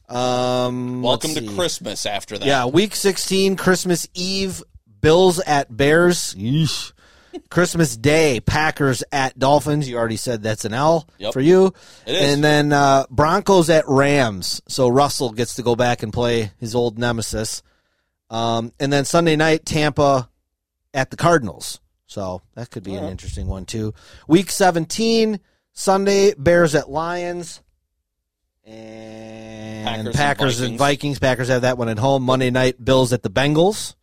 Um, 0.09 1.03
Welcome 1.03 1.34
to. 1.34 1.55
Christmas 1.55 2.05
after 2.07 2.36
that. 2.36 2.47
Yeah, 2.47 2.66
week 2.66 2.95
16, 2.95 3.57
Christmas 3.57 4.07
Eve, 4.14 4.62
Bills 5.01 5.39
at 5.41 5.74
Bears. 5.74 6.34
Yeesh. 6.34 6.93
Christmas 7.51 7.97
Day, 7.97 8.41
Packers 8.41 9.05
at 9.12 9.39
Dolphins. 9.39 9.89
You 9.89 9.97
already 9.97 10.16
said 10.16 10.43
that's 10.43 10.64
an 10.64 10.74
L 10.74 11.09
Yep. 11.18 11.32
for 11.32 11.41
you. 11.41 11.72
It 12.07 12.14
is. 12.14 12.34
And 12.34 12.45
then 12.45 12.72
uh, 12.72 13.05
Broncos 13.11 13.70
at 13.70 13.84
Rams. 13.86 14.61
So 14.68 14.89
Russell 14.89 15.32
gets 15.32 15.55
to 15.55 15.62
go 15.62 15.76
back 15.76 16.03
and 16.03 16.12
play 16.12 16.51
his 16.59 16.74
old 16.74 16.99
nemesis. 16.99 17.62
Um, 18.30 18.72
and 18.78 18.92
then 18.92 19.04
Sunday 19.04 19.36
night, 19.36 19.64
Tampa 19.64 20.28
at 20.92 21.10
the 21.10 21.16
Cardinals. 21.16 21.80
So 22.06 22.42
that 22.54 22.70
could 22.70 22.84
be 22.84 22.94
an 22.94 23.04
interesting 23.04 23.46
one 23.48 23.66
too. 23.66 23.92
Week 24.26 24.50
17, 24.50 25.40
Sunday, 25.72 26.34
Bears 26.36 26.74
at 26.74 26.90
Lions. 26.90 27.62
And 28.64 29.84
Packers 29.84 30.06
and 30.06 30.14
Packers, 30.14 30.60
and, 30.60 30.78
Vikings. 30.78 30.78
Vikings. 30.78 31.18
Packers 31.18 31.48
have 31.48 31.62
that 31.62 31.78
one 31.78 31.88
at 31.88 31.98
home. 31.98 32.22
Monday 32.22 32.50
night, 32.50 32.82
Bills 32.82 33.12
at 33.12 33.22
the 33.22 33.30
Bengals. 33.30 33.94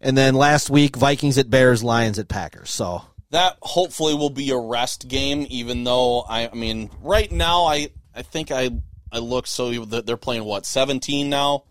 And 0.00 0.16
then 0.16 0.34
last 0.34 0.68
week, 0.68 0.96
Vikings 0.96 1.38
at 1.38 1.48
Bears, 1.48 1.82
Lions 1.82 2.18
at 2.18 2.28
Packers. 2.28 2.70
So 2.70 3.02
That 3.30 3.56
hopefully 3.62 4.14
will 4.14 4.30
be 4.30 4.50
a 4.50 4.58
rest 4.58 5.08
game, 5.08 5.46
even 5.48 5.84
though 5.84 6.20
I, 6.20 6.48
I 6.48 6.54
mean, 6.54 6.90
right 7.02 7.30
now 7.30 7.64
I, 7.64 7.88
I 8.14 8.22
think 8.22 8.50
I, 8.50 8.70
I 9.10 9.18
look 9.18 9.46
so 9.46 9.84
that 9.86 10.04
they're 10.04 10.18
playing 10.18 10.44
what 10.44 10.66
17 10.66 11.30
now. 11.30 11.64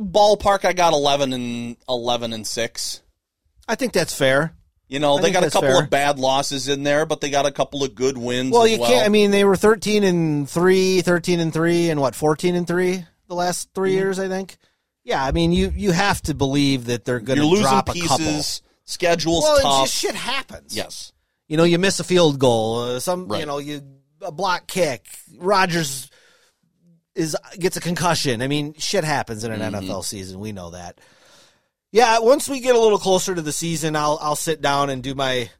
Ballpark, 0.00 0.64
I 0.64 0.72
got 0.72 0.92
11 0.92 1.32
and 1.32 1.76
11 1.88 2.32
and 2.32 2.46
six. 2.46 3.02
I 3.68 3.74
think 3.74 3.92
that's 3.92 4.14
fair. 4.16 4.54
You 4.88 5.00
know, 5.00 5.18
I 5.18 5.22
they 5.22 5.30
got 5.32 5.42
a 5.42 5.50
couple 5.50 5.68
fair. 5.70 5.82
of 5.82 5.90
bad 5.90 6.18
losses 6.18 6.68
in 6.68 6.84
there, 6.84 7.06
but 7.06 7.20
they 7.20 7.28
got 7.30 7.44
a 7.46 7.50
couple 7.50 7.82
of 7.82 7.94
good 7.94 8.16
wins. 8.16 8.52
Well, 8.52 8.66
you 8.68 8.78
well. 8.78 8.88
can't. 8.88 9.04
I 9.04 9.08
mean, 9.08 9.32
they 9.32 9.44
were 9.44 9.56
thirteen 9.56 10.04
and 10.04 10.48
three, 10.48 11.00
13 11.00 11.40
and 11.40 11.52
three, 11.52 11.90
and 11.90 12.00
what 12.00 12.14
fourteen 12.14 12.54
and 12.54 12.66
three 12.68 13.04
the 13.26 13.34
last 13.34 13.68
3 13.74 13.90
Mm-hmm. 13.90 13.98
years. 13.98 14.18
I 14.20 14.28
think. 14.28 14.56
Yeah, 15.02 15.24
I 15.24 15.32
mean, 15.32 15.50
you 15.52 15.72
you 15.74 15.90
have 15.90 16.22
to 16.22 16.34
believe 16.34 16.84
that 16.86 17.04
they're 17.04 17.18
going 17.20 17.40
to 17.40 17.60
drop 17.62 17.88
a 17.88 17.92
pieces. 17.92 18.60
couple. 18.60 18.70
Schedule's 18.84 19.42
Well, 19.42 19.60
tough. 19.60 19.86
just 19.88 19.98
shit 19.98 20.14
happens. 20.14 20.76
yes. 20.76 21.12
You 21.48 21.56
know, 21.56 21.64
you 21.64 21.78
miss 21.78 21.98
a 21.98 22.04
field 22.04 22.38
goal. 22.38 22.78
Uh, 22.82 23.00
some, 23.00 23.26
Right. 23.26 23.40
you 23.40 23.46
know, 23.46 23.58
you 23.58 23.80
a 24.22 24.30
block 24.30 24.68
kick. 24.68 25.06
Rodgers 25.38 26.08
is 27.16 27.36
gets 27.58 27.76
a 27.76 27.80
concussion. 27.80 28.42
I 28.42 28.46
mean, 28.48 28.74
shit 28.78 29.02
happens 29.04 29.42
in 29.42 29.50
an 29.50 29.60
Mm-hmm. 29.60 29.86
NFL 29.90 30.04
season. 30.04 30.38
We 30.38 30.52
know 30.52 30.70
that. 30.70 31.00
Yeah, 31.92 32.18
once 32.20 32.48
we 32.48 32.60
get 32.60 32.76
a 32.76 32.80
little 32.80 32.98
closer 32.98 33.34
to 33.34 33.42
the 33.42 33.52
season, 33.52 33.96
I'll 33.96 34.18
I'll 34.20 34.36
sit 34.36 34.60
down 34.60 34.90
and 34.90 35.02
do 35.02 35.14
my, 35.14 35.50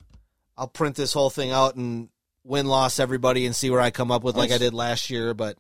I'll 0.57 0.69
print 0.69 0.95
this 0.97 1.13
whole 1.13 1.31
thing 1.31 1.51
out 1.51 1.77
and 1.77 2.09
win 2.45 2.67
loss 2.67 3.01
everybody 3.01 3.47
and 3.47 3.57
see 3.57 3.71
where 3.71 3.81
I 3.81 3.91
come 3.91 4.11
up 4.11 4.23
with 4.23 4.37
like 4.37 4.53
I 4.53 4.59
did 4.59 4.75
last 4.75 5.09
year. 5.11 5.35
But 5.35 5.57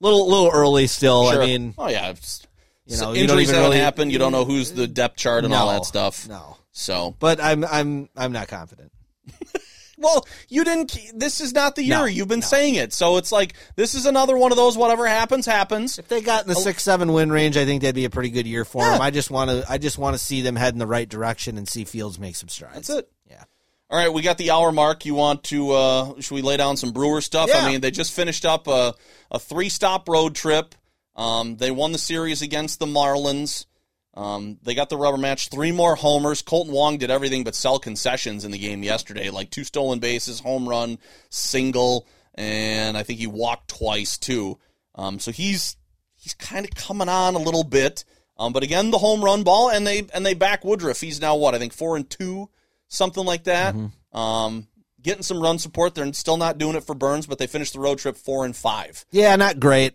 little 0.00 0.28
little 0.28 0.50
early 0.50 0.86
still. 0.86 1.30
Sure. 1.30 1.42
I 1.42 1.46
mean, 1.46 1.74
oh 1.76 1.88
yeah. 1.88 2.10
It's- 2.10 2.46
you 2.84 2.96
know, 2.96 3.12
you 3.12 3.26
don't 3.28 3.38
injuries 3.38 3.48
even 3.48 3.54
haven't 3.54 3.70
really 3.70 3.80
happened. 3.80 4.12
You 4.12 4.18
don't 4.18 4.32
know 4.32 4.44
who's 4.44 4.72
the 4.72 4.88
depth 4.88 5.16
chart 5.16 5.44
and 5.44 5.54
all 5.54 5.68
that 5.70 5.84
stuff. 5.84 6.28
No, 6.28 6.56
So 6.72 7.14
but 7.20 7.40
I'm 7.40 7.64
I'm 7.64 8.08
I'm 8.16 8.32
not 8.32 8.48
confident. 8.48 8.90
Well, 10.02 10.26
you 10.48 10.64
didn't. 10.64 10.98
This 11.14 11.40
is 11.40 11.52
not 11.54 11.76
the 11.76 11.82
year. 11.84 11.96
No, 11.98 12.04
You've 12.04 12.28
been 12.28 12.40
no. 12.40 12.46
saying 12.46 12.74
it, 12.74 12.92
so 12.92 13.16
it's 13.16 13.32
like 13.32 13.54
this 13.76 13.94
is 13.94 14.04
another 14.04 14.36
one 14.36 14.50
of 14.52 14.56
those. 14.56 14.76
Whatever 14.76 15.06
happens, 15.06 15.46
happens. 15.46 15.98
If 15.98 16.08
they 16.08 16.20
got 16.20 16.42
in 16.42 16.48
the 16.48 16.54
six 16.56 16.82
seven 16.82 17.12
win 17.12 17.30
range, 17.32 17.56
I 17.56 17.64
think 17.64 17.82
that'd 17.82 17.94
be 17.94 18.04
a 18.04 18.10
pretty 18.10 18.30
good 18.30 18.46
year 18.46 18.64
for 18.64 18.82
Yeah. 18.82 18.92
them. 18.92 19.00
I 19.00 19.10
just 19.10 19.30
want 19.30 19.50
to 19.50 19.64
I 19.70 19.78
just 19.78 19.98
want 19.98 20.14
to 20.14 20.18
see 20.18 20.42
them 20.42 20.56
head 20.56 20.72
in 20.74 20.78
the 20.78 20.86
right 20.86 21.08
direction 21.08 21.56
and 21.56 21.68
see 21.68 21.84
Fields 21.84 22.18
make 22.18 22.36
some 22.36 22.48
strides. 22.48 22.74
That's 22.88 22.90
it. 22.90 23.10
Yeah. 23.30 23.44
All 23.90 23.98
right, 23.98 24.12
we 24.12 24.22
got 24.22 24.38
the 24.38 24.50
hour 24.50 24.72
mark. 24.72 25.04
You 25.04 25.14
want 25.14 25.44
to? 25.44 25.70
uh 25.72 26.20
Should 26.20 26.34
we 26.34 26.42
lay 26.42 26.56
down 26.56 26.76
some 26.76 26.92
Brewer 26.92 27.20
stuff? 27.20 27.48
Yeah. 27.48 27.58
I 27.58 27.70
mean, 27.70 27.80
they 27.80 27.90
just 27.90 28.12
finished 28.12 28.44
up 28.44 28.66
a 28.68 28.94
a 29.30 29.38
three 29.38 29.68
stop 29.68 30.08
road 30.08 30.34
trip. 30.34 30.74
Um, 31.14 31.56
they 31.58 31.70
won 31.70 31.92
the 31.92 31.98
series 31.98 32.40
against 32.42 32.78
the 32.78 32.86
Marlins. 32.86 33.66
Um, 34.14 34.58
they 34.62 34.74
got 34.74 34.90
the 34.90 34.96
rubber 34.96 35.16
match. 35.16 35.48
Three 35.48 35.72
more 35.72 35.94
homers. 35.94 36.42
Kolten 36.42 36.70
Wong 36.70 36.98
did 36.98 37.10
everything 37.10 37.44
but 37.44 37.54
sell 37.54 37.78
concessions 37.78 38.44
in 38.44 38.50
the 38.50 38.58
game 38.58 38.82
yesterday, 38.82 39.30
like 39.30 39.50
two 39.50 39.64
stolen 39.64 40.00
bases, 40.00 40.40
home 40.40 40.68
run, 40.68 40.98
single, 41.30 42.06
and 42.34 42.96
I 42.96 43.02
think 43.02 43.18
he 43.18 43.26
walked 43.26 43.68
twice 43.68 44.18
too. 44.18 44.58
Um, 44.94 45.18
so 45.18 45.32
he's 45.32 45.76
he's 46.14 46.34
kind 46.34 46.66
of 46.66 46.74
coming 46.74 47.08
on 47.08 47.34
a 47.34 47.38
little 47.38 47.64
bit. 47.64 48.04
Um, 48.38 48.52
but 48.52 48.62
again, 48.62 48.90
the 48.90 48.98
home 48.98 49.24
run 49.24 49.44
ball, 49.44 49.70
and 49.70 49.86
they 49.86 50.06
and 50.12 50.26
they 50.26 50.34
back 50.34 50.64
Woodruff. 50.64 51.00
He's 51.00 51.20
now 51.20 51.36
what 51.36 51.54
I 51.54 51.58
think 51.58 51.72
four 51.72 51.96
and 51.96 52.08
two, 52.08 52.50
something 52.88 53.24
like 53.24 53.44
that. 53.44 53.74
Um, 54.12 54.68
getting 55.00 55.22
some 55.22 55.40
run 55.42 55.58
support. 55.58 55.94
They're 55.94 56.12
still 56.12 56.36
not 56.36 56.58
doing 56.58 56.76
it 56.76 56.84
for 56.84 56.94
Burns, 56.94 57.26
but 57.26 57.38
they 57.38 57.46
finished 57.46 57.72
the 57.72 57.80
road 57.80 57.98
trip 57.98 58.16
four 58.16 58.44
and 58.44 58.54
five. 58.54 59.04
Yeah, 59.10 59.36
not 59.36 59.58
great. 59.60 59.94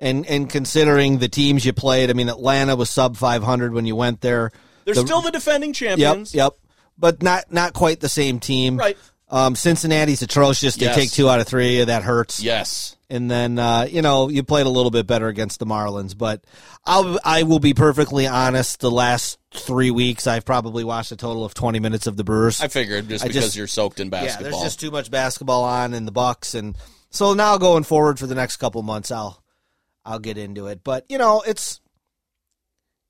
And 0.00 0.24
and 0.26 0.48
considering 0.48 1.18
the 1.18 1.28
teams 1.28 1.64
you 1.64 1.72
played, 1.72 2.10
I 2.10 2.12
mean 2.12 2.28
Atlanta 2.28 2.76
was 2.76 2.88
sub 2.90 3.16
500 3.16 3.72
when 3.74 3.84
you 3.86 3.96
went 3.96 4.20
there. 4.20 4.52
They're 4.84 4.94
The- 4.94 5.00
still 5.06 5.20
the 5.22 5.30
defending 5.32 5.72
champions. 5.72 6.32
yep. 6.34 6.52
yep, 6.52 6.70
But 6.98 7.22
not 7.22 7.52
not 7.52 7.72
quite 7.72 8.00
the 8.00 8.08
same 8.08 8.38
team. 8.40 8.76
Right. 8.76 8.96
Um, 9.30 9.54
Cincinnati's 9.56 10.22
atrocious. 10.22 10.76
They 10.76 10.86
Yes. 10.86 10.94
take 10.96 11.10
two 11.10 11.28
out 11.28 11.38
of 11.40 11.46
three. 11.46 11.84
That 11.84 12.02
hurts. 12.02 12.40
Yes. 12.40 12.96
And 13.10 13.30
then 13.30 13.58
uh, 13.58 13.86
you 13.90 14.00
know 14.02 14.28
you 14.28 14.42
played 14.42 14.66
a 14.66 14.70
little 14.70 14.90
bit 14.90 15.06
better 15.06 15.28
against 15.28 15.58
the 15.58 15.66
Marlins, 15.66 16.16
but 16.16 16.44
I'll 16.86 17.18
I 17.24 17.42
will 17.42 17.58
be 17.58 17.74
perfectly 17.74 18.26
honest. 18.26 18.80
The 18.80 18.90
last 18.90 19.38
three 19.52 19.90
weeks, 19.90 20.26
I've 20.26 20.44
probably 20.44 20.84
watched 20.84 21.10
a 21.12 21.16
total 21.16 21.44
of 21.44 21.52
twenty 21.54 21.80
minutes 21.80 22.06
of 22.06 22.16
the 22.16 22.24
Brewers. 22.24 22.60
I 22.60 22.68
figured 22.68 23.08
just 23.08 23.24
I 23.24 23.28
because 23.28 23.44
just- 23.46 23.56
you're 23.56 23.66
soaked 23.66 23.98
in 24.00 24.08
basketball. 24.10 24.44
yeah, 24.44 24.50
there's 24.50 24.62
just 24.62 24.80
too 24.80 24.90
much 24.90 25.10
basketball 25.10 25.64
on 25.64 25.92
in 25.92 26.04
the 26.06 26.12
Bucks, 26.12 26.54
and 26.54 26.76
so 27.10 27.34
now 27.34 27.58
going 27.58 27.82
forward 27.84 28.18
for 28.18 28.26
the 28.26 28.34
next 28.34 28.58
couple 28.58 28.82
months, 28.82 29.10
I'll 29.10 29.42
I'll 30.08 30.18
get 30.18 30.38
into 30.38 30.66
it. 30.68 30.82
But 30.82 31.04
you 31.08 31.18
know, 31.18 31.42
it's 31.46 31.80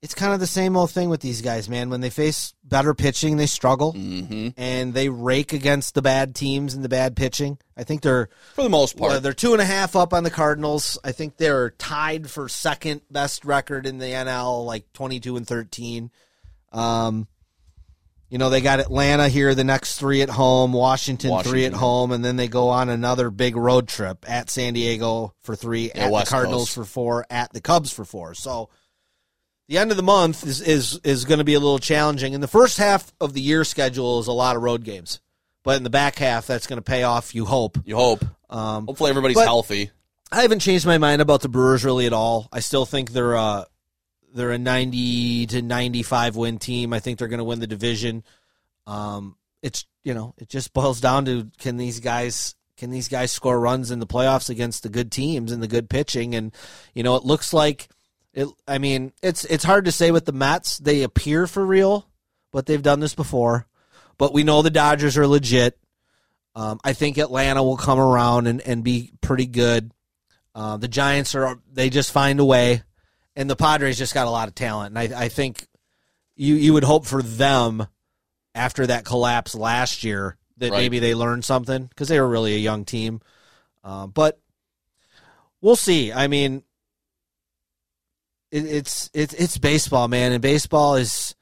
it's 0.01 0.13
kind 0.15 0.33
of 0.33 0.39
the 0.39 0.47
same 0.47 0.77
old 0.77 0.91
thing 0.91 1.09
with 1.09 1.19
these 1.19 1.41
guys, 1.41 1.67
man. 1.67 1.89
When 1.89 1.99
they 2.01 2.09
face 2.09 2.53
better 2.63 2.93
pitching, 2.93 3.35
they 3.35 3.45
struggle, 3.47 3.93
Mhm. 3.93 4.53
and 4.55 4.93
they 4.93 5.09
rake 5.09 5.51
against 5.51 5.93
the 5.93 6.01
bad 6.01 6.35
teams 6.35 6.73
and 6.73 6.83
the 6.85 6.89
bad 6.89 7.17
pitching. 7.17 7.57
I 7.75 7.83
think 7.83 8.01
they're 8.01 8.29
for 8.55 8.63
the 8.63 8.69
most 8.69 8.95
part. 8.97 9.21
they're 9.23 9.33
two 9.33 9.51
and 9.53 9.61
a 9.61 9.65
half 9.65 9.95
up 9.97 10.13
on 10.13 10.23
the 10.23 10.29
Cardinals. 10.31 10.97
I 11.03 11.11
think 11.11 11.35
they're 11.37 11.71
tied 11.71 12.29
for 12.29 12.47
second 12.47 13.01
best 13.11 13.43
record 13.43 13.85
in 13.85 13.97
the 13.97 14.13
NL, 14.13 14.65
like 14.65 14.91
twenty 14.93 15.19
two 15.19 15.35
and 15.37 15.45
thirteen. 15.47 16.11
Um, 16.71 17.27
you 18.29 18.37
know 18.37 18.49
they 18.49 18.61
got 18.61 18.79
Atlanta 18.79 19.27
here, 19.27 19.55
the 19.55 19.63
next 19.63 19.97
three 19.99 20.21
at 20.21 20.29
home, 20.29 20.71
Washington, 20.73 21.41
three 21.43 21.65
at 21.65 21.73
home, 21.73 22.11
and 22.11 22.23
then 22.23 22.35
they 22.35 22.47
go 22.47 22.69
on 22.69 22.89
another 22.89 23.29
big 23.29 23.55
road 23.55 23.87
trip 23.87 24.23
at 24.29 24.49
San 24.49 24.73
Diego 24.73 25.33
for 25.41 25.55
three, 25.55 25.91
Yeah, 25.93 26.05
at 26.07 26.25
the 26.25 26.29
Cardinals 26.29 26.69
Coast. 26.69 26.73
for 26.75 26.85
four, 26.85 27.25
at 27.29 27.51
the 27.53 27.61
Cubs 27.61 27.91
for 27.91 28.05
four. 28.05 28.33
So 28.33 28.69
the 29.67 29.77
end 29.77 29.91
of 29.91 29.97
the 29.97 30.03
month 30.03 30.45
is 30.45 30.61
is 30.61 30.99
is 31.03 31.25
going 31.25 31.39
to 31.39 31.43
be 31.43 31.53
a 31.55 31.59
little 31.59 31.79
challenging. 31.79 32.33
And 32.33 32.41
the 32.43 32.47
first 32.47 32.77
half 32.77 33.11
of 33.19 33.33
the 33.33 33.41
year 33.41 33.63
schedule 33.63 34.19
is 34.19 34.27
a 34.27 34.31
lot 34.31 34.55
of 34.55 34.61
road 34.61 34.83
games, 34.83 35.19
but 35.63 35.77
in 35.77 35.83
the 35.83 35.89
back 35.89 36.15
half, 36.17 36.47
that's 36.47 36.67
going 36.67 36.77
to 36.77 36.83
pay 36.83 37.03
off. 37.03 37.33
You 37.35 37.45
hope. 37.45 37.77
you 37.85 37.95
hope. 37.95 38.23
Um, 38.49 38.85
Hopefully 38.87 39.09
everybody's 39.11 39.39
healthy. 39.39 39.91
I 40.31 40.43
haven't 40.43 40.59
changed 40.59 40.85
my 40.85 40.99
mind 40.99 41.21
about 41.23 41.41
the 41.41 41.49
Brewers 41.49 41.83
really 41.83 42.05
at 42.05 42.13
all. 42.13 42.47
I 42.51 42.59
still 42.59 42.85
think 42.85 43.11
they're 43.11 43.33
a 43.33 43.65
they're 44.33 44.51
a 44.51 44.57
ninety 44.57 45.45
to 45.47 45.61
ninety 45.61 46.03
five 46.03 46.35
win 46.35 46.59
team. 46.59 46.93
I 46.93 46.99
think 46.99 47.19
they're 47.19 47.27
going 47.27 47.39
to 47.39 47.43
win 47.43 47.59
the 47.59 47.67
division. 47.67 48.23
Um, 48.87 49.35
it's 49.61 49.85
you 50.03 50.13
know 50.13 50.33
it 50.37 50.49
just 50.49 50.73
boils 50.73 51.01
down 51.01 51.25
to 51.25 51.49
can 51.59 51.77
these 51.77 51.99
guys 51.99 52.55
can 52.77 52.91
these 52.91 53.07
guys 53.07 53.31
score 53.31 53.59
runs 53.59 53.91
in 53.91 53.99
the 53.99 54.07
playoffs 54.07 54.49
against 54.49 54.83
the 54.83 54.89
good 54.89 55.11
teams 55.11 55.51
and 55.51 55.61
the 55.61 55.67
good 55.67 55.89
pitching 55.89 56.33
and 56.33 56.55
you 56.93 57.03
know 57.03 57.15
it 57.15 57.25
looks 57.25 57.53
like 57.53 57.89
it. 58.33 58.47
I 58.67 58.77
mean 58.77 59.11
it's 59.21 59.45
it's 59.45 59.63
hard 59.63 59.85
to 59.85 59.91
say 59.91 60.11
with 60.11 60.25
the 60.25 60.31
Mets. 60.31 60.77
They 60.77 61.03
appear 61.03 61.45
for 61.45 61.65
real, 61.65 62.07
but 62.51 62.65
they've 62.65 62.81
done 62.81 62.99
this 62.99 63.15
before. 63.15 63.67
But 64.17 64.33
we 64.33 64.43
know 64.43 64.61
the 64.61 64.69
Dodgers 64.69 65.17
are 65.17 65.27
legit. 65.27 65.77
Um, 66.55 66.79
I 66.83 66.93
think 66.93 67.17
Atlanta 67.17 67.63
will 67.63 67.77
come 67.77 67.99
around 67.99 68.47
and, 68.47 68.59
and 68.61 68.83
be 68.83 69.13
pretty 69.21 69.45
good. 69.45 69.93
Uh, 70.53 70.77
the 70.77 70.87
Giants 70.87 71.35
are 71.35 71.59
they 71.71 71.89
just 71.89 72.11
find 72.11 72.39
a 72.39 72.45
way, 72.45 72.83
and 73.35 73.49
the 73.49 73.55
Padres 73.55 73.97
just 73.97 74.13
got 74.13 74.27
a 74.27 74.31
lot 74.31 74.47
of 74.47 74.55
talent. 74.55 74.95
And 74.97 75.13
I, 75.13 75.23
I 75.25 75.29
think 75.29 75.67
you 76.35 76.55
you 76.55 76.73
would 76.73 76.83
hope 76.83 77.05
for 77.05 77.21
them 77.21 77.87
after 78.55 78.87
that 78.87 79.05
collapse 79.05 79.55
last 79.55 80.03
year 80.03 80.37
that 80.57 80.71
Right. 80.71 80.77
maybe 80.79 80.99
they 80.99 81.15
learned 81.15 81.45
something 81.45 81.85
because 81.85 82.07
they 82.09 82.19
were 82.19 82.27
really 82.27 82.53
a 82.55 82.59
young 82.59 82.83
team. 82.85 83.21
Uh, 83.83 84.07
but 84.07 84.39
we'll 85.61 85.75
see. 85.77 86.11
I 86.11 86.27
mean, 86.27 86.63
it, 88.51 88.65
it's 88.65 89.09
it's 89.13 89.33
it's 89.33 89.57
baseball, 89.57 90.07
man, 90.07 90.31
and 90.33 90.41
baseball 90.41 90.95
is 90.95 91.35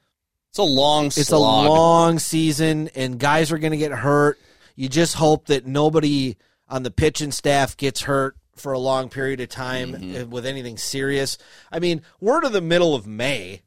It's 0.50 0.58
a 0.58 0.62
long 0.62 1.06
it's 1.06 1.26
slog. 1.28 1.66
a 1.66 1.68
long 1.70 2.18
season, 2.18 2.88
and 2.94 3.18
guys 3.18 3.50
are 3.50 3.58
going 3.58 3.72
to 3.72 3.76
get 3.78 3.92
hurt. 3.92 4.38
You 4.76 4.88
just 4.88 5.14
hope 5.14 5.46
that 5.46 5.66
nobody 5.66 6.36
on 6.68 6.82
the 6.84 6.90
pitching 6.90 7.32
staff 7.32 7.76
gets 7.76 8.02
hurt 8.02 8.36
for 8.60 8.72
a 8.72 8.78
long 8.78 9.08
period 9.08 9.40
of 9.40 9.48
time 9.48 9.92
Mm-hmm. 9.92 10.22
uh, 10.22 10.24
with 10.26 10.46
anything 10.46 10.76
serious. 10.78 11.38
I 11.72 11.78
mean, 11.78 12.02
we're 12.20 12.40
to 12.40 12.48
the 12.48 12.60
middle 12.60 12.94
of 12.94 13.06
May, 13.06 13.62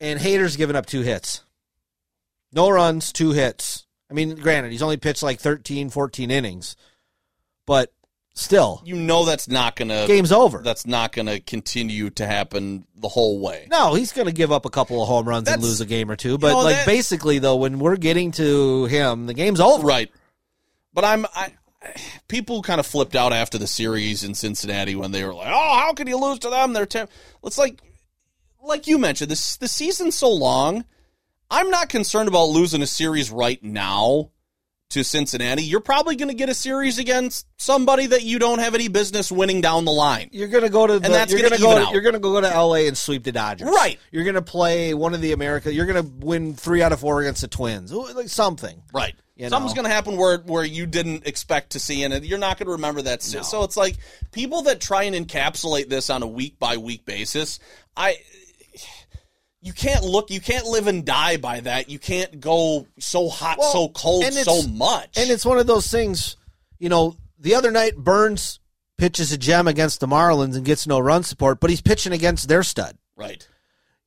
and 0.00 0.18
Hader's 0.20 0.56
given 0.56 0.76
up 0.76 0.86
two 0.86 1.02
hits. 1.02 1.42
No 2.52 2.70
runs, 2.70 3.12
two 3.12 3.32
hits. 3.32 3.86
I 4.10 4.14
mean, 4.14 4.34
granted, 4.36 4.72
he's 4.72 4.82
only 4.82 4.96
pitched 4.96 5.22
like 5.22 5.38
13, 5.38 5.90
14 5.90 6.30
innings, 6.30 6.76
but 7.66 7.92
still, 8.34 8.80
you 8.84 8.94
know 8.96 9.24
that's 9.26 9.48
not 9.48 9.76
gonna 9.76 10.06
game's 10.06 10.32
over. 10.32 10.58
that's 10.62 10.86
not 10.86 11.12
gonna 11.12 11.40
continue 11.40 12.08
to 12.10 12.26
happen 12.26 12.86
the 12.96 13.08
whole 13.08 13.38
way. 13.40 13.66
No, 13.70 13.92
he's 13.94 14.12
going 14.12 14.26
to 14.26 14.32
give 14.32 14.50
up 14.50 14.64
a 14.64 14.70
couple 14.70 15.02
of 15.02 15.08
home 15.08 15.28
runs 15.28 15.48
and 15.50 15.60
lose 15.62 15.80
a 15.82 15.86
game 15.86 16.10
or 16.10 16.16
two. 16.16 16.38
But 16.38 16.52
know, 16.52 16.60
like 16.62 16.76
that- 16.76 16.86
basically, 16.86 17.38
though, 17.38 17.56
when 17.56 17.78
we're 17.78 17.96
getting 17.96 18.30
to 18.32 18.86
him, 18.86 19.26
the 19.26 19.34
game's 19.34 19.60
over. 19.60 19.86
Right. 19.86 20.10
But 20.94 21.04
I'm 21.04 21.26
I 21.34 21.52
people 22.28 22.62
kind 22.62 22.80
of 22.80 22.86
flipped 22.86 23.16
out 23.16 23.32
after 23.32 23.58
the 23.58 23.66
series 23.66 24.24
in 24.24 24.34
Cincinnati 24.34 24.94
when 24.94 25.12
they 25.12 25.24
were 25.24 25.34
like, 25.34 25.48
"Oh, 25.50 25.78
how 25.78 25.92
can 25.92 26.06
you 26.06 26.18
lose 26.18 26.38
to 26.40 26.50
them? 26.50 26.72
They're. 26.72 26.88
It's 27.44 27.58
like 27.58 27.80
like 28.62 28.86
you 28.86 28.98
mentioned, 28.98 29.30
this 29.30 29.56
the 29.56 29.68
season's 29.68 30.16
so 30.16 30.30
long. 30.30 30.84
I'm 31.50 31.70
not 31.70 31.88
concerned 31.88 32.28
about 32.28 32.50
losing 32.50 32.82
a 32.82 32.86
series 32.86 33.30
right 33.30 33.62
now 33.62 34.30
to 34.90 35.04
Cincinnati. 35.04 35.62
You're 35.62 35.80
probably 35.80 36.16
going 36.16 36.28
to 36.30 36.34
get 36.34 36.48
a 36.48 36.54
series 36.54 36.98
against 36.98 37.46
somebody 37.58 38.06
that 38.06 38.22
you 38.22 38.38
don't 38.38 38.58
have 38.58 38.74
any 38.74 38.88
business 38.88 39.30
winning 39.30 39.60
down 39.60 39.84
the 39.84 39.92
line. 39.92 40.30
You're 40.32 40.48
gonna 40.48 40.70
go 40.70 40.86
to 40.86 40.94
the, 40.98 41.00
that's 41.08 41.30
you're 41.30 41.42
gonna 41.42 41.58
gonna, 41.58 41.74
go 41.74 41.78
to, 41.80 41.86
out. 41.88 41.92
you're 41.92 42.02
gonna 42.02 42.18
go 42.18 42.40
to 42.40 42.48
LA 42.48 42.86
and 42.86 42.96
sweep 42.96 43.24
the 43.24 43.32
Dodgers. 43.32 43.68
Right. 43.68 43.98
You're 44.10 44.24
gonna 44.24 44.40
play 44.42 44.94
one 44.94 45.12
of 45.14 45.20
the 45.20 45.32
America. 45.32 45.72
You're 45.72 45.86
gonna 45.86 46.02
win 46.02 46.54
three 46.54 46.82
out 46.82 46.92
of 46.92 47.00
four 47.00 47.20
against 47.20 47.42
the 47.42 47.48
Twins. 47.48 47.92
Like 47.92 48.28
something. 48.28 48.82
Right. 48.92 49.14
You 49.36 49.48
Something's 49.50 49.74
going 49.74 49.84
to 49.86 49.92
happen 49.92 50.16
where 50.16 50.38
where 50.38 50.64
you 50.64 50.84
didn't 50.84 51.24
expect 51.28 51.70
to 51.70 51.78
see, 51.78 52.02
and 52.02 52.24
you're 52.26 52.40
not 52.40 52.58
going 52.58 52.66
to 52.66 52.72
remember 52.72 53.02
that. 53.02 53.22
So- 53.22 53.42
So 53.42 53.62
it's 53.62 53.76
like 53.76 53.96
people 54.32 54.62
that 54.62 54.80
try 54.80 55.04
and 55.04 55.14
encapsulate 55.14 55.88
this 55.88 56.10
on 56.10 56.24
a 56.24 56.26
week 56.26 56.58
by 56.58 56.76
week 56.76 57.04
basis. 57.04 57.60
I, 57.96 58.16
you 59.60 59.72
can't 59.72 60.04
look, 60.04 60.30
you 60.30 60.40
can't 60.40 60.66
live 60.66 60.86
and 60.86 61.04
die 61.04 61.36
by 61.36 61.60
that. 61.60 61.88
You 61.88 61.98
can't 61.98 62.40
go 62.40 62.86
so 62.98 63.28
hot, 63.28 63.58
Well, 63.58 63.72
so 63.72 63.88
cold, 63.88 64.24
and 64.24 64.34
so 64.34 64.62
much. 64.68 65.16
And 65.18 65.30
it's 65.30 65.44
one 65.44 65.58
of 65.58 65.66
those 65.66 65.88
things. 65.88 66.36
You 66.78 66.88
know, 66.88 67.16
the 67.38 67.54
other 67.54 67.70
night 67.70 67.96
Burnes 67.96 68.60
pitches 68.96 69.32
a 69.32 69.38
gem 69.38 69.66
against 69.68 70.00
the 70.00 70.06
Marlins 70.06 70.56
and 70.56 70.64
gets 70.64 70.86
no 70.86 70.98
run 70.98 71.22
support, 71.24 71.60
but 71.60 71.70
he's 71.70 71.80
pitching 71.80 72.12
against 72.12 72.48
their 72.48 72.62
stud. 72.62 72.96
right. 73.16 73.46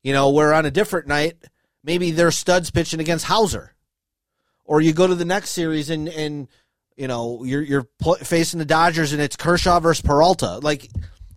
You 0.03 0.13
know, 0.13 0.31
where 0.31 0.51
on 0.53 0.65
a 0.65 0.71
different 0.71 1.07
night, 1.07 1.35
maybe 1.83 2.09
their 2.11 2.31
studs 2.31 2.71
pitching 2.71 2.99
against 2.99 3.25
Houser, 3.25 3.75
or 4.65 4.81
you 4.81 4.93
go 4.93 5.05
to 5.05 5.13
the 5.13 5.25
next 5.25 5.51
series 5.51 5.91
and 5.91 6.09
and 6.09 6.47
you 6.95 7.07
know 7.07 7.43
you're 7.43 7.61
you're 7.61 7.87
pl- 7.99 8.15
facing 8.15 8.57
the 8.57 8.65
Dodgers 8.65 9.13
and 9.13 9.21
it's 9.21 9.35
Kershaw 9.35 9.79
versus 9.79 10.01
Peralta. 10.01 10.57
Like 10.57 10.89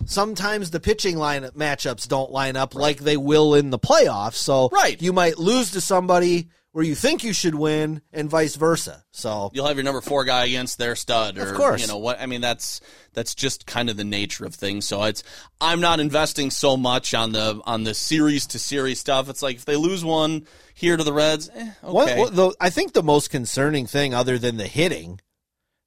sometimes 0.06 0.70
the 0.70 0.80
pitching 0.80 1.16
line 1.16 1.42
matchups 1.56 2.06
don't 2.08 2.30
line 2.30 2.56
up 2.56 2.74
like 2.74 2.98
they 2.98 3.16
will 3.16 3.54
in 3.54 3.70
the 3.70 3.78
playoffs. 3.78 4.34
So 4.34 4.68
Right. 4.72 5.00
you 5.00 5.12
might 5.12 5.38
lose 5.38 5.70
to 5.72 5.80
somebody 5.80 6.48
where 6.72 6.84
you 6.84 6.96
think 6.96 7.22
you 7.22 7.32
should 7.32 7.54
win, 7.54 8.02
and 8.12 8.28
vice 8.28 8.56
versa. 8.56 9.04
So 9.12 9.48
You'll 9.54 9.66
have 9.68 9.76
your 9.76 9.84
number 9.84 10.00
four 10.00 10.24
guy 10.24 10.46
against 10.46 10.76
their 10.76 10.96
stud, 10.96 11.38
or 11.38 11.50
Of 11.50 11.54
course. 11.56 11.80
you 11.80 11.86
know 11.86 11.98
what 11.98 12.20
I 12.20 12.26
mean. 12.26 12.40
That's 12.40 12.80
that's 13.12 13.32
just 13.36 13.64
kind 13.64 13.88
of 13.88 13.96
the 13.96 14.02
nature 14.02 14.44
of 14.44 14.56
things. 14.56 14.84
So 14.88 15.04
it's 15.04 15.22
I'm 15.60 15.80
not 15.80 16.00
investing 16.00 16.50
so 16.50 16.76
much 16.76 17.14
on 17.14 17.30
the 17.30 17.60
on 17.64 17.84
the 17.84 17.94
series 17.94 18.48
to 18.48 18.58
series 18.58 18.98
stuff. 18.98 19.28
It's 19.28 19.40
like 19.40 19.54
if 19.54 19.64
they 19.66 19.76
lose 19.76 20.04
one 20.04 20.48
here 20.74 20.96
to 20.96 21.04
the 21.04 21.12
Reds, 21.12 21.48
eh, 21.54 21.60
okay. 21.60 21.70
What, 21.92 22.16
what, 22.18 22.34
though, 22.34 22.54
I 22.60 22.70
think 22.70 22.92
the 22.92 23.04
most 23.04 23.30
concerning 23.30 23.86
thing, 23.86 24.12
other 24.12 24.36
than 24.36 24.56
the 24.56 24.66
hitting, 24.66 25.20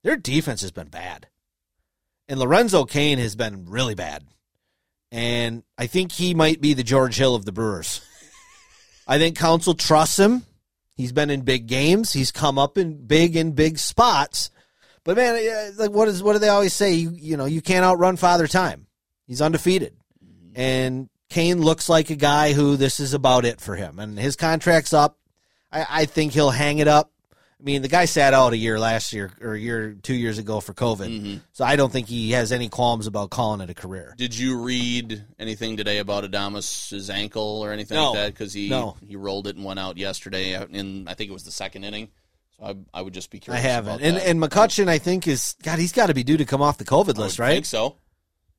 their 0.03 0.15
defense 0.15 0.61
has 0.61 0.71
been 0.71 0.87
bad, 0.87 1.27
and 2.29 2.39
Lorenzo 2.39 2.85
Cain 2.85 3.17
has 3.19 3.35
been 3.35 3.65
really 3.65 3.95
bad, 3.95 4.23
and 5.11 5.63
I 5.77 5.87
think 5.87 6.11
he 6.11 6.33
might 6.33 6.61
be 6.61 6.73
the 6.73 6.83
George 6.83 7.17
Hill 7.17 7.35
of 7.35 7.45
the 7.45 7.51
Brewers. 7.51 8.01
I 9.07 9.17
think 9.17 9.37
Counsell 9.37 9.73
trusts 9.73 10.19
him. 10.19 10.43
He's 10.95 11.11
been 11.11 11.29
in 11.29 11.41
big 11.41 11.67
games. 11.67 12.11
He's 12.11 12.31
come 12.31 12.57
up 12.57 12.77
in 12.77 13.05
big 13.05 13.35
in 13.35 13.51
big 13.51 13.77
spots. 13.77 14.51
But 15.03 15.15
man, 15.15 15.35
uh, 15.35 15.71
like 15.77 15.91
what 15.91 16.07
is 16.07 16.21
what 16.21 16.33
do 16.33 16.39
they 16.39 16.49
always 16.49 16.73
say? 16.73 16.93
You, 16.93 17.11
you 17.11 17.37
know, 17.37 17.45
you 17.45 17.61
can't 17.61 17.85
outrun 17.85 18.17
Father 18.17 18.47
Time. 18.47 18.87
He's 19.25 19.41
undefeated, 19.41 19.93
and 20.55 21.09
Kane 21.29 21.61
looks 21.61 21.89
like 21.89 22.09
a 22.09 22.15
guy 22.15 22.53
who 22.53 22.77
this 22.77 22.99
is 22.99 23.13
about 23.13 23.45
it 23.45 23.61
for 23.61 23.75
him. 23.75 23.99
And 23.99 24.17
his 24.17 24.35
contract's 24.35 24.93
up. 24.93 25.17
I, 25.71 25.85
I 25.89 26.05
think 26.05 26.33
he'll 26.33 26.49
hang 26.49 26.79
it 26.79 26.87
up. 26.87 27.11
I 27.59 27.63
mean, 27.63 27.81
the 27.81 27.87
guy 27.87 28.05
sat 28.05 28.35
out 28.35 28.53
a 28.53 28.57
year 28.57 28.79
last 28.79 29.13
year 29.13 29.31
or 29.41 29.53
a 29.53 29.59
year, 29.59 29.95
two 30.03 30.13
years 30.13 30.37
ago 30.37 30.59
for 30.59 30.73
COVID. 30.75 31.09
Mm-hmm. 31.09 31.37
So 31.53 31.65
I 31.65 31.75
don't 31.75 31.91
think 31.91 32.07
he 32.07 32.31
has 32.31 32.51
any 32.51 32.69
qualms 32.69 33.07
about 33.07 33.31
calling 33.31 33.61
it 33.61 33.69
a 33.69 33.73
career. 33.73 34.13
Did 34.15 34.37
you 34.37 34.61
read 34.61 35.23
anything 35.39 35.75
today 35.75 35.97
about 35.97 36.23
Adames's 36.23 37.09
ankle 37.09 37.61
or 37.63 37.71
anything 37.71 37.95
No. 37.97 38.11
like 38.11 38.19
that? 38.19 38.33
Because 38.33 38.53
he 38.53 38.69
No. 38.69 38.95
he 39.03 39.15
rolled 39.15 39.47
it 39.47 39.55
and 39.55 39.65
went 39.65 39.79
out 39.79 39.97
yesterday 39.97 40.55
out 40.55 40.69
in 40.69 41.07
I 41.07 41.15
think 41.15 41.31
it 41.31 41.33
was 41.33 41.45
the 41.45 41.51
second 41.51 41.83
inning. 41.83 42.09
So 42.59 42.63
I, 42.93 42.99
I 42.99 43.01
would 43.01 43.13
just 43.15 43.31
be 43.31 43.39
curious. 43.39 43.63
I 43.63 43.67
haven't. 43.67 44.01
And 44.01 44.17
that. 44.17 44.27
and 44.27 44.39
McCutchen, 44.39 44.87
I 44.87 44.99
think 44.99 45.27
is 45.27 45.55
God. 45.63 45.79
He's 45.79 45.91
got 45.93 46.07
to 46.07 46.13
be 46.13 46.23
due 46.23 46.37
to 46.37 46.45
come 46.45 46.61
off 46.61 46.77
the 46.77 46.85
COVID 46.85 47.17
I 47.17 47.21
list, 47.21 47.39
right? 47.39 47.53
Think 47.53 47.65
so. 47.65 47.97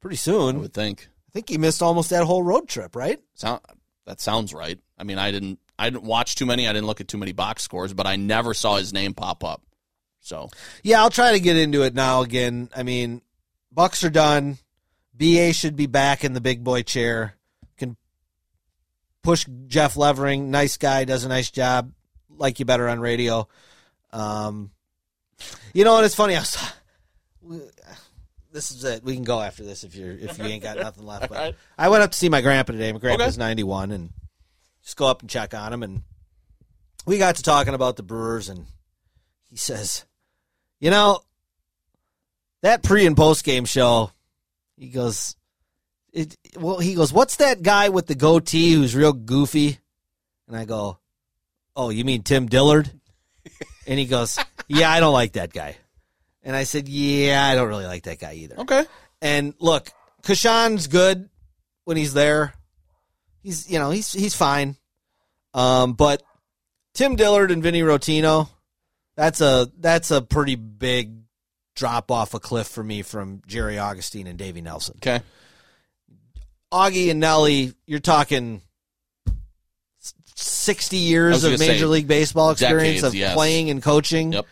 Pretty 0.01 0.15
I 0.15 0.19
soon. 0.19 0.61
would 0.61 0.75
think. 0.75 1.09
I 1.29 1.31
think 1.33 1.49
he 1.51 1.59
missed 1.59 1.83
almost 1.83 2.11
that 2.11 2.25
whole 2.25 2.43
road 2.43 2.69
trip, 2.69 2.97
right? 2.97 3.21
Sound 3.35 3.61
that 4.07 4.21
sounds 4.21 4.53
right. 4.53 4.79
I 4.99 5.05
mean, 5.05 5.19
I 5.19 5.31
didn't 5.31 5.61
I 5.79 5.91
didn't 5.91 6.05
watch 6.05 6.35
too 6.35 6.47
many. 6.47 6.67
I 6.67 6.73
didn't 6.73 6.87
look 6.87 7.01
at 7.01 7.09
too 7.09 7.19
many 7.19 7.33
box 7.33 7.63
scores, 7.63 7.95
but 7.95 8.07
I 8.07 8.17
never 8.17 8.53
saw 8.55 8.77
his 8.77 8.93
name 8.93 9.15
pop 9.15 9.45
up. 9.45 9.63
So 10.21 10.51
Yeah, 10.83 11.01
I'll 11.01 11.11
try 11.11 11.33
to 11.33 11.41
get 11.41 11.57
into 11.57 11.83
it 11.83 11.95
now 11.95 12.23
again. 12.23 12.69
I 12.77 12.83
mean, 12.83 13.23
Bucks 13.73 14.03
are 14.03 14.11
done. 14.11 14.59
BA 15.15 15.53
should 15.53 15.77
be 15.77 15.87
back 15.87 16.25
in 16.25 16.33
the 16.33 16.41
big 16.41 16.65
boy 16.65 16.83
chair. 16.83 17.35
Can 17.77 17.97
push 19.23 19.47
Jeff 19.67 19.97
Levering. 19.97 20.51
Nice 20.51 20.77
guy, 20.77 21.05
does 21.05 21.25
a 21.25 21.29
nice 21.29 21.51
job. 21.51 21.93
Like 22.29 22.59
you 22.59 22.65
better 22.65 22.89
on 22.89 22.99
radio. 23.01 23.47
Um, 24.13 24.71
you 25.73 25.85
know, 25.85 25.97
and 25.97 26.05
it's 26.07 26.15
funny. 26.15 26.35
I 26.35 26.41
was, 26.41 26.73
this 28.53 28.71
is 28.71 28.85
it. 28.85 29.05
We 29.05 29.15
can 29.15 29.25
go 29.25 29.41
after 29.41 29.63
this 29.65 29.85
if 29.85 29.95
you're 29.95 30.13
if 30.13 30.39
you 30.39 30.45
ain't 30.45 30.63
got 30.63 30.77
nothing 30.77 31.07
left. 31.07 31.29
But 31.29 31.39
right. 31.39 31.55
I 31.77 31.89
went 31.89 32.03
up 32.03 32.11
to 32.13 32.17
see 32.19 32.29
my 32.29 32.41
grandpa 32.41 32.73
today. 32.73 32.93
My 32.93 32.99
grandpa's 32.99 33.37
Okay. 33.37 33.45
91, 33.45 33.93
and 33.93 34.11
just 34.89 34.97
go 34.97 35.07
up 35.07 35.21
and 35.21 35.29
check 35.29 35.53
on 35.53 35.71
him. 35.71 35.83
And 35.83 36.03
we 37.05 37.19
got 37.19 37.37
to 37.37 37.43
talking 37.43 37.75
about 37.75 37.97
the 37.97 38.03
Brewers, 38.03 38.49
and 38.49 38.65
he 39.51 39.57
says, 39.57 40.07
"You 40.81 40.91
know, 40.91 41.21
that 42.63 42.83
pre 42.83 43.05
and 43.05 43.15
post 43.15 43.45
game 43.45 43.67
show." 43.67 44.13
He 44.79 44.89
goes, 44.89 45.37
it, 46.11 46.39
"Well, 46.57 46.79
he 46.79 46.95
goes, 46.95 47.13
what's 47.13 47.37
that 47.37 47.63
guy 47.63 47.91
with 47.91 48.07
the 48.07 48.15
goatee 48.15 48.73
who's 48.73 48.97
real 48.97 49.13
goofy?" 49.13 49.79
And 50.47 50.57
I 50.57 50.65
go, 50.65 50.99
"Oh, 51.77 51.91
you 51.91 52.07
mean 52.07 52.23
Tim 52.23 52.47
Dillard?" 52.47 52.91
and 53.87 53.99
he 53.99 54.07
goes, 54.07 54.39
"Yeah, 54.69 54.91
I 54.91 55.01
don't 55.01 55.13
like 55.13 55.35
that 55.35 55.53
guy." 55.53 55.77
And 56.43 56.57
I 56.57 56.65
said, 56.65 56.89
"Yeah, 56.89 57.45
I 57.45 57.55
don't 57.55 57.69
really 57.69 57.85
like 57.85 58.05
that 58.05 58.21
guy 58.21 58.33
either." 58.35 58.57
okay, 58.61 58.87
And 59.21 59.53
look, 59.59 59.91
Coshun's 60.23 60.87
good 60.87 61.29
when 61.85 61.99
he's 61.99 62.15
there. 62.15 62.55
He's 63.49 63.71
you 63.71 63.79
know 63.79 63.89
he's 63.89 64.13
he's 64.13 64.35
fine. 64.35 64.77
Um, 65.55 65.95
but 65.95 66.23
Tim 66.93 67.17
Dillard 67.17 67.51
and 67.51 67.63
Vinny 67.63 67.81
Rotino, 67.81 68.51
that's 69.17 69.41
a 69.41 69.71
that's 69.79 70.11
a 70.11 70.21
pretty 70.21 70.55
big 70.55 71.15
drop 71.75 72.11
off 72.11 72.35
a 72.35 72.41
cliff 72.41 72.67
for 72.67 72.85
me 72.85 73.01
from 73.01 73.41
Jerry 73.47 73.79
Augustine 73.79 74.27
and 74.27 74.39
Davey 74.39 74.61
Nelson. 74.61 74.97
okay, 74.99 75.23
Augie 76.71 77.11
and 77.11 77.21
Nelly, 77.21 77.73
you're 77.87 78.01
talking 78.01 78.61
sixty 80.35 80.99
years 80.99 81.43
of 81.43 81.59
Major 81.59 81.87
League 81.87 82.07
Baseball 82.07 82.51
experience 82.51 82.97
decades, 82.97 83.05
of 83.05 83.15
yes. 83.15 83.33
playing 83.33 83.71
and 83.71 83.83
coaching 83.83 84.33
Yep. 84.35 84.47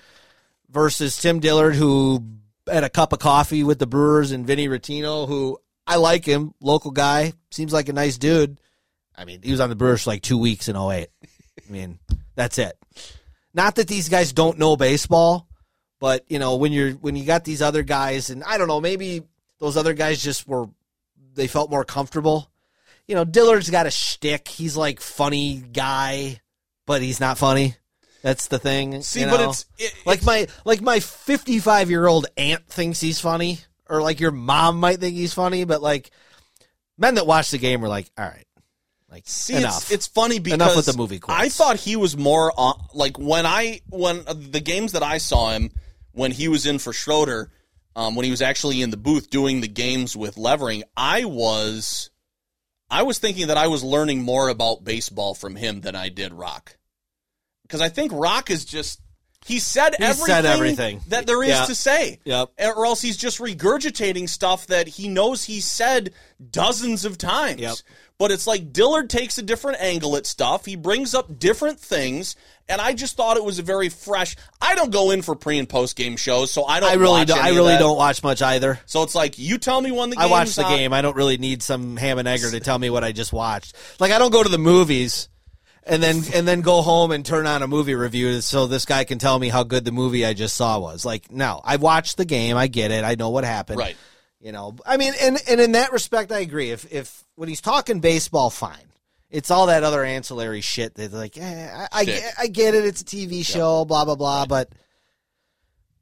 versus 0.70 1.18
Tim 1.18 1.40
Dillard, 1.40 1.74
who 1.74 2.24
had 2.66 2.82
a 2.82 2.88
cup 2.88 3.12
of 3.12 3.18
coffee 3.18 3.62
with 3.62 3.78
the 3.78 3.86
Brewers, 3.86 4.32
and 4.32 4.46
Vinny 4.46 4.68
Rotino, 4.68 5.28
who 5.28 5.60
I 5.86 5.96
like 5.96 6.24
him, 6.24 6.54
local 6.62 6.92
guy, 6.92 7.34
seems 7.50 7.74
like 7.74 7.90
a 7.90 7.92
nice 7.92 8.16
dude. 8.16 8.58
I 9.16 9.24
mean, 9.24 9.40
he 9.42 9.50
was 9.50 9.60
on 9.60 9.70
the 9.70 9.76
Brewers 9.76 10.04
for 10.04 10.10
like 10.10 10.22
two 10.22 10.38
weeks 10.38 10.68
in 10.68 10.76
08. 10.76 11.08
I 11.68 11.72
mean, 11.72 11.98
that's 12.34 12.58
it. 12.58 12.76
Not 13.54 13.76
that 13.76 13.88
these 13.88 14.08
guys 14.08 14.32
don't 14.32 14.58
know 14.58 14.76
baseball, 14.76 15.48
but 16.00 16.24
you 16.28 16.38
know, 16.38 16.56
when 16.56 16.72
you're 16.72 16.92
when 16.92 17.16
you 17.16 17.24
got 17.24 17.44
these 17.44 17.62
other 17.62 17.82
guys, 17.82 18.28
and 18.30 18.44
I 18.44 18.58
don't 18.58 18.68
know, 18.68 18.80
maybe 18.80 19.22
those 19.58 19.76
other 19.76 19.94
guys 19.94 20.22
just 20.22 20.46
were 20.46 20.66
they 21.34 21.46
felt 21.46 21.70
more 21.70 21.84
comfortable. 21.84 22.50
You 23.08 23.14
know, 23.14 23.24
Dillard's 23.24 23.70
got 23.70 23.86
a 23.86 23.90
shtick. 23.90 24.48
He's 24.48 24.76
like 24.76 25.00
funny 25.00 25.56
guy, 25.72 26.40
but 26.86 27.00
he's 27.02 27.20
not 27.20 27.38
funny. 27.38 27.74
That's 28.22 28.48
the 28.48 28.58
thing. 28.58 29.00
See, 29.02 29.20
you 29.20 29.26
but 29.26 29.40
it's- 29.40 29.64
it- 29.78 29.94
like 30.04 30.18
it's- 30.22 30.26
my 30.26 30.46
like 30.64 30.80
my 30.82 31.00
55 31.00 31.88
year 31.90 32.06
old 32.06 32.26
aunt 32.36 32.66
thinks 32.66 33.00
he's 33.00 33.20
funny, 33.20 33.60
or 33.88 34.02
like 34.02 34.20
your 34.20 34.32
mom 34.32 34.78
might 34.78 35.00
think 35.00 35.14
he's 35.16 35.32
funny, 35.34 35.64
but 35.64 35.80
like 35.80 36.10
men 36.98 37.14
that 37.14 37.26
watch 37.26 37.50
the 37.50 37.58
game 37.58 37.82
are 37.84 37.88
like, 37.88 38.10
all 38.18 38.24
right, 38.24 38.45
like 39.10 39.22
See, 39.26 39.54
enough. 39.54 39.82
It's, 39.84 39.90
it's 39.92 40.06
funny 40.08 40.38
because 40.40 40.54
Enough 40.54 40.76
with 40.76 40.86
the 40.86 40.96
movie 40.96 41.18
quotes. 41.18 41.40
I 41.40 41.48
thought 41.48 41.76
he 41.76 41.96
was 41.96 42.16
more 42.16 42.52
on, 42.58 42.80
like 42.92 43.18
when 43.18 43.46
I 43.46 43.80
when 43.88 44.22
uh, 44.26 44.34
the 44.36 44.60
games 44.60 44.92
that 44.92 45.02
I 45.02 45.18
saw 45.18 45.52
him 45.52 45.70
when 46.12 46.32
he 46.32 46.48
was 46.48 46.66
in 46.66 46.78
for 46.78 46.92
Schroeder, 46.92 47.50
um, 47.94 48.14
when 48.16 48.24
he 48.24 48.30
was 48.30 48.42
actually 48.42 48.82
in 48.82 48.90
the 48.90 48.96
booth 48.96 49.30
doing 49.30 49.60
the 49.60 49.68
games 49.68 50.16
with 50.16 50.36
Levering, 50.36 50.82
I 50.96 51.24
was 51.24 52.10
I 52.90 53.04
was 53.04 53.18
thinking 53.18 53.46
that 53.48 53.56
I 53.56 53.68
was 53.68 53.84
learning 53.84 54.22
more 54.22 54.48
about 54.48 54.82
baseball 54.84 55.34
from 55.34 55.56
him 55.56 55.80
than 55.82 55.94
I 55.94 56.08
did 56.08 56.32
Rock, 56.32 56.76
because 57.62 57.80
I 57.80 57.88
think 57.88 58.12
Rock 58.12 58.50
is 58.50 58.64
just 58.64 59.00
he 59.44 59.60
said 59.60 59.94
He 59.96 60.02
everything, 60.04 60.26
said 60.26 60.44
everything. 60.46 61.00
that 61.08 61.26
there 61.28 61.40
is 61.42 61.50
Yeah. 61.50 61.64
to 61.66 61.74
say. 61.76 62.18
Yep. 62.24 62.48
Or 62.76 62.84
else 62.86 63.00
he's 63.00 63.16
just 63.16 63.38
regurgitating 63.38 64.28
stuff 64.28 64.66
that 64.66 64.88
he 64.88 65.06
knows 65.06 65.44
he 65.44 65.60
said 65.60 66.12
dozens 66.50 67.04
of 67.04 67.16
times. 67.16 67.60
Yep. 67.60 67.76
But 68.18 68.30
it's 68.30 68.46
like 68.46 68.72
Dillard 68.72 69.10
takes 69.10 69.36
a 69.36 69.42
different 69.42 69.80
angle 69.80 70.16
at 70.16 70.24
stuff. 70.24 70.64
He 70.64 70.74
brings 70.74 71.14
up 71.14 71.38
different 71.38 71.78
things, 71.78 72.34
and 72.66 72.80
I 72.80 72.94
just 72.94 73.14
thought 73.14 73.36
it 73.36 73.44
was 73.44 73.58
a 73.58 73.62
very 73.62 73.90
fresh. 73.90 74.36
I 74.60 74.74
don't 74.74 74.90
go 74.90 75.10
in 75.10 75.20
for 75.20 75.34
pre 75.34 75.58
and 75.58 75.68
post 75.68 75.96
game 75.96 76.16
shows, 76.16 76.50
so 76.50 76.64
I 76.64 76.80
don't. 76.80 76.90
I 76.90 76.94
really 76.94 77.20
watch 77.20 77.28
don't. 77.28 77.44
I 77.44 77.50
really 77.50 77.76
don't 77.76 77.98
watch 77.98 78.22
much 78.22 78.40
either. 78.40 78.80
So 78.86 79.02
it's 79.02 79.14
like 79.14 79.38
you 79.38 79.58
tell 79.58 79.80
me 79.82 79.92
when 79.92 80.10
the 80.10 80.16
game 80.16 80.24
I 80.24 80.28
watch 80.28 80.54
the 80.54 80.64
on. 80.64 80.76
game. 80.76 80.92
I 80.94 81.02
don't 81.02 81.16
really 81.16 81.36
need 81.36 81.62
some 81.62 81.98
ham 81.98 82.18
and 82.18 82.26
egger 82.26 82.50
to 82.50 82.60
tell 82.60 82.78
me 82.78 82.88
what 82.88 83.04
I 83.04 83.12
just 83.12 83.34
watched. 83.34 83.76
Like 84.00 84.12
I 84.12 84.18
don't 84.18 84.32
go 84.32 84.42
to 84.42 84.48
the 84.48 84.58
movies 84.58 85.28
and 85.86 86.02
then 86.02 86.22
and 86.34 86.48
then 86.48 86.62
go 86.62 86.82
home 86.82 87.10
and 87.10 87.24
turn 87.24 87.46
on 87.46 87.62
a 87.62 87.66
movie 87.66 87.94
review 87.94 88.40
so 88.40 88.66
this 88.66 88.84
guy 88.84 89.04
can 89.04 89.18
tell 89.18 89.38
me 89.38 89.48
how 89.48 89.62
good 89.62 89.84
the 89.84 89.92
movie 89.92 90.24
I 90.24 90.32
just 90.32 90.56
saw 90.56 90.78
was. 90.78 91.04
Like 91.04 91.30
no, 91.30 91.60
I 91.62 91.76
watched 91.76 92.16
the 92.16 92.24
game. 92.24 92.56
I 92.56 92.66
get 92.66 92.90
it. 92.90 93.04
I 93.04 93.14
know 93.14 93.30
what 93.30 93.44
happened. 93.44 93.78
Right. 93.78 93.96
You 94.40 94.52
know, 94.52 94.76
I 94.84 94.96
mean, 94.96 95.14
and 95.20 95.38
and 95.48 95.60
in 95.60 95.72
that 95.72 95.92
respect, 95.92 96.30
I 96.30 96.40
agree. 96.40 96.70
If 96.70 96.90
if 96.92 97.24
when 97.36 97.48
he's 97.48 97.60
talking 97.60 98.00
baseball, 98.00 98.50
fine. 98.50 98.78
It's 99.28 99.50
all 99.50 99.66
that 99.66 99.82
other 99.82 100.04
ancillary 100.04 100.60
shit 100.60 100.94
that 100.94 101.12
like, 101.12 101.36
eh, 101.36 101.68
I, 101.74 101.88
I, 101.92 102.04
get, 102.04 102.34
I 102.38 102.46
get 102.46 102.74
it. 102.76 102.84
It's 102.84 103.02
a 103.02 103.04
TV 103.04 103.44
show, 103.44 103.84
blah 103.84 104.04
blah 104.04 104.14
blah. 104.14 104.46
But 104.46 104.70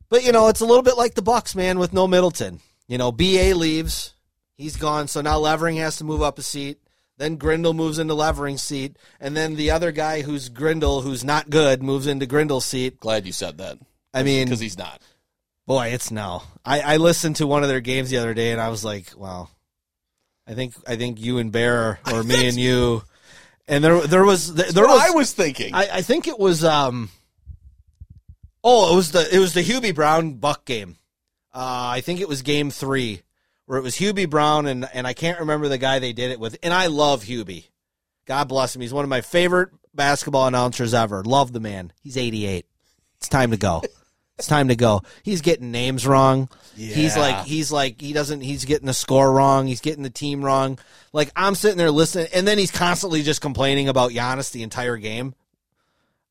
but 0.08 0.24
you 0.24 0.32
know, 0.32 0.48
it's 0.48 0.60
a 0.60 0.66
little 0.66 0.82
bit 0.82 0.98
like 0.98 1.14
the 1.14 1.22
Bucks, 1.22 1.54
man, 1.54 1.78
with 1.78 1.92
no 1.92 2.06
Middleton. 2.06 2.60
You 2.86 2.98
know, 2.98 3.12
BA 3.12 3.54
leaves, 3.54 4.14
he's 4.56 4.76
gone, 4.76 5.08
so 5.08 5.20
now 5.22 5.38
Levering 5.38 5.76
has 5.76 5.96
to 5.96 6.04
move 6.04 6.22
up 6.22 6.38
a 6.38 6.42
seat. 6.42 6.78
Then 7.16 7.36
Grindle 7.36 7.74
moves 7.74 7.98
into 7.98 8.14
Levering's 8.14 8.62
seat, 8.62 8.98
and 9.20 9.36
then 9.36 9.54
the 9.54 9.70
other 9.70 9.92
guy 9.92 10.22
who's 10.22 10.48
Grindle, 10.48 11.02
who's 11.02 11.24
not 11.24 11.48
good, 11.48 11.82
moves 11.82 12.08
into 12.08 12.26
Grindle's 12.26 12.64
seat. 12.64 12.98
Glad 12.98 13.24
you 13.24 13.32
said 13.32 13.58
that. 13.58 13.78
I 14.12 14.22
mean, 14.24 14.46
because 14.46 14.60
he's 14.60 14.78
not. 14.78 15.00
Boy, 15.66 15.88
it's 15.88 16.10
no. 16.10 16.42
I, 16.64 16.80
I 16.80 16.96
listened 16.98 17.36
to 17.36 17.46
one 17.46 17.62
of 17.62 17.68
their 17.68 17.80
games 17.80 18.10
the 18.10 18.18
other 18.18 18.34
day, 18.34 18.52
and 18.52 18.60
I 18.60 18.68
was 18.68 18.84
like, 18.84 19.12
"Wow, 19.16 19.48
I 20.46 20.54
think 20.54 20.74
I 20.86 20.96
think 20.96 21.20
you 21.20 21.38
and 21.38 21.50
Bear, 21.50 22.00
or 22.12 22.22
me 22.24 22.48
and 22.48 22.58
you." 22.58 23.02
And 23.66 23.82
there 23.82 24.00
there 24.06 24.24
was 24.24 24.52
there, 24.52 24.64
That's 24.64 24.74
there 24.74 24.84
what 24.84 24.94
was 24.94 25.10
I 25.10 25.10
was 25.10 25.32
thinking. 25.32 25.74
I, 25.74 25.88
I 25.94 26.02
think 26.02 26.28
it 26.28 26.38
was 26.38 26.64
um. 26.64 27.10
Oh, 28.62 28.92
it 28.92 28.96
was 28.96 29.12
the 29.12 29.34
it 29.34 29.38
was 29.38 29.54
the 29.54 29.62
Hubie 29.62 29.94
Brown 29.94 30.34
Buck 30.34 30.64
game. 30.64 30.96
Uh, 31.52 31.92
I 31.94 32.00
think 32.02 32.20
it 32.20 32.28
was 32.28 32.42
game 32.42 32.70
three, 32.70 33.22
where 33.66 33.78
it 33.78 33.82
was 33.82 33.96
Hubie 33.96 34.28
Brown 34.28 34.66
and 34.66 34.86
and 34.92 35.06
I 35.06 35.14
can't 35.14 35.40
remember 35.40 35.68
the 35.68 35.78
guy 35.78 35.98
they 35.98 36.12
did 36.12 36.30
it 36.30 36.40
with. 36.40 36.58
And 36.62 36.74
I 36.74 36.88
love 36.88 37.24
Hubie. 37.24 37.68
God 38.26 38.48
bless 38.48 38.74
him. 38.74 38.82
He's 38.82 38.92
one 38.92 39.04
of 39.04 39.10
my 39.10 39.20
favorite 39.22 39.70
basketball 39.94 40.46
announcers 40.46 40.92
ever. 40.94 41.22
Love 41.22 41.52
the 41.52 41.60
man. 41.60 41.92
He's 42.02 42.16
88. 42.16 42.66
It's 43.18 43.28
time 43.28 43.50
to 43.50 43.56
go. 43.56 43.82
It's 44.36 44.48
time 44.48 44.68
to 44.68 44.76
go. 44.76 45.02
He's 45.22 45.42
getting 45.42 45.70
names 45.70 46.06
wrong. 46.06 46.48
He's 46.76 47.16
like 47.16 47.44
he's 47.46 47.70
like 47.70 48.00
he 48.00 48.12
doesn't 48.12 48.40
he's 48.40 48.64
getting 48.64 48.86
the 48.86 48.94
score 48.94 49.30
wrong. 49.30 49.68
He's 49.68 49.80
getting 49.80 50.02
the 50.02 50.10
team 50.10 50.44
wrong. 50.44 50.78
Like 51.12 51.30
I'm 51.36 51.54
sitting 51.54 51.78
there 51.78 51.92
listening 51.92 52.26
and 52.34 52.46
then 52.46 52.58
he's 52.58 52.72
constantly 52.72 53.22
just 53.22 53.40
complaining 53.40 53.88
about 53.88 54.10
Giannis 54.10 54.50
the 54.50 54.64
entire 54.64 54.96
game. 54.96 55.34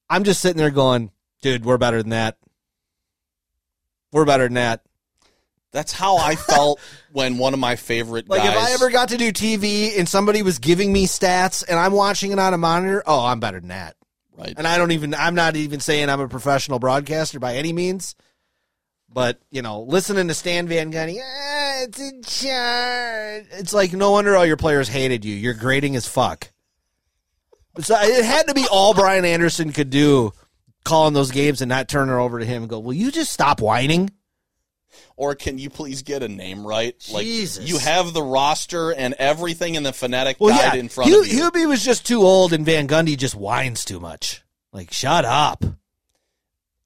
I'm 0.10 0.26
just 0.26 0.42
sitting 0.42 0.58
there 0.58 0.70
going, 0.70 1.12
"Dude, 1.42 1.64
we're 1.64 1.78
better 1.78 2.02
than 2.02 2.10
that. 2.10 2.38
We're 4.12 4.26
better 4.26 4.44
than 4.44 4.56
that." 4.56 4.82
That's 5.72 5.92
how 5.94 6.18
I 6.18 6.36
felt 6.36 6.80
when 7.14 7.38
one 7.38 7.54
of 7.54 7.60
my 7.60 7.78
favorite 7.78 8.30
Like 8.30 8.44
guys. 8.44 8.52
if 8.52 8.58
I 8.58 8.72
ever 8.74 8.92
got 8.92 9.10
to 9.10 9.18
do 9.18 9.32
TV 9.32 9.98
and 9.98 10.08
somebody 10.08 10.44
was 10.44 10.60
giving 10.60 10.94
me 10.94 11.08
stats 11.08 11.64
and 11.68 11.80
I'm 11.80 11.94
watching 11.94 12.32
it 12.32 12.38
on 12.38 12.54
a 12.54 12.58
monitor, 12.58 13.02
oh, 13.08 13.26
I'm 13.26 13.40
better 13.40 13.60
than 13.60 13.70
that. 13.70 13.96
Right. 14.38 14.54
And 14.58 14.68
I 14.68 14.78
don't 14.78 14.92
even 14.92 15.14
I'm 15.14 15.36
not 15.36 15.56
even 15.56 15.80
saying 15.80 16.10
I'm 16.10 16.20
a 16.20 16.28
professional 16.28 16.80
broadcaster 16.80 17.40
by 17.40 17.56
any 17.56 17.74
means. 17.74 18.16
But, 19.10 19.40
you 19.52 19.62
know, 19.62 19.84
listening 19.84 20.28
to 20.28 20.34
Stan 20.34 20.68
Van 20.68 20.92
Gundy, 20.92 21.20
ah, 21.22 21.84
it's 21.84 22.00
a 22.00 22.12
chart. 22.24 23.46
It's 23.52 23.74
like 23.74 23.94
no 23.94 24.12
wonder 24.12 24.36
all 24.36 24.46
your 24.46 24.58
players 24.58 24.88
hated 24.88 25.24
you. 25.24 25.36
You're 25.36 25.54
grading 25.54 25.96
as 25.96 26.08
fuck. 26.08 26.52
So 27.80 27.96
it 28.00 28.26
had 28.26 28.48
to 28.48 28.54
be 28.54 28.66
all 28.72 28.94
Brian 28.94 29.26
Anderson 29.26 29.72
could 29.72 29.90
do 29.90 30.32
calling 30.84 31.14
those 31.14 31.32
games 31.32 31.62
and 31.62 31.70
not 31.70 31.88
turn 31.88 32.08
her 32.10 32.20
over 32.20 32.40
to 32.40 32.46
him 32.46 32.64
and 32.64 32.70
go, 32.70 32.80
Will 32.80 32.94
you 32.94 33.12
just 33.12 33.32
stop 33.32 33.62
whining? 33.62 34.12
Or 35.16 35.36
can 35.36 35.58
you 35.58 35.70
please 35.70 36.02
get 36.02 36.24
a 36.24 36.28
name 36.28 36.66
right? 36.66 36.96
Like 37.12 37.24
Jesus. 37.26 37.68
you 37.68 37.78
have 37.78 38.14
the 38.14 38.24
roster 38.24 38.92
and 38.94 39.14
everything 39.16 39.76
in 39.76 39.84
the 39.84 39.94
phonetic 39.94 40.38
Well, 40.40 40.56
guide 40.56 40.74
yeah, 40.76 40.80
in 40.80 40.90
front 40.90 41.10
Hu- 41.12 41.22
of 41.22 41.28
you. 41.28 41.50
Hubie 41.52 41.68
was 41.68 41.84
just 41.84 42.06
too 42.06 42.22
old, 42.22 42.54
and 42.54 42.66
Van 42.66 42.88
Gundy 42.88 43.18
just 43.18 43.36
whines 43.36 43.86
too 43.86 44.00
much. 44.00 44.42
Like, 44.72 44.92
shut 44.92 45.26
up. 45.26 45.64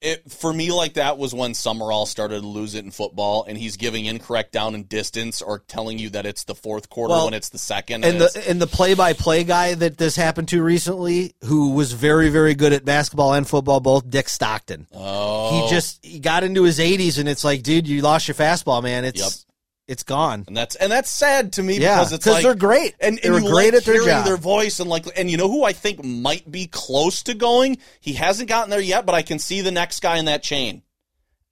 It 0.00 0.30
for 0.30 0.52
me 0.52 0.70
like 0.70 0.94
that 0.94 1.18
was 1.18 1.34
when 1.34 1.54
Summerall 1.54 2.06
started 2.06 2.42
to 2.42 2.46
lose 2.46 2.74
it 2.74 2.84
in 2.84 2.90
football, 2.90 3.44
and 3.48 3.58
he's 3.58 3.76
giving 3.76 4.04
incorrect 4.04 4.52
down 4.52 4.74
and 4.74 4.88
distance 4.88 5.42
or 5.42 5.58
telling 5.60 5.98
you 5.98 6.10
that 6.10 6.24
it's 6.26 6.44
the 6.44 6.54
fourth 6.54 6.88
quarter 6.88 7.12
Well, 7.12 7.24
when 7.26 7.34
it's 7.34 7.48
the 7.48 7.58
second. 7.58 8.04
And 8.04 8.16
it's- 8.16 8.32
the 8.34 8.48
and 8.50 8.60
the 8.62 8.66
play 8.66 8.94
by 8.94 9.12
play 9.12 9.44
guy 9.44 9.74
that 9.74 9.98
this 9.98 10.14
happened 10.16 10.48
to 10.48 10.62
recently, 10.62 11.34
who 11.44 11.70
was 11.72 11.92
very 11.92 12.28
very 12.28 12.54
good 12.54 12.72
at 12.72 12.84
basketball 12.84 13.34
and 13.34 13.46
football, 13.48 13.80
both 13.80 14.08
Dick 14.08 14.28
Stockton. 14.28 14.86
oh, 14.94 15.64
He 15.64 15.70
just 15.70 15.98
he 16.04 16.18
got 16.20 16.44
into 16.44 16.62
his 16.62 16.78
80s, 16.78 17.18
and 17.18 17.28
it's 17.28 17.42
like, 17.44 17.62
dude, 17.62 17.88
you 17.88 18.02
lost 18.02 18.28
your 18.28 18.34
fastball, 18.34 18.82
man. 18.82 19.04
It's 19.04 19.20
Yep. 19.20 19.32
It's 19.88 20.02
gone. 20.04 20.44
and 20.46 20.56
that's 20.56 20.76
and 20.76 20.92
that's 20.92 21.10
sad 21.10 21.54
to 21.54 21.62
me 21.62 21.78
Yeah, 21.78 21.96
because 21.96 22.12
it's 22.12 22.26
like 22.26 22.42
they're 22.42 22.54
great. 22.54 22.94
and, 23.00 23.18
and 23.24 23.34
you 23.42 23.50
great 23.50 23.72
like 23.72 23.82
at 23.82 23.84
their 23.84 24.04
job. 24.04 24.24
their 24.26 24.36
voice 24.36 24.78
and 24.80 24.88
like 24.88 25.06
and 25.16 25.30
you 25.30 25.36
know 25.36 25.48
who 25.50 25.64
I 25.64 25.72
think 25.72 26.04
might 26.04 26.48
be 26.50 26.66
close 26.66 27.22
to 27.24 27.34
going. 27.34 27.78
He 28.00 28.12
hasn't 28.12 28.48
gotten 28.48 28.70
there 28.70 28.80
yet, 28.80 29.06
but 29.06 29.14
I 29.14 29.22
can 29.22 29.38
see 29.38 29.62
the 29.62 29.72
next 29.72 30.00
guy 30.00 30.18
in 30.18 30.26
that 30.26 30.42
chain, 30.42 30.82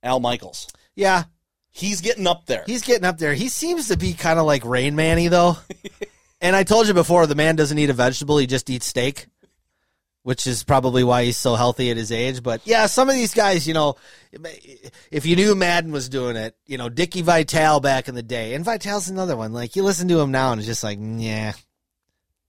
Al 0.02 0.20
Michaels. 0.20 0.68
Yeah, 0.94 1.24
He's 1.70 2.00
getting 2.00 2.26
up 2.26 2.46
there. 2.46 2.62
he's 2.66 2.82
getting 2.82 3.04
up 3.04 3.18
there. 3.18 3.34
He 3.34 3.48
seems 3.50 3.88
to 3.88 3.96
be 3.98 4.14
kind 4.14 4.38
of 4.38 4.46
like 4.46 4.64
Rain 4.64 4.96
Manny 4.96 5.28
though. 5.28 5.56
and 6.40 6.56
I 6.56 6.62
told 6.62 6.88
you 6.88 6.94
before, 6.94 7.26
the 7.26 7.34
man 7.34 7.54
doesn't 7.56 7.78
eat 7.78 7.90
a 7.90 7.94
vegetable; 7.94 8.38
he 8.38 8.46
just 8.46 8.70
eats 8.70 8.86
steak. 8.86 9.26
Which 10.26 10.48
is 10.48 10.64
probably 10.64 11.04
why 11.04 11.22
he's 11.22 11.36
so 11.36 11.54
healthy 11.54 11.88
at 11.92 11.96
his 11.96 12.10
age. 12.10 12.42
But 12.42 12.60
yeah, 12.64 12.86
some 12.86 13.08
of 13.08 13.14
these 13.14 13.32
guys, 13.32 13.68
you 13.68 13.74
know, 13.74 13.94
if 15.12 15.24
you 15.24 15.36
knew 15.36 15.54
Madden 15.54 15.92
was 15.92 16.08
doing 16.08 16.34
it, 16.34 16.56
you 16.66 16.78
know, 16.78 16.88
Dickie 16.88 17.22
Vitale 17.22 17.78
back 17.78 18.08
in 18.08 18.16
the 18.16 18.24
day, 18.24 18.54
and 18.54 18.64
Vitale's 18.64 19.08
another 19.08 19.36
one. 19.36 19.52
Like 19.52 19.76
you 19.76 19.84
listen 19.84 20.08
to 20.08 20.18
him 20.18 20.32
now, 20.32 20.50
and 20.50 20.58
it's 20.58 20.66
just 20.66 20.82
like, 20.82 20.98
yeah, 21.00 21.52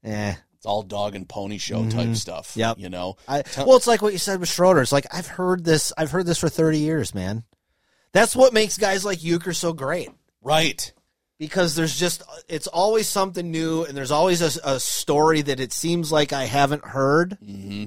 eh. 0.04 0.34
it's 0.56 0.66
all 0.66 0.82
dog 0.82 1.14
and 1.14 1.30
pony 1.30 1.60
show 1.60 1.88
type 1.88 2.16
stuff. 2.16 2.50
Mm-hmm. 2.50 2.60
Yep. 2.62 2.80
You 2.80 2.90
know. 2.90 3.18
I, 3.28 3.44
well, 3.58 3.78
it's 3.78 3.86
like 3.86 4.02
what 4.02 4.14
you 4.14 4.18
said 4.18 4.40
with 4.40 4.50
Schroeder. 4.50 4.82
It's 4.82 4.92
like 4.92 5.06
I've 5.14 5.28
heard 5.28 5.64
this. 5.64 5.94
I've 5.96 6.10
heard 6.10 6.26
this 6.26 6.40
for 6.40 6.50
thirty 6.50 6.80
years, 6.80 7.14
man. 7.14 7.44
That's 8.12 8.36
what 8.36 8.54
makes 8.54 8.80
guys 8.80 9.06
like 9.06 9.20
Uecker 9.20 9.56
so 9.56 9.74
great 9.74 10.10
Right. 10.48 10.94
Because 11.40 11.76
there's 11.76 11.98
just 11.98 12.24
it's 12.50 12.68
always 12.68 13.08
something 13.08 13.50
new, 13.52 13.84
and 13.84 13.96
there's 13.98 14.12
always 14.12 14.42
a, 14.42 14.60
a 14.76 14.80
story 14.80 15.42
that 15.44 15.60
it 15.60 15.72
seems 15.74 16.12
like 16.12 16.34
I 16.34 16.46
haven't 16.46 16.84
heard. 16.86 17.38
Mm-hmm. 17.44 17.86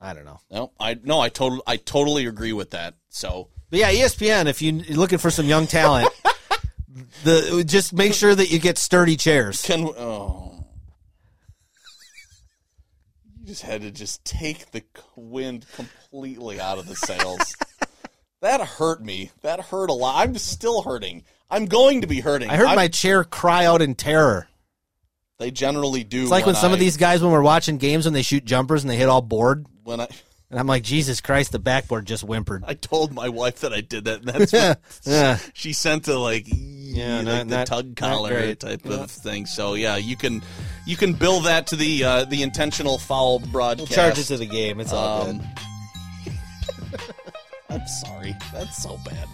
I 0.00 0.14
don't 0.14 0.24
know, 0.24 0.38
No, 0.50 0.72
I 0.78 0.96
no, 1.02 1.18
I 1.20 1.28
totally 1.28 1.62
I 1.66 1.76
totally 1.76 2.26
agree 2.26 2.52
with 2.52 2.70
that. 2.70 2.94
So 3.08 3.48
but 3.70 3.80
yeah, 3.80 3.90
ESPN. 3.92 4.46
If 4.46 4.62
you- 4.62 4.72
you're 4.72 4.96
looking 4.96 5.18
for 5.18 5.30
some 5.30 5.46
young 5.46 5.66
talent, 5.66 6.08
the 7.24 7.64
just 7.66 7.92
make 7.92 8.14
sure 8.14 8.34
that 8.34 8.50
you 8.50 8.58
get 8.60 8.78
sturdy 8.78 9.16
chairs. 9.16 9.62
can 9.62 9.84
oh 9.98 10.64
you 13.40 13.46
just 13.46 13.62
had 13.62 13.80
to 13.82 13.90
just 13.90 14.24
take 14.24 14.70
the 14.70 14.82
wind 15.16 15.66
completely 15.74 16.60
out 16.60 16.78
of 16.78 16.86
the 16.86 16.94
sails. 16.96 17.56
that 18.40 18.60
hurt 18.60 19.02
me. 19.02 19.30
That 19.42 19.60
hurt 19.60 19.90
a 19.90 19.94
lot. 19.94 20.16
I'm 20.26 20.36
still 20.38 20.82
hurting. 20.82 21.24
I'm 21.50 21.66
going 21.66 22.02
to 22.02 22.06
be 22.06 22.20
hurting. 22.20 22.50
I 22.50 22.56
heard 22.56 22.66
I'm- 22.66 22.76
my 22.76 22.88
chair 22.88 23.24
cry 23.24 23.64
out 23.66 23.82
in 23.82 23.94
terror. 23.94 24.48
They 25.38 25.50
generally 25.52 26.02
do. 26.02 26.22
It's 26.22 26.30
like 26.32 26.46
when 26.46 26.56
some 26.56 26.72
of 26.72 26.80
these 26.80 26.96
guys, 26.96 27.22
when 27.22 27.30
we're 27.30 27.42
watching 27.42 27.78
games, 27.78 28.04
when 28.06 28.12
they 28.14 28.22
shoot 28.22 28.44
jumpers 28.44 28.82
and 28.82 28.90
they 28.90 28.96
hit 28.96 29.08
all 29.08 29.22
board, 29.22 29.66
when 29.84 30.00
I 30.00 30.08
and 30.50 30.58
I'm 30.58 30.66
like, 30.66 30.82
Jesus 30.82 31.20
Christ, 31.20 31.52
the 31.52 31.58
backboard 31.60 32.06
just 32.06 32.24
whimpered. 32.24 32.64
I 32.66 32.74
told 32.74 33.12
my 33.12 33.28
wife 33.28 33.60
that 33.60 33.72
I 33.72 33.80
did 33.82 34.06
that, 34.06 34.20
and 34.20 34.28
that's 34.28 34.52
Yeah. 35.06 35.38
she 35.54 35.72
sent 35.74 36.08
a 36.08 36.18
like 36.18 36.46
yeah, 36.48 37.20
not- 37.20 37.46
the 37.48 37.56
not- 37.56 37.66
tug 37.68 37.94
collar 37.94 38.52
type 38.56 38.84
of 38.86 39.12
thing. 39.12 39.46
So 39.46 39.74
yeah, 39.74 39.96
you 39.96 40.16
can 40.16 40.42
you 40.86 40.96
can 40.96 41.12
bill 41.12 41.40
that 41.42 41.68
to 41.68 41.76
the 41.76 42.02
uh, 42.02 42.24
the 42.24 42.42
intentional 42.42 42.98
foul 42.98 43.38
broadcast. 43.38 43.92
Charge 43.92 44.18
it 44.18 44.24
to 44.24 44.38
the 44.38 44.46
game. 44.46 44.80
It's 44.80 44.92
all 44.92 45.28
Um, 45.28 45.38
good. 45.38 47.00
I'm 47.70 47.86
sorry, 47.86 48.34
that's 48.52 48.82
so 48.82 48.98
bad. 49.04 49.28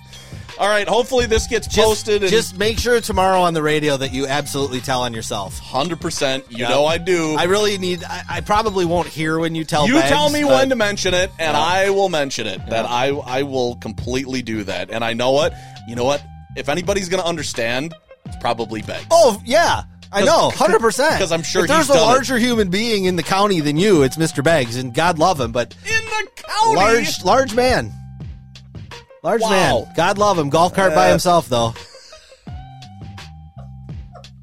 All 0.58 0.68
right, 0.68 0.86
hopefully 0.86 1.26
this 1.26 1.46
gets 1.46 1.66
Just, 1.66 1.86
posted. 1.86 2.22
and 2.22 2.30
just 2.30 2.56
make 2.56 2.78
sure 2.78 3.00
tomorrow 3.00 3.40
on 3.40 3.54
the 3.54 3.62
radio 3.62 3.96
that 3.96 4.12
you 4.12 4.26
absolutely 4.26 4.80
tell 4.80 5.02
on 5.02 5.12
yourself. 5.14 5.58
hundred 5.58 6.00
percent. 6.00 6.44
You 6.50 6.58
Yeah. 6.58 6.68
know 6.68 6.86
I 6.86 6.98
do. 6.98 7.36
I 7.36 7.44
really 7.44 7.76
need. 7.78 8.04
I, 8.04 8.22
I 8.28 8.40
probably 8.40 8.84
won't 8.84 9.08
hear 9.08 9.38
when 9.38 9.54
you 9.54 9.64
tell. 9.64 9.86
you 9.88 9.94
Bags, 9.94 10.08
tell 10.10 10.30
me 10.30 10.44
when 10.44 10.68
to 10.68 10.76
mention 10.76 11.12
it, 11.14 11.30
and 11.38 11.56
I 11.56 11.90
will 11.90 12.08
mention 12.08 12.46
it. 12.46 12.60
That 12.68 12.86
I 12.86 13.08
I 13.08 13.42
will 13.42 13.76
completely 13.76 14.42
do 14.42 14.64
that. 14.64 14.90
And 14.90 15.04
I 15.04 15.12
know 15.12 15.32
what 15.32 15.54
you 15.88 15.96
know 15.96 16.04
what. 16.04 16.22
If 16.56 16.68
anybody's 16.68 17.08
going 17.08 17.20
to 17.22 17.28
understand, 17.28 17.94
it's 18.26 18.36
probably 18.36 18.80
Beggs. 18.82 19.06
Oh 19.10 19.40
yeah, 19.44 19.82
I 20.12 20.24
know, 20.24 20.50
hundred 20.50 20.78
percent. 20.80 21.16
Because 21.16 21.32
I'm 21.32 21.42
sure 21.42 21.62
if 21.62 21.68
there's 21.68 21.86
he's 21.86 21.90
a 21.90 21.94
done 21.94 22.02
it. 22.02 22.06
larger 22.12 22.38
human 22.38 22.70
being 22.70 23.06
in 23.06 23.16
the 23.16 23.24
county 23.24 23.58
than 23.60 23.76
you, 23.76 24.02
it's 24.04 24.16
Mister 24.16 24.40
Beggs, 24.40 24.76
and 24.76 24.94
God 24.94 25.18
love 25.18 25.40
him, 25.40 25.50
but 25.50 25.74
in 25.84 26.04
the 26.04 26.28
county. 26.36 26.76
large, 26.76 27.24
large 27.24 27.54
man, 27.54 27.92
large 29.24 29.40
Wow. 29.42 29.48
man. 29.50 29.92
God 29.96 30.18
love 30.18 30.38
him. 30.38 30.50
Golf 30.50 30.72
cart 30.74 30.94
by 30.94 31.06
Uh, 31.08 31.10
himself 31.10 31.48
though. 31.48 31.74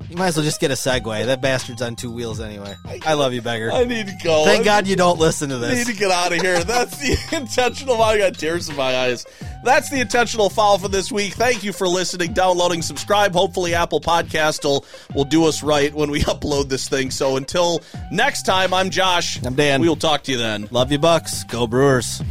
You 0.09 0.17
might 0.17 0.27
as 0.27 0.35
well 0.35 0.43
just 0.43 0.59
get 0.59 0.71
a 0.71 0.73
Segway. 0.73 1.25
That 1.25 1.39
bastard's 1.41 1.81
on 1.81 1.95
two 1.95 2.11
wheels 2.11 2.41
anyway. 2.41 2.75
I 3.05 3.13
love 3.13 3.31
you, 3.33 3.41
beggar. 3.41 3.71
I 3.71 3.85
need 3.85 4.07
to 4.07 4.17
go. 4.21 4.43
Thank 4.43 4.65
God 4.65 4.85
you 4.85 4.97
don't 4.97 5.17
listen 5.17 5.47
to 5.51 5.57
this. 5.57 5.71
I 5.71 5.75
need 5.75 5.87
to 5.87 5.93
get 5.97 6.11
out 6.11 6.33
of 6.33 6.41
here. 6.41 6.61
That's 6.65 6.97
the 6.97 7.17
intentional. 7.37 8.01
I 8.03 8.17
got 8.17 8.37
tears 8.37 8.67
in 8.67 8.75
my 8.75 8.93
eyes. 8.93 9.25
That's 9.63 9.89
the 9.89 10.01
intentional 10.01 10.49
foul 10.49 10.79
for 10.79 10.89
this 10.89 11.13
week. 11.13 11.35
Thank 11.35 11.63
you 11.63 11.71
for 11.71 11.87
listening, 11.87 12.33
downloading, 12.33 12.81
subscribe. 12.81 13.31
Hopefully, 13.33 13.73
Apple 13.73 14.01
Podcast 14.01 14.65
will 14.65 14.83
will 15.15 15.23
do 15.23 15.45
us 15.45 15.63
right 15.63 15.93
when 15.93 16.11
we 16.11 16.19
upload 16.23 16.67
this 16.67 16.89
thing. 16.89 17.09
So 17.09 17.37
until 17.37 17.79
next 18.11 18.41
time, 18.45 18.73
I'm 18.73 18.89
Josh. 18.89 19.41
I'm 19.45 19.53
Dan. 19.55 19.79
We 19.79 19.87
will 19.87 19.95
talk 19.95 20.23
to 20.23 20.31
you 20.33 20.37
then. 20.37 20.67
Love 20.71 20.91
you, 20.91 20.97
Bucks. 20.99 21.45
Go 21.45 21.67
Brewers. 21.67 22.21